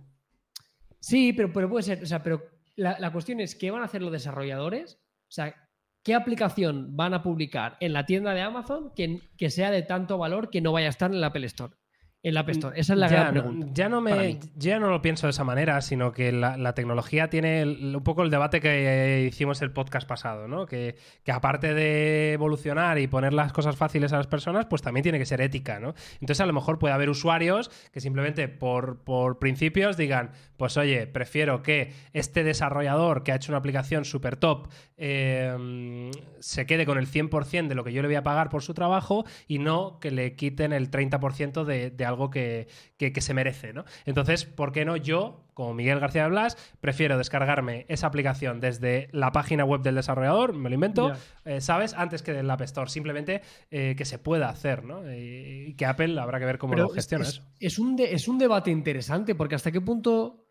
Sí, 0.99 1.33
pero, 1.33 1.51
pero 1.53 1.69
puede 1.69 1.83
ser. 1.83 2.03
O 2.03 2.05
sea, 2.05 2.21
pero 2.21 2.41
la, 2.75 2.99
la 2.99 3.11
cuestión 3.11 3.39
es 3.39 3.55
qué 3.55 3.71
van 3.71 3.81
a 3.81 3.85
hacer 3.85 4.01
los 4.01 4.11
desarrolladores. 4.11 4.99
O 5.27 5.31
sea, 5.31 5.55
¿qué 6.03 6.13
aplicación 6.13 6.95
van 6.97 7.13
a 7.13 7.23
publicar 7.23 7.77
en 7.79 7.93
la 7.93 8.05
tienda 8.05 8.33
de 8.33 8.41
Amazon 8.41 8.91
que, 8.95 9.21
que 9.37 9.49
sea 9.49 9.71
de 9.71 9.83
tanto 9.83 10.17
valor 10.17 10.49
que 10.49 10.59
no 10.61 10.71
vaya 10.73 10.87
a 10.87 10.89
estar 10.89 11.09
en 11.11 11.21
la 11.21 11.27
Apple 11.27 11.45
Store? 11.45 11.73
En 12.21 12.33
la 12.33 12.41
App 12.41 12.49
Store. 12.49 12.77
Esa 12.77 12.93
es 12.93 12.99
la 12.99 13.07
ya, 13.07 13.15
gran 13.21 13.33
no- 13.35 13.41
pregunta. 13.43 13.67
ya 13.73 13.87
no 13.87 14.01
me 14.01 14.39
ya 14.57 14.77
no 14.77 14.89
lo 14.89 15.01
pienso 15.01 15.25
de 15.27 15.31
esa 15.31 15.45
manera, 15.45 15.79
sino 15.79 16.11
que 16.11 16.33
la, 16.33 16.57
la 16.57 16.75
tecnología 16.75 17.29
tiene 17.29 17.61
el- 17.61 17.95
un 17.95 18.03
poco 18.03 18.23
el 18.23 18.29
debate 18.29 18.59
que 18.59 19.25
hicimos 19.25 19.61
el 19.61 19.71
podcast 19.71 20.05
pasado, 20.05 20.49
¿no? 20.49 20.65
Que, 20.65 20.95
que 21.23 21.31
aparte 21.31 21.73
de 21.73 22.33
evolucionar 22.33 22.99
y 22.99 23.07
poner 23.07 23.31
las 23.33 23.53
cosas 23.53 23.77
fáciles 23.77 24.11
a 24.11 24.17
las 24.17 24.27
personas, 24.27 24.65
pues 24.65 24.81
también 24.81 25.03
tiene 25.03 25.17
que 25.17 25.25
ser 25.25 25.39
ética, 25.39 25.79
¿no? 25.79 25.93
Entonces 26.15 26.41
a 26.41 26.45
lo 26.45 26.51
mejor 26.51 26.77
puede 26.77 26.93
haber 26.93 27.09
usuarios 27.09 27.71
que 27.93 28.01
simplemente 28.01 28.49
por, 28.49 29.01
por 29.05 29.39
principios 29.39 29.95
digan, 29.95 30.31
pues 30.57 30.75
oye, 30.75 31.07
prefiero 31.07 31.63
que 31.63 31.93
este 32.11 32.43
desarrollador 32.43 33.23
que 33.23 33.31
ha 33.31 33.35
hecho 33.35 33.53
una 33.53 33.59
aplicación 33.59 34.03
súper 34.03 34.35
top 34.35 34.67
eh, 34.97 36.11
se 36.41 36.65
quede 36.65 36.85
con 36.85 36.97
el 36.97 37.07
100% 37.07 37.67
de 37.69 37.75
lo 37.75 37.85
que 37.85 37.93
yo 37.93 38.01
le 38.01 38.09
voy 38.09 38.15
a 38.15 38.23
pagar 38.23 38.49
por 38.49 38.61
su 38.61 38.73
trabajo 38.73 39.25
y 39.47 39.59
no 39.59 39.99
que 40.01 40.11
le 40.11 40.35
quiten 40.35 40.73
el 40.73 40.91
30% 40.91 41.63
de, 41.63 41.91
de 41.91 42.08
algo 42.09 42.29
que, 42.29 42.67
que- 42.97 43.13
que 43.13 43.21
se 43.21 43.33
merece, 43.33 43.71
¿no? 43.73 43.85
Entonces, 44.05 44.43
¿por 44.45 44.71
qué 44.73 44.83
no 44.83 44.97
yo, 44.97 45.45
como 45.53 45.73
Miguel 45.73 45.99
García 45.99 46.23
de 46.23 46.29
Blas, 46.29 46.57
prefiero 46.81 47.17
descargarme 47.17 47.85
esa 47.87 48.07
aplicación 48.07 48.59
desde 48.59 49.07
la 49.13 49.31
página 49.31 49.63
web 49.63 49.81
del 49.81 49.95
desarrollador, 49.95 50.53
me 50.53 50.69
lo 50.69 50.75
invento, 50.75 51.13
eh, 51.45 51.61
¿sabes? 51.61 51.93
Antes 51.93 52.21
que 52.21 52.33
del 52.33 52.49
App 52.49 52.61
Store, 52.61 52.89
simplemente 52.89 53.41
eh, 53.71 53.95
que 53.97 54.03
se 54.05 54.19
pueda 54.19 54.49
hacer, 54.49 54.83
¿no? 54.83 55.09
Y, 55.13 55.67
y 55.69 55.73
que 55.75 55.85
Apple 55.85 56.19
habrá 56.19 56.39
que 56.39 56.45
ver 56.45 56.57
cómo 56.57 56.71
Pero 56.71 56.83
lo 56.87 56.89
gestiona 56.89 57.23
es, 57.25 57.41
es 57.59 57.79
un 57.79 57.95
de- 57.95 58.13
es 58.13 58.27
un 58.27 58.37
debate 58.37 58.71
interesante 58.71 59.35
porque 59.35 59.55
hasta 59.55 59.71
qué 59.71 59.79
punto. 59.81 60.45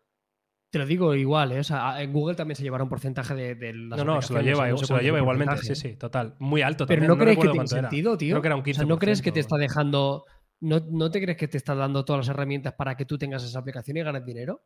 Te 0.71 0.77
lo 0.77 0.85
digo 0.85 1.15
igual, 1.15 1.51
¿eh? 1.51 1.59
O 1.61 1.63
sea, 1.63 1.99
en 1.99 2.13
Google 2.13 2.35
también 2.35 2.55
se 2.55 2.61
llevará 2.61 2.83
un 2.83 2.91
porcentaje 2.91 3.33
de, 3.33 3.55
de 3.55 3.73
las 3.73 3.97
No, 3.97 4.05
no, 4.05 4.21
se 4.21 4.33
lo 4.33 4.41
lleva, 4.41 4.69
no 4.69 4.77
se 4.77 4.93
lo 4.93 4.99
lleva 5.01 5.17
igualmente, 5.17 5.57
sí, 5.57 5.71
¿eh? 5.71 5.75
sí, 5.75 5.95
total. 5.95 6.35
Muy 6.37 6.61
alto 6.61 6.85
Pero 6.85 7.01
también. 7.01 7.17
no, 7.17 7.23
crees 7.23 7.37
que 7.37 7.41
tiene 7.49 7.65
era. 7.65 7.67
sentido, 7.89 8.17
tío. 8.19 8.33
Creo 8.35 8.41
que 8.43 8.47
era 8.49 8.55
un 8.55 8.61
15%. 8.61 8.69
O 8.69 8.75
sea, 8.75 8.85
¿no 8.85 8.99
crees 8.99 9.21
que 9.23 9.31
te 9.31 9.39
está 9.39 9.57
dejando. 9.57 10.25
No, 10.61 10.79
¿No 10.89 11.09
te 11.09 11.21
crees 11.21 11.37
que 11.37 11.47
te 11.47 11.57
está 11.57 11.73
dando 11.75 12.03
todas 12.03 12.27
las 12.27 12.35
herramientas 12.35 12.73
para 12.73 12.95
que 12.97 13.05
tú 13.05 13.17
tengas 13.17 13.43
esa 13.43 13.59
aplicación 13.59 13.97
y 13.97 14.01
ganes 14.03 14.25
dinero? 14.25 14.61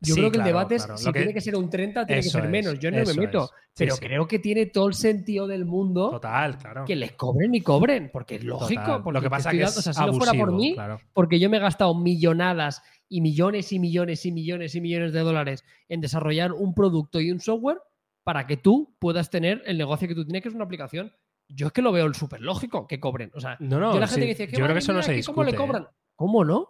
Yo 0.00 0.14
Sí, 0.14 0.20
creo 0.20 0.32
que 0.32 0.38
el 0.38 0.44
debate 0.44 0.74
es 0.76 0.88
si 0.96 1.06
que- 1.06 1.12
tiene 1.20 1.32
que 1.34 1.40
ser 1.40 1.54
un 1.54 1.70
30, 1.70 2.04
tiene 2.06 2.22
que 2.22 2.28
ser 2.28 2.44
es, 2.44 2.50
menos. 2.50 2.78
Yo 2.80 2.90
no 2.90 2.96
me 3.04 3.14
meto. 3.14 3.44
es. 3.44 3.50
Sí, 3.50 3.84
pero 3.84 3.94
sí. 3.94 4.00
creo 4.04 4.26
que 4.26 4.38
tiene 4.40 4.66
todo 4.66 4.88
el 4.88 4.94
sentido 4.94 5.46
del 5.46 5.64
mundo 5.64 6.10
Total, 6.10 6.58
claro. 6.58 6.84
que 6.84 6.96
les 6.96 7.12
cobren 7.12 7.54
y 7.54 7.60
cobren. 7.60 8.10
Porque 8.12 8.34
es 8.36 8.44
lógico. 8.44 8.80
Total. 8.82 9.02
Porque 9.04 9.18
Lo 9.18 9.22
que 9.22 9.30
pasa 9.30 9.50
que 9.52 9.58
dando- 9.58 9.70
es 9.70 9.78
o 9.78 9.82
sea, 9.82 9.92
si 9.92 10.00
no 10.04 10.12
fuera 10.14 10.32
por 10.32 10.52
mí, 10.52 10.74
claro. 10.74 11.00
porque 11.12 11.38
yo 11.38 11.48
me 11.48 11.58
he 11.58 11.60
gastado 11.60 11.94
millonadas 11.94 12.82
y 13.08 13.20
millones 13.20 13.72
y 13.72 13.78
millones 13.78 14.26
y 14.26 14.32
millones 14.32 14.74
y 14.74 14.80
millones 14.80 15.12
de 15.12 15.20
dólares 15.20 15.64
en 15.88 16.00
desarrollar 16.00 16.52
un 16.52 16.74
producto 16.74 17.20
y 17.20 17.30
un 17.30 17.38
software 17.40 17.78
para 18.24 18.46
que 18.48 18.56
tú 18.56 18.96
puedas 18.98 19.30
tener 19.30 19.62
el 19.66 19.78
negocio 19.78 20.08
que 20.08 20.14
tú 20.16 20.24
tienes, 20.24 20.42
que 20.42 20.48
es 20.48 20.54
una 20.54 20.64
aplicación. 20.64 21.12
Yo 21.54 21.68
es 21.68 21.72
que 21.72 21.82
lo 21.82 21.92
veo 21.92 22.12
súper 22.14 22.40
lógico 22.40 22.86
que 22.86 23.00
cobren. 23.00 23.30
O 23.34 23.40
sea, 23.40 23.56
No, 23.60 23.78
no, 23.78 23.94
yo 23.94 24.00
la 24.00 24.06
gente 24.06 24.22
sí, 24.22 24.28
dice, 24.28 24.48
¿qué 24.48 24.56
yo 24.56 24.64
creo 24.64 24.74
que 24.74 24.78
eso 24.80 24.92
no 24.92 25.02
se 25.02 25.14
que 25.14 25.24
¿cómo 25.24 25.44
le 25.44 25.52
discute, 25.52 25.66
cobran? 25.66 25.88
¿Cómo 26.16 26.44
no? 26.44 26.68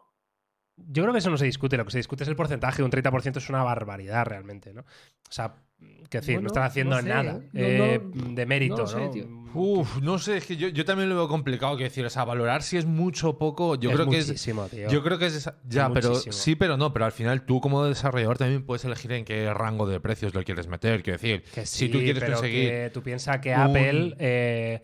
Yo 0.77 1.03
creo 1.03 1.13
que 1.13 1.19
eso 1.19 1.31
no 1.31 1.37
se 1.37 1.45
discute, 1.45 1.77
lo 1.77 1.85
que 1.85 1.93
se 1.93 1.99
discute 1.99 2.25
es 2.25 2.29
el 2.29 2.37
porcentaje, 2.37 2.83
un 2.83 2.91
30% 2.91 3.37
es 3.37 3.49
una 3.49 3.63
barbaridad 3.63 4.25
realmente, 4.25 4.73
¿no? 4.73 4.81
O 4.81 5.33
sea, 5.33 5.55
que 6.11 6.21
decir, 6.21 6.41
no 6.43 6.49
están 6.49 6.65
haciendo 6.65 6.97
no 6.97 7.03
sé, 7.03 7.09
nada 7.09 7.33
¿eh? 7.33 7.49
No- 7.53 7.85
eh, 7.85 8.01
no- 8.13 8.35
de 8.35 8.47
mérito, 8.47 8.87
sé. 8.87 9.11
Uf, 9.55 10.01
no 10.01 10.19
sé, 10.19 10.39
es 10.39 10.47
que 10.47 10.57
yo, 10.57 10.69
yo 10.69 10.85
también 10.87 11.09
lo 11.11 11.15
veo 11.15 11.29
complicado 11.29 11.77
que 11.77 11.85
decir, 11.85 12.05
o 12.07 12.11
sea, 12.11 12.25
valorar 12.25 12.63
si 12.63 12.79
es 12.79 12.87
mucho 12.87 13.31
o 13.31 13.39
poco, 13.39 13.75
yo 13.77 13.91
Es 13.91 13.97
creo 13.97 14.09
que 14.09 14.19
es 14.19 14.27
muchísimo, 14.29 14.67
tío. 14.69 14.89
Yo 14.89 15.03
creo 15.03 15.19
que 15.19 15.27
es 15.27 15.51
ya, 15.69 15.91
pero 15.93 16.09
muchísimo. 16.11 16.33
sí, 16.33 16.55
pero 16.57 16.77
no, 16.79 16.93
pero 16.95 17.05
al 17.05 17.13
final 17.13 17.45
tú 17.45 17.61
como 17.61 17.85
desarrollador 17.85 18.39
también 18.39 18.65
puedes 18.65 18.85
elegir 18.87 19.13
en 19.13 19.25
qué 19.27 19.53
rango 19.53 19.87
de 19.87 20.01
precios 20.01 20.35
lo 20.35 20.43
quieres 20.43 20.69
meter, 20.69 21.03
quiero 21.03 21.19
decir, 21.19 21.45
Que 21.55 21.67
si 21.67 21.89
tú 21.91 21.99
quieres 21.99 22.23
pero 22.23 22.35
conseguir 22.37 22.69
que 22.71 22.91
tú 22.95 23.03
piensas 23.03 23.41
que 23.41 23.51
un- 23.55 23.61
Apple 23.61 24.17
eh, 24.19 24.83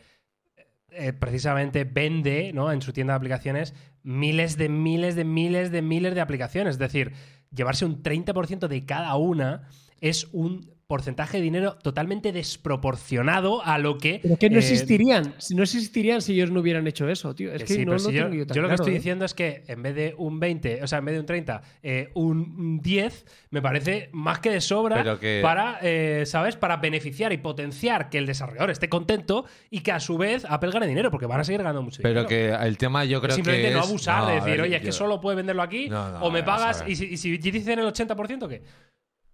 eh, 0.90 1.12
precisamente 1.12 1.84
vende 1.84 2.53
¿no? 2.53 2.72
en 2.72 2.82
su 2.82 2.92
tienda 2.92 3.12
de 3.14 3.16
aplicaciones 3.18 3.74
miles 4.03 4.57
de 4.57 4.68
miles 4.68 5.14
de 5.16 5.24
miles 5.24 5.70
de 5.70 5.82
miles 5.82 6.14
de 6.14 6.20
aplicaciones. 6.20 6.72
Es 6.72 6.78
decir, 6.78 7.12
llevarse 7.55 7.84
un 7.84 8.03
30% 8.03 8.68
de 8.68 8.84
cada 8.84 9.14
una 9.16 9.68
es 10.01 10.28
un 10.32 10.76
porcentaje 10.93 11.36
de 11.36 11.43
dinero 11.43 11.76
totalmente 11.82 12.32
desproporcionado 12.32 13.62
a 13.62 13.76
lo 13.76 13.99
que... 13.99 14.20
Pero 14.22 14.36
que 14.39 14.49
no 14.49 14.57
eh, 14.57 14.61
existirían. 14.61 15.34
Si 15.36 15.55
no 15.55 15.62
existirían 15.62 16.22
si 16.22 16.32
ellos 16.32 16.51
no 16.51 16.61
hubieran 16.61 16.86
hecho 16.86 17.07
eso, 17.11 17.34
tío. 17.34 17.53
Es 17.53 17.59
que 17.62 17.66
que, 17.68 17.74
sí, 17.74 17.84
no 17.84 17.93
pero 17.93 17.99
si 17.99 18.12
yo, 18.12 18.22
tengo 18.24 18.34
yo 18.34 18.47
tan 18.47 18.55
yo 18.57 18.62
lo 18.62 18.68
que 18.68 18.74
claro, 18.74 18.82
estoy 18.82 18.93
¿eh? 18.95 18.97
diciendo 18.97 19.24
es 19.26 19.34
que 19.34 19.64
en 19.68 19.82
vez 19.82 19.95
de 19.95 20.14
un 20.16 20.41
20, 20.41 20.82
o 20.82 20.86
sea, 20.86 21.01
en 21.01 21.05
vez 21.05 21.14
de 21.14 21.20
un 21.20 21.26
30, 21.26 21.62
eh, 21.82 22.11
un 22.14 22.80
10, 22.80 23.26
me 23.51 23.61
parece 23.61 24.09
más 24.12 24.39
que 24.39 24.51
de 24.51 24.62
sobra 24.62 24.97
Pero 24.97 25.20
que- 25.20 25.41
para, 25.43 25.78
eh, 25.82 26.24
¿sabes? 26.24 26.57
Para 26.57 26.78
beneficiar 26.78 27.34
y 27.34 27.36
potenciar 27.36 28.09
que 28.09 28.16
el 28.16 28.24
desarrollador 28.24 28.70
esté 28.70 28.89
contento 28.89 29.45
y 29.70 29.80
que 29.80 29.93
a 29.93 30.01
su 30.01 30.16
vez 30.16 30.47
Apple 30.49 30.70
gane 30.70 30.86
dinero, 30.86 31.11
porque 31.11 31.26
van 31.26 31.41
a 31.41 31.45
seguir 31.45 31.59
ganando 31.61 31.82
mucho 31.82 32.01
pero 32.03 32.24
dinero. 32.24 32.28
que 32.61 32.66
el 32.66 32.78
tema 32.78 33.05
yo 33.05 33.20
creo 33.20 33.34
Simplemente 33.36 33.68
que 33.68 33.74
no 33.74 33.80
es- 33.80 33.86
abusar 33.89 34.26
de 34.26 34.32
decir, 34.36 34.53
ver, 34.53 34.61
oye, 34.62 34.76
es 34.76 34.82
que 34.82 34.93
solo 34.93 35.20
puedes 35.20 35.36
venderlo 35.36 35.61
aquí 35.61 35.91
No, 35.91 36.11
no, 36.12 36.20
o 36.22 36.30
me 36.30 36.43
pagas 36.43 36.82
y 36.86 36.97
si, 36.97 37.05
y 37.05 37.18
si 37.18 37.36
dicen 37.36 37.78
el 37.78 37.84
80%, 37.86 38.49
¿qué? 38.49 38.62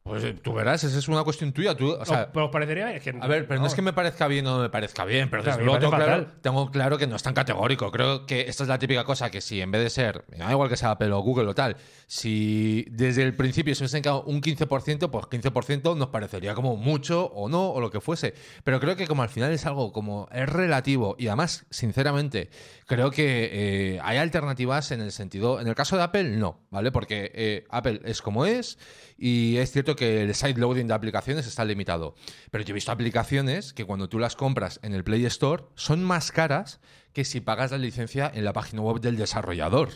Pues 0.07 0.23
eh, 0.23 0.35
tú 0.35 0.53
verás, 0.53 0.85
esa 0.85 0.99
es 0.99 1.09
una 1.09 1.25
cuestión 1.25 1.51
tuya, 1.55 1.75
tú, 1.75 1.91
o 1.93 2.05
sea, 2.05 2.29
¿Os- 2.31 2.43
¿Os 2.43 2.51
parecería 2.51 3.01
que, 3.01 3.15
A 3.19 3.27
ver, 3.27 3.49
pero 3.49 3.59
no 3.59 3.67
es 3.67 3.73
que 3.75 3.81
me 3.81 3.95
parezca 3.95 4.29
bien 4.29 4.47
o 4.47 4.57
no 4.59 4.63
me 4.63 4.69
parezca 4.69 5.07
bien, 5.07 5.31
pero 5.31 5.43
desde 5.43 5.65
luego 5.65 5.79
tengo 5.79 5.93
claro, 5.97 6.25
fatal. 6.25 6.35
tengo 6.43 6.71
claro 6.71 6.99
que 6.99 7.07
no 7.07 7.17
es 7.17 7.23
tan 7.23 7.33
categórico. 7.33 7.91
Creo 7.91 8.27
que 8.27 8.43
esta 8.43 8.65
es 8.65 8.69
la 8.69 8.79
típica 8.79 9.05
cosa 9.05 9.31
que 9.31 9.41
si 9.41 9.63
en 9.63 9.71
vez 9.71 9.83
de 9.83 9.89
ser, 9.89 10.27
da 10.37 10.51
igual 10.51 10.69
que 10.69 10.77
sea 10.77 10.91
Apple 10.91 11.11
o 11.13 11.21
Google 11.23 11.49
o 11.49 11.55
tal, 11.55 11.79
si 12.07 12.85
desde 12.91 13.23
el 13.23 13.35
principio 13.35 13.75
se 13.75 13.83
hubiesen 13.85 14.03
quedado 14.03 14.25
un 14.25 14.43
15%, 14.43 15.09
pues 15.09 15.25
15% 15.25 15.97
nos 15.97 16.09
parecería 16.09 16.55
como 16.55 16.77
mucho 16.77 17.25
o 17.35 17.49
no, 17.49 17.71
o 17.71 17.81
lo 17.81 17.91
que 17.91 18.03
fuese. 18.03 18.35
Pero 18.63 18.81
creo 18.81 18.97
que 18.97 19.07
como 19.07 19.23
al 19.23 19.31
final 19.31 19.53
es 19.53 19.65
algo 19.65 19.91
como 19.91 20.29
es 20.33 20.47
relativo 20.47 21.17
y 21.19 21.29
además, 21.29 21.65
sinceramente, 21.71 22.51
creo 22.87 23.11
que 23.11 23.49
eh, 23.95 24.01
hay 24.03 24.19
alternativas 24.19 24.91
en 24.91 25.01
el 25.01 25.13
sentido, 25.13 25.63
en 25.63 25.67
el 25.67 25.75
caso 25.75 25.97
de 25.97 26.03
Apple, 26.03 26.25
no, 26.37 26.61
¿vale? 26.71 26.93
Porque 26.93 27.33
eh, 27.35 27.65
Apple 27.71 28.03
es 28.05 28.21
como 28.21 28.45
es 28.45 28.79
y 29.17 29.57
es 29.57 29.71
cierto 29.73 29.94
que 29.97 30.23
el 30.23 30.35
sideloading 30.35 30.89
de 30.89 30.95
aplicaciones 30.95 31.47
está 31.47 31.65
limitado. 31.65 32.15
Pero 32.51 32.65
yo 32.65 32.73
he 32.73 32.75
visto 32.75 32.93
aplicaciones 32.93 33.73
que 33.73 33.85
cuando 33.85 34.09
tú 34.09 34.19
las 34.19 34.37
compras 34.37 34.81
en 34.83 34.95
el 34.95 35.05
Play 35.05 35.25
Store 35.27 35.65
son 35.75 36.05
más 36.05 36.33
caras 36.33 36.81
que 37.13 37.25
si 37.25 37.41
pagas 37.41 37.71
la 37.71 37.79
licencia 37.79 38.31
en 38.33 38.45
la 38.45 38.53
página 38.53 38.83
web 38.83 39.01
del 39.01 39.17
desarrollador. 39.17 39.91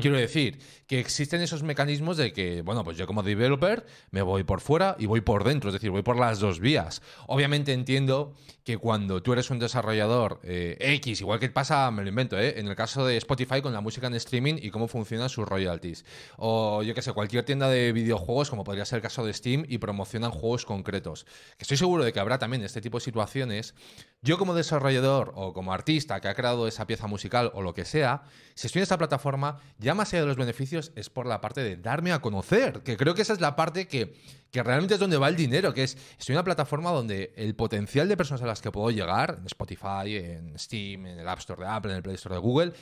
Quiero 0.00 0.16
decir 0.16 0.58
que 0.86 1.00
existen 1.00 1.40
esos 1.40 1.62
mecanismos 1.62 2.16
de 2.16 2.32
que, 2.32 2.62
bueno, 2.62 2.84
pues 2.84 2.96
yo 2.96 3.06
como 3.06 3.22
developer 3.22 3.86
me 4.10 4.22
voy 4.22 4.44
por 4.44 4.60
fuera 4.60 4.96
y 4.98 5.06
voy 5.06 5.20
por 5.20 5.44
dentro, 5.44 5.70
es 5.70 5.74
decir, 5.74 5.90
voy 5.90 6.02
por 6.02 6.18
las 6.18 6.40
dos 6.40 6.60
vías. 6.60 7.02
Obviamente 7.26 7.72
entiendo 7.72 8.34
que 8.64 8.78
cuando 8.78 9.22
tú 9.22 9.32
eres 9.32 9.50
un 9.50 9.58
desarrollador 9.58 10.40
eh, 10.42 10.76
X, 10.80 11.20
igual 11.20 11.38
que 11.38 11.50
pasa, 11.50 11.90
me 11.90 12.02
lo 12.02 12.08
invento, 12.08 12.38
¿eh? 12.38 12.58
en 12.58 12.66
el 12.66 12.74
caso 12.74 13.06
de 13.06 13.16
Spotify 13.18 13.60
con 13.60 13.72
la 13.72 13.80
música 13.80 14.06
en 14.06 14.14
streaming 14.14 14.54
y 14.60 14.70
cómo 14.70 14.88
funcionan 14.88 15.28
sus 15.28 15.46
royalties. 15.46 16.04
O 16.38 16.82
yo 16.82 16.94
que 16.94 17.02
sé, 17.02 17.12
cualquier 17.12 17.44
tienda 17.44 17.68
de 17.68 17.92
videojuegos, 17.92 18.50
como 18.50 18.64
podría 18.64 18.84
ser 18.84 18.96
el 18.96 19.02
caso 19.02 19.24
de 19.24 19.32
Steam, 19.34 19.64
y 19.68 19.78
promocionan 19.78 20.30
juegos 20.30 20.64
concretos. 20.64 21.24
Que 21.56 21.62
estoy 21.62 21.76
seguro 21.76 22.04
de 22.04 22.12
que 22.12 22.20
habrá 22.20 22.38
también 22.38 22.62
este 22.62 22.80
tipo 22.80 22.98
de 22.98 23.04
situaciones. 23.04 23.74
Yo 24.24 24.38
como 24.38 24.54
desarrollador 24.54 25.32
o 25.34 25.52
como 25.52 25.74
artista 25.74 26.18
que 26.18 26.28
ha 26.28 26.34
creado 26.34 26.66
esa 26.66 26.86
pieza 26.86 27.06
musical 27.06 27.52
o 27.52 27.60
lo 27.60 27.74
que 27.74 27.84
sea, 27.84 28.22
si 28.54 28.68
estoy 28.68 28.80
en 28.80 28.84
esta 28.84 28.96
plataforma, 28.96 29.58
ya 29.76 29.94
más 29.94 30.14
allá 30.14 30.22
de 30.22 30.28
los 30.28 30.38
beneficios 30.38 30.92
es 30.96 31.10
por 31.10 31.26
la 31.26 31.42
parte 31.42 31.62
de 31.62 31.76
darme 31.76 32.10
a 32.10 32.22
conocer, 32.22 32.80
que 32.80 32.96
creo 32.96 33.14
que 33.14 33.20
esa 33.20 33.34
es 33.34 33.42
la 33.42 33.54
parte 33.54 33.86
que, 33.86 34.14
que 34.50 34.62
realmente 34.62 34.94
es 34.94 35.00
donde 35.00 35.18
va 35.18 35.28
el 35.28 35.36
dinero, 35.36 35.74
que 35.74 35.82
es, 35.82 35.98
estoy 36.18 36.32
en 36.32 36.38
una 36.38 36.44
plataforma 36.44 36.90
donde 36.90 37.34
el 37.36 37.54
potencial 37.54 38.08
de 38.08 38.16
personas 38.16 38.40
a 38.40 38.46
las 38.46 38.62
que 38.62 38.70
puedo 38.70 38.90
llegar, 38.90 39.36
en 39.40 39.44
Spotify, 39.44 40.16
en 40.16 40.58
Steam, 40.58 41.04
en 41.04 41.18
el 41.18 41.28
App 41.28 41.40
Store 41.40 41.62
de 41.62 41.68
Apple, 41.68 41.90
en 41.90 41.98
el 41.98 42.02
Play 42.02 42.14
Store 42.14 42.36
de 42.36 42.40
Google, 42.40 42.72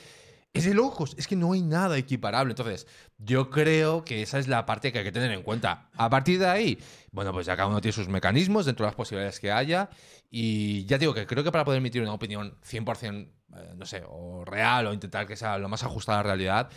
Es 0.53 0.65
de 0.65 0.75
locos, 0.75 1.15
es 1.17 1.25
que 1.25 1.35
no 1.35 1.53
hay 1.53 1.63
nada 1.63 1.97
equiparable. 1.97 2.51
Entonces, 2.51 2.85
yo 3.17 3.49
creo 3.49 4.05
que 4.05 4.21
esa 4.21 4.37
es 4.37 4.47
la 4.47 4.67
parte 4.67 4.91
que 4.91 4.99
hay 4.99 5.03
que 5.03 5.11
tener 5.11 5.31
en 5.31 5.41
cuenta. 5.41 5.89
A 5.95 6.11
partir 6.11 6.37
de 6.37 6.45
ahí, 6.45 6.77
bueno, 7.11 7.33
pues 7.33 7.47
ya 7.47 7.55
cada 7.57 7.67
uno 7.67 7.81
tiene 7.81 7.93
sus 7.93 8.07
mecanismos 8.07 8.67
dentro 8.67 8.85
de 8.85 8.89
las 8.89 8.95
posibilidades 8.95 9.39
que 9.39 9.51
haya. 9.51 9.89
Y 10.29 10.85
ya 10.85 10.99
digo 10.99 11.11
que 11.11 11.25
creo 11.25 11.43
que 11.43 11.51
para 11.51 11.65
poder 11.65 11.79
emitir 11.79 12.03
una 12.03 12.13
opinión 12.13 12.55
100%, 12.61 13.31
eh, 13.55 13.73
no 13.75 13.85
sé, 13.87 14.03
o 14.07 14.45
real, 14.45 14.85
o 14.85 14.93
intentar 14.93 15.25
que 15.25 15.35
sea 15.35 15.57
lo 15.57 15.69
más 15.69 15.83
ajustada 15.83 16.19
a 16.19 16.21
la 16.21 16.27
realidad, 16.27 16.69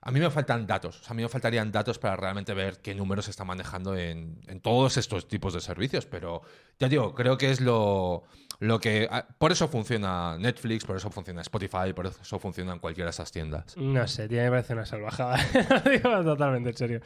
a 0.00 0.12
mí 0.12 0.20
me 0.20 0.30
faltan 0.30 0.64
datos. 0.64 1.00
O 1.00 1.02
sea, 1.02 1.10
a 1.10 1.14
mí 1.14 1.22
me 1.22 1.28
faltarían 1.28 1.72
datos 1.72 1.98
para 1.98 2.14
realmente 2.14 2.54
ver 2.54 2.80
qué 2.82 2.94
números 2.94 3.24
se 3.24 3.32
están 3.32 3.48
manejando 3.48 3.96
en, 3.96 4.42
en 4.46 4.60
todos 4.60 4.96
estos 4.96 5.26
tipos 5.26 5.54
de 5.54 5.60
servicios. 5.60 6.06
Pero 6.06 6.42
ya 6.78 6.88
digo, 6.88 7.14
creo 7.14 7.36
que 7.36 7.50
es 7.50 7.60
lo 7.60 8.22
lo 8.60 8.78
que, 8.80 9.08
ah, 9.10 9.26
por 9.38 9.52
eso 9.52 9.68
funciona 9.68 10.36
Netflix, 10.38 10.84
por 10.84 10.96
eso 10.96 11.10
funciona 11.10 11.40
Spotify, 11.42 11.92
por 11.94 12.06
eso 12.06 12.38
funcionan 12.38 12.78
cualquiera 12.78 13.06
de 13.06 13.10
esas 13.10 13.30
tiendas. 13.32 13.76
No 13.76 14.06
sé, 14.06 14.28
tío, 14.28 14.42
me 14.42 14.50
parece 14.50 14.72
una 14.74 14.86
salvajada. 14.86 15.36
Lo 15.84 15.90
digo 15.90 16.24
totalmente 16.24 16.70
en 16.70 16.76
serio. 16.76 17.00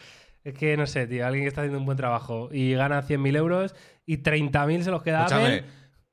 Es 0.44 0.54
que 0.54 0.76
no 0.76 0.86
sé, 0.86 1.06
tío, 1.06 1.26
alguien 1.26 1.44
que 1.44 1.48
está 1.48 1.62
haciendo 1.62 1.78
un 1.78 1.84
buen 1.86 1.96
trabajo 1.98 2.48
y 2.52 2.72
gana 2.74 3.02
100.000 3.02 3.36
euros 3.36 3.74
y 4.06 4.18
30.000 4.22 4.82
se 4.82 4.90
los 4.90 5.02
queda 5.02 5.18
Escúchame. 5.26 5.44
Apple. 5.56 5.64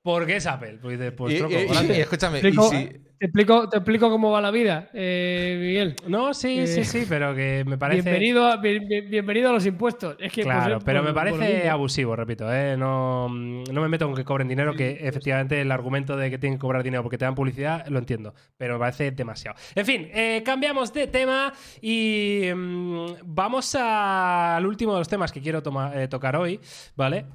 ¿Por 0.01 0.25
qué 0.25 0.35
es 0.35 0.45
Apple? 0.45 0.79
Pues 0.81 0.99
dices, 0.99 1.13
pues 1.15 1.33
Y- 1.33 1.37
troco, 1.37 1.53
y- 1.53 1.57
y- 1.57 1.67
grande. 1.67 1.97
y 1.97 2.01
escúchame, 2.01 2.39
y 2.39 2.41
si- 2.51 3.01
Te 3.17 3.27
explico, 3.27 3.69
te 3.69 3.77
explico 3.77 4.09
cómo 4.09 4.29
va 4.31 4.41
la 4.41 4.51
vida, 4.51 4.89
eh, 4.93 5.57
Miguel. 5.59 5.95
No, 6.07 6.33
sí, 6.33 6.59
Eh, 6.59 6.67
sí, 6.67 6.83
sí, 6.83 7.05
pero 7.07 7.33
que 7.33 7.63
me 7.65 7.77
parece. 7.77 8.01
Bienvenido, 8.01 8.45
a, 8.45 8.57
bien- 8.57 8.85
bien- 8.89 9.09
bienvenido 9.09 9.51
a 9.51 9.53
los 9.53 9.65
impuestos. 9.65 10.17
Es 10.19 10.33
que, 10.33 10.43
pues, 10.43 10.53
Claro, 10.53 10.77
eh, 10.77 10.81
pero 10.83 10.99
por- 10.99 11.03
me 11.05 11.09
lo 11.11 11.15
parece 11.15 11.69
abusivo, 11.69 12.13
repito. 12.15 12.51
¿eh? 12.53 12.75
No, 12.77 13.29
no 13.29 13.81
me 13.81 13.87
meto 13.87 14.05
con 14.07 14.15
que 14.15 14.25
cobren 14.25 14.49
dinero, 14.49 14.73
que 14.75 14.97
efectivamente 15.01 15.61
el 15.61 15.71
argumento 15.71 16.17
de 16.17 16.29
que 16.29 16.37
tienen 16.37 16.57
que 16.57 16.61
cobrar 16.61 16.83
dinero 16.83 17.03
porque 17.03 17.17
te 17.17 17.23
dan 17.23 17.35
publicidad 17.35 17.87
lo 17.87 17.99
entiendo, 17.99 18.33
pero 18.57 18.73
me 18.73 18.79
parece 18.79 19.11
demasiado. 19.11 19.57
En 19.75 19.85
fin, 19.85 20.09
cambiamos 20.43 20.91
de 20.91 21.07
tema 21.07 21.53
y 21.81 22.49
mm, 22.53 23.05
vamos 23.23 23.75
a- 23.79 24.57
al 24.57 24.65
último 24.65 24.91
de 24.91 24.99
los 24.99 25.07
temas 25.07 25.31
que 25.31 25.41
quiero 25.41 25.63
toma- 25.63 25.93
tocar 26.09 26.35
hoy, 26.35 26.59
¿vale? 26.97 27.25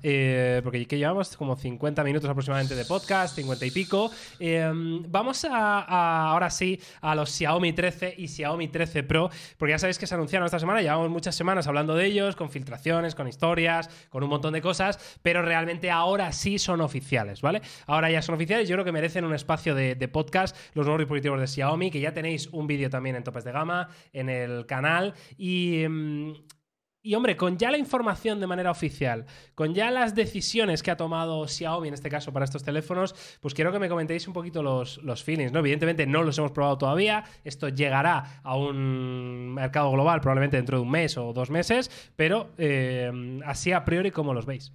Porque 0.62 0.84
que 0.86 0.98
llevamos 0.98 1.36
como 1.38 1.56
50 1.56 2.04
minutos 2.04 2.28
aproximadamente 2.28 2.74
de 2.74 2.84
podcast, 2.84 3.34
50 3.36 3.64
y 3.64 3.70
pico. 3.70 4.10
Eh, 4.38 4.70
vamos 5.08 5.46
a, 5.50 5.69
ahora 5.78 6.50
sí 6.50 6.80
a 7.00 7.14
los 7.14 7.30
Xiaomi 7.30 7.72
13 7.72 8.14
y 8.18 8.28
Xiaomi 8.28 8.68
13 8.68 9.02
Pro, 9.04 9.30
porque 9.56 9.72
ya 9.72 9.78
sabéis 9.78 9.98
que 9.98 10.06
se 10.06 10.14
anunciaron 10.14 10.46
esta 10.46 10.58
semana, 10.58 10.82
llevamos 10.82 11.08
muchas 11.10 11.34
semanas 11.34 11.66
hablando 11.66 11.94
de 11.94 12.06
ellos, 12.06 12.36
con 12.36 12.50
filtraciones, 12.50 13.14
con 13.14 13.28
historias, 13.28 13.88
con 14.10 14.22
un 14.22 14.30
montón 14.30 14.52
de 14.52 14.60
cosas, 14.60 15.18
pero 15.22 15.42
realmente 15.42 15.90
ahora 15.90 16.32
sí 16.32 16.58
son 16.58 16.80
oficiales, 16.80 17.40
¿vale? 17.42 17.62
Ahora 17.86 18.10
ya 18.10 18.22
son 18.22 18.34
oficiales, 18.34 18.68
yo 18.68 18.74
creo 18.74 18.84
que 18.84 18.92
merecen 18.92 19.24
un 19.24 19.34
espacio 19.34 19.74
de, 19.74 19.94
de 19.94 20.08
podcast, 20.08 20.56
los 20.74 20.86
nuevos 20.86 21.00
dispositivos 21.00 21.40
de 21.40 21.46
Xiaomi, 21.46 21.90
que 21.90 22.00
ya 22.00 22.12
tenéis 22.12 22.48
un 22.52 22.66
vídeo 22.66 22.90
también 22.90 23.16
en 23.16 23.24
Topes 23.24 23.44
de 23.44 23.52
Gama, 23.52 23.88
en 24.12 24.28
el 24.28 24.66
canal, 24.66 25.14
y... 25.38 25.86
mm, 25.88 26.32
y 27.02 27.14
hombre, 27.14 27.36
con 27.36 27.56
ya 27.56 27.70
la 27.70 27.78
información 27.78 28.40
de 28.40 28.46
manera 28.46 28.70
oficial, 28.70 29.24
con 29.54 29.74
ya 29.74 29.90
las 29.90 30.14
decisiones 30.14 30.82
que 30.82 30.90
ha 30.90 30.96
tomado 30.96 31.46
Xiaomi 31.48 31.88
en 31.88 31.94
este 31.94 32.10
caso 32.10 32.32
para 32.32 32.44
estos 32.44 32.62
teléfonos, 32.62 33.14
pues 33.40 33.54
quiero 33.54 33.72
que 33.72 33.78
me 33.78 33.88
comentéis 33.88 34.26
un 34.28 34.34
poquito 34.34 34.62
los, 34.62 34.98
los 34.98 35.24
feelings, 35.24 35.52
¿no? 35.52 35.60
Evidentemente 35.60 36.06
no 36.06 36.22
los 36.22 36.36
hemos 36.38 36.52
probado 36.52 36.76
todavía, 36.78 37.24
esto 37.44 37.68
llegará 37.68 38.40
a 38.42 38.56
un 38.56 39.54
mercado 39.54 39.90
global 39.92 40.20
probablemente 40.20 40.56
dentro 40.56 40.78
de 40.78 40.82
un 40.82 40.90
mes 40.90 41.16
o 41.16 41.32
dos 41.32 41.50
meses, 41.50 41.90
pero 42.16 42.50
eh, 42.58 43.40
así 43.46 43.72
a 43.72 43.84
priori, 43.84 44.10
¿cómo 44.10 44.34
los 44.34 44.44
veis? 44.44 44.72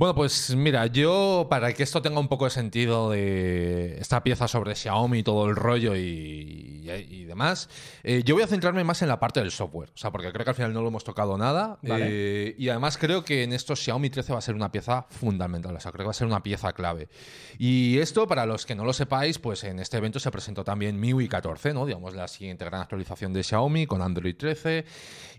Bueno, 0.00 0.14
pues 0.14 0.56
mira, 0.56 0.86
yo 0.86 1.46
para 1.50 1.74
que 1.74 1.82
esto 1.82 2.00
tenga 2.00 2.20
un 2.20 2.28
poco 2.28 2.46
de 2.46 2.50
sentido 2.50 3.10
de 3.10 3.98
esta 4.00 4.22
pieza 4.22 4.48
sobre 4.48 4.74
Xiaomi 4.74 5.18
y 5.18 5.22
todo 5.22 5.46
el 5.46 5.54
rollo 5.54 5.94
y, 5.94 6.00
y- 6.00 6.90
y 6.90 7.24
demás, 7.26 7.68
eh, 8.02 8.22
yo 8.24 8.34
voy 8.34 8.42
a 8.42 8.46
centrarme 8.46 8.82
más 8.82 9.02
en 9.02 9.08
la 9.08 9.20
parte 9.20 9.40
del 9.40 9.50
software, 9.50 9.90
o 9.94 9.98
sea, 9.98 10.10
porque 10.10 10.32
creo 10.32 10.42
que 10.42 10.48
al 10.52 10.56
final 10.56 10.72
no 10.72 10.80
lo 10.80 10.88
hemos 10.88 11.04
tocado 11.04 11.36
nada 11.36 11.78
Vale. 11.82 12.06
eh, 12.08 12.54
y 12.58 12.70
además 12.70 12.96
creo 12.96 13.22
que 13.24 13.42
en 13.42 13.52
estos 13.52 13.78
Xiaomi 13.84 14.08
13 14.08 14.32
va 14.32 14.38
a 14.38 14.42
ser 14.42 14.54
una 14.54 14.72
pieza 14.72 15.04
fundamental, 15.10 15.76
o 15.76 15.80
sea, 15.80 15.92
creo 15.92 16.04
que 16.04 16.06
va 16.06 16.10
a 16.12 16.14
ser 16.14 16.26
una 16.28 16.42
pieza 16.42 16.72
clave. 16.72 17.10
Y 17.58 17.98
esto, 17.98 18.26
para 18.26 18.46
los 18.46 18.64
que 18.64 18.74
no 18.74 18.86
lo 18.86 18.94
sepáis, 18.94 19.38
pues 19.38 19.64
en 19.64 19.80
este 19.80 19.98
evento 19.98 20.18
se 20.18 20.30
presentó 20.30 20.64
también 20.64 20.98
MIUI 20.98 21.28
14, 21.28 21.74
¿no? 21.74 21.84
Digamos, 21.84 22.14
la 22.14 22.26
siguiente 22.26 22.64
gran 22.64 22.80
actualización 22.80 23.34
de 23.34 23.42
Xiaomi 23.44 23.86
con 23.86 24.00
Android 24.00 24.34
13 24.34 24.86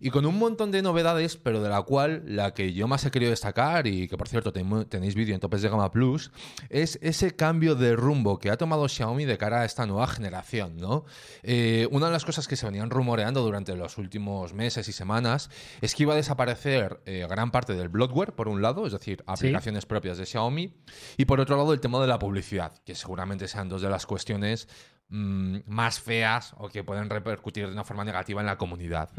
y 0.02 0.12
con 0.12 0.28
un 0.28 0.38
montón 0.38 0.70
de 0.72 0.84
novedades, 0.84 1.36
pero 1.36 1.64
de 1.64 1.70
la 1.70 1.82
cual 1.82 2.22
la 2.28 2.54
que 2.54 2.74
yo 2.74 2.88
más 2.88 3.04
he 3.06 3.10
querido 3.12 3.32
destacar 3.32 3.88
y 3.88 4.08
que 4.08 4.18
por 4.18 4.28
cierto 4.30 4.51
ten- 4.52 4.86
tenéis 4.86 5.16
vídeo 5.16 5.34
en 5.36 5.40
Topes 5.42 5.62
de 5.62 5.70
Gama 5.70 5.92
Plus, 5.92 6.32
es 6.70 7.00
ese 7.02 7.36
cambio 7.36 7.76
de 7.76 7.96
rumbo 7.96 8.40
que 8.40 8.50
ha 8.50 8.58
tomado 8.58 8.88
Xiaomi 8.88 9.26
de 9.26 9.38
cara 9.38 9.62
a 9.62 9.66
esta 9.66 9.86
nueva 9.86 10.08
generación, 10.08 10.78
¿no? 10.78 11.06
Eh, 11.44 11.88
una 11.92 12.08
de 12.08 12.12
las 12.12 12.26
cosas 12.26 12.48
que 12.48 12.56
se 12.56 12.66
venían 12.66 12.90
rumoreando 12.90 13.42
durante 13.42 13.76
los 13.76 13.98
últimos 13.98 14.54
meses 14.54 14.88
y 14.88 14.92
semanas 14.94 15.50
es 15.82 15.96
que 15.96 16.04
iba 16.04 16.14
a 16.14 16.18
desaparecer 16.18 17.02
eh, 17.06 17.26
gran 17.30 17.52
parte 17.52 17.74
del 17.74 17.90
bloatware, 17.90 18.34
por 18.34 18.48
un 18.48 18.62
lado, 18.62 18.86
es 18.86 18.94
decir, 18.94 19.24
aplicaciones 19.28 19.86
propias 19.86 20.18
de 20.18 20.26
Xiaomi, 20.26 20.74
y 21.18 21.26
por 21.26 21.40
otro 21.40 21.58
lado 21.58 21.74
el 21.74 21.80
tema 21.80 22.00
de 22.02 22.08
la 22.08 22.20
publicidad, 22.20 22.74
que 22.86 22.96
seguramente 22.96 23.48
sean 23.48 23.70
dos 23.70 23.82
de 23.82 23.90
las 23.90 24.06
cuestiones 24.06 24.68
mm, 25.12 25.58
más 25.68 26.00
feas 26.00 26.54
o 26.58 26.70
que 26.70 26.84
pueden 26.84 27.10
repercutir 27.10 27.68
de 27.68 27.72
una 27.72 27.84
forma 27.84 28.04
negativa 28.04 28.42
en 28.42 28.48
la 28.48 28.58
comunidad. 28.58 29.10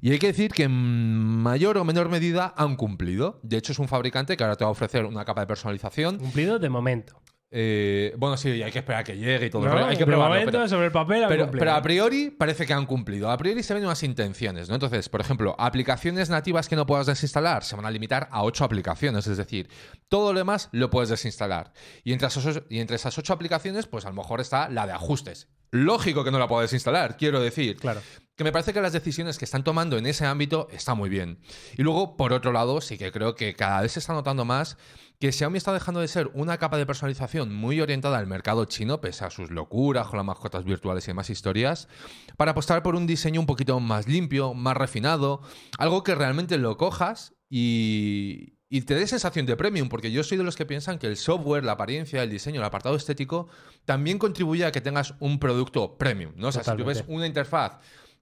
Y 0.00 0.12
hay 0.12 0.18
que 0.18 0.28
decir 0.28 0.50
que 0.50 0.64
en 0.64 0.72
mayor 0.72 1.78
o 1.78 1.84
menor 1.84 2.08
medida 2.08 2.54
han 2.56 2.76
cumplido. 2.76 3.40
De 3.42 3.56
hecho, 3.56 3.72
es 3.72 3.78
un 3.78 3.88
fabricante 3.88 4.36
que 4.36 4.44
ahora 4.44 4.56
te 4.56 4.64
va 4.64 4.68
a 4.68 4.72
ofrecer 4.72 5.04
una 5.04 5.24
capa 5.24 5.40
de 5.40 5.46
personalización. 5.46 6.18
Cumplido 6.18 6.58
de 6.58 6.68
momento. 6.68 7.20
Eh, 7.58 8.12
bueno, 8.18 8.36
sí, 8.36 8.62
hay 8.62 8.70
que 8.70 8.80
esperar 8.80 9.00
a 9.00 9.04
que 9.04 9.16
llegue 9.16 9.46
y 9.46 9.50
todo 9.50 9.64
el. 9.64 9.72
Hay 9.84 9.96
que 9.96 10.04
probarlo. 10.04 10.36
pero- 10.44 10.68
sobre 10.68 10.86
el 10.86 10.92
papel, 10.92 11.24
pero, 11.52 11.72
a 11.72 11.80
priori 11.80 12.28
parece 12.28 12.66
que 12.66 12.74
han 12.74 12.84
cumplido. 12.84 13.30
A 13.30 13.38
priori 13.38 13.62
se 13.62 13.72
ven 13.72 13.82
unas 13.86 14.02
intenciones, 14.02 14.68
¿no? 14.68 14.74
Entonces, 14.74 15.08
por 15.08 15.22
ejemplo, 15.22 15.56
aplicaciones 15.58 16.28
nativas 16.28 16.68
que 16.68 16.76
no 16.76 16.84
puedas 16.84 17.06
desinstalar 17.06 17.64
se 17.64 17.74
van 17.74 17.86
a 17.86 17.90
limitar 17.90 18.28
a 18.30 18.42
ocho 18.42 18.62
aplicaciones. 18.62 19.26
Es 19.26 19.38
decir, 19.38 19.70
todo 20.10 20.34
lo 20.34 20.38
demás 20.40 20.68
lo 20.72 20.90
puedes 20.90 21.08
desinstalar. 21.08 21.72
Y 22.04 22.12
entre 22.12 22.28
esas, 22.28 22.60
y 22.68 22.80
entre 22.80 22.96
esas 22.96 23.16
ocho 23.16 23.32
aplicaciones, 23.32 23.86
pues 23.86 24.04
a 24.04 24.10
lo 24.10 24.16
mejor 24.16 24.42
está 24.42 24.68
la 24.68 24.86
de 24.86 24.92
ajustes. 24.92 25.48
Lógico 25.70 26.24
que 26.24 26.30
no 26.30 26.38
la 26.38 26.48
puedes 26.48 26.72
instalar, 26.72 27.16
quiero 27.16 27.40
decir. 27.40 27.76
Claro. 27.76 28.00
Que 28.36 28.44
me 28.44 28.52
parece 28.52 28.74
que 28.74 28.82
las 28.82 28.92
decisiones 28.92 29.38
que 29.38 29.46
están 29.46 29.64
tomando 29.64 29.96
en 29.96 30.06
ese 30.06 30.26
ámbito 30.26 30.68
están 30.70 30.98
muy 30.98 31.08
bien. 31.08 31.38
Y 31.76 31.82
luego, 31.82 32.16
por 32.16 32.32
otro 32.32 32.52
lado, 32.52 32.80
sí 32.80 32.98
que 32.98 33.10
creo 33.10 33.34
que 33.34 33.54
cada 33.54 33.80
vez 33.80 33.92
se 33.92 33.98
está 33.98 34.12
notando 34.12 34.44
más 34.44 34.76
que 35.18 35.32
Xiaomi 35.32 35.56
está 35.56 35.72
dejando 35.72 36.00
de 36.00 36.08
ser 36.08 36.30
una 36.34 36.58
capa 36.58 36.76
de 36.76 36.84
personalización 36.84 37.54
muy 37.54 37.80
orientada 37.80 38.18
al 38.18 38.26
mercado 38.26 38.66
chino, 38.66 39.00
pese 39.00 39.24
a 39.24 39.30
sus 39.30 39.50
locuras 39.50 40.08
con 40.08 40.18
las 40.18 40.26
mascotas 40.26 40.64
virtuales 40.64 41.04
y 41.04 41.08
demás 41.08 41.30
historias, 41.30 41.88
para 42.36 42.50
apostar 42.50 42.82
por 42.82 42.96
un 42.96 43.06
diseño 43.06 43.40
un 43.40 43.46
poquito 43.46 43.80
más 43.80 44.06
limpio, 44.06 44.52
más 44.52 44.76
refinado, 44.76 45.40
algo 45.78 46.02
que 46.02 46.14
realmente 46.14 46.58
lo 46.58 46.76
cojas 46.76 47.34
y, 47.48 48.55
y 48.68 48.80
te 48.82 48.94
dé 48.94 49.06
sensación 49.06 49.46
de 49.46 49.56
premium, 49.56 49.88
porque 49.88 50.10
yo 50.10 50.22
soy 50.24 50.38
de 50.38 50.44
los 50.44 50.56
que 50.56 50.66
piensan 50.66 50.98
que 50.98 51.06
el 51.06 51.16
software, 51.16 51.64
la 51.64 51.72
apariencia, 51.72 52.22
el 52.22 52.30
diseño, 52.30 52.60
el 52.60 52.66
apartado 52.66 52.96
estético, 52.96 53.48
también 53.84 54.18
contribuye 54.18 54.64
a 54.64 54.72
que 54.72 54.80
tengas 54.80 55.14
un 55.20 55.38
producto 55.38 55.96
premium, 55.96 56.32
¿no? 56.36 56.48
O 56.48 56.52
sea, 56.52 56.64
si 56.64 56.76
tú 56.76 56.84
ves 56.84 57.04
una 57.06 57.26
interfaz 57.26 57.78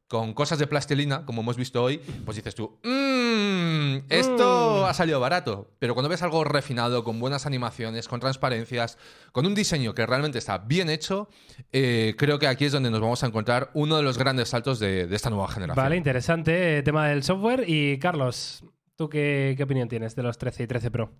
con 0.06 0.34
cosas 0.34 0.58
de 0.58 0.66
plastilina, 0.66 1.24
como 1.24 1.40
hemos 1.40 1.56
visto 1.56 1.82
hoy, 1.82 1.98
pues 2.26 2.36
dices 2.36 2.54
tú, 2.54 2.78
"Mm, 2.84 4.04
esto 4.10 4.82
Mm. 4.82 4.84
ha 4.84 4.94
salido 4.94 5.18
barato. 5.18 5.70
Pero 5.78 5.94
cuando 5.94 6.08
ves 6.10 6.22
algo 6.22 6.44
refinado, 6.44 7.04
con 7.04 7.18
buenas 7.18 7.46
animaciones, 7.46 8.06
con 8.06 8.20
transparencias, 8.20 8.98
con 9.32 9.46
un 9.46 9.54
diseño 9.54 9.94
que 9.94 10.04
realmente 10.06 10.38
está 10.38 10.58
bien 10.58 10.90
hecho, 10.90 11.28
eh, 11.72 12.14
creo 12.18 12.38
que 12.38 12.46
aquí 12.46 12.66
es 12.66 12.72
donde 12.72 12.90
nos 12.90 13.00
vamos 13.00 13.24
a 13.24 13.26
encontrar 13.28 13.70
uno 13.74 13.96
de 13.96 14.02
los 14.02 14.18
grandes 14.18 14.50
saltos 14.50 14.78
de, 14.78 15.06
de 15.06 15.16
esta 15.16 15.30
nueva 15.30 15.48
generación. 15.48 15.82
Vale, 15.82 15.96
interesante 15.96 16.78
eh, 16.78 16.82
tema 16.82 17.08
del 17.08 17.22
software. 17.22 17.64
Y 17.66 17.98
Carlos, 17.98 18.62
¿tú 18.96 19.08
qué, 19.08 19.56
opinión 19.62 19.88
tienes 19.88 20.14
de 20.16 20.22
los 20.22 20.38
13 20.38 20.64
y 20.64 20.66
13 20.66 20.90
Pro? 20.90 21.10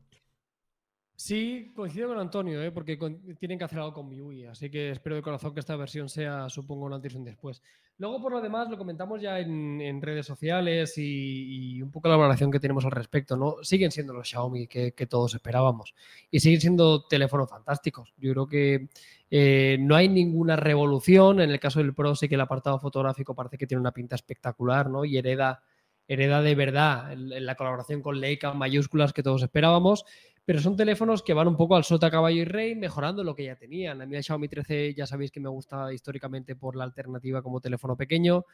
Sí, 1.17 1.73
coincido 1.77 2.09
con 2.09 2.19
Antonio, 2.19 2.61
¿eh? 2.61 2.73
porque 2.73 2.99
tienen 3.39 3.57
que 3.57 3.65
hacer 3.65 3.79
algo 3.79 3.95
con 3.95 4.09
MIUI, 4.09 4.47
así 4.47 4.69
que 4.69 4.91
espero 4.91 5.15
de 5.15 5.23
corazón 5.23 5.55
que 5.55 5.61
esta 5.61 5.77
versión 5.77 6.09
sea, 6.09 6.49
supongo, 6.51 6.87
un 6.87 6.93
antes 6.93 7.15
y 7.15 7.17
un 7.17 7.25
después. 7.25 7.63
Luego, 7.99 8.21
por 8.21 8.33
lo 8.33 8.41
demás, 8.41 8.69
lo 8.69 8.77
comentamos 8.77 9.23
ya 9.23 9.39
en, 9.39 10.03
redes 10.03 10.27
sociales 10.27 10.95
y, 10.99 11.81
un 11.81 11.93
poco 11.93 12.09
la 12.09 12.17
valoración 12.17 12.51
que 12.51 12.59
tenemos 12.59 12.85
al 12.85 12.91
respecto, 12.91 13.37
¿no? 13.37 13.63
Siguen 13.63 13.93
siendo 13.93 14.13
los 14.13 14.29
Xiaomi 14.29 14.67
que, 14.67 14.93
que 14.93 15.07
todos 15.07 15.33
esperábamos 15.35 15.95
y 16.29 16.41
siguen 16.41 16.61
siendo 16.61 17.07
teléfonos 17.07 17.49
fantásticos. 17.49 18.13
Yo 18.17 18.33
creo 18.33 18.49
que 18.49 18.89
eh, 19.31 19.79
no 19.81 19.97
hay 19.97 20.09
ninguna 20.09 20.57
revolución. 20.57 21.41
En 21.41 21.51
el 21.51 21.61
caso 21.61 21.81
del 21.81 21.95
Pro 21.95 22.15
sí 22.15 22.29
que 22.29 22.37
el 22.37 22.41
apartado 22.41 22.79
fotográfico 22.79 23.35
parece 23.35 23.59
que 23.59 23.67
tiene 23.67 23.81
una 23.81 23.93
pinta 23.93 24.15
espectacular, 24.17 24.89
¿no? 24.89 25.05
Y 25.05 25.17
hereda, 25.17 25.63
hereda 26.09 26.43
de 26.43 26.55
verdad 26.55 27.15
la 27.17 27.55
colaboración 27.55 28.03
con 28.03 28.21
Leica 28.21 28.53
mayúsculas 28.53 29.13
que 29.13 29.23
todos 29.23 29.43
esperábamos 29.43 30.05
pero 30.45 30.61
son 30.61 30.77
teléfonos 30.77 31.23
que 31.23 31.33
van 31.33 31.49
un 31.49 31.57
poco 31.57 31.75
al 31.75 31.85
sota, 31.85 32.11
caballo 32.11 32.43
y 32.43 32.45
rey, 32.45 32.75
mejorando 32.75 33.25
lo 33.25 33.35
que 33.35 33.45
ya 33.45 33.57
tenían. 33.57 34.03
A 34.03 34.07
mí 34.07 34.15
el 34.15 34.23
Xiaomi 34.23 34.49
13 34.49 34.95
ya 34.95 35.07
sabéis 35.07 35.31
que 35.31 35.41
me 35.41 35.49
gusta 35.49 35.91
históricamente 35.93 36.55
por 36.55 36.77
la 36.77 36.85
alternativa 36.85 37.41
como 37.43 37.61
teléfono 37.61 37.97
pequeño. 37.97 38.45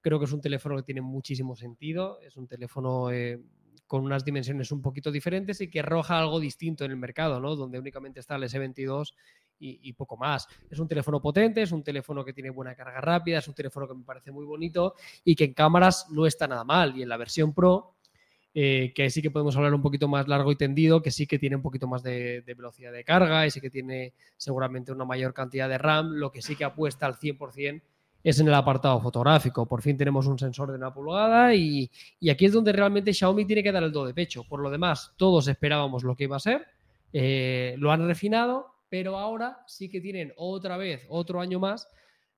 Creo 0.00 0.18
que 0.20 0.26
es 0.26 0.32
un 0.32 0.40
teléfono 0.40 0.76
que 0.76 0.84
tiene 0.84 1.00
muchísimo 1.00 1.56
sentido. 1.56 2.20
Es 2.20 2.36
un 2.36 2.46
teléfono 2.46 3.10
eh, 3.10 3.40
con 3.88 4.04
unas 4.04 4.24
dimensiones 4.24 4.70
un 4.70 4.80
poquito 4.80 5.10
diferentes 5.10 5.60
y 5.60 5.68
que 5.68 5.80
arroja 5.80 6.20
algo 6.20 6.38
distinto 6.38 6.84
en 6.84 6.92
el 6.92 6.96
mercado, 6.96 7.40
¿no? 7.40 7.56
Donde 7.56 7.80
únicamente 7.80 8.20
está 8.20 8.36
el 8.36 8.44
S22 8.44 9.14
y, 9.60 9.92
poco 9.92 10.16
más. 10.16 10.48
Es 10.70 10.78
un 10.78 10.88
teléfono 10.88 11.20
potente, 11.20 11.62
es 11.62 11.72
un 11.72 11.82
teléfono 11.82 12.24
que 12.24 12.32
tiene 12.32 12.50
buena 12.50 12.74
carga 12.74 13.00
rápida, 13.00 13.38
es 13.38 13.48
un 13.48 13.54
teléfono 13.54 13.86
que 13.86 13.94
me 13.94 14.04
parece 14.04 14.32
muy 14.32 14.44
bonito 14.44 14.94
y 15.24 15.36
que 15.36 15.44
en 15.44 15.54
cámaras 15.54 16.06
no 16.10 16.26
está 16.26 16.48
nada 16.48 16.64
mal. 16.64 16.96
Y 16.96 17.02
en 17.02 17.08
la 17.08 17.16
versión 17.16 17.52
Pro, 17.52 17.94
eh, 18.54 18.92
que 18.94 19.10
sí 19.10 19.20
que 19.22 19.30
podemos 19.30 19.56
hablar 19.56 19.74
un 19.74 19.82
poquito 19.82 20.08
más 20.08 20.26
largo 20.26 20.50
y 20.50 20.56
tendido, 20.56 21.02
que 21.02 21.10
sí 21.10 21.26
que 21.26 21.38
tiene 21.38 21.56
un 21.56 21.62
poquito 21.62 21.86
más 21.86 22.02
de, 22.02 22.42
de 22.42 22.54
velocidad 22.54 22.92
de 22.92 23.04
carga 23.04 23.46
y 23.46 23.50
sí 23.50 23.60
que 23.60 23.70
tiene 23.70 24.14
seguramente 24.36 24.92
una 24.92 25.04
mayor 25.04 25.34
cantidad 25.34 25.68
de 25.68 25.78
RAM, 25.78 26.12
lo 26.14 26.32
que 26.32 26.42
sí 26.42 26.56
que 26.56 26.64
apuesta 26.64 27.06
al 27.06 27.16
100% 27.16 27.82
es 28.22 28.38
en 28.38 28.48
el 28.48 28.54
apartado 28.54 29.00
fotográfico. 29.00 29.66
Por 29.66 29.82
fin 29.82 29.96
tenemos 29.96 30.26
un 30.26 30.38
sensor 30.38 30.70
de 30.70 30.76
una 30.76 30.92
pulgada 30.92 31.54
y, 31.54 31.90
y 32.18 32.30
aquí 32.30 32.46
es 32.46 32.52
donde 32.52 32.72
realmente 32.72 33.12
Xiaomi 33.12 33.44
tiene 33.44 33.62
que 33.62 33.72
dar 33.72 33.82
el 33.82 33.92
do 33.92 34.04
de 34.04 34.14
pecho. 34.14 34.44
Por 34.44 34.60
lo 34.60 34.70
demás, 34.70 35.12
todos 35.16 35.48
esperábamos 35.48 36.04
lo 36.04 36.14
que 36.16 36.24
iba 36.24 36.36
a 36.36 36.40
ser, 36.40 36.66
eh, 37.12 37.74
lo 37.78 37.90
han 37.92 38.06
refinado, 38.06 38.74
pero 38.90 39.16
ahora 39.16 39.64
sí 39.66 39.88
que 39.88 40.02
tienen 40.02 40.32
otra 40.36 40.76
vez, 40.76 41.06
otro 41.08 41.40
año 41.40 41.58
más, 41.58 41.88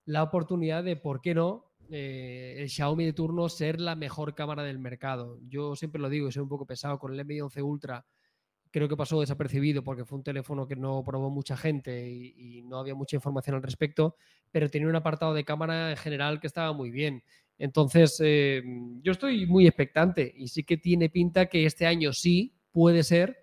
la 0.05 0.23
oportunidad 0.23 0.85
de, 0.85 0.95
¿por 0.95 1.21
qué 1.21 1.35
no? 1.35 1.73
eh, 1.91 2.57
el 2.59 2.69
Xiaomi 2.69 3.05
de 3.05 3.13
turno 3.13 3.49
ser 3.49 3.81
la 3.81 3.95
mejor 3.95 4.35
cámara 4.35 4.63
del 4.63 4.79
mercado. 4.79 5.39
Yo 5.49 5.77
siempre 5.77 6.01
lo 6.01 6.09
digo 6.09 6.29
y 6.29 6.33
soy 6.33 6.43
un 6.43 6.49
poco 6.49 6.67
pesado 6.67 6.99
con 6.99 7.19
el 7.19 7.25
Mi 7.25 7.41
11 7.41 7.63
Ultra. 7.63 8.07
Creo 8.71 8.89
que 8.89 8.97
pasó 8.97 9.21
desapercibido 9.21 9.85
porque 9.85 10.07
fue 10.07 10.17
un 10.17 10.25
teléfono 10.25 10.67
que 10.67 10.77
no 10.77 11.03
probó 11.05 11.29
mucha 11.29 11.57
gente 11.57 12.09
y, 12.09 12.35
y 12.59 12.63
no 12.63 12.79
había 12.79 12.95
mucha 12.95 13.17
información 13.17 13.57
al 13.57 13.63
respecto, 13.63 14.17
pero 14.51 14.71
tenía 14.71 14.89
un 14.89 14.97
apartado 14.97 15.35
de 15.35 15.45
cámara 15.45 15.91
en 15.91 15.97
general 15.99 16.41
que 16.41 16.47
estaba 16.47 16.73
muy 16.73 16.91
bien. 16.91 17.23
Entonces, 17.59 18.19
eh, 18.25 18.63
yo 19.03 19.13
estoy 19.13 19.47
muy 19.47 19.67
expectante 19.67 20.33
y 20.35 20.49
sí 20.49 20.65
que 20.65 20.79
tiene 20.79 21.11
pinta 21.11 21.47
que 21.47 21.67
este 21.67 21.87
año 21.87 22.13
sí 22.15 22.55
puede 22.73 23.03
ser 23.03 23.37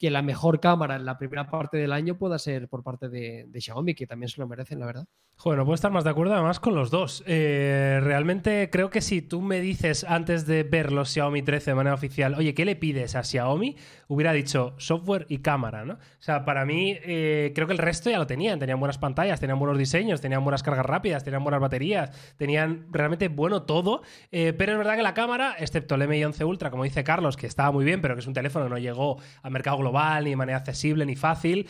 que 0.00 0.10
la 0.10 0.22
mejor 0.22 0.60
cámara 0.60 0.96
en 0.96 1.04
la 1.04 1.18
primera 1.18 1.50
parte 1.50 1.76
del 1.76 1.92
año 1.92 2.16
pueda 2.16 2.38
ser 2.38 2.68
por 2.68 2.82
parte 2.82 3.10
de, 3.10 3.46
Xiaomi, 3.54 3.94
que 3.94 4.06
también 4.06 4.30
se 4.30 4.40
lo 4.40 4.48
merecen, 4.48 4.80
la 4.80 4.86
verdad. 4.86 5.06
Joder, 5.42 5.58
no 5.58 5.64
puedo 5.64 5.74
estar 5.74 5.90
más 5.90 6.04
de 6.04 6.10
acuerdo 6.10 6.34
además 6.34 6.60
con 6.60 6.74
los 6.74 6.90
dos. 6.90 7.24
Eh, 7.26 7.98
realmente 8.02 8.68
creo 8.70 8.90
que 8.90 9.00
si 9.00 9.22
tú 9.22 9.40
me 9.40 9.62
dices 9.62 10.04
antes 10.04 10.46
de 10.46 10.64
ver 10.64 10.92
los 10.92 11.08
Xiaomi 11.08 11.40
13 11.40 11.70
de 11.70 11.74
manera 11.74 11.94
oficial, 11.94 12.34
oye, 12.34 12.52
¿qué 12.52 12.66
le 12.66 12.76
pides 12.76 13.16
a 13.16 13.24
Xiaomi? 13.24 13.74
Hubiera 14.06 14.34
dicho 14.34 14.74
software 14.76 15.24
y 15.30 15.38
cámara, 15.38 15.86
¿no? 15.86 15.94
O 15.94 15.98
sea, 16.18 16.44
para 16.44 16.66
mí 16.66 16.94
eh, 17.02 17.52
creo 17.54 17.66
que 17.66 17.72
el 17.72 17.78
resto 17.78 18.10
ya 18.10 18.18
lo 18.18 18.26
tenían. 18.26 18.58
Tenían 18.58 18.78
buenas 18.78 18.98
pantallas, 18.98 19.40
tenían 19.40 19.58
buenos 19.58 19.78
diseños, 19.78 20.20
tenían 20.20 20.44
buenas 20.44 20.62
cargas 20.62 20.84
rápidas, 20.84 21.24
tenían 21.24 21.42
buenas 21.42 21.62
baterías, 21.62 22.10
tenían 22.36 22.88
realmente 22.90 23.28
bueno 23.28 23.62
todo. 23.62 24.02
Eh, 24.32 24.52
pero 24.52 24.72
es 24.72 24.78
verdad 24.78 24.96
que 24.96 25.02
la 25.02 25.14
cámara, 25.14 25.56
excepto 25.58 25.94
el 25.94 26.06
Mi 26.06 26.22
11 26.22 26.44
Ultra, 26.44 26.70
como 26.70 26.84
dice 26.84 27.02
Carlos, 27.02 27.38
que 27.38 27.46
estaba 27.46 27.72
muy 27.72 27.86
bien, 27.86 28.02
pero 28.02 28.14
que 28.14 28.20
es 28.20 28.26
un 28.26 28.34
teléfono 28.34 28.68
no 28.68 28.76
llegó 28.76 29.16
al 29.42 29.52
mercado 29.52 29.78
global 29.78 30.24
ni 30.24 30.30
de 30.30 30.36
manera 30.36 30.58
accesible 30.58 31.06
ni 31.06 31.16
fácil, 31.16 31.66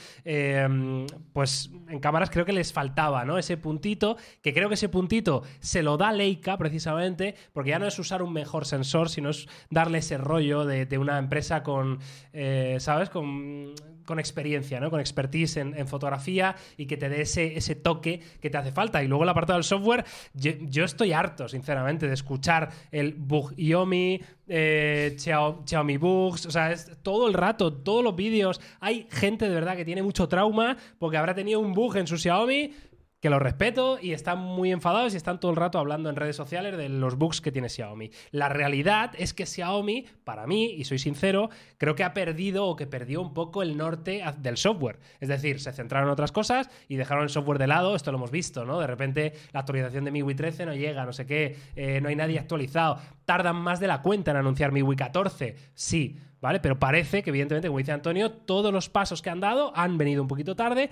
pues 1.33 1.71
en 1.89 2.01
cámaras 2.01 2.31
creo 2.31 2.45
que 2.45 2.53
les 2.53 2.73
faltaba, 2.73 3.25
¿no? 3.25 3.39
Ese 3.39 3.60
puntito, 3.61 4.17
que 4.43 4.53
creo 4.53 4.69
que 4.69 4.75
ese 4.75 4.89
puntito 4.89 5.43
se 5.61 5.83
lo 5.83 5.97
da 5.97 6.13
Leica 6.13 6.57
precisamente, 6.57 7.35
porque 7.53 7.71
ya 7.71 7.79
no 7.79 7.87
es 7.87 7.99
usar 7.99 8.23
un 8.23 8.33
mejor 8.33 8.67
sensor, 8.67 9.09
sino 9.09 9.31
es 9.31 9.47
darle 9.71 9.99
ese 9.99 10.19
rollo 10.19 10.65
de, 10.65 10.99
una 10.99 11.19
empresa 11.19 11.63
con, 11.63 11.99
eh, 12.33 12.77
¿sabes? 12.81 13.09
Con, 13.09 13.75
con, 14.05 14.19
experiencia, 14.19 14.81
¿no? 14.81 14.91
Con 14.91 15.01
expertise 15.01 15.57
en, 15.59 15.87
fotografía 15.87 16.57
y 16.77 16.87
que 16.87 16.97
te 16.97 17.09
dé 17.09 17.23
ese, 17.23 17.57
ese 17.57 17.75
toque 17.75 18.21
que 18.41 18.51
te 18.51 18.59
hace 18.59 18.73
falta. 18.73 19.03
Y 19.03 19.09
luego 19.09 19.23
el 19.23 19.31
apartado 19.31 19.57
del 19.57 19.65
software, 19.65 20.05
yo, 20.35 20.85
estoy 20.85 21.13
harto, 21.13 21.49
sinceramente, 21.49 22.07
de 22.07 22.15
escuchar 22.15 22.71
el 22.91 23.15
Bug 23.15 23.55
Yomi, 23.57 24.21
eh, 24.49 25.15
Xiaomi, 25.17 25.59
Xiaomi 25.65 25.97
Bugs, 25.97 26.47
o 26.47 26.51
sea, 26.51 26.73
es 26.73 26.91
todo 27.03 27.29
el 27.29 27.35
rato, 27.35 27.73
todos 27.73 28.03
los 28.03 28.17
vídeos. 28.17 28.61
Hay 28.81 29.07
gente 29.11 29.49
de 29.49 29.55
verdad 29.55 29.77
que 29.77 29.85
tiene 29.85 30.03
mucho 30.03 30.29
trauma 30.29 30.77
porque 30.99 31.17
habrá 31.17 31.35
tenido 31.35 31.61
un 31.61 31.73
bug 31.73 31.97
en 31.97 32.07
su 32.07 32.19
Xiaomi 32.19 32.73
que 33.21 33.31
lo 33.31 33.39
respeto 33.39 33.99
y 34.01 34.13
están 34.13 34.39
muy 34.39 34.73
enfadados 34.73 35.15
y 35.15 35.17
están 35.17 35.41
todo 35.41 35.51
el 35.51 35.57
rato 35.57 35.79
hablando 35.79 36.09
en 36.09 36.17
redes 36.17 36.37
sociales 36.37 36.77
de 36.77 36.89
los 36.89 37.17
bugs 37.17 37.41
que 37.41 37.53
tiene 37.53 37.69
Xiaomi. 37.69 38.11
La 38.31 38.49
realidad 38.49 39.13
es 39.19 39.35
que 39.35 39.47
Xiaomi, 39.47 40.07
para 40.25 40.47
mí, 40.47 40.73
y 40.73 40.85
soy 40.85 40.99
sincero, 40.99 41.51
creo 41.77 41.95
que 41.95 42.03
ha 42.03 42.15
perdido 42.15 42.67
o 42.67 42.77
que 42.77 42.87
perdió 42.87 43.21
un 43.21 43.35
poco 43.35 43.63
el 43.63 43.77
norte 43.77 44.25
del 44.39 44.57
software. 44.57 44.99
Es 45.21 45.29
decir, 45.29 45.61
se 45.61 45.73
centraron 45.73 46.09
en 46.09 46.13
otras 46.13 46.33
cosas 46.33 46.71
y 46.89 46.97
dejaron 46.97 47.25
el 47.25 47.31
software 47.31 47.59
de 47.59 47.67
lado, 47.67 47.95
esto 47.95 48.11
lo 48.11 48.19
hemos 48.19 48.31
visto, 48.31 48.65
¿no? 48.65 48.81
De 48.81 48.87
repente 48.87 49.35
la 49.53 49.61
actualización 49.61 50.05
de 50.05 50.11
MIUI 50.13 50.35
13 50.35 50.67
no 50.67 50.75
llega, 50.75 51.05
no 51.05 51.13
sé 51.13 51.27
qué, 51.27 51.57
eh, 51.77 52.01
no 52.01 52.09
hay 52.09 52.17
nadie 52.17 52.39
actualizado, 52.39 52.99
tardan 53.27 53.57
más 53.57 53.81
de 53.81 53.87
la 53.87 54.01
cuenta 54.01 54.31
en 54.31 54.39
anunciar 54.39 54.73
MIUI 54.73 54.97
14, 54.97 55.57
sí. 55.75 56.19
¿Vale? 56.41 56.59
Pero 56.59 56.79
parece 56.79 57.23
que, 57.23 57.29
evidentemente, 57.29 57.69
como 57.69 57.81
dice 57.81 57.93
Antonio, 57.93 58.33
todos 58.33 58.73
los 58.73 58.89
pasos 58.89 59.21
que 59.21 59.29
han 59.29 59.41
dado 59.41 59.77
han 59.77 59.99
venido 59.99 60.23
un 60.23 60.29
poquito 60.29 60.57
tarde, 60.57 60.89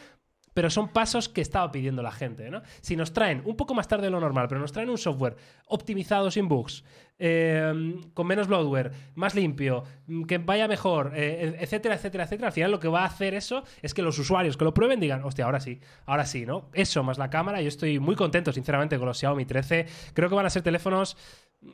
pero 0.58 0.70
son 0.70 0.88
pasos 0.88 1.28
que 1.28 1.40
estaba 1.40 1.70
pidiendo 1.70 2.02
la 2.02 2.10
gente. 2.10 2.50
¿no? 2.50 2.62
Si 2.80 2.96
nos 2.96 3.12
traen 3.12 3.42
un 3.44 3.56
poco 3.56 3.74
más 3.74 3.86
tarde 3.86 4.06
de 4.06 4.10
lo 4.10 4.18
normal, 4.18 4.48
pero 4.48 4.60
nos 4.60 4.72
traen 4.72 4.90
un 4.90 4.98
software 4.98 5.36
optimizado 5.66 6.32
sin 6.32 6.48
bugs, 6.48 6.82
eh, 7.16 7.94
con 8.12 8.26
menos 8.26 8.48
bloatware, 8.48 8.90
más 9.14 9.36
limpio, 9.36 9.84
que 10.26 10.38
vaya 10.38 10.66
mejor, 10.66 11.12
eh, 11.14 11.56
etcétera, 11.60 11.94
etcétera, 11.94 12.24
etcétera, 12.24 12.48
al 12.48 12.52
final 12.52 12.72
lo 12.72 12.80
que 12.80 12.88
va 12.88 13.02
a 13.02 13.04
hacer 13.04 13.34
eso 13.34 13.62
es 13.82 13.94
que 13.94 14.02
los 14.02 14.18
usuarios 14.18 14.56
que 14.56 14.64
lo 14.64 14.74
prueben 14.74 14.98
digan, 14.98 15.22
hostia, 15.22 15.44
ahora 15.44 15.60
sí, 15.60 15.80
ahora 16.06 16.26
sí, 16.26 16.44
¿no? 16.44 16.70
Eso 16.72 17.04
más 17.04 17.18
la 17.18 17.30
cámara, 17.30 17.62
yo 17.62 17.68
estoy 17.68 18.00
muy 18.00 18.16
contento, 18.16 18.52
sinceramente, 18.52 18.98
con 18.98 19.06
los 19.06 19.16
Xiaomi 19.16 19.44
13. 19.44 19.86
Creo 20.12 20.28
que 20.28 20.34
van 20.34 20.46
a 20.46 20.50
ser 20.50 20.62
teléfonos 20.62 21.16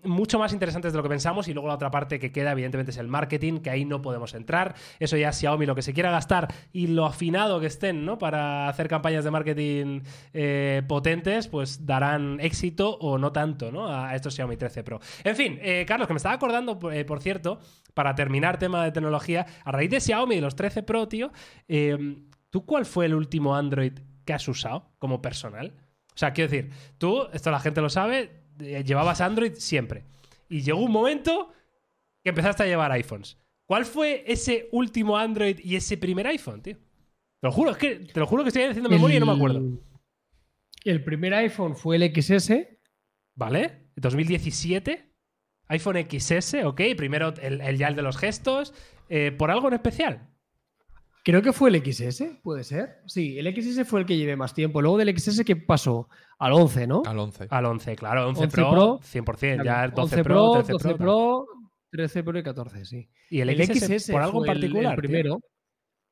mucho 0.02 0.38
más 0.38 0.52
interesantes 0.52 0.92
de 0.92 0.96
lo 0.96 1.02
que 1.02 1.10
pensamos 1.10 1.46
y 1.46 1.52
luego 1.52 1.68
la 1.68 1.74
otra 1.74 1.90
parte 1.90 2.18
que 2.18 2.32
queda 2.32 2.52
evidentemente 2.52 2.90
es 2.90 2.96
el 2.96 3.08
marketing 3.08 3.58
que 3.58 3.68
ahí 3.68 3.84
no 3.84 4.00
podemos 4.00 4.32
entrar 4.34 4.74
eso 4.98 5.16
ya 5.16 5.30
Xiaomi 5.30 5.66
lo 5.66 5.74
que 5.74 5.82
se 5.82 5.92
quiera 5.92 6.10
gastar 6.10 6.48
y 6.72 6.86
lo 6.86 7.04
afinado 7.04 7.60
que 7.60 7.66
estén 7.66 8.04
¿no? 8.06 8.16
para 8.16 8.68
hacer 8.68 8.88
campañas 8.88 9.24
de 9.24 9.30
marketing 9.30 10.00
eh, 10.32 10.82
potentes 10.88 11.48
pues 11.48 11.84
darán 11.84 12.40
éxito 12.40 12.96
o 12.98 13.18
no 13.18 13.32
tanto 13.32 13.70
¿no? 13.70 13.94
a 13.94 14.14
estos 14.14 14.34
Xiaomi 14.34 14.56
13 14.56 14.84
Pro 14.84 15.00
en 15.22 15.36
fin 15.36 15.58
eh, 15.60 15.84
Carlos 15.86 16.08
que 16.08 16.14
me 16.14 16.18
estaba 16.18 16.34
acordando 16.34 16.78
eh, 16.90 17.04
por 17.04 17.20
cierto 17.20 17.58
para 17.92 18.14
terminar 18.14 18.58
tema 18.58 18.84
de 18.84 18.92
tecnología 18.92 19.44
a 19.64 19.72
raíz 19.72 19.90
de 19.90 20.00
Xiaomi 20.00 20.36
y 20.36 20.40
los 20.40 20.56
13 20.56 20.82
Pro 20.82 21.08
tío 21.08 21.30
eh, 21.68 22.16
¿tú 22.48 22.64
cuál 22.64 22.86
fue 22.86 23.04
el 23.04 23.14
último 23.14 23.54
Android 23.54 23.92
que 24.24 24.32
has 24.32 24.48
usado 24.48 24.94
como 24.98 25.20
personal? 25.20 25.74
o 26.14 26.16
sea 26.16 26.32
quiero 26.32 26.50
decir 26.50 26.72
tú 26.96 27.28
esto 27.34 27.50
la 27.50 27.60
gente 27.60 27.82
lo 27.82 27.90
sabe 27.90 28.43
llevabas 28.58 29.20
Android 29.20 29.54
siempre. 29.54 30.04
Y 30.48 30.62
llegó 30.62 30.80
un 30.80 30.92
momento 30.92 31.52
que 32.22 32.30
empezaste 32.30 32.62
a 32.62 32.66
llevar 32.66 32.92
iPhones. 32.92 33.38
¿Cuál 33.66 33.86
fue 33.86 34.24
ese 34.26 34.68
último 34.72 35.16
Android 35.16 35.58
y 35.62 35.76
ese 35.76 35.96
primer 35.96 36.26
iPhone, 36.26 36.62
tío? 36.62 36.76
Te 36.76 37.48
lo 37.48 37.52
juro, 37.52 37.70
es 37.70 37.76
que 37.76 37.96
te 37.96 38.20
lo 38.20 38.26
juro 38.26 38.42
que 38.42 38.48
estoy 38.48 38.62
haciendo 38.62 38.90
memoria 38.90 39.16
el, 39.16 39.22
y 39.22 39.26
no 39.26 39.32
me 39.32 39.36
acuerdo. 39.36 39.62
El 40.84 41.02
primer 41.04 41.34
iPhone 41.34 41.76
fue 41.76 41.96
el 41.96 42.14
XS. 42.14 42.52
¿Vale? 43.36 43.90
2017. 43.96 45.12
iPhone 45.68 46.06
XS, 46.08 46.64
ok. 46.64 46.80
Primero 46.96 47.34
el, 47.40 47.60
el 47.60 47.78
ya 47.78 47.88
el 47.88 47.96
de 47.96 48.02
los 48.02 48.16
gestos. 48.16 48.74
Eh, 49.08 49.32
¿Por 49.32 49.50
algo 49.50 49.68
en 49.68 49.74
especial? 49.74 50.33
Creo 51.24 51.40
que 51.40 51.52
fue 51.54 51.70
el 51.70 51.76
XS, 51.82 52.40
puede 52.42 52.64
ser. 52.64 52.98
Sí, 53.06 53.38
el 53.38 53.46
XS 53.54 53.84
fue 53.86 54.00
el 54.00 54.06
que 54.06 54.16
llevé 54.16 54.36
más 54.36 54.52
tiempo. 54.52 54.82
Luego 54.82 54.98
del 54.98 55.18
XS, 55.18 55.42
¿qué 55.44 55.56
pasó? 55.56 56.08
Al 56.38 56.52
11, 56.52 56.86
¿no? 56.86 57.02
Al 57.06 57.18
11. 57.18 57.46
Al 57.50 57.64
11, 57.64 57.96
claro. 57.96 58.28
11, 58.28 58.42
11 58.44 58.54
Pro, 58.56 58.70
Pro, 58.70 59.00
100%. 59.00 59.38
Claro, 59.54 59.64
Ya 59.64 59.84
el 59.86 59.90
12 59.92 60.02
11 60.16 60.22
Pro, 60.24 60.52
13 60.52 60.72
12 60.72 60.88
Pro. 60.88 60.96
Pro, 60.98 61.46
13 61.90 62.22
Pro 62.24 62.38
y 62.38 62.42
14, 62.42 62.84
sí. 62.84 63.08
¿Y 63.30 63.40
el, 63.40 63.48
El 63.48 63.64
XS, 63.66 63.86
XS 63.86 64.12
por 64.12 64.20
algo 64.22 64.38
en 64.40 64.44
fue 64.44 64.54
el- 64.54 64.60
particular? 64.60 64.84
El, 64.84 65.00
tío? 65.00 65.08
primero. 65.08 65.40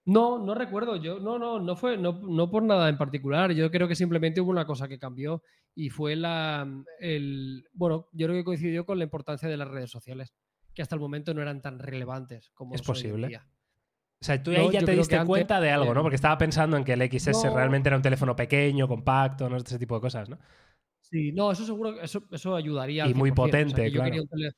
No, 0.05 0.39
no 0.45 0.55
recuerdo. 0.55 0.97
Yo, 0.97 1.21
no, 1.21 1.39
no, 1.39 1.61
no 1.61 1.77
fue, 1.77 1.97
no, 1.99 2.19
no 2.23 2.51
por 2.51 2.63
nada 2.63 2.89
en 2.89 2.97
particular. 2.97 3.53
Yo 3.53 3.71
creo 3.71 3.87
que 3.87 3.95
simplemente 3.95 4.41
hubo 4.41 4.51
una 4.51 4.67
cosa 4.67 4.89
que 4.89 4.99
cambió 4.99 5.43
y 5.75 5.91
fue 5.91 6.17
la, 6.17 6.67
el, 7.01 7.65
bueno, 7.75 8.09
yo 8.13 8.27
creo 8.27 8.39
que 8.39 8.45
coincidió 8.45 8.85
con 8.87 8.99
la 8.99 9.05
importancia 9.05 9.49
de 9.49 9.57
las 9.59 9.69
redes 9.69 9.91
sociales, 9.91 10.33
que 10.75 10.83
hasta 10.83 10.95
el 10.97 11.01
momento 11.01 11.35
no 11.35 11.43
eran 11.43 11.61
tan 11.61 11.79
relevantes 11.79 12.51
como 12.55 12.75
Es 12.75 12.81
son 12.81 12.97
hoy 12.97 13.01
en 13.01 13.05
posible. 13.11 13.29
día. 13.29 13.47
O 14.23 14.25
sea, 14.25 14.43
tú 14.43 14.53
No, 14.53 14.59
ahí 14.61 14.71
ya 14.71 14.85
te 14.85 14.93
diste 14.93 15.17
antes, 15.17 15.27
cuenta 15.27 15.61
de 15.61 15.71
algo, 15.71 15.93
¿no? 15.95 16.03
Porque 16.03 16.15
estaba 16.17 16.39
pensando 16.39 16.77
en 16.77 16.85
que 16.85 16.93
el 16.93 17.03
XS 17.03 17.49
no. 17.49 17.55
realmente 17.57 17.89
era 17.89 17.97
un 17.97 18.03
teléfono 18.03 18.37
pequeño, 18.37 18.87
compacto, 18.89 19.49
¿no? 19.49 19.57
Ese 19.57 19.79
tipo 19.79 19.97
de 19.97 20.01
cosas, 20.01 20.29
¿no? 20.29 20.39
Sí, 21.01 21.33
no, 21.33 21.53
eso 21.53 21.65
seguro, 21.67 22.01
eso, 22.01 22.23
eso 22.31 22.55
ayudaría. 22.57 23.07
Y 23.07 23.15
muy 23.15 23.31
100%. 23.31 23.75
O 23.75 23.77
sea, 23.77 23.85
potente, 23.85 23.91
yo 23.91 24.01
claro. 24.01 24.05
quería 24.05 24.23
un 24.23 24.29
tele- 24.29 24.53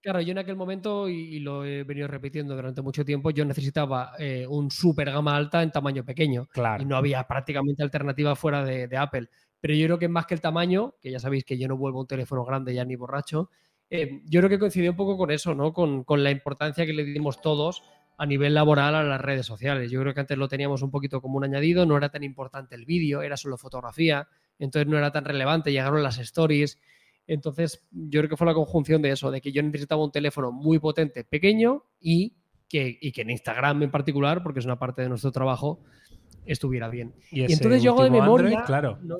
Claro, 0.00 0.20
yo 0.20 0.30
en 0.32 0.38
aquel 0.38 0.56
momento, 0.56 1.08
y, 1.08 1.14
y 1.36 1.40
lo 1.40 1.64
he 1.64 1.82
venido 1.84 2.06
repitiendo 2.08 2.54
durante 2.56 2.82
mucho 2.82 3.04
tiempo, 3.04 3.30
yo 3.30 3.44
necesitaba 3.44 4.12
eh, 4.18 4.46
un 4.48 4.70
super 4.70 5.10
gama 5.10 5.36
alta 5.36 5.62
en 5.62 5.72
tamaño 5.72 6.04
pequeño. 6.04 6.46
Claro. 6.52 6.82
y 6.82 6.86
no 6.86 6.96
había 6.96 7.24
prácticamente 7.26 7.82
alternativa 7.82 8.36
fuera 8.36 8.64
de, 8.64 8.86
de 8.88 8.96
Apple. 8.96 9.28
Pero 9.60 9.74
yo 9.74 9.86
creo 9.86 9.98
que 9.98 10.08
más 10.08 10.26
que 10.26 10.34
el 10.34 10.40
tamaño, 10.40 10.94
que 11.00 11.10
ya 11.10 11.18
sabéis 11.18 11.44
que 11.44 11.58
yo 11.58 11.66
no 11.68 11.76
vuelvo 11.76 11.98
a 11.98 12.02
un 12.02 12.06
teléfono 12.06 12.44
grande 12.44 12.74
ya 12.74 12.84
ni 12.84 12.94
borracho, 12.96 13.50
eh, 13.90 14.22
yo 14.26 14.40
creo 14.40 14.50
que 14.50 14.58
coincidió 14.60 14.90
un 14.92 14.96
poco 14.96 15.16
con 15.18 15.30
eso, 15.32 15.54
¿no? 15.54 15.72
Con, 15.72 16.04
con 16.04 16.22
la 16.22 16.30
importancia 16.30 16.86
que 16.86 16.92
le 16.92 17.04
dimos 17.04 17.40
todos 17.40 17.82
a 18.20 18.26
nivel 18.26 18.52
laboral 18.52 18.94
a 18.96 19.02
las 19.04 19.20
redes 19.20 19.46
sociales. 19.46 19.90
Yo 19.90 20.00
creo 20.02 20.12
que 20.12 20.20
antes 20.20 20.36
lo 20.36 20.48
teníamos 20.48 20.82
un 20.82 20.90
poquito 20.90 21.22
como 21.22 21.38
un 21.38 21.44
añadido, 21.44 21.86
no 21.86 21.96
era 21.96 22.10
tan 22.10 22.24
importante 22.24 22.74
el 22.74 22.84
vídeo, 22.84 23.22
era 23.22 23.36
solo 23.36 23.56
fotografía, 23.56 24.28
entonces 24.58 24.86
no 24.90 24.98
era 24.98 25.10
tan 25.12 25.24
relevante, 25.24 25.70
llegaron 25.72 26.02
las 26.02 26.18
stories. 26.18 26.78
Entonces, 27.26 27.86
yo 27.92 28.20
creo 28.20 28.28
que 28.30 28.36
fue 28.36 28.46
la 28.46 28.54
conjunción 28.54 29.02
de 29.02 29.10
eso, 29.10 29.30
de 29.30 29.40
que 29.40 29.52
yo 29.52 29.62
necesitaba 29.62 30.02
un 30.02 30.10
teléfono 30.10 30.50
muy 30.50 30.78
potente, 30.78 31.24
pequeño 31.24 31.84
y 32.00 32.34
que, 32.68 32.98
y 33.00 33.12
que 33.12 33.22
en 33.22 33.30
Instagram 33.30 33.82
en 33.84 33.90
particular, 33.90 34.42
porque 34.42 34.58
es 34.60 34.64
una 34.66 34.78
parte 34.78 35.02
de 35.02 35.08
nuestro 35.08 35.30
trabajo, 35.30 35.80
estuviera 36.44 36.88
bien. 36.88 37.14
Y, 37.30 37.40
Y 37.42 37.52
entonces 37.52 37.82
yo 37.82 37.92
hago 37.92 38.04
de 38.04 38.10
memoria. 38.10 38.46
Android, 38.48 38.66
claro. 38.66 38.98
no- 39.02 39.16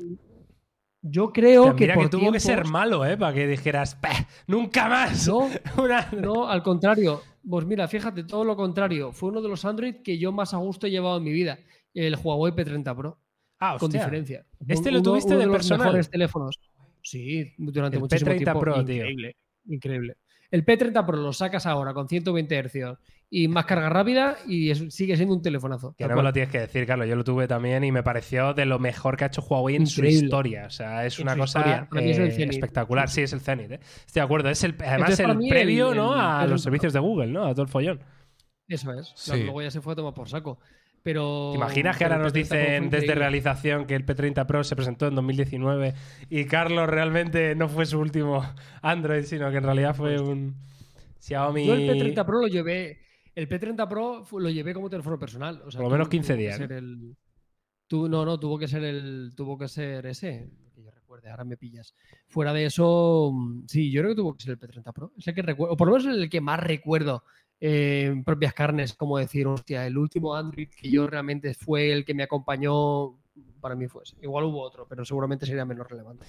yo 1.00 1.32
creo 1.32 1.76
que. 1.76 1.84
mira 1.84 1.94
que 1.94 2.00
por 2.00 2.10
tuvo 2.10 2.32
que 2.32 2.40
ser 2.40 2.54
tiempos- 2.56 2.72
malo, 2.72 3.06
¿eh? 3.06 3.16
Para 3.16 3.32
que 3.32 3.46
dijeras, 3.46 3.94
"Pah, 3.94 4.26
nunca 4.48 4.88
más. 4.88 5.28
No, 5.28 5.48
Una- 5.78 6.08
no, 6.12 6.48
al 6.48 6.62
contrario. 6.62 7.22
Pues 7.48 7.64
mira, 7.66 7.88
fíjate, 7.88 8.24
todo 8.24 8.44
lo 8.44 8.56
contrario. 8.56 9.12
Fue 9.12 9.30
uno 9.30 9.40
de 9.40 9.48
los 9.48 9.64
Android 9.64 9.96
que 10.04 10.18
yo 10.18 10.32
más 10.32 10.52
a 10.54 10.58
gusto 10.58 10.86
he 10.86 10.90
llevado 10.90 11.18
en 11.18 11.24
mi 11.24 11.32
vida. 11.32 11.58
El 11.94 12.16
Huawei 12.16 12.52
P30 12.52 12.94
Pro, 12.96 13.18
Ah, 13.60 13.76
con 13.78 13.86
hostia. 13.86 14.00
diferencia. 14.00 14.46
¿Este 14.66 14.90
lo 14.90 15.02
tuviste 15.02 15.30
uno 15.32 15.40
de 15.40 15.46
los 15.46 15.56
personal? 15.56 15.86
mejores 15.86 16.10
teléfonos. 16.10 16.60
Sí, 17.02 17.54
durante 17.56 17.96
El 17.96 18.02
muchísimo 18.02 18.30
P30 18.32 18.36
tiempo. 18.38 18.60
Pro, 18.60 18.84
tío. 18.84 18.94
increíble, 18.96 19.36
increíble. 19.66 20.16
El 20.50 20.64
P30 20.64 21.04
Pro 21.04 21.16
lo 21.18 21.32
sacas 21.32 21.66
ahora 21.66 21.92
con 21.92 22.08
120 22.08 22.58
Hz 22.62 22.98
y 23.30 23.48
más 23.48 23.66
carga 23.66 23.90
rápida 23.90 24.38
y 24.46 24.70
es- 24.70 24.94
sigue 24.94 25.14
siendo 25.16 25.34
un 25.34 25.42
telefonazo. 25.42 25.94
Que 25.96 26.08
no 26.08 26.16
me 26.16 26.22
lo 26.22 26.32
tienes 26.32 26.50
que 26.50 26.60
decir, 26.60 26.86
Carlos. 26.86 27.06
Yo 27.06 27.16
lo 27.16 27.24
tuve 27.24 27.46
también 27.46 27.84
y 27.84 27.92
me 27.92 28.02
pareció 28.02 28.54
de 28.54 28.64
lo 28.64 28.78
mejor 28.78 29.16
que 29.18 29.24
ha 29.24 29.26
hecho 29.26 29.42
Huawei 29.42 29.76
en 29.76 29.86
su 29.86 30.02
historia. 30.04 30.64
O 30.66 30.70
sea, 30.70 31.04
es 31.04 31.18
En 31.18 31.24
una 31.24 31.36
cosa 31.36 31.86
es 31.92 32.18
eh, 32.18 32.44
espectacular. 32.48 33.08
Sí, 33.10 33.20
es 33.22 33.32
el 33.34 33.40
Zenith. 33.40 33.72
¿eh? 33.72 33.80
Estoy 34.06 34.20
de 34.20 34.24
acuerdo. 34.24 34.48
Es 34.48 34.64
el, 34.64 34.74
además 34.78 35.10
Entonces, 35.20 35.42
el 35.44 35.48
previo 35.50 35.90
el- 35.90 35.96
¿no? 35.98 36.14
el 36.14 36.20
a 36.20 36.44
P30 36.44 36.48
los 36.48 36.62
servicios 36.62 36.92
de 36.94 37.00
Google, 37.00 37.26
¿no? 37.32 37.44
A 37.44 37.52
todo 37.52 37.62
el 37.62 37.68
follón. 37.68 38.00
Eso 38.66 38.92
es. 38.94 39.12
Sí. 39.16 39.30
Claro, 39.30 39.44
Luego 39.44 39.62
ya 39.62 39.70
se 39.70 39.80
fue 39.82 39.92
a 39.92 39.96
tomar 39.96 40.14
por 40.14 40.28
saco. 40.28 40.58
Pero. 41.02 41.50
¿Te 41.52 41.56
imaginas 41.58 41.96
que 41.96 42.04
ahora 42.04 42.18
nos 42.18 42.32
P30 42.32 42.32
Pro 42.32 42.46
fue 42.48 42.58
dicen 42.58 42.90
desde 42.90 43.14
realización 43.14 43.86
que 43.86 43.94
el 43.94 44.04
P30 44.04 44.46
Pro 44.46 44.64
se 44.64 44.76
presentó 44.76 45.06
en 45.06 45.14
2019 45.14 45.94
y 46.28 46.44
Carlos 46.46 46.88
realmente 46.88 47.54
no 47.54 47.68
fue 47.68 47.86
su 47.86 47.98
último 47.98 48.42
Android, 48.82 49.24
sino 49.24 49.50
que 49.50 49.56
en 49.58 49.64
realidad 49.64 49.94
fue 49.94 50.20
un 50.20 50.56
Xiaomi. 51.20 51.66
Yo 51.66 51.74
el 51.74 51.88
P30 51.88 52.24
Pro 52.26 52.40
lo 52.40 52.48
llevé. 52.48 52.98
El 53.34 53.48
P30 53.48 53.88
Pro 53.88 54.24
lo 54.38 54.50
llevé 54.50 54.74
como 54.74 54.90
teléfono 54.90 55.18
personal. 55.18 55.62
O 55.64 55.70
sea, 55.70 55.78
Por 55.80 55.88
lo 55.88 55.92
menos 55.92 56.08
tuvo- 56.08 56.10
15 56.10 56.32
tuvo 56.32 56.36
que 56.36 56.42
días, 56.42 56.60
el- 56.60 57.16
no, 57.90 58.24
no, 58.24 58.38
tuvo 58.38 58.58
que 58.58 58.68
ser 58.68 58.84
el. 58.84 59.32
Tuvo 59.36 59.56
que 59.56 59.68
ser 59.68 60.04
ese. 60.06 60.50
Que 60.74 60.82
yo 60.82 60.90
recuerde, 60.90 61.30
ahora 61.30 61.44
me 61.44 61.56
pillas. 61.56 61.94
Fuera 62.26 62.52
de 62.52 62.66
eso, 62.66 63.30
mm, 63.32 63.64
sí, 63.66 63.90
yo 63.90 64.02
creo 64.02 64.12
que 64.12 64.16
tuvo 64.16 64.34
que 64.36 64.42
ser 64.42 64.52
el 64.52 64.58
P30 64.58 64.92
Pro. 64.92 65.12
Es 65.16 65.26
el 65.28 65.34
que 65.34 65.42
recuerdo. 65.42 65.74
O 65.74 65.76
por 65.76 65.88
lo 65.88 65.96
menos 65.96 66.14
el 66.16 66.28
que 66.28 66.40
más 66.40 66.60
recuerdo 66.60 67.22
en 67.60 68.24
propias 68.24 68.54
carnes, 68.54 68.94
como 68.94 69.18
decir, 69.18 69.46
hostia, 69.46 69.86
el 69.86 69.98
último 69.98 70.34
Android 70.34 70.68
que 70.68 70.90
yo 70.90 71.06
realmente 71.06 71.54
fue 71.54 71.92
el 71.92 72.04
que 72.04 72.14
me 72.14 72.22
acompañó. 72.22 73.18
Para 73.60 73.74
mí 73.74 73.88
fue 73.88 74.04
ese. 74.04 74.16
Igual 74.22 74.44
hubo 74.44 74.62
otro, 74.62 74.86
pero 74.88 75.04
seguramente 75.04 75.46
sería 75.46 75.64
menos 75.64 75.88
relevante. 75.88 76.26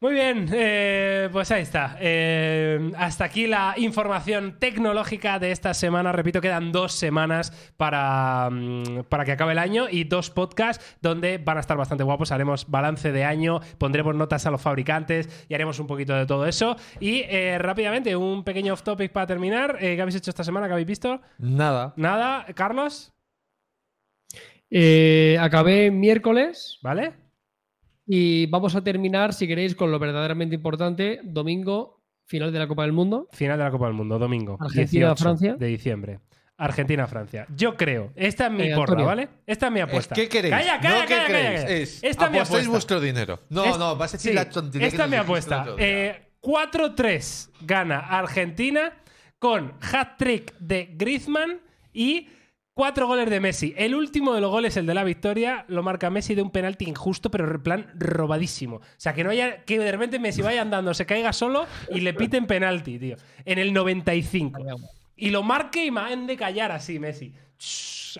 Muy 0.00 0.12
bien, 0.14 0.48
eh, 0.52 1.28
pues 1.32 1.50
ahí 1.50 1.62
está. 1.62 1.96
Eh, 2.00 2.92
hasta 2.96 3.24
aquí 3.24 3.48
la 3.48 3.74
información 3.78 4.56
tecnológica 4.60 5.40
de 5.40 5.50
esta 5.50 5.74
semana. 5.74 6.12
Repito, 6.12 6.40
quedan 6.40 6.70
dos 6.70 6.92
semanas 6.92 7.50
para, 7.76 8.48
mm, 8.48 9.06
para 9.08 9.24
que 9.24 9.32
acabe 9.32 9.52
el 9.52 9.58
año 9.58 9.88
y 9.90 10.04
dos 10.04 10.30
podcasts 10.30 10.96
donde 11.02 11.38
van 11.38 11.56
a 11.56 11.60
estar 11.60 11.76
bastante 11.76 12.04
guapos. 12.04 12.30
Haremos 12.30 12.70
balance 12.70 13.10
de 13.10 13.24
año, 13.24 13.58
pondremos 13.76 14.14
notas 14.14 14.46
a 14.46 14.52
los 14.52 14.62
fabricantes 14.62 15.46
y 15.48 15.54
haremos 15.54 15.80
un 15.80 15.88
poquito 15.88 16.14
de 16.14 16.26
todo 16.26 16.46
eso. 16.46 16.76
Y 17.00 17.22
eh, 17.28 17.58
rápidamente, 17.58 18.14
un 18.14 18.44
pequeño 18.44 18.74
off 18.74 18.82
topic 18.84 19.10
para 19.10 19.26
terminar. 19.26 19.78
Eh, 19.80 19.96
¿Qué 19.96 20.00
habéis 20.02 20.14
hecho 20.14 20.30
esta 20.30 20.44
semana? 20.44 20.68
¿Qué 20.68 20.74
habéis 20.74 20.86
visto? 20.86 21.20
Nada. 21.38 21.92
Nada, 21.96 22.46
Carlos, 22.54 23.12
Eh, 24.70 25.36
acabé 25.40 25.90
miércoles. 25.90 26.78
¿vale? 26.82 27.14
Y 28.10 28.46
vamos 28.46 28.74
a 28.74 28.82
terminar, 28.82 29.34
si 29.34 29.46
queréis, 29.46 29.74
con 29.74 29.90
lo 29.90 29.98
verdaderamente 29.98 30.54
importante. 30.54 31.20
Domingo, 31.22 32.00
final 32.24 32.50
de 32.50 32.58
la 32.58 32.66
Copa 32.66 32.82
del 32.82 32.92
Mundo. 32.92 33.28
Final 33.32 33.58
de 33.58 33.64
la 33.64 33.70
Copa 33.70 33.84
del 33.84 33.94
Mundo, 33.94 34.18
domingo. 34.18 34.56
Argentina, 34.58 35.08
18 35.08 35.16
Francia. 35.22 35.54
De 35.56 35.66
diciembre. 35.66 36.20
Argentina-Francia. 36.56 37.46
Yo 37.54 37.76
creo. 37.76 38.10
Esta 38.16 38.46
es 38.46 38.52
mi 38.52 38.64
Eh, 38.70 38.74
porra. 38.74 39.00
¿vale? 39.04 39.28
Esta 39.46 39.66
es 39.66 39.72
mi 39.72 39.80
apuesta. 39.80 40.14
¿Qué 40.14 40.28
queréis? 40.28 40.52
Calla, 40.54 40.80
calla, 40.80 40.94
no, 40.94 41.00
¿qué 41.02 41.14
calla, 41.14 41.26
calla, 41.26 41.38
queréis? 41.40 41.60
calla. 41.62 41.74
Es, 41.76 42.02
Esta 42.02 42.24
es 42.24 42.30
mi 42.32 42.38
apostáis 42.38 42.48
apuesta. 42.66 42.70
vuestro 42.70 43.00
dinero. 43.00 43.40
No, 43.50 43.64
Es- 43.64 43.78
no, 43.78 43.94
vas 43.96 44.14
a 44.14 44.16
decir 44.16 44.30
sí, 44.32 44.34
la 44.34 44.50
tontería 44.50 44.88
Esta 44.88 45.04
es 45.04 45.10
mi 45.10 45.16
apuesta. 45.16 45.66
Eh, 45.78 46.30
4-3 46.40 47.50
gana 47.60 47.98
Argentina 48.00 48.92
con 49.38 49.74
hat-trick 49.92 50.56
de 50.58 50.94
Griezmann 50.96 51.60
y 51.92 52.28
cuatro 52.78 53.08
goles 53.08 53.28
de 53.28 53.40
Messi. 53.40 53.74
El 53.76 53.96
último 53.96 54.34
de 54.34 54.40
los 54.40 54.52
goles, 54.52 54.76
el 54.76 54.86
de 54.86 54.94
la 54.94 55.02
victoria, 55.02 55.64
lo 55.66 55.82
marca 55.82 56.10
Messi 56.10 56.36
de 56.36 56.42
un 56.42 56.52
penalti 56.52 56.84
injusto, 56.84 57.28
pero 57.28 57.52
en 57.52 57.60
plan 57.60 57.90
robadísimo. 57.96 58.76
O 58.76 58.82
sea, 58.96 59.14
que 59.14 59.24
no 59.24 59.30
haya 59.30 59.64
que 59.64 59.80
de 59.80 59.90
repente 59.90 60.20
Messi 60.20 60.42
vaya 60.42 60.62
andando, 60.62 60.94
se 60.94 61.04
caiga 61.04 61.32
solo 61.32 61.66
y 61.90 62.02
le 62.02 62.14
piten 62.14 62.46
penalti, 62.46 63.00
tío. 63.00 63.16
En 63.44 63.58
el 63.58 63.72
95. 63.72 64.64
Y 65.16 65.30
lo 65.30 65.42
marque 65.42 65.86
y 65.86 65.90
mande 65.90 66.36
callar 66.36 66.70
así, 66.70 67.00
Messi. 67.00 67.34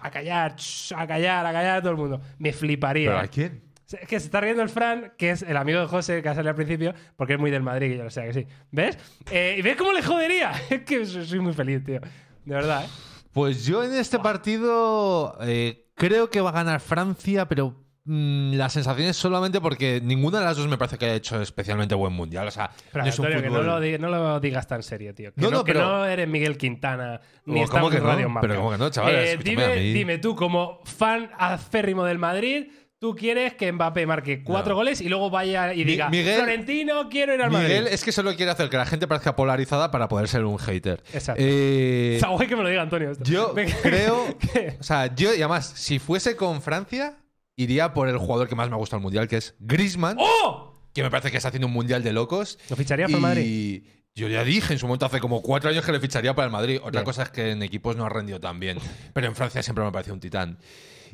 A 0.03 0.11
callar, 0.11 0.57
a 0.97 1.07
callar, 1.07 1.47
a 1.47 1.53
callar 1.53 1.77
a 1.77 1.81
todo 1.81 1.93
el 1.93 1.99
mundo. 1.99 2.21
Me 2.39 2.53
fliparía. 2.53 3.11
¿Pero 3.11 3.19
a 3.21 3.27
quién? 3.29 3.63
Es 3.87 4.09
que 4.09 4.19
se 4.19 4.27
está 4.27 4.41
riendo 4.41 4.65
el 4.65 4.71
Fran, 4.71 5.13
que 5.17 5.31
es 5.31 5.43
el 5.43 5.57
amigo 5.57 5.79
de 5.79 5.87
José 5.87 6.21
que 6.21 6.31
ha 6.31 6.35
salido 6.35 6.51
al 6.51 6.57
principio, 6.57 6.95
porque 7.15 7.35
es 7.35 7.39
muy 7.39 7.53
del 7.53 7.63
Madrid, 7.63 7.91
que 7.91 7.99
yo 7.99 8.03
lo 8.03 8.11
sé 8.11 8.25
que 8.25 8.33
sí. 8.33 8.47
¿Ves? 8.73 8.99
Eh, 9.31 9.55
¿Y 9.57 9.63
ves 9.63 9.77
cómo 9.77 9.93
le 9.93 10.03
jodería? 10.03 10.51
Es 10.69 10.83
que 10.83 11.07
soy 11.07 11.25
soy 11.25 11.39
muy 11.39 11.53
feliz, 11.53 11.85
tío. 11.85 12.01
De 12.45 12.55
verdad, 12.55 12.85
¿eh? 12.85 13.08
Pues 13.33 13.65
yo 13.67 13.85
en 13.85 13.93
este 13.95 14.19
partido 14.19 15.37
eh, 15.43 15.87
creo 15.95 16.31
que 16.31 16.41
va 16.41 16.51
a 16.51 16.53
ganar 16.55 16.81
Francia, 16.81 17.47
pero 17.47 17.75
mm, 18.05 18.55
la 18.55 18.69
sensación 18.71 19.09
es 19.09 19.17
solamente 19.17 19.61
porque 19.61 20.01
ninguna 20.03 20.39
de 20.41 20.45
las 20.47 20.57
dos 20.57 20.67
me 20.67 20.79
parece 20.79 20.99
que 20.99 21.05
haya 21.07 21.15
hecho 21.15 21.41
especialmente 21.43 21.95
buen 21.95 22.13
mundial. 22.13 22.49
O 22.49 22.51
sea, 22.51 22.71
Pero 22.93 23.05
no 23.05 23.11
es 23.11 23.19
un 23.19 23.27
Antonio, 23.27 23.51
que 23.51 23.55
no 23.57 23.63
lo, 23.63 23.81
di- 23.81 23.99
no 23.99 24.09
lo 24.09 24.41
digas 24.41 24.67
tan 24.67 24.83
serio, 24.83 25.15
tío. 25.15 25.33
Que 25.35 25.41
No, 25.43 25.51
no, 25.51 25.59
no, 25.59 25.65
que 25.65 25.73
pero- 25.73 25.87
no 25.87 26.05
eres 26.07 26.27
Miguel 26.29 26.57
Quintana, 26.57 27.21
ni 27.45 27.61
Oh, 27.61 27.65
estamos 27.65 27.81
¿cómo 27.83 27.91
que 27.91 27.97
en? 27.99 28.05
Radio. 28.05 28.35
Pero 28.41 28.57
¿cómo 28.57 28.71
que 28.73 28.79
no, 28.79 28.91
chavales? 28.91 29.35
Eh, 29.35 29.39
dime, 29.43 29.75
dime 29.77 30.19
tú, 30.19 30.35
como 30.35 30.81
fan 30.85 31.31
aférrimo 31.39 32.05
del 32.05 32.19
Madrid, 32.19 32.69
tú 32.99 33.15
quieres 33.15 33.55
que 33.55 33.71
Mbappé 33.73 34.07
marque 34.07 34.43
cuatro 34.43 34.71
No. 34.73 34.77
goles 34.77 35.01
y 35.01 35.09
luego 35.09 35.31
vaya 35.31 35.73
y 35.73 35.85
diga 35.85 36.09
Miguel- 36.11 36.37
Florentino, 36.37 37.09
quiero 37.09 37.35
ir 37.35 37.43
al 37.43 37.51
Miguel 37.51 37.83
Madrid. 37.85 37.93
es 37.95 38.03
que 38.05 38.13
solo 38.13 38.35
quiere 38.35 38.51
hacer 38.51 38.69
que 38.71 38.77
la 38.77 38.87
gente 38.87 39.07
parezca 39.07 39.37
polarizada 39.37 39.91
para 39.91 40.09
poder 40.09 40.29
ser 40.29 40.45
un 40.45 40.59
hater. 40.59 41.03
Exacto. 41.13 41.41
Eh, 41.45 42.15
Está 42.17 42.29
guay 42.29 42.49
que 42.49 42.57
me 42.57 42.63
lo 42.63 42.69
diga 42.69 42.83
Antonio. 42.83 43.11
esto. 43.13 43.25
yo 43.25 43.55
creo. 43.83 44.37
¿Qué? 44.53 44.77
O 44.81 44.83
sea, 44.83 45.15
yo, 45.15 45.31
y 45.35 45.39
además, 45.39 45.73
si 45.77 45.99
fuese 45.99 46.35
con 46.37 46.61
Francia, 46.63 47.19
iría 47.57 47.93
por 47.95 48.09
el 48.09 48.19
jugador 48.19 48.49
que 48.49 48.55
más 48.57 48.69
me 48.71 48.77
gusta 48.77 48.97
el 48.97 49.03
mundial, 49.03 49.29
que 49.29 49.37
es 49.37 49.55
Griezmann, 49.61 50.17
¡Oh! 50.19 50.81
que 50.93 51.03
me 51.03 51.11
parece 51.11 51.31
que 51.31 51.37
está 51.37 51.49
haciendo 51.49 51.67
un 51.69 51.73
mundial 51.73 52.03
de 52.03 52.13
locos. 52.13 52.59
¿Lo 52.71 52.77
ficharía 52.77 53.07
por 53.07 53.19
y 53.19 53.23
Madrid? 53.23 53.83
yo 54.15 54.27
ya 54.27 54.43
dije 54.43 54.73
en 54.73 54.79
su 54.81 54.87
momento, 54.89 55.07
hace 55.07 55.21
como 55.21 55.43
cuatro 55.43 55.71
años, 55.71 55.85
que 55.85 55.93
le 55.93 56.01
ficharía 56.01 56.35
para 56.35 56.47
el 56.47 56.53
Madrid. 56.53 56.79
Otra 56.79 56.91
Bien. 57.01 57.05
cosa 57.05 57.23
es 57.23 57.31
que 57.31 57.53
en 57.53 57.63
equipos 57.63 57.95
no 57.97 58.05
ha 58.05 58.09
rendido 58.09 58.41
tan 58.41 58.59
bien. 58.59 58.79
Pero 59.13 59.29
en 59.29 59.37
Francia 59.37 59.63
siempre 59.63 59.85
me 59.85 59.93
parece 59.93 60.11
un 60.11 60.19
titán. 60.19 60.59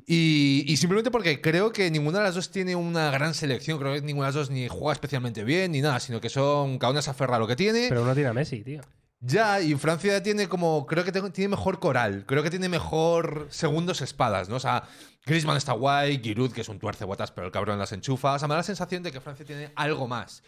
Y, 0.07 0.65
y 0.67 0.77
simplemente 0.77 1.11
porque 1.11 1.41
creo 1.41 1.73
que 1.73 1.91
ninguna 1.91 2.19
de 2.19 2.25
las 2.25 2.35
dos 2.35 2.51
tiene 2.51 2.77
una 2.77 3.11
gran 3.11 3.33
selección. 3.33 3.79
Creo 3.79 3.95
que 3.95 4.03
ninguna 4.03 4.27
de 4.27 4.29
las 4.29 4.35
dos 4.35 4.51
ni 4.51 4.69
juega 4.69 4.93
especialmente 4.93 5.45
bien 5.45 5.73
ni 5.73 5.81
nada, 5.81 5.99
sino 6.01 6.21
que 6.21 6.29
son. 6.29 6.79
Cada 6.79 6.91
una 6.93 7.03
se 7.03 7.11
aferra 7.11 7.37
a 7.37 7.39
lo 7.39 7.47
que 7.47 7.57
tiene. 7.57 7.87
Pero 7.89 8.03
uno 8.03 8.15
tiene 8.15 8.29
a 8.29 8.33
Messi, 8.35 8.63
tío. 8.63 8.83
Ya, 9.21 9.63
y 9.63 9.75
Francia 9.77 10.23
tiene 10.23 10.49
como. 10.49 10.85
Creo 10.87 11.05
que 11.05 11.13
tiene 11.13 11.49
mejor 11.49 11.79
coral. 11.79 12.25
Creo 12.27 12.43
que 12.43 12.51
tiene 12.51 12.69
mejor 12.69 13.47
segundos 13.49 14.03
espadas, 14.03 14.51
¿no? 14.51 14.57
O 14.57 14.61
sea, 14.61 14.83
Griezmann 15.25 15.57
está 15.57 15.73
guay, 15.73 16.21
Giroud, 16.23 16.53
que 16.53 16.61
es 16.61 16.69
un 16.69 16.79
tuercebotas, 16.79 17.33
pero 17.33 17.47
el 17.47 17.53
cabrón 17.53 17.79
las 17.79 17.93
enchufa. 17.93 18.35
O 18.35 18.39
sea, 18.39 18.47
me 18.49 18.53
da 18.53 18.59
la 18.59 18.65
sensación 18.65 19.03
de 19.03 19.11
que 19.11 19.23
Francia 19.23 19.47
tiene 19.47 19.71
algo 19.77 20.07
más. 20.07 20.43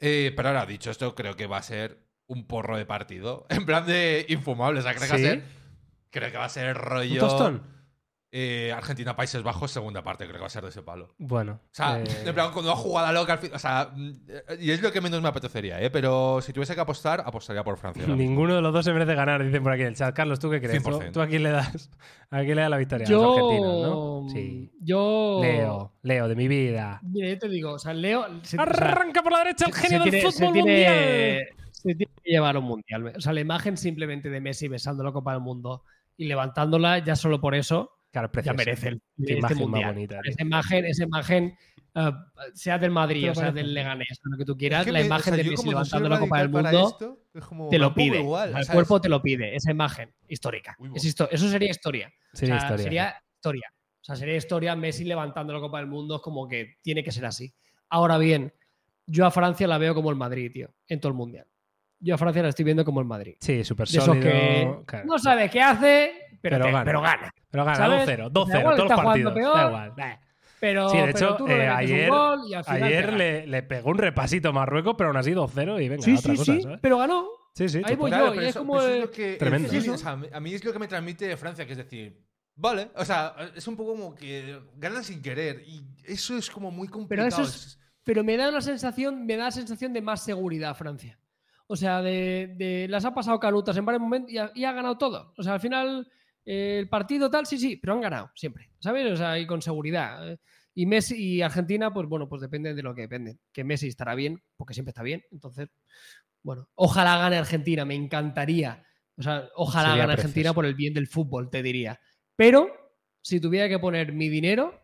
Eh, 0.00 0.32
pero 0.34 0.48
ahora, 0.48 0.64
dicho 0.64 0.90
esto, 0.90 1.14
creo 1.14 1.36
que 1.36 1.46
va 1.46 1.58
a 1.58 1.62
ser 1.62 1.98
un 2.26 2.46
porro 2.46 2.78
de 2.78 2.86
partido. 2.86 3.44
En 3.50 3.66
plan 3.66 3.84
de 3.84 4.24
infumable. 4.30 4.80
O 4.80 4.82
sea, 4.82 4.94
creo 4.94 5.04
que 5.04 5.12
va 5.12 5.16
a 5.16 5.18
ser. 5.18 5.42
Creo 6.10 6.32
que 6.32 6.38
va 6.38 6.44
a 6.46 6.48
ser 6.48 6.76
¿Un 6.78 6.82
rollo. 6.82 7.20
tostón? 7.20 7.71
Eh, 8.34 8.72
Argentina, 8.74 9.14
Países 9.14 9.42
Bajos, 9.42 9.70
segunda 9.70 10.02
parte. 10.02 10.24
Creo 10.24 10.36
que 10.36 10.40
va 10.40 10.46
a 10.46 10.50
ser 10.50 10.62
de 10.62 10.70
ese 10.70 10.82
palo. 10.82 11.14
Bueno. 11.18 11.60
O 11.64 11.68
sea, 11.70 12.00
eh, 12.00 12.04
en 12.24 12.34
plan, 12.34 12.50
cuando 12.50 12.70
va 12.70 12.76
jugada 12.76 13.12
loca 13.12 13.34
al 13.34 13.38
fin. 13.38 13.50
O 13.54 13.58
sea, 13.58 13.90
mm, 13.94 14.12
y 14.58 14.70
es 14.70 14.80
lo 14.80 14.90
que 14.90 15.02
menos 15.02 15.20
me 15.20 15.28
apetecería, 15.28 15.80
¿eh? 15.82 15.90
Pero 15.90 16.40
si 16.40 16.52
tuviese 16.54 16.74
que 16.74 16.80
apostar, 16.80 17.22
apostaría 17.26 17.62
por 17.62 17.76
Francia. 17.76 18.06
Ninguno 18.08 18.54
de 18.54 18.62
los 18.62 18.72
dos 18.72 18.84
se 18.86 18.92
merece 18.94 19.14
ganar, 19.14 19.44
dicen 19.44 19.62
por 19.62 19.72
aquí 19.72 19.82
en 19.82 19.88
el 19.88 19.96
chat. 19.96 20.14
Carlos, 20.16 20.40
¿tú 20.40 20.48
qué 20.50 20.60
crees? 20.62 20.82
¿Tú, 20.82 20.90
100%. 20.90 21.12
tú 21.12 21.20
a 21.20 21.26
quién 21.26 21.42
le 21.42 21.50
das? 21.50 21.90
¿A 22.30 22.38
quién 22.40 22.56
le 22.56 22.62
das 22.62 22.70
la 22.70 22.78
victoria? 22.78 23.06
A 23.06 23.10
los 23.10 23.36
argentinos, 23.36 23.82
Yo. 23.82 24.22
¿no? 24.22 24.28
Sí. 24.30 24.72
Yo. 24.80 25.38
Leo, 25.42 25.92
Leo, 26.02 26.28
de 26.28 26.34
mi 26.34 26.48
vida. 26.48 27.00
Mira, 27.02 27.28
yo 27.28 27.38
te 27.38 27.48
digo, 27.50 27.72
o 27.74 27.78
sea, 27.78 27.92
Leo. 27.92 28.24
se- 28.42 28.56
o 28.58 28.60
sea, 28.60 28.62
Arranca 28.62 29.22
por 29.22 29.32
la 29.32 29.38
derecha 29.40 29.66
el 29.66 29.74
se 29.74 29.80
genio 29.82 30.00
del 30.00 30.10
tiene- 30.10 30.30
fútbol 30.32 30.52
tiene- 30.54 30.60
mundial. 30.60 31.46
Se 31.70 31.94
tiene 31.94 32.12
que 32.24 32.30
llevar 32.30 32.56
un 32.56 32.64
mundial. 32.64 33.12
O 33.16 33.20
sea, 33.20 33.32
la 33.34 33.40
imagen 33.40 33.76
simplemente 33.76 34.30
de 34.30 34.40
Messi 34.40 34.68
besando 34.68 35.04
la 35.04 35.12
Copa 35.12 35.32
del 35.32 35.42
Mundo 35.42 35.82
y 36.16 36.26
levantándola, 36.26 36.98
ya 37.00 37.14
solo 37.16 37.40
por 37.40 37.54
eso, 37.54 37.90
Claro, 38.12 38.28
ya 38.28 38.32
precioso. 38.32 38.56
merece 38.56 38.88
el, 38.88 38.98
Qué 39.16 39.22
este 39.24 39.32
imagen 39.38 39.70
más 39.70 39.84
bonita. 39.86 40.20
Esa 40.24 40.42
imagen, 40.42 40.84
esa 40.84 41.04
imagen 41.04 41.58
eh, 41.94 42.10
sea 42.54 42.78
del 42.78 42.90
Madrid 42.90 43.30
o 43.30 43.34
sea 43.34 43.44
parece. 43.46 43.58
del 43.64 43.74
Leganés, 43.74 44.20
o 44.24 44.28
lo 44.30 44.36
que 44.38 44.44
tú 44.44 44.56
quieras, 44.56 44.80
Es 44.80 44.86
que 44.86 44.92
la 44.92 44.98
me- 44.98 45.02
o 45.04 45.06
imagen 45.06 45.24
sea, 45.24 45.36
de 45.36 45.44
yo 45.44 45.50
Messi 45.50 45.68
levantando 45.68 46.08
la 46.08 46.18
Copa 46.20 46.38
del 46.38 46.48
Mundo 46.50 46.88
esto, 46.88 47.18
es 47.34 47.44
como, 47.44 47.68
te 47.70 47.78
lo 47.78 47.94
pide. 47.94 48.20
igual, 48.20 48.48
el 48.50 48.52
¿sabes? 48.54 48.70
cuerpo 48.70 49.00
te 49.00 49.08
lo 49.08 49.20
pide, 49.22 49.56
esa 49.56 49.70
imagen 49.70 50.12
histórica. 50.28 50.76
Uy, 50.78 50.90
Es 50.94 51.04
histo- 51.04 51.28
eso 51.30 51.48
sería 51.48 51.70
historia. 51.70 52.12
Sería 52.32 52.56
O 52.56 52.58
sea, 52.58 52.66
historia. 52.68 52.84
Sería 52.84 53.22
historia. 53.34 53.72
O 53.74 54.04
sea, 54.04 54.16
sería 54.16 54.36
historia 54.36 54.76
Messi 54.76 55.04
levantando 55.04 55.52
la 55.54 55.60
Copa 55.60 55.78
del 55.78 55.86
Mundo, 55.86 56.16
es 56.16 56.22
como 56.22 56.46
que 56.48 56.74
tiene 56.82 57.02
que 57.02 57.12
ser 57.12 57.24
así. 57.24 57.52
Ahora 57.88 58.18
bien, 58.18 58.52
yo 59.06 59.24
a 59.26 59.30
Francia 59.30 59.66
la 59.66 59.78
veo 59.78 59.94
como 59.94 60.10
el 60.10 60.16
Madrid, 60.16 60.50
tío, 60.52 60.74
en 60.88 61.00
todo 61.00 61.10
el 61.12 61.16
mundial. 61.16 61.46
Yo 62.00 62.14
a 62.14 62.18
Francia 62.18 62.42
la 62.42 62.48
estoy 62.48 62.64
viendo 62.64 62.84
como 62.84 63.00
el 63.00 63.06
Madrid. 63.06 63.36
Sí, 63.40 63.62
súper 63.64 63.86
De 63.86 63.92
esos 63.98 64.04
sólido. 64.06 64.24
que 64.28 64.84
claro. 64.86 65.06
no 65.06 65.18
sabe 65.18 65.48
qué 65.48 65.60
hace, 65.62 66.12
pero, 66.42 66.56
Pero 66.56 66.64
te- 66.66 66.72
gana. 66.72 66.84
pero 66.84 67.00
gana. 67.00 67.34
Pero 67.50 67.64
gana 67.64 67.76
¿Sabes? 67.76 68.00
2-0, 68.08 68.28
Da 68.28 68.40
2-0, 68.40 68.60
igual, 68.60 68.76
todos 68.76 68.90
los 68.90 69.00
jugando 69.00 69.04
partidos. 69.04 69.32
peor. 69.34 69.54
Da 69.56 69.66
igual. 69.68 70.18
Pero, 70.60 70.88
Sí, 70.90 70.96
de 70.98 71.02
pero 71.06 71.16
hecho, 71.18 71.36
tú 71.36 71.46
eh, 71.48 71.68
ayer, 71.68 72.08
gol 72.10 72.40
y 72.48 72.54
al 72.54 72.64
final 72.64 72.82
ayer 72.84 73.12
le, 73.14 73.46
le 73.48 73.62
pegó 73.64 73.90
un 73.90 73.98
repasito 73.98 74.50
a 74.50 74.52
Marruecos, 74.52 74.94
pero 74.96 75.08
aún 75.10 75.16
así 75.16 75.32
2-0 75.32 75.80
y 75.82 75.88
venga, 75.88 76.02
Sí, 76.02 76.12
otra 76.16 76.32
sí, 76.32 76.38
cosa, 76.38 76.52
sí, 76.54 76.62
¿sabes? 76.62 76.78
pero 76.80 76.98
ganó. 76.98 77.26
Sí, 77.54 77.68
sí, 77.68 77.82
Ahí 77.84 77.96
voy 77.96 78.10
Claro, 78.10 78.26
yo, 78.26 78.30
pero 78.32 78.42
y 78.44 78.48
es 78.48 78.56
como 78.56 78.74
pero 78.74 78.86
es 78.86 78.94
el- 78.94 79.00
lo 79.00 79.10
que- 79.10 79.34
Tremendo. 79.36 79.66
el 79.66 79.70
feeling, 79.74 79.92
Eso. 79.94 79.94
o 79.94 79.98
sea, 79.98 80.36
a 80.36 80.40
mí 80.40 80.54
es 80.54 80.64
lo 80.64 80.72
que 80.72 80.78
me 80.78 80.86
transmite 80.88 81.36
Francia, 81.36 81.66
que 81.66 81.72
es 81.72 81.78
decir, 81.78 82.16
vale, 82.54 82.90
o 82.94 83.04
sea, 83.04 83.34
es 83.56 83.66
un 83.66 83.76
poco 83.76 83.92
como 83.92 84.14
que 84.14 84.58
ganan 84.76 85.02
sin 85.02 85.20
querer 85.20 85.62
y 85.66 85.82
eso 86.04 86.36
es 86.36 86.48
como 86.48 86.70
muy 86.70 86.86
complicado. 86.88 87.28
eso 87.28 87.42
es- 87.42 87.78
Pero 88.04 88.22
me 88.24 88.36
da 88.36 88.48
una 88.48 88.60
sensación, 88.60 89.26
me 89.26 89.36
da 89.36 89.44
la 89.44 89.50
sensación 89.50 89.92
de 89.92 90.00
más 90.00 90.22
seguridad 90.24 90.76
Francia. 90.76 91.18
O 91.66 91.74
sea, 91.76 92.00
de, 92.02 92.54
de- 92.56 92.86
las 92.88 93.04
ha 93.04 93.12
pasado 93.14 93.40
canutas 93.40 93.76
en 93.76 93.84
varios 93.84 94.00
momentos 94.02 94.30
y 94.32 94.38
ha, 94.38 94.50
y 94.54 94.64
ha 94.64 94.72
ganado 94.72 94.96
todo. 94.96 95.32
O 95.36 95.42
sea, 95.42 95.54
al 95.54 95.60
final 95.60 96.08
el 96.44 96.88
partido 96.88 97.30
tal, 97.30 97.46
sí, 97.46 97.58
sí, 97.58 97.76
pero 97.76 97.94
han 97.94 98.00
ganado 98.00 98.30
siempre, 98.34 98.70
¿sabes? 98.80 99.12
O 99.12 99.16
sea, 99.16 99.38
y 99.38 99.46
con 99.46 99.62
seguridad. 99.62 100.38
Y 100.74 100.86
Messi 100.86 101.14
y 101.16 101.42
Argentina, 101.42 101.92
pues 101.92 102.08
bueno, 102.08 102.28
pues 102.28 102.40
depende 102.40 102.74
de 102.74 102.82
lo 102.82 102.94
que 102.94 103.02
depende. 103.02 103.38
Que 103.52 103.64
Messi 103.64 103.88
estará 103.88 104.14
bien, 104.14 104.42
porque 104.56 104.74
siempre 104.74 104.90
está 104.90 105.02
bien. 105.02 105.22
Entonces, 105.30 105.68
bueno, 106.42 106.68
ojalá 106.74 107.18
gane 107.18 107.36
Argentina, 107.36 107.84
me 107.84 107.94
encantaría. 107.94 108.84
O 109.16 109.22
sea, 109.22 109.48
ojalá 109.54 109.90
Sería 109.90 110.02
gane 110.04 110.12
Argentina 110.14 110.54
por 110.54 110.66
el 110.66 110.74
bien 110.74 110.94
del 110.94 111.06
fútbol, 111.06 111.50
te 111.50 111.62
diría. 111.62 112.00
Pero, 112.34 112.70
si 113.20 113.38
tuviera 113.38 113.68
que 113.68 113.78
poner 113.78 114.12
mi 114.12 114.28
dinero, 114.28 114.80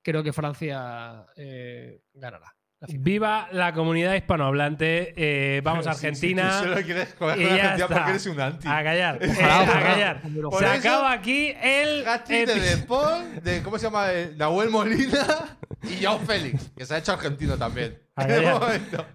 creo 0.00 0.22
que 0.22 0.32
Francia 0.32 1.26
eh, 1.36 2.02
ganará. 2.14 2.54
Viva 2.88 3.48
la 3.52 3.72
comunidad 3.72 4.14
hispanohablante. 4.14 5.14
eh, 5.16 5.60
vamos 5.62 5.86
a 5.86 5.92
Argentina. 5.92 6.58
tú 6.62 6.68
solo 6.68 6.82
quieres 6.82 7.14
jugar 7.18 7.38
y 7.38 7.42
ya 7.44 7.48
Argentina 7.52 7.74
está. 7.84 7.86
porque 7.94 8.10
eres 8.10 8.26
un 8.26 8.40
anti. 8.40 8.68
A 8.68 8.82
callar. 8.84 9.18
eh, 9.22 9.32
a 9.42 9.66
callar. 9.82 10.22
Por 10.22 10.58
Se 10.58 10.64
eso- 10.64 10.74
acaba 10.88 11.12
aquí 11.12 11.54
el. 11.62 12.06
Hat-trick 12.06 12.46
de 12.46 12.60
De 12.60 12.76
Paul, 12.78 13.40
de 13.42 13.62
¿cómo 13.62 13.78
se 13.78 13.84
llama? 13.84 14.12
Eh, 14.12 14.32
Nahuel 14.36 14.70
Molina 14.70 15.56
y 15.82 16.02
Joao 16.04 16.18
Félix, 16.20 16.70
que 16.76 16.84
se 16.84 16.94
ha 16.94 16.98
hecho 16.98 17.12
argentino 17.12 17.56
también. 17.56 17.98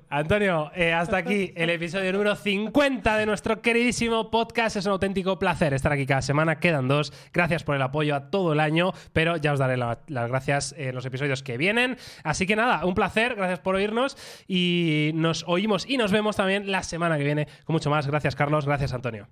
Antonio, 0.10 0.72
eh, 0.74 0.91
hasta 0.91 1.18
aquí 1.18 1.53
el 1.56 1.69
episodio 1.69 2.11
número 2.14 2.36
50 2.36 3.18
de 3.18 3.26
nuestro 3.28 3.61
queridísimo 3.61 4.32
podcast. 4.32 4.76
Es 4.76 4.86
un 4.86 4.94
auténtico 4.94 5.38
placer 5.38 5.74
estar 5.74 5.91
aquí 5.91 6.06
cada 6.07 6.22
semana. 6.24 6.60
Quedan 6.60 6.88
dos. 6.88 7.14
Gracias 7.32 7.64
por 7.64 7.76
el 7.76 7.82
apoyo 7.84 8.15
a 8.15 8.32
todo 8.32 8.53
el 8.53 8.60
año, 8.60 8.94
pero 9.14 9.38
ya 9.38 9.53
os 9.53 9.60
daré 9.60 9.78
la- 9.78 9.99
las 10.07 10.30
gracias 10.30 10.74
en 10.78 10.95
los 10.95 11.06
episodios 11.06 11.44
que 11.44 11.57
vienen. 11.57 11.98
Así 12.24 12.48
que 12.48 12.56
nada, 12.56 12.86
un 12.86 12.95
placer. 12.95 13.36
Gracias 13.36 13.60
por 13.60 13.76
oírnos 13.76 14.18
y 14.48 15.11
nos 15.14 15.44
oímos 15.48 15.86
y 15.88 15.98
nos 15.98 16.11
vemos 16.11 16.36
también 16.36 16.72
la 16.72 16.82
semana 16.84 17.18
que 17.18 17.24
viene 17.24 17.48
con 17.65 17.74
mucho 17.74 17.90
más. 17.91 18.07
Gracias, 18.07 18.36
Carlos. 18.36 18.65
Gracias, 18.65 18.94
Antonio. 18.94 19.28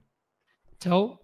Chao. 0.79 1.21